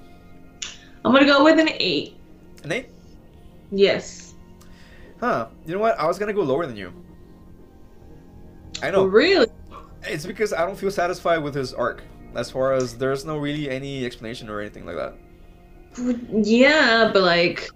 I'm 1.03 1.11
gonna 1.11 1.25
go 1.25 1.43
with 1.43 1.59
an 1.59 1.69
eight. 1.69 2.17
An 2.63 2.71
eight? 2.71 2.89
Yes. 3.71 4.35
Huh? 5.19 5.49
You 5.65 5.73
know 5.73 5.81
what? 5.81 5.99
I 5.99 6.07
was 6.07 6.17
gonna 6.17 6.33
go 6.33 6.41
lower 6.41 6.65
than 6.65 6.77
you. 6.77 6.93
I 8.81 8.89
know. 8.89 9.03
Really? 9.03 9.47
It's 10.03 10.25
because 10.25 10.53
I 10.53 10.65
don't 10.65 10.77
feel 10.77 10.91
satisfied 10.91 11.39
with 11.43 11.53
his 11.53 11.73
arc. 11.73 12.03
As 12.35 12.49
far 12.49 12.73
as 12.73 12.97
there's 12.97 13.25
no 13.25 13.37
really 13.37 13.69
any 13.69 14.05
explanation 14.05 14.49
or 14.49 14.61
anything 14.61 14.85
like 14.85 14.95
that. 14.95 15.13
Yeah, 16.31 17.11
but 17.13 17.23
like 17.23 17.69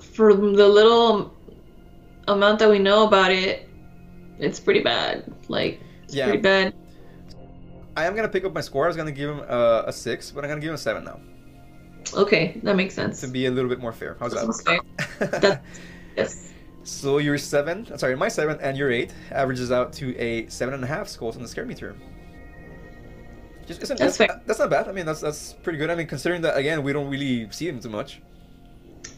for 0.00 0.34
the 0.34 0.68
little 0.68 1.35
amount 2.28 2.58
that 2.58 2.68
we 2.70 2.78
know 2.78 3.06
about 3.06 3.30
it, 3.32 3.68
it's 4.38 4.60
pretty 4.60 4.80
bad. 4.82 5.24
Like 5.48 5.80
it's 6.04 6.14
Yeah. 6.14 6.26
pretty 6.26 6.42
bad. 6.42 6.74
I 7.96 8.04
am 8.04 8.14
gonna 8.14 8.28
pick 8.28 8.44
up 8.44 8.52
my 8.52 8.60
score. 8.60 8.84
I 8.84 8.88
was 8.88 8.96
gonna 8.96 9.10
give 9.12 9.30
him 9.30 9.40
uh, 9.48 9.84
a 9.86 9.92
six, 9.92 10.30
but 10.30 10.44
I'm 10.44 10.50
gonna 10.50 10.60
give 10.60 10.68
him 10.70 10.74
a 10.74 10.78
seven 10.78 11.04
now 11.04 11.18
Okay, 12.14 12.60
that 12.62 12.76
makes 12.76 12.94
sense. 12.94 13.20
to 13.22 13.26
be 13.26 13.46
a 13.46 13.50
little 13.50 13.68
bit 13.70 13.80
more 13.80 13.92
fair. 13.92 14.16
How's 14.20 14.32
That 14.32 14.80
that? 15.40 15.62
Yes. 16.16 16.52
so 16.84 17.18
your 17.18 17.36
seven, 17.38 17.86
sorry, 17.98 18.16
my 18.16 18.28
seven 18.28 18.58
and 18.60 18.76
your 18.76 18.90
eight 18.92 19.12
averages 19.32 19.72
out 19.72 19.92
to 19.94 20.16
a 20.18 20.46
seven 20.48 20.74
and 20.74 20.84
a 20.84 20.86
half 20.86 21.08
scores 21.08 21.36
in 21.36 21.42
the 21.42 21.48
scare 21.48 21.64
meter. 21.66 21.96
Just 23.66 23.82
isn't 23.82 23.98
That's 23.98 24.16
that's, 24.16 24.30
fair. 24.32 24.40
that's 24.46 24.58
not 24.60 24.70
bad. 24.70 24.86
I 24.88 24.92
mean, 24.92 25.06
that's 25.06 25.20
that's 25.20 25.54
pretty 25.64 25.78
good. 25.78 25.90
I 25.90 25.96
mean, 25.96 26.06
considering 26.06 26.42
that 26.42 26.56
again, 26.56 26.84
we 26.84 26.92
don't 26.92 27.08
really 27.10 27.50
see 27.50 27.66
him 27.68 27.80
too 27.80 27.88
much. 27.88 28.20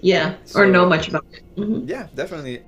Yeah, 0.01 0.37
So- 0.45 0.61
or 0.61 0.67
know 0.67 0.87
much 0.89 1.09
about 1.09 1.27
it. 1.33 1.43
hmm 1.57 1.87
Yeah, 1.87 2.07
definitely. 2.15 2.63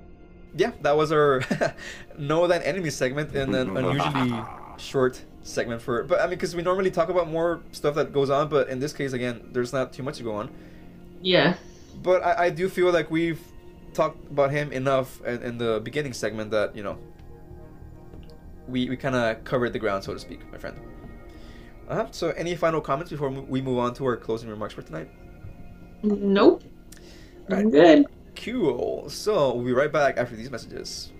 Yeah, 0.55 0.71
that 0.81 0.97
was 0.97 1.11
our 1.11 1.43
know 2.17 2.47
that 2.47 2.65
enemy 2.65 2.89
segment 2.89 3.35
and 3.35 3.55
an 3.55 3.77
unusually 3.77 4.43
short 4.77 5.21
segment 5.43 5.81
for. 5.81 6.03
But 6.03 6.19
I 6.19 6.23
mean, 6.23 6.31
because 6.31 6.55
we 6.55 6.61
normally 6.61 6.91
talk 6.91 7.09
about 7.09 7.29
more 7.29 7.61
stuff 7.71 7.95
that 7.95 8.11
goes 8.11 8.29
on, 8.29 8.49
but 8.49 8.69
in 8.69 8.79
this 8.79 8.93
case, 8.93 9.13
again, 9.13 9.49
there's 9.51 9.73
not 9.73 9.93
too 9.93 10.03
much 10.03 10.17
to 10.17 10.23
go 10.23 10.35
on. 10.35 10.49
Yeah. 11.21 11.55
But 12.03 12.23
I, 12.23 12.45
I 12.45 12.49
do 12.49 12.67
feel 12.69 12.91
like 12.91 13.11
we've 13.11 13.39
talked 13.93 14.25
about 14.31 14.51
him 14.51 14.71
enough 14.71 15.23
in, 15.25 15.41
in 15.43 15.57
the 15.57 15.81
beginning 15.83 16.13
segment 16.13 16.51
that 16.51 16.75
you 16.75 16.83
know 16.83 16.97
we 18.67 18.89
we 18.89 18.97
kind 18.97 19.15
of 19.15 19.43
covered 19.43 19.73
the 19.73 19.79
ground, 19.79 20.03
so 20.03 20.13
to 20.13 20.19
speak, 20.19 20.39
my 20.51 20.57
friend. 20.57 20.77
Uh-huh. 21.89 22.07
So, 22.11 22.29
any 22.31 22.55
final 22.55 22.79
comments 22.79 23.11
before 23.11 23.29
we 23.29 23.61
move 23.61 23.77
on 23.77 23.93
to 23.95 24.05
our 24.05 24.15
closing 24.15 24.49
remarks 24.49 24.73
for 24.73 24.81
tonight? 24.81 25.09
Nope. 26.03 26.63
Right. 27.49 27.59
I'm 27.59 27.69
good. 27.69 28.05
Cool. 28.43 29.09
So 29.09 29.53
we'll 29.53 29.65
be 29.65 29.73
right 29.73 29.91
back 29.91 30.17
after 30.17 30.35
these 30.35 30.49
messages. 30.49 31.11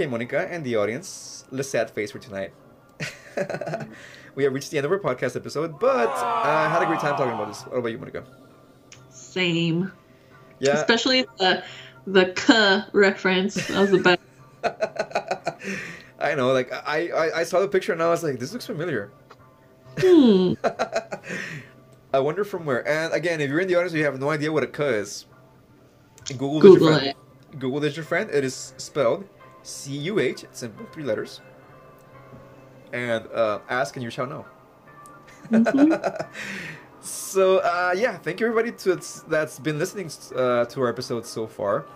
Okay, 0.00 0.08
Monica 0.08 0.50
and 0.50 0.64
the 0.64 0.76
audience, 0.76 1.44
the 1.52 1.62
sad 1.62 1.90
face 1.90 2.10
for 2.10 2.18
tonight. 2.18 2.54
we 4.34 4.44
have 4.44 4.54
reached 4.54 4.70
the 4.70 4.78
end 4.78 4.86
of 4.86 4.92
our 4.92 4.98
podcast 4.98 5.36
episode, 5.36 5.78
but 5.78 6.08
uh, 6.08 6.40
I 6.42 6.70
had 6.72 6.80
a 6.80 6.86
great 6.86 7.00
time 7.00 7.18
talking 7.18 7.34
about 7.34 7.48
this. 7.48 7.60
What 7.64 7.76
about 7.76 7.88
you, 7.88 7.98
Monica? 7.98 8.24
Same. 9.10 9.92
Yeah. 10.58 10.78
Especially 10.78 11.26
the 11.36 11.62
the 12.06 12.32
cuh 12.32 12.86
reference. 12.94 13.56
That 13.68 13.78
was 13.78 13.90
the 13.90 13.98
best. 13.98 14.20
I 16.18 16.34
know, 16.34 16.54
like 16.54 16.72
I, 16.72 17.10
I 17.10 17.40
I 17.40 17.44
saw 17.44 17.60
the 17.60 17.68
picture 17.68 17.92
and 17.92 18.02
I 18.02 18.08
was 18.08 18.22
like, 18.22 18.38
this 18.38 18.54
looks 18.54 18.64
familiar. 18.64 19.12
Hmm. 19.98 20.54
I 22.14 22.20
wonder 22.20 22.44
from 22.44 22.64
where. 22.64 22.88
And 22.88 23.12
again, 23.12 23.42
if 23.42 23.50
you're 23.50 23.60
in 23.60 23.68
the 23.68 23.74
audience, 23.74 23.92
you 23.92 24.04
have 24.04 24.18
no 24.18 24.30
idea 24.30 24.50
what 24.50 24.62
a 24.62 24.66
cuh 24.66 24.84
is. 24.84 25.26
Google, 26.28 26.58
Google 26.58 26.74
is 26.74 26.80
your 26.80 26.98
friend. 27.00 27.14
Google 27.58 27.84
is 27.84 27.96
your 27.96 28.06
friend. 28.06 28.30
It 28.30 28.44
is 28.44 28.72
spelled 28.78 29.28
C 29.62 29.92
U 29.98 30.18
H. 30.18 30.44
It's 30.44 30.60
simple, 30.60 30.86
three 30.92 31.04
letters. 31.04 31.40
And 32.92 33.26
uh, 33.32 33.60
ask 33.68 33.96
and 33.96 34.02
you 34.02 34.10
shall 34.10 34.26
know. 34.26 34.44
Mhm. 35.50 36.26
so 37.00 37.58
uh, 37.58 37.94
yeah, 37.96 38.18
thank 38.18 38.40
you 38.40 38.46
everybody 38.46 38.72
to 38.72 39.00
that's 39.28 39.58
been 39.58 39.78
listening 39.78 40.10
uh, 40.36 40.64
to 40.66 40.80
our 40.82 40.88
episodes 40.88 41.28
so 41.28 41.46
far. 41.46 41.86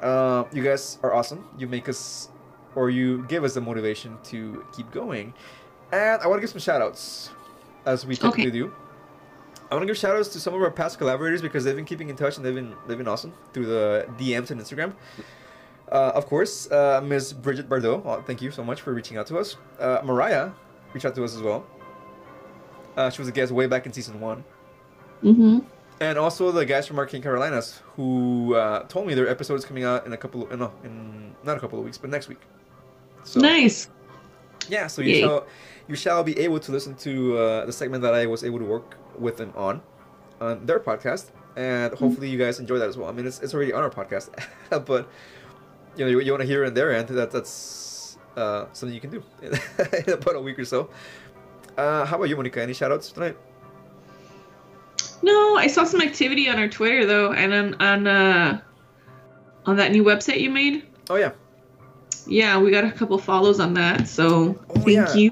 Uh, 0.00 0.44
you 0.52 0.62
guys 0.62 0.98
are 1.02 1.12
awesome. 1.12 1.46
You 1.58 1.66
make 1.68 1.88
us, 1.88 2.28
or 2.74 2.88
you 2.90 3.24
give 3.26 3.44
us 3.44 3.54
the 3.54 3.60
motivation 3.60 4.16
to 4.24 4.64
keep 4.74 4.90
going. 4.92 5.34
And 5.92 6.22
I 6.22 6.26
want 6.26 6.38
to 6.38 6.40
give 6.40 6.50
some 6.50 6.60
shout 6.60 6.80
outs, 6.80 7.30
as 7.84 8.06
we 8.06 8.14
typically 8.16 8.44
Okay. 8.44 8.50
do. 8.50 8.72
I 9.70 9.74
want 9.74 9.82
to 9.82 9.86
give 9.86 9.98
shout 9.98 10.16
outs 10.16 10.28
to 10.30 10.40
some 10.40 10.54
of 10.54 10.62
our 10.62 10.70
past 10.70 10.98
collaborators 10.98 11.42
because 11.42 11.64
they've 11.64 11.76
been 11.76 11.84
keeping 11.84 12.08
in 12.08 12.16
touch 12.16 12.36
and 12.36 12.44
they've 12.46 12.54
been 12.54 12.74
they've 12.86 12.98
been 12.98 13.08
awesome 13.08 13.32
through 13.52 13.66
the 13.66 14.06
DMs 14.18 14.50
and 14.50 14.60
Instagram. 14.60 14.94
Uh, 15.90 16.12
of 16.14 16.26
course, 16.26 16.70
uh, 16.70 17.00
Ms. 17.04 17.32
Bridget 17.32 17.68
Bardot, 17.68 18.06
uh, 18.06 18.22
thank 18.22 18.40
you 18.40 18.50
so 18.50 18.62
much 18.62 18.80
for 18.80 18.92
reaching 18.94 19.16
out 19.16 19.26
to 19.26 19.38
us. 19.38 19.56
Uh, 19.78 20.00
Mariah 20.04 20.50
reached 20.92 21.04
out 21.06 21.14
to 21.16 21.24
us 21.24 21.34
as 21.34 21.42
well. 21.42 21.66
Uh, 22.96 23.10
she 23.10 23.20
was 23.20 23.28
a 23.28 23.32
guest 23.32 23.50
way 23.52 23.66
back 23.66 23.86
in 23.86 23.92
season 23.92 24.20
one. 24.20 24.44
Mhm. 25.22 25.64
And 26.00 26.16
also 26.18 26.50
the 26.50 26.64
guys 26.64 26.86
from 26.86 26.98
Arcane 26.98 27.22
Carolinas 27.22 27.82
who 27.96 28.54
uh, 28.54 28.84
told 28.84 29.06
me 29.06 29.14
their 29.14 29.28
episode 29.28 29.54
is 29.56 29.64
coming 29.64 29.84
out 29.84 30.06
in 30.06 30.12
a 30.12 30.16
couple 30.16 30.42
of, 30.50 30.58
no, 30.58 30.72
in 30.84 31.34
not 31.44 31.56
a 31.56 31.60
couple 31.60 31.78
of 31.78 31.84
weeks, 31.84 31.98
but 31.98 32.08
next 32.08 32.28
week. 32.28 32.40
So 33.24 33.40
Nice. 33.40 33.88
yeah, 34.68 34.86
so 34.86 35.02
you 35.02 35.14
Yay. 35.14 35.20
shall 35.22 35.46
you 35.88 35.94
shall 35.96 36.22
be 36.22 36.38
able 36.38 36.58
to 36.60 36.72
listen 36.72 36.94
to 36.96 37.36
uh, 37.36 37.66
the 37.66 37.72
segment 37.72 38.02
that 38.02 38.14
I 38.14 38.26
was 38.26 38.44
able 38.44 38.58
to 38.60 38.64
work 38.64 38.96
with 39.18 39.36
them 39.36 39.52
on 39.56 39.82
on 40.40 40.64
their 40.64 40.80
podcast, 40.80 41.26
and 41.56 41.92
hopefully 41.94 42.30
you 42.30 42.38
guys 42.38 42.60
enjoy 42.60 42.78
that 42.78 42.88
as 42.88 42.96
well. 42.96 43.08
I 43.10 43.12
mean, 43.12 43.26
it's, 43.26 43.40
it's 43.40 43.52
already 43.52 43.72
on 43.74 43.82
our 43.82 43.90
podcast, 43.90 44.30
but 44.86 45.06
you 45.96 46.04
know 46.04 46.10
you, 46.10 46.20
you 46.20 46.32
want 46.32 46.40
to 46.42 46.46
hear 46.46 46.64
it 46.64 46.68
on 46.68 46.74
their 46.74 46.92
end. 46.92 47.08
That 47.08 47.30
that's 47.30 48.18
uh, 48.36 48.66
something 48.72 48.94
you 48.94 49.00
can 49.00 49.10
do 49.10 49.22
in 49.42 50.12
about 50.12 50.36
a 50.36 50.40
week 50.40 50.58
or 50.58 50.64
so. 50.64 50.90
Uh, 51.76 52.04
how 52.04 52.16
about 52.16 52.28
you, 52.28 52.36
Monica? 52.36 52.60
Any 52.62 52.74
shout 52.74 52.92
outs 52.92 53.10
tonight? 53.12 53.36
No, 55.22 55.56
I 55.56 55.66
saw 55.66 55.84
some 55.84 56.00
activity 56.00 56.48
on 56.48 56.58
our 56.58 56.68
Twitter 56.68 57.04
though, 57.06 57.32
and 57.32 57.52
on 57.52 57.74
on 57.80 58.06
uh, 58.06 58.60
on 59.66 59.76
that 59.76 59.92
new 59.92 60.04
website 60.04 60.40
you 60.40 60.50
made. 60.50 60.86
Oh 61.08 61.16
yeah. 61.16 61.32
Yeah, 62.26 62.58
we 62.58 62.70
got 62.70 62.84
a 62.84 62.92
couple 62.92 63.16
follows 63.18 63.60
on 63.60 63.74
that, 63.74 64.06
so 64.06 64.58
Oh, 64.68 64.74
thank 64.74 64.88
yeah. 64.88 65.14
you. 65.14 65.30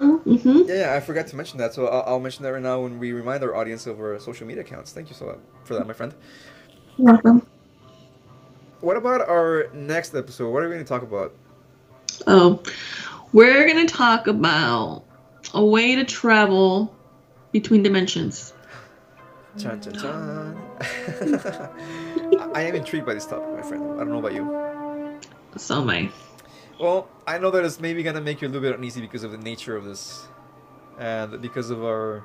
Mm-hmm. 0.00 0.62
Yeah, 0.66 0.74
yeah, 0.74 0.94
I 0.94 1.00
forgot 1.00 1.26
to 1.28 1.36
mention 1.36 1.58
that, 1.58 1.74
so 1.74 1.86
I'll, 1.86 2.14
I'll 2.14 2.20
mention 2.20 2.42
that 2.44 2.50
right 2.52 2.62
now 2.62 2.80
when 2.80 2.98
we 2.98 3.12
remind 3.12 3.42
our 3.44 3.54
audience 3.54 3.86
of 3.86 4.00
our 4.00 4.18
social 4.18 4.46
media 4.46 4.62
accounts. 4.62 4.92
Thank 4.92 5.10
you 5.10 5.14
so 5.14 5.26
much 5.26 5.38
for 5.64 5.74
that, 5.74 5.86
my 5.86 5.92
friend. 5.92 6.14
Welcome. 6.96 7.46
What 8.80 8.96
about 8.96 9.28
our 9.28 9.68
next 9.74 10.14
episode? 10.14 10.50
What 10.50 10.62
are 10.62 10.68
we 10.68 10.74
going 10.74 10.84
to 10.84 10.88
talk 10.88 11.02
about? 11.02 11.34
Oh, 12.26 12.62
we're 13.32 13.66
gonna 13.66 13.86
talk 13.86 14.26
about 14.26 15.04
a 15.54 15.64
way 15.64 15.94
to 15.94 16.04
travel 16.04 16.94
between 17.52 17.82
dimensions. 17.82 18.52
Chan 19.58 19.80
chan 19.82 19.94
chan. 19.94 20.56
I- 22.54 22.62
am 22.62 22.74
intrigued 22.74 23.06
by 23.06 23.14
this 23.14 23.26
topic, 23.26 23.48
my 23.54 23.62
friend. 23.62 23.94
I 23.94 23.98
don't 23.98 24.10
know 24.10 24.18
about 24.18 24.34
you. 24.34 25.18
So 25.56 25.80
am 25.80 25.90
I. 25.90 26.10
Well, 26.80 27.08
I 27.26 27.38
know 27.38 27.50
that 27.50 27.64
it's 27.64 27.80
maybe 27.80 28.02
gonna 28.02 28.20
make 28.20 28.40
you 28.42 28.48
a 28.48 28.50
little 28.50 28.62
bit 28.68 28.76
uneasy 28.76 29.00
because 29.00 29.22
of 29.22 29.32
the 29.32 29.38
nature 29.38 29.76
of 29.76 29.84
this, 29.84 30.26
and 30.98 31.40
because 31.40 31.70
of 31.70 31.82
our, 31.84 32.24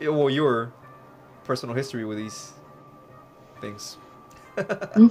well, 0.00 0.30
your 0.30 0.72
personal 1.44 1.74
history 1.74 2.04
with 2.04 2.18
these 2.18 2.52
things. 3.60 3.98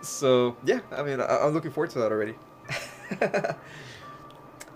So 0.00 0.56
yeah, 0.64 0.80
I 0.92 1.02
mean, 1.02 1.20
I- 1.20 1.38
I'm 1.44 1.52
looking 1.52 1.70
forward 1.72 1.90
to 1.90 1.98
that 1.98 2.12
already. 2.12 2.34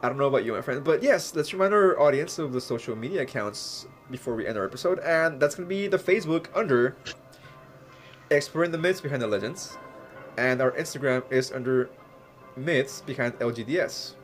I 0.02 0.08
don't 0.08 0.16
know 0.18 0.26
about 0.26 0.44
you, 0.44 0.52
my 0.52 0.60
friend, 0.62 0.82
but 0.82 1.02
yes, 1.02 1.34
let's 1.36 1.52
remind 1.52 1.72
our 1.72 1.98
audience 2.00 2.38
of 2.40 2.52
the 2.52 2.60
social 2.60 2.96
media 2.96 3.22
accounts 3.22 3.86
before 4.10 4.34
we 4.34 4.46
end 4.46 4.58
our 4.58 4.64
episode, 4.64 4.98
and 4.98 5.38
that's 5.38 5.54
gonna 5.54 5.68
be 5.68 5.86
the 5.86 5.96
Facebook 5.98 6.46
under 6.56 6.96
exploring 8.30 8.72
the 8.72 8.78
myths 8.78 9.00
behind 9.00 9.22
the 9.22 9.28
legends, 9.28 9.78
and 10.36 10.60
our 10.60 10.72
Instagram 10.72 11.22
is 11.30 11.52
under 11.52 11.88
myths 12.56 13.00
behind 13.02 13.34
LGDS. 13.38 14.14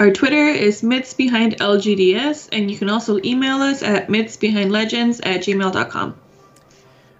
Our 0.00 0.10
Twitter 0.10 0.46
is 0.48 0.82
myths 0.82 1.12
behind 1.12 1.58
LGDS, 1.58 2.48
and 2.52 2.70
you 2.70 2.78
can 2.78 2.88
also 2.88 3.18
email 3.24 3.58
us 3.58 3.82
at 3.82 4.08
mythsbehindlegends 4.08 5.20
at 5.26 5.40
gmail.com. 5.42 6.14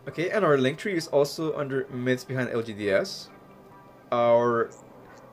Okay, 0.09 0.31
and 0.31 0.43
our 0.43 0.57
link 0.57 0.79
tree 0.79 0.97
is 0.97 1.07
also 1.09 1.55
under 1.55 1.87
myths 1.89 2.25
behind 2.25 2.49
LGDS. 2.49 3.29
Our 4.11 4.71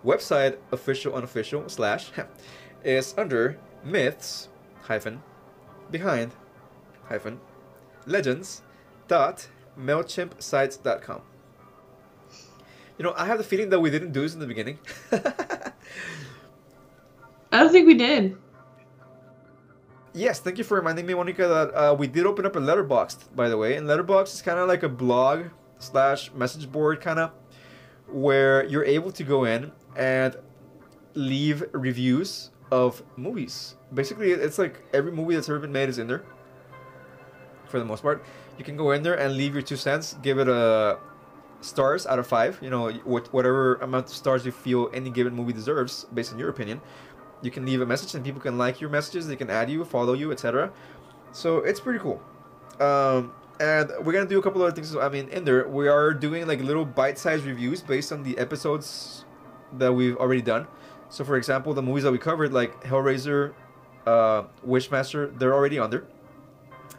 website, 0.04 0.58
official 0.74 1.16
unofficial 1.16 1.70
slash, 1.70 2.12
is 2.84 3.16
under 3.18 3.58
myths 3.86 4.50
hyphen 4.82 5.24
behind 5.90 6.34
hyphen 7.08 7.40
legends 8.06 8.64
dot 9.08 9.48
mailchimpsites.com. 9.80 11.22
You 12.98 13.04
know, 13.04 13.14
I 13.16 13.28
have 13.28 13.38
the 13.38 13.46
feeling 13.46 13.70
that 13.70 13.80
we 13.80 13.90
didn't 13.90 14.12
do 14.12 14.22
this 14.22 14.34
in 14.34 14.42
the 14.42 14.48
beginning. 14.48 14.80
I 17.52 17.60
don't 17.60 17.72
think 17.72 17.88
we 17.88 17.94
did. 17.94 18.36
Yes, 20.16 20.40
thank 20.40 20.58
you 20.58 20.64
for 20.64 20.76
reminding 20.78 21.06
me, 21.06 21.14
Monica, 21.14 21.46
that 21.46 21.76
uh, 21.76 21.94
we 21.94 22.08
did 22.08 22.26
open 22.26 22.46
up 22.46 22.56
a 22.56 22.60
Letterboxd, 22.60 23.36
by 23.36 23.50
the 23.50 23.58
way. 23.58 23.76
And 23.76 23.86
Letterboxd 23.86 24.36
is 24.36 24.42
kind 24.42 24.58
of 24.58 24.70
like 24.70 24.82
a 24.82 24.88
blog 24.88 25.48
slash 25.78 26.32
message 26.32 26.72
board, 26.72 27.02
kind 27.02 27.20
of, 27.20 27.32
where 28.08 28.64
you're 28.64 28.86
able 28.86 29.12
to 29.12 29.24
go 29.26 29.44
in 29.44 29.74
and 29.98 30.38
leave 31.16 31.66
reviews 31.74 32.52
of 32.72 33.04
movies. 33.18 33.76
Basically, 33.94 34.32
it's 34.32 34.58
like 34.58 34.86
every 34.94 35.12
movie 35.12 35.36
that's 35.36 35.50
ever 35.50 35.60
been 35.60 35.74
made 35.74 35.90
is 35.90 35.98
in 35.98 36.08
there, 36.08 36.24
for 37.68 37.78
the 37.78 37.86
most 37.86 38.02
part. 38.02 38.24
You 38.58 38.64
can 38.64 38.78
go 38.78 38.92
in 38.92 39.04
there 39.04 39.20
and 39.20 39.36
leave 39.36 39.54
your 39.54 39.64
two 39.64 39.76
cents, 39.76 40.16
give 40.22 40.40
it 40.40 40.48
a 40.48 40.98
stars 41.60 42.08
out 42.08 42.20
of 42.20 42.28
five. 42.28 42.58
You 42.62 42.70
know, 42.70 42.90
what 43.04 43.34
whatever 43.34 43.76
amount 43.76 44.06
of 44.06 44.16
stars 44.16 44.46
you 44.46 44.54
feel 44.54 44.90
any 44.94 45.10
given 45.10 45.36
movie 45.36 45.52
deserves, 45.52 46.06
based 46.14 46.32
on 46.32 46.40
your 46.40 46.48
opinion 46.48 46.80
you 47.46 47.52
can 47.52 47.66
leave 47.66 47.82
a 47.82 47.86
message 47.86 48.16
and 48.16 48.26
people 48.26 48.42
can 48.42 48.58
like 48.58 48.82
your 48.82 48.90
messages 48.90 49.28
they 49.28 49.36
can 49.36 49.50
add 49.50 49.70
you 49.70 49.86
follow 49.86 50.14
you 50.14 50.32
etc 50.32 50.72
so 51.36 51.58
it's 51.58 51.82
pretty 51.82 52.00
cool. 52.00 52.22
Um, 52.80 53.34
and 53.60 53.92
we're 54.04 54.14
gonna 54.14 54.26
do 54.26 54.40
a 54.40 54.42
couple 54.42 54.62
other 54.64 54.72
things. 54.72 54.96
I 54.96 55.10
mean 55.10 55.28
in 55.28 55.44
there 55.44 55.68
we 55.68 55.90
are 55.90 56.14
doing 56.14 56.48
like 56.48 56.62
little 56.62 56.86
bite-sized 56.86 57.44
reviews 57.44 57.82
based 57.82 58.14
on 58.14 58.24
the 58.24 58.38
episodes 58.38 59.26
that 59.74 59.92
we've 59.92 60.16
already 60.16 60.42
done. 60.42 60.66
So 61.10 61.26
for 61.26 61.36
example 61.36 61.74
the 61.74 61.82
movies 61.82 62.04
that 62.04 62.12
we 62.14 62.20
covered 62.20 62.54
like 62.54 62.82
hellraiser 62.86 63.54
uh, 64.08 64.44
wishmaster 64.66 65.38
they're 65.38 65.54
already 65.54 65.78
on 65.78 65.90
there. 65.90 66.06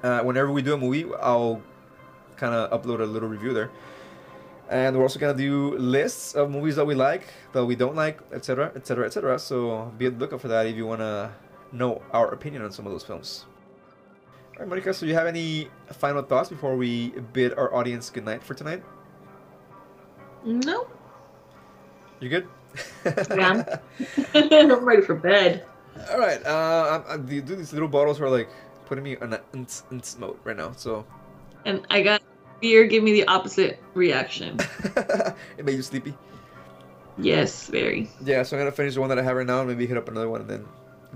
Uh, 0.02 0.20
whenever 0.20 0.52
we 0.52 0.60
do 0.60 0.74
a 0.74 0.76
movie 0.76 1.06
i'll 1.22 1.62
kind 2.36 2.54
of 2.54 2.70
upload 2.70 3.00
a 3.00 3.04
little 3.04 3.30
review 3.30 3.54
there 3.54 3.70
and 4.68 4.96
we're 4.96 5.02
also 5.02 5.18
gonna 5.18 5.34
do 5.36 5.76
lists 5.78 6.34
of 6.34 6.50
movies 6.50 6.76
that 6.76 6.84
we 6.84 6.94
like, 6.94 7.24
that 7.52 7.64
we 7.64 7.76
don't 7.76 7.94
like, 7.94 8.20
etc., 8.32 8.72
etc., 8.74 9.06
etc. 9.06 9.38
So 9.38 9.92
be 9.98 10.06
on 10.06 10.14
the 10.14 10.20
lookout 10.20 10.40
for 10.40 10.48
that 10.48 10.66
if 10.66 10.76
you 10.76 10.86
wanna 10.86 11.32
know 11.72 12.02
our 12.12 12.32
opinion 12.32 12.62
on 12.62 12.72
some 12.72 12.86
of 12.86 12.92
those 12.92 13.04
films. 13.04 13.46
All 14.56 14.60
right, 14.60 14.68
Monica. 14.68 14.94
So 14.94 15.04
you 15.06 15.14
have 15.14 15.26
any 15.26 15.68
final 15.92 16.22
thoughts 16.22 16.48
before 16.48 16.76
we 16.76 17.10
bid 17.32 17.52
our 17.54 17.74
audience 17.74 18.08
goodnight 18.08 18.42
for 18.42 18.54
tonight? 18.54 18.82
No. 20.44 20.86
You 22.20 22.28
good? 22.30 22.48
Yeah. 23.04 23.78
I'm 24.34 24.84
ready 24.84 25.02
for 25.02 25.14
bed. 25.14 25.66
All 26.10 26.18
right. 26.18 26.44
Uh, 26.46 27.02
I'm, 27.06 27.20
I'm, 27.20 27.26
these 27.26 27.72
little 27.72 27.88
bottles 27.88 28.20
are 28.20 28.30
like 28.30 28.48
putting 28.86 29.04
me 29.04 29.16
on 29.18 29.34
a 29.34 29.42
ns, 29.54 29.84
ns 29.92 30.18
mode 30.18 30.38
right 30.44 30.56
now. 30.56 30.72
So 30.72 31.04
And 31.66 31.86
I 31.90 32.02
got 32.02 32.22
beer 32.60 32.86
give 32.86 33.02
me 33.02 33.12
the 33.12 33.26
opposite 33.26 33.82
reaction. 33.94 34.58
it 35.58 35.64
made 35.64 35.76
you 35.76 35.82
sleepy. 35.82 36.14
Yes, 37.18 37.68
very. 37.68 38.10
Yeah, 38.24 38.42
so 38.42 38.56
I'm 38.56 38.60
gonna 38.60 38.72
finish 38.72 38.94
the 38.94 39.00
one 39.00 39.08
that 39.08 39.18
I 39.18 39.22
have 39.22 39.36
right 39.36 39.46
now 39.46 39.60
and 39.60 39.68
maybe 39.68 39.86
hit 39.86 39.96
up 39.96 40.08
another 40.08 40.28
one 40.28 40.42
and 40.42 40.50
then 40.50 40.66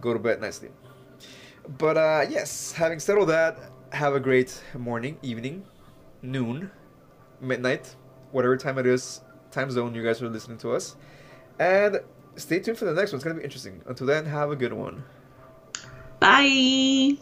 go 0.01 0.13
to 0.13 0.19
bed 0.19 0.41
nicely. 0.41 0.71
But 1.79 1.97
uh, 1.97 2.27
yes, 2.29 2.73
having 2.73 2.99
said 3.01 3.19
all 3.19 3.27
that, 3.27 3.59
have 3.93 4.15
a 4.15 4.21
great 4.21 4.63
morning, 4.77 5.19
evening, 5.23 5.65
noon, 6.23 6.71
midnight, 7.41 7.95
whatever 8.33 8.57
time 8.57 8.79
it 8.79 8.87
is, 8.87 9.21
time 9.51 9.71
zone 9.71 9.95
you 9.95 10.03
guys 10.03 10.23
are 10.23 10.29
listening 10.29 10.59
to 10.59 10.73
us. 10.73 10.97
And 11.59 12.01
stay 12.37 12.61
tuned 12.61 12.79
for 12.79 12.87
the 12.87 12.95
next 12.95 13.13
one. 13.13 13.17
It's 13.17 13.25
gonna 13.25 13.39
be 13.39 13.45
interesting. 13.45 13.83
Until 13.87 14.07
then, 14.07 14.25
have 14.27 14.51
a 14.51 14.57
good 14.57 14.73
one. 14.73 15.05
Bye. 16.19 17.19